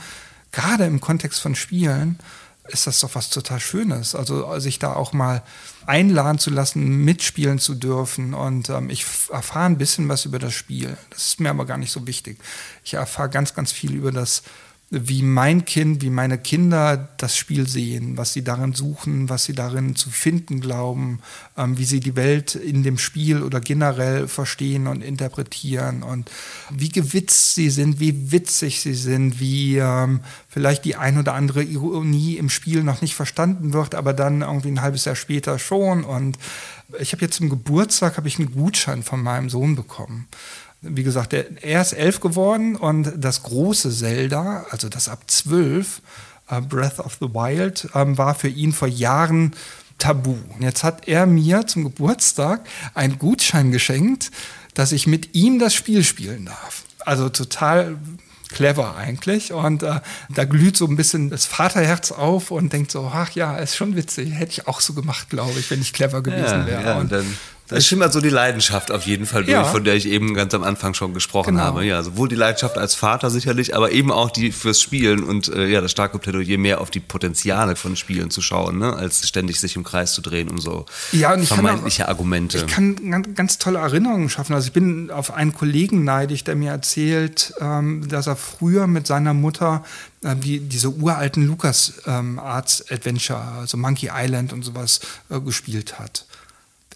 gerade 0.51 0.85
im 0.85 1.01
Kontext 1.01 1.41
von 1.41 1.55
Spielen 1.55 2.19
ist 2.69 2.87
das 2.87 3.01
doch 3.01 3.15
was 3.15 3.31
total 3.31 3.61
Schönes. 3.61 4.15
Also, 4.15 4.59
sich 4.59 4.79
da 4.79 4.95
auch 4.95 5.13
mal 5.13 5.43
einladen 5.87 6.39
zu 6.39 6.51
lassen, 6.51 7.05
mitspielen 7.05 7.59
zu 7.59 7.75
dürfen. 7.75 8.35
Und 8.35 8.71
ähm, 8.71 8.91
ich 8.91 9.05
erfahre 9.31 9.67
ein 9.67 9.79
bisschen 9.79 10.09
was 10.09 10.25
über 10.25 10.39
das 10.39 10.55
Spiel. 10.55 10.97
Das 11.11 11.27
ist 11.27 11.41
mir 11.41 11.51
aber 11.51 11.67
gar 11.67 11.79
nicht 11.79 11.93
so 11.93 12.07
wichtig. 12.07 12.39
Ich 12.85 12.95
erfahre 12.95 13.31
ganz, 13.31 13.55
ganz 13.55 13.73
viel 13.73 13.95
über 13.95 14.13
das 14.13 14.43
wie 14.95 15.23
mein 15.23 15.65
Kind, 15.65 16.03
wie 16.03 16.11
meine 16.11 16.37
Kinder 16.37 17.09
das 17.17 17.35
Spiel 17.35 17.67
sehen, 17.67 18.19
was 18.19 18.35
sie 18.35 18.45
darin 18.45 18.75
suchen, 18.75 19.31
was 19.31 19.45
sie 19.45 19.55
darin 19.55 19.97
zu 19.97 20.11
finden 20.11 20.61
glauben, 20.61 21.21
ähm, 21.57 21.79
wie 21.79 21.87
sie 21.87 22.01
die 22.01 22.15
Welt 22.15 22.57
in 22.57 22.83
dem 22.83 22.99
Spiel 22.99 23.43
oder 23.43 23.59
generell 23.61 24.29
verstehen 24.29 24.87
und 24.87 25.03
interpretieren 25.03 26.03
und 26.03 26.31
wie 26.71 26.91
gewitzt 26.91 27.55
sie 27.55 27.71
sind, 27.71 28.01
wie 28.01 28.33
witzig 28.33 28.83
sie 28.83 28.93
sind, 28.93 29.41
wie 29.41 29.79
ähm, 29.79 30.21
vielleicht 30.47 30.85
die 30.85 30.97
ein 30.97 31.17
oder 31.17 31.33
andere 31.33 31.63
Ironie 31.63 32.37
im 32.37 32.51
Spiel 32.51 32.85
noch 32.85 33.01
nicht 33.01 33.15
verstanden 33.15 33.73
wird, 33.73 33.95
aber 33.95 34.13
dann 34.13 34.43
irgendwie 34.43 34.73
ein 34.73 34.83
halbes 34.83 35.07
Jahr 35.07 35.17
später 35.17 35.59
schon. 35.59 36.05
Und 36.05 36.39
ich 37.01 37.15
habe 37.15 37.23
jetzt 37.23 37.37
zum 37.37 37.49
Geburtstag 37.49 38.21
ich 38.27 38.39
einen 38.39 38.53
Gutschein 38.53 39.03
von 39.03 39.23
meinem 39.23 39.49
Sohn 39.49 39.75
bekommen 39.75 40.29
wie 40.83 41.05
gesagt, 41.05 41.33
er 41.33 41.81
ist 41.81 41.93
elf 41.93 42.21
geworden 42.21 42.77
und 42.77 43.13
das 43.17 43.45
große 43.45 43.91
Zelda, 43.91 44.67
also 44.71 44.89
das 44.89 45.09
ab 45.09 45.23
zwölf, 45.29 46.03
uh, 46.51 46.61
Breath 46.61 46.99
of 46.99 47.19
the 47.21 47.29
Wild, 47.29 47.89
ähm, 47.95 48.19
war 48.19 48.35
für 48.35 48.49
ihn 48.49 48.73
vor 48.73 48.89
Jahren 48.89 49.55
tabu. 49.99 50.37
Und 50.55 50.63
jetzt 50.63 50.83
hat 50.83 51.07
er 51.07 51.27
mir 51.27 51.67
zum 51.69 51.85
Geburtstag 51.85 52.67
einen 52.95 53.19
Gutschein 53.19 53.71
geschenkt, 53.71 54.33
dass 54.75 54.91
ich 54.91 55.07
mit 55.07 55.35
ihm 55.35 55.61
das 55.61 55.75
Spiel 55.75 56.03
spielen 56.03 56.47
darf. 56.47 56.83
Also 57.01 57.29
total 57.29 57.97
clever 58.53 58.97
eigentlich. 58.97 59.53
Und 59.53 59.83
äh, 59.83 60.01
da 60.31 60.45
glüht 60.45 60.77
so 60.77 60.87
ein 60.87 60.97
bisschen 60.97 61.31
das 61.31 61.47
Vaterherz 61.47 62.11
auf 62.13 62.51
und 62.51 62.73
denkt 62.73 62.91
so, 62.91 63.11
ach 63.13 63.31
ja, 63.31 63.57
ist 63.57 63.77
schon 63.77 63.97
witzig. 63.97 64.33
Hätte 64.33 64.53
ich 64.53 64.69
auch 64.69 64.81
so 64.81 64.93
gemacht, 64.95 65.31
glaube 65.31 65.59
ich, 65.59 65.71
wenn 65.71 65.81
ich 65.81 65.93
clever 65.93 66.23
gewesen 66.23 66.61
ja, 66.61 66.67
wäre. 66.67 66.85
Ja, 66.85 66.99
und 66.99 67.13
dann 67.13 67.27
Das 67.73 67.87
schimmert 67.87 68.13
so 68.13 68.21
die 68.21 68.29
Leidenschaft 68.29 68.91
auf 68.91 69.05
jeden 69.07 69.27
Fall 69.27 69.43
durch, 69.45 69.53
Ja. 69.53 69.65
von 69.65 69.85
der 69.85 69.95
ich 69.95 70.07
eben 70.07 70.35
ganz 70.35 70.55
am 70.55 70.63
Anfang 70.63 70.95
schon 70.95 71.15
gesprochen 71.15 71.55
Genau. 71.55 71.63
habe. 71.65 71.85
Ja, 71.85 72.03
sowohl 72.03 72.29
die 72.29 72.35
Leidenschaft 72.35 72.79
als 72.79 72.95
Vater 72.95 73.31
sicherlich, 73.31 73.75
aber 73.77 73.93
eben 73.93 74.11
auch 74.13 74.31
die 74.31 74.53
fürs 74.53 74.81
Spielen 74.81 75.23
und 75.25 75.49
äh, 75.49 75.67
ja, 75.69 75.81
das 75.81 75.91
starke 75.91 76.19
Plädoyer 76.19 76.59
mehr 76.59 76.81
auf 76.81 76.91
die 76.91 77.01
Potenziale 77.01 77.77
von 77.77 77.97
Spielen 77.97 78.31
zu 78.31 78.43
schauen, 78.43 78.79
ne, 78.79 78.95
als 78.95 79.27
ständig 79.27 79.61
sich 79.61 79.77
im 79.77 79.85
Kreis 79.85 80.13
zu 80.13 80.21
drehen 80.23 80.49
um 80.49 80.59
so 80.59 80.87
Ja, 81.13 81.33
und 81.35 81.43
ich 81.43 81.49
kann 81.49 81.59
auch- 81.59 81.63
vermeintliche 81.65 82.09
Argumente. 82.09 82.59
Ich 82.59 82.67
kann 82.67 82.97
ganz, 83.35 83.59
tolle 83.59 83.79
Erinnerungen 83.79 84.29
schaffen. 84.29 84.55
Also 84.55 84.67
ich 84.69 84.73
bin 84.73 85.11
auf 85.11 85.33
einen 85.33 85.53
Kollegen 85.55 86.05
neidisch, 86.05 86.45
der 86.45 86.55
mir 86.57 86.71
erzählt, 86.71 87.53
ähm, 87.61 88.09
dass 88.09 88.27
er 88.27 88.37
früher 88.37 88.87
mit 88.87 89.07
seiner 89.07 89.35
Mutter 89.35 89.85
die, 90.23 90.61
diese 90.61 90.89
uralten 90.91 91.47
Lucas 91.49 91.95
ähm, 92.07 92.39
Arts 92.39 92.85
Adventure, 92.91 93.41
also 93.61 93.77
Monkey 93.77 94.09
Island 94.15 94.53
und 94.53 94.63
sowas 94.63 95.01
äh, 95.31 95.41
gespielt 95.41 95.99
hat. 95.99 96.27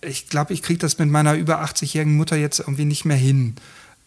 Ich 0.02 0.28
glaube, 0.28 0.52
ich 0.52 0.62
kriege 0.62 0.78
das 0.78 0.98
mit 0.98 1.08
meiner 1.08 1.34
über 1.34 1.62
80-jährigen 1.62 2.16
Mutter 2.16 2.36
jetzt 2.36 2.60
irgendwie 2.60 2.84
nicht 2.84 3.04
mehr 3.04 3.16
hin. 3.16 3.54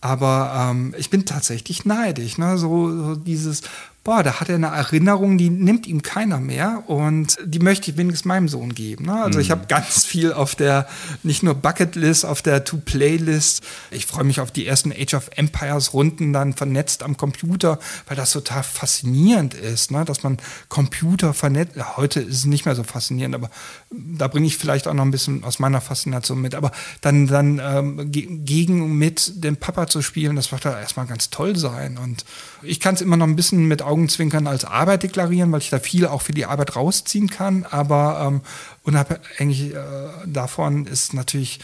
Aber 0.02 0.70
ähm, 0.72 0.96
ich 0.98 1.10
bin 1.10 1.26
tatsächlich 1.26 1.86
neidisch. 1.86 2.38
Ne? 2.38 2.58
So, 2.58 2.90
so 2.90 3.16
dieses, 3.16 3.64
boah, 4.04 4.24
da 4.24 4.40
hat 4.40 4.50
er 4.50 4.56
eine 4.56 4.68
Erinnerung, 4.68 5.38
die 5.38 5.50
nimmt 5.50 5.86
ihm 5.86 6.02
keiner 6.02 6.40
mehr 6.40 6.84
und 6.88 7.38
die 7.44 7.60
möchte 7.60 7.92
ich 7.92 7.98
wenigstens 7.98 8.26
meinem 8.26 8.48
Sohn 8.48 8.74
geben. 8.74 9.06
Ne? 9.06 9.24
Also 9.24 9.40
ich 9.40 9.52
habe 9.52 9.68
ganz 9.68 10.06
viel 10.06 10.32
auf 10.32 10.56
der, 10.56 10.88
nicht 11.22 11.44
nur 11.44 11.54
Bucketlist, 11.54 12.26
auf 12.26 12.42
der 12.42 12.64
To-Play-List. 12.64 13.62
Ich 13.92 14.06
freue 14.06 14.24
mich 14.24 14.40
auf 14.40 14.52
die 14.52 14.66
ersten 14.66 14.94
Age 14.94 15.16
of 15.16 15.30
Empires 15.36 15.94
Runden 15.94 16.32
dann 16.32 16.54
vernetzt 16.54 17.04
am 17.04 17.18
Computer, 17.18 17.78
weil 18.08 18.16
das 18.16 18.32
total 18.32 18.64
faszinierend 18.64 19.54
ist, 19.54 19.92
ne? 19.92 20.06
dass 20.06 20.24
man 20.24 20.38
Computer 20.70 21.34
vernetzt. 21.34 21.76
Ja, 21.76 21.98
heute 21.98 22.22
ist 22.22 22.38
es 22.38 22.46
nicht 22.46 22.66
mehr 22.66 22.76
so 22.76 22.84
faszinierend, 22.84 23.36
aber 23.36 23.50
da 23.92 24.28
bringe 24.28 24.48
ich 24.48 24.58
vielleicht 24.58 24.88
auch 24.88 24.94
noch 24.94 25.04
ein 25.04 25.12
bisschen 25.12 25.44
aus 25.44 25.60
meiner 25.60 25.82
Faszination 25.82 26.40
mit. 26.40 26.56
Aber 26.56 26.72
dann, 27.02 27.28
dann 27.28 27.62
ähm, 27.64 28.12
ge 28.12 28.28
gegen 28.30 28.98
mit 28.98 29.44
dem 29.44 29.58
Papa 29.58 29.88
zu 29.88 30.02
spielen, 30.02 30.36
das 30.36 30.52
wird 30.52 30.64
da 30.64 30.80
erstmal 30.80 31.06
ganz 31.06 31.30
toll 31.30 31.58
sein. 31.58 31.98
Und 31.98 32.26
ich 32.62 32.80
kann 32.80 32.96
es 32.96 33.02
immer 33.02 33.18
noch 33.18 33.28
ein 33.28 33.36
bisschen 33.36 33.68
mit 33.68 33.82
Augenzwinkern 33.90 34.48
als 34.48 34.64
Arbeit 34.64 35.04
deklarieren, 35.04 35.52
weil 35.52 35.62
ich 35.62 35.70
da 35.70 35.80
viel 35.80 36.06
auch 36.06 36.22
für 36.22 36.32
die 36.32 36.46
Arbeit 36.46 36.76
rausziehen 36.76 37.30
kann. 37.30 37.66
Aber 37.66 38.26
ähm, 38.26 38.42
unabhängig 38.84 39.74
äh, 39.74 39.78
davon 40.26 40.86
ist 40.86 41.14
natürlich 41.14 41.60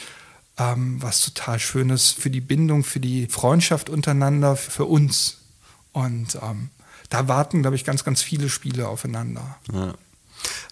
ähm, 0.57 1.02
was 1.02 1.22
total 1.22 1.60
Schönes 1.60 2.11
für 2.11 2.30
die 2.30 2.41
Bindung, 2.41 2.84
für 2.84 2.99
die 2.99 3.27
Freundschaft 3.27 3.89
untereinander, 3.89 4.56
für 4.56 4.85
uns. 4.85 5.38
Und 5.91 6.38
ähm, 6.41 6.69
da 7.10 7.27
warten, 7.27 7.61
glaube 7.61 7.76
ich, 7.76 7.85
ganz, 7.85 8.03
ganz 8.03 8.22
viele 8.22 8.49
Spiele 8.49 8.88
aufeinander. 8.88 9.57
Ja. 9.72 9.93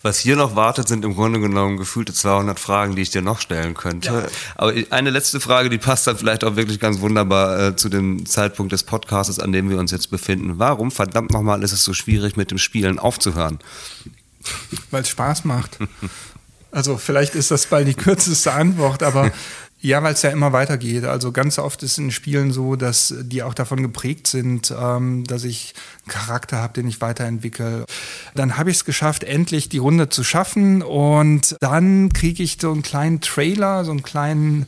Was 0.02 0.20
hier 0.20 0.36
noch 0.36 0.56
wartet, 0.56 0.88
sind 0.88 1.06
im 1.06 1.16
Grunde 1.16 1.40
genommen 1.40 1.78
gefühlte 1.78 2.14
200 2.14 2.60
Fragen, 2.60 2.96
die 2.96 3.02
ich 3.04 3.10
dir 3.10 3.22
noch 3.22 3.40
stellen 3.40 3.74
könnte. 3.74 4.30
Aber 4.56 4.74
ich- 4.74 4.92
eine 4.92 5.10
letzte 5.12 5.40
Frage, 5.40 5.70
die 5.70 5.78
passt 5.78 6.08
dann 6.08 6.18
vielleicht 6.18 6.44
auch 6.44 6.56
wirklich 6.58 6.80
ganz 6.80 7.00
wunderbar 7.00 7.60
äh, 7.70 7.76
zu 7.76 7.88
dem 7.90 8.26
Zeitpunkt 8.26 8.74
des 8.74 8.84
Podcasts, 8.84 9.40
an 9.40 9.52
dem 9.54 9.70
wir 9.70 9.78
uns 9.80 9.92
jetzt 9.92 10.10
befinden. 10.12 10.60
Warum, 10.60 10.92
verdammt 10.92 11.32
nochmal, 11.32 11.64
ist 11.64 11.72
es 11.72 11.84
so 11.84 11.94
schwierig, 11.94 12.36
mit 12.36 12.52
dem 12.52 12.58
Spielen 12.58 13.00
aufzuhören? 13.00 13.60
Weil 14.92 15.04
es 15.04 15.10
Spaß 15.10 15.46
macht. 15.46 15.78
Also 16.72 16.98
vielleicht 16.98 17.36
ist 17.36 17.52
das 17.52 17.68
bald 17.68 17.88
die 17.88 17.94
kürzeste 17.94 18.52
Antwort, 18.52 19.04
aber 19.04 19.32
ja, 19.84 20.02
weil 20.02 20.14
es 20.14 20.22
ja 20.22 20.30
immer 20.30 20.54
weitergeht. 20.54 21.04
Also 21.04 21.34
ganz 21.34 21.60
oft 21.60 21.84
ist 21.84 21.98
in 21.98 22.10
Spielen 22.10 22.54
so, 22.54 22.78
dass 22.78 23.14
die 23.20 23.44
auch 23.44 23.54
davon 23.54 23.82
geprägt 23.82 24.28
sind, 24.28 24.74
ähm, 24.76 25.26
dass 25.26 25.44
ich 25.44 25.74
einen 26.06 26.14
Charakter 26.14 26.58
habe, 26.58 26.74
den 26.74 26.88
ich 26.88 27.02
weiterentwickle. 27.02 27.86
Dann 28.34 28.58
habe 28.58 28.72
ich 28.72 28.78
es 28.78 28.86
geschafft, 28.86 29.26
endlich 29.26 29.68
die 29.68 29.80
Runde 29.80 30.08
zu 30.08 30.24
schaffen 30.24 30.82
und 30.84 31.58
dann 31.60 32.14
kriege 32.14 32.42
ich 32.44 32.58
so 32.62 32.72
einen 32.72 32.82
kleinen 32.82 33.20
Trailer, 33.20 33.84
so 33.84 33.92
einen 33.92 34.04
kleinen 34.04 34.68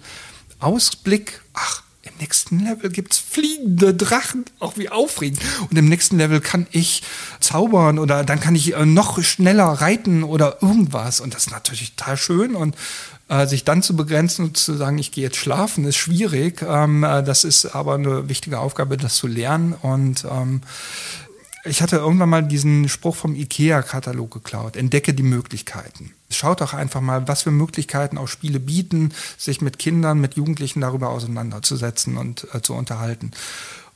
Ausblick. 0.60 1.42
Ach, 1.54 1.85
nächsten 2.20 2.60
Level 2.60 2.90
gibt's 2.90 3.18
fliegende 3.18 3.94
Drachen. 3.94 4.46
Auch 4.60 4.78
wie 4.78 4.90
aufregend. 4.90 5.40
Und 5.70 5.78
im 5.78 5.88
nächsten 5.88 6.18
Level 6.18 6.42
kann 6.42 6.68
ich 6.72 7.04
zaubern 7.40 8.00
oder 8.00 8.24
dann 8.24 8.40
kann 8.40 8.56
ich 8.56 8.76
äh, 8.76 8.86
noch 8.86 9.22
schneller 9.24 9.66
reiten 9.66 10.24
oder 10.24 10.62
irgendwas. 10.62 11.20
Und 11.20 11.34
das 11.34 11.48
ist 11.48 11.52
natürlich 11.52 11.96
total 11.96 12.18
schön. 12.18 12.56
Und 12.56 12.76
äh, 13.28 13.48
sich 13.48 13.64
dann 13.64 13.82
zu 13.82 13.96
begrenzen 13.96 14.46
und 14.46 14.58
zu 14.58 14.76
sagen, 14.76 14.98
ich 14.98 15.12
gehe 15.12 15.24
jetzt 15.24 15.38
schlafen, 15.38 15.86
ist 15.86 15.96
schwierig. 15.96 16.62
Ähm, 16.62 17.04
äh, 17.04 17.24
das 17.24 17.44
ist 17.44 17.66
aber 17.66 17.96
eine 17.96 18.30
wichtige 18.30 18.60
Aufgabe, 18.60 18.98
das 18.98 19.16
zu 19.16 19.28
lernen. 19.28 19.74
Und 19.74 20.26
ähm, 20.26 20.62
ich 21.64 21.82
hatte 21.82 21.98
irgendwann 21.98 22.30
mal 22.30 22.44
diesen 22.44 22.88
Spruch 22.88 23.16
vom 23.16 23.36
IKEA-Katalog 23.36 24.32
geklaut. 24.32 24.76
Entdecke 24.76 25.14
die 25.14 25.24
Möglichkeiten. 25.24 26.14
Schaut 26.32 26.62
doch 26.62 26.74
einfach 26.74 27.02
mal, 27.02 27.28
was 27.28 27.44
für 27.44 27.52
Möglichkeiten 27.52 28.18
auch 28.18 28.28
Spiele 28.28 28.60
bieten, 28.60 29.14
sich 29.38 29.62
mit 29.62 29.78
Kindern, 29.78 30.20
mit 30.20 30.36
Jugendlichen 30.36 30.82
darüber 30.82 31.10
auseinanderzusetzen 31.10 32.18
und 32.18 32.48
äh, 32.54 32.62
zu 32.62 32.74
unterhalten. 32.74 33.32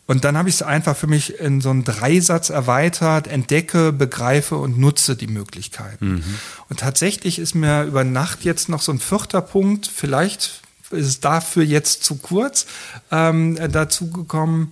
Und 0.10 0.26
dann 0.26 0.38
habe 0.38 0.50
ich 0.50 0.56
es 0.56 0.62
einfach 0.64 0.98
für 0.98 1.06
mich 1.06 1.40
in 1.40 1.62
so 1.62 1.70
einen 1.70 1.84
Dreisatz 1.84 2.50
erweitert, 2.50 3.28
entdecke, 3.28 3.94
begreife 3.94 4.56
und 4.56 4.80
nutze 4.80 5.16
die 5.16 5.28
Möglichkeiten. 5.28 6.24
Und 6.68 6.80
tatsächlich 6.80 7.38
ist 7.38 7.54
mir 7.54 7.84
über 7.84 8.04
Nacht 8.04 8.44
jetzt 8.44 8.70
noch 8.70 8.82
so 8.82 8.92
ein 8.92 8.98
vierter 8.98 9.42
Punkt, 9.42 9.86
vielleicht 9.86 10.62
ist 10.90 11.06
es 11.06 11.20
dafür 11.20 11.64
jetzt 11.64 12.04
zu 12.04 12.16
kurz, 12.16 12.66
ähm, 13.12 13.58
äh, 13.58 13.70
dazu 13.70 14.10
gekommen, 14.10 14.72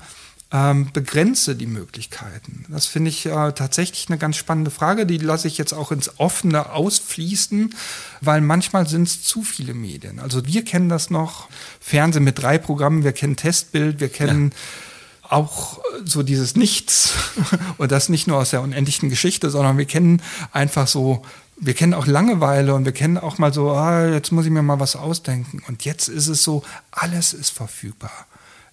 ähm, 0.52 0.92
begrenze 0.94 1.56
die 1.56 1.68
Möglichkeiten. 1.68 2.66
Das 2.70 2.86
finde 2.86 3.10
ich 3.10 3.26
äh, 3.26 3.52
tatsächlich 3.52 4.08
eine 4.08 4.18
ganz 4.18 4.38
spannende 4.38 4.72
Frage. 4.72 5.06
Die 5.06 5.18
lasse 5.18 5.48
ich 5.48 5.58
jetzt 5.58 5.74
auch 5.74 5.92
ins 5.92 6.20
Offene 6.20 6.72
ausfließen, 6.72 7.76
weil 8.22 8.42
manchmal 8.42 8.88
sind 8.88 9.08
es 9.08 9.24
zu 9.24 9.44
viele 9.44 9.74
Medien. 9.74 10.20
Also 10.20 10.46
wir 10.46 10.64
kennen 10.64 10.88
das 10.88 11.10
noch, 11.10 11.50
Fernsehen 11.82 12.24
mit 12.24 12.40
drei 12.40 12.58
Programmen, 12.58 13.04
wir 13.04 13.12
kennen 13.12 13.36
Testbild, 13.36 14.00
wir 14.00 14.10
kennen 14.10 14.54
auch 15.24 15.80
äh, 15.80 15.82
so 16.06 16.24
dieses 16.24 16.56
Nichts 16.56 17.14
und 17.78 17.92
das 17.92 18.08
nicht 18.08 18.28
nur 18.28 18.38
aus 18.38 18.52
der 18.52 18.62
unendlichen 18.62 19.10
Geschichte, 19.10 19.50
sondern 19.50 19.78
wir 19.78 19.86
kennen 19.86 20.22
einfach 20.54 20.88
so, 20.88 21.24
wir 21.60 21.74
kennen 21.74 21.94
auch 21.94 22.08
Langeweile 22.08 22.74
und 22.74 22.86
wir 22.86 22.94
kennen 22.94 23.18
auch 23.18 23.38
mal 23.38 23.54
so, 23.54 23.72
ah, 23.72 24.08
jetzt 24.08 24.32
muss 24.32 24.46
ich 24.46 24.52
mir 24.52 24.62
mal 24.62 24.80
was 24.80 24.96
ausdenken. 24.96 25.62
Und 25.68 25.84
jetzt 25.84 26.08
ist 26.08 26.28
es 26.28 26.44
so, 26.44 26.64
alles 26.92 27.34
ist 27.34 27.50
verfügbar. 27.50 28.28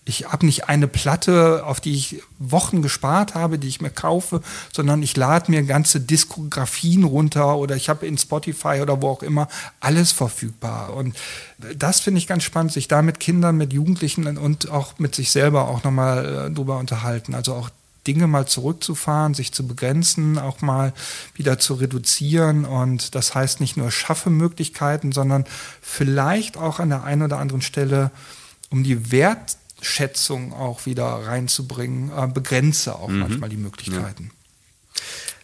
Ich 0.07 0.27
habe 0.31 0.45
nicht 0.45 0.69
eine 0.69 0.87
Platte, 0.87 1.65
auf 1.65 1.81
die 1.81 1.95
ich 1.95 2.23
Wochen 2.39 2.83
gespart 2.83 3.35
habe, 3.35 3.59
die 3.59 3.69
ich 3.69 3.81
mir 3.81 3.91
kaufe, 3.91 4.43
sondern 4.73 5.03
ich 5.03 5.17
lade 5.17 5.51
mir 5.51 5.63
ganze 5.63 6.01
Diskografien 6.01 7.05
runter 7.05 7.57
oder 7.57 7.75
ich 7.75 7.89
habe 7.89 8.07
in 8.07 8.19
Spotify 8.19 8.81
oder 8.83 9.01
wo 9.01 9.09
auch 9.09 9.23
immer 9.23 9.49
alles 9.81 10.13
verfügbar. 10.13 10.95
Und 10.95 11.17
das 11.77 12.01
finde 12.01 12.19
ich 12.19 12.27
ganz 12.27 12.43
spannend, 12.43 12.73
sich 12.73 12.87
da 12.87 13.01
mit 13.01 13.19
Kindern, 13.19 13.57
mit 13.57 13.73
Jugendlichen 13.73 14.37
und 14.37 14.71
auch 14.71 14.99
mit 14.99 15.15
sich 15.15 15.31
selber 15.31 15.69
auch 15.69 15.85
nochmal 15.85 16.49
äh, 16.49 16.51
drüber 16.51 16.79
unterhalten. 16.79 17.35
Also 17.35 17.55
auch 17.55 17.71
Dinge 18.07 18.27
mal 18.27 18.47
zurückzufahren, 18.47 19.35
sich 19.35 19.53
zu 19.53 19.67
begrenzen, 19.67 20.39
auch 20.39 20.61
mal 20.61 20.93
wieder 21.35 21.59
zu 21.59 21.75
reduzieren. 21.75 22.65
Und 22.65 23.15
das 23.15 23.35
heißt 23.35 23.61
nicht 23.61 23.77
nur 23.77 23.91
schaffe 23.91 24.31
Möglichkeiten, 24.31 25.13
sondern 25.13 25.47
vielleicht 25.81 26.57
auch 26.57 26.81
an 26.81 26.91
der 26.91 27.05
einen 27.05 27.23
oder 27.23 27.39
anderen 27.39 27.63
Stelle 27.63 28.11
um 28.71 28.85
die 28.85 29.13
Wertschätzung 29.85 30.55
auch 30.55 30.87
wieder 30.87 31.05
reinzubringen, 31.05 32.11
äh, 32.11 32.27
begrenze 32.27 32.97
auch 32.97 33.09
manchmal 33.09 33.51
die 33.51 33.59
Möglichkeiten. 33.59 34.31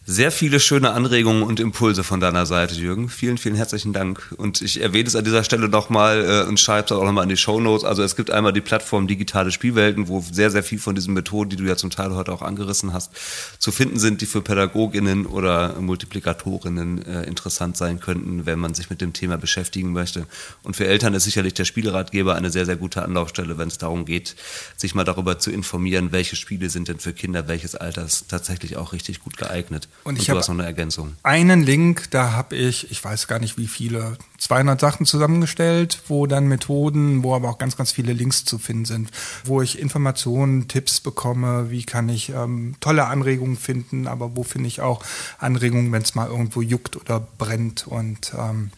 Sehr 0.03 0.31
viele 0.31 0.59
schöne 0.59 0.93
Anregungen 0.93 1.43
und 1.43 1.59
Impulse 1.59 2.03
von 2.03 2.19
deiner 2.19 2.47
Seite, 2.47 2.73
Jürgen. 2.73 3.07
Vielen, 3.07 3.37
vielen 3.37 3.53
herzlichen 3.53 3.93
Dank. 3.93 4.33
Und 4.35 4.59
ich 4.59 4.81
erwähne 4.81 5.07
es 5.07 5.15
an 5.15 5.23
dieser 5.23 5.43
Stelle 5.43 5.69
nochmal 5.69 6.25
äh, 6.25 6.49
und 6.49 6.59
schreibe 6.59 6.85
es 6.85 6.91
auch 6.91 7.03
nochmal 7.03 7.25
in 7.25 7.29
die 7.29 7.37
Show 7.37 7.59
Notes. 7.59 7.85
Also 7.85 8.01
es 8.01 8.15
gibt 8.15 8.31
einmal 8.31 8.51
die 8.51 8.61
Plattform 8.61 9.05
Digitale 9.05 9.51
Spielwelten, 9.51 10.07
wo 10.07 10.19
sehr, 10.19 10.49
sehr 10.49 10.63
viel 10.63 10.79
von 10.79 10.95
diesen 10.95 11.13
Methoden, 11.13 11.51
die 11.51 11.55
du 11.55 11.65
ja 11.65 11.75
zum 11.75 11.91
Teil 11.91 12.15
heute 12.15 12.33
auch 12.33 12.41
angerissen 12.41 12.93
hast, 12.93 13.11
zu 13.59 13.71
finden 13.71 13.99
sind, 13.99 14.21
die 14.21 14.25
für 14.25 14.41
PädagogInnen 14.41 15.27
oder 15.27 15.79
Multiplikatorinnen 15.79 17.05
äh, 17.05 17.23
interessant 17.25 17.77
sein 17.77 17.99
könnten, 17.99 18.47
wenn 18.47 18.57
man 18.57 18.73
sich 18.73 18.89
mit 18.89 19.01
dem 19.01 19.13
Thema 19.13 19.37
beschäftigen 19.37 19.91
möchte. 19.91 20.25
Und 20.63 20.75
für 20.75 20.87
Eltern 20.87 21.13
ist 21.13 21.25
sicherlich 21.25 21.53
der 21.53 21.65
Spieleratgeber 21.65 22.33
eine 22.33 22.49
sehr, 22.49 22.65
sehr 22.65 22.75
gute 22.75 23.03
Anlaufstelle, 23.03 23.59
wenn 23.59 23.67
es 23.67 23.77
darum 23.77 24.05
geht, 24.05 24.35
sich 24.77 24.95
mal 24.95 25.03
darüber 25.03 25.37
zu 25.37 25.51
informieren, 25.51 26.11
welche 26.11 26.35
Spiele 26.35 26.71
sind 26.71 26.87
denn 26.87 26.97
für 26.97 27.13
Kinder 27.13 27.47
welches 27.47 27.75
Alters 27.75 28.25
tatsächlich 28.27 28.77
auch 28.77 28.93
richtig 28.93 29.19
gut 29.19 29.37
geeignet. 29.37 29.87
Und 30.03 30.19
ich 30.19 30.29
habe 30.29 30.39
noch 30.39 30.49
eine 30.49 30.65
Ergänzung. 30.65 31.15
einen 31.23 31.61
Link, 31.61 32.09
da 32.11 32.31
habe 32.31 32.55
ich, 32.55 32.89
ich 32.89 33.03
weiß 33.03 33.27
gar 33.27 33.39
nicht 33.39 33.57
wie 33.57 33.67
viele, 33.67 34.17
200 34.39 34.79
Sachen 34.79 35.05
zusammengestellt, 35.05 36.01
wo 36.07 36.25
dann 36.25 36.47
Methoden, 36.47 37.23
wo 37.23 37.35
aber 37.35 37.49
auch 37.49 37.59
ganz, 37.59 37.77
ganz 37.77 37.91
viele 37.91 38.13
Links 38.13 38.43
zu 38.43 38.57
finden 38.57 38.85
sind, 38.85 39.11
wo 39.45 39.61
ich 39.61 39.77
Informationen, 39.77 40.67
Tipps 40.67 40.99
bekomme, 40.99 41.69
wie 41.69 41.83
kann 41.83 42.09
ich 42.09 42.29
ähm, 42.29 42.75
tolle 42.79 43.05
Anregungen 43.05 43.57
finden, 43.57 44.07
aber 44.07 44.35
wo 44.35 44.43
finde 44.43 44.67
ich 44.67 44.81
auch 44.81 45.03
Anregungen, 45.37 45.91
wenn 45.91 46.01
es 46.01 46.15
mal 46.15 46.27
irgendwo 46.27 46.61
juckt 46.61 46.95
oder 46.95 47.19
brennt 47.19 47.85
und 47.85 48.33
ähm, 48.35 48.71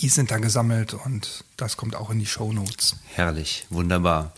Die 0.00 0.08
sind 0.08 0.30
da 0.30 0.38
gesammelt 0.38 0.94
und 0.94 1.44
das 1.58 1.76
kommt 1.76 1.94
auch 1.94 2.10
in 2.10 2.18
die 2.18 2.26
Show 2.26 2.52
Notes. 2.52 2.96
Herrlich, 3.08 3.66
wunderbar. 3.68 4.32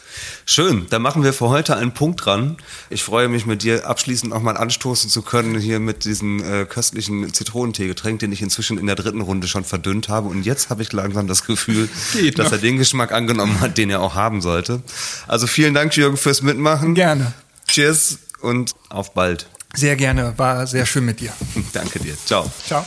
Schön, 0.47 0.87
dann 0.91 1.01
machen 1.01 1.23
wir 1.23 1.33
für 1.33 1.49
heute 1.49 1.77
einen 1.77 1.95
Punkt 1.95 2.27
dran. 2.27 2.57
Ich 2.91 3.05
freue 3.05 3.29
mich 3.29 3.47
mit 3.47 3.63
dir 3.63 3.87
abschließend 3.87 4.33
nochmal 4.33 4.57
anstoßen 4.57 5.09
zu 5.09 5.23
können 5.23 5.59
hier 5.59 5.79
mit 5.79 6.05
diesem 6.05 6.43
äh, 6.43 6.65
köstlichen 6.65 7.33
Zitronenteegetränk, 7.33 8.19
den 8.19 8.33
ich 8.33 8.43
inzwischen 8.43 8.79
in 8.79 8.87
der 8.87 8.97
dritten 8.97 9.21
Runde 9.21 9.47
schon 9.47 9.65
verdünnt 9.65 10.09
habe. 10.09 10.29
Und 10.29 10.45
jetzt 10.45 10.71
habe 10.71 10.83
ich 10.83 10.93
langsam 10.93 11.29
das 11.29 11.47
Gefühl, 11.47 11.89
dass 12.35 12.51
er 12.51 12.59
den 12.59 12.77
Geschmack 12.77 13.13
angenommen 13.13 13.61
hat, 13.61 13.79
den 13.79 13.91
er 13.91 14.01
auch 14.01 14.15
haben 14.17 14.43
sollte. 14.43 14.83
Also 15.29 15.47
vielen 15.47 15.73
Dank, 15.73 15.97
Jürgen, 15.97 16.17
fürs 16.17 16.43
Mitmachen. 16.43 16.95
Gerne. 16.95 17.33
Cheers 17.69 18.19
und 18.41 18.73
auf 18.89 19.15
bald. 19.15 19.47
Sehr 19.75 19.97
gerne, 19.97 20.35
war 20.37 20.67
sehr 20.67 20.87
schön 20.87 21.05
mit 21.05 21.21
dir. 21.21 21.33
Danke 21.73 21.99
dir. 22.01 22.17
Ciao. 22.25 22.51
Ciao. 22.67 22.85